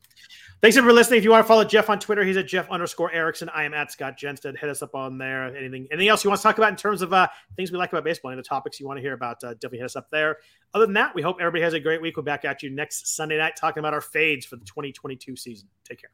thanks 0.62 0.78
everyone 0.78 0.94
for 0.94 1.00
listening. 1.00 1.18
If 1.18 1.26
you 1.26 1.32
want 1.32 1.44
to 1.44 1.48
follow 1.48 1.66
Jeff 1.66 1.90
on 1.90 2.00
Twitter, 2.00 2.24
he's 2.24 2.38
at 2.38 2.48
Jeff 2.48 2.70
underscore 2.72 3.12
Erickson. 3.12 3.50
I 3.54 3.66
am 3.66 3.74
at 3.74 3.92
Scott 3.92 4.18
Jenstad. 4.18 4.58
Hit 4.58 4.70
us 4.70 4.82
up 4.82 4.96
on 4.96 5.18
there. 5.18 5.54
Anything 5.54 5.86
anything 5.92 6.08
else 6.08 6.24
you 6.24 6.30
want 6.30 6.40
to 6.40 6.44
talk 6.44 6.58
about 6.58 6.70
in 6.70 6.78
terms 6.78 7.02
of 7.02 7.12
uh, 7.12 7.28
things 7.58 7.74
we 7.74 7.78
like 7.78 7.92
about 7.92 8.06
baseball, 8.06 8.32
any 8.32 8.40
of 8.40 8.46
the 8.46 8.48
topics 8.48 8.80
you 8.80 8.88
want 8.88 8.98
to 8.98 9.02
hear 9.02 9.14
about, 9.14 9.44
uh, 9.44 9.54
definitely 9.56 9.80
hit 9.80 9.86
us 9.86 9.98
up 9.98 10.10
there. 10.10 10.38
Other 10.74 10.86
than 10.86 10.94
that, 10.94 11.14
we 11.14 11.22
hope 11.22 11.38
everybody 11.42 11.64
has 11.64 11.74
a 11.74 11.80
great 11.80 12.02
week. 12.02 12.16
We're 12.16 12.24
back 12.24 12.46
at 12.46 12.64
you 12.64 12.70
next 12.70 13.16
Sunday 13.16 13.38
night 13.38 13.58
talking 13.58 13.82
about 13.82 13.94
our 13.94 14.02
fades 14.02 14.46
for 14.46 14.56
the 14.56 14.66
2022 14.66 15.36
season. 15.36 15.68
Take 15.84 16.00
care. 16.00 16.12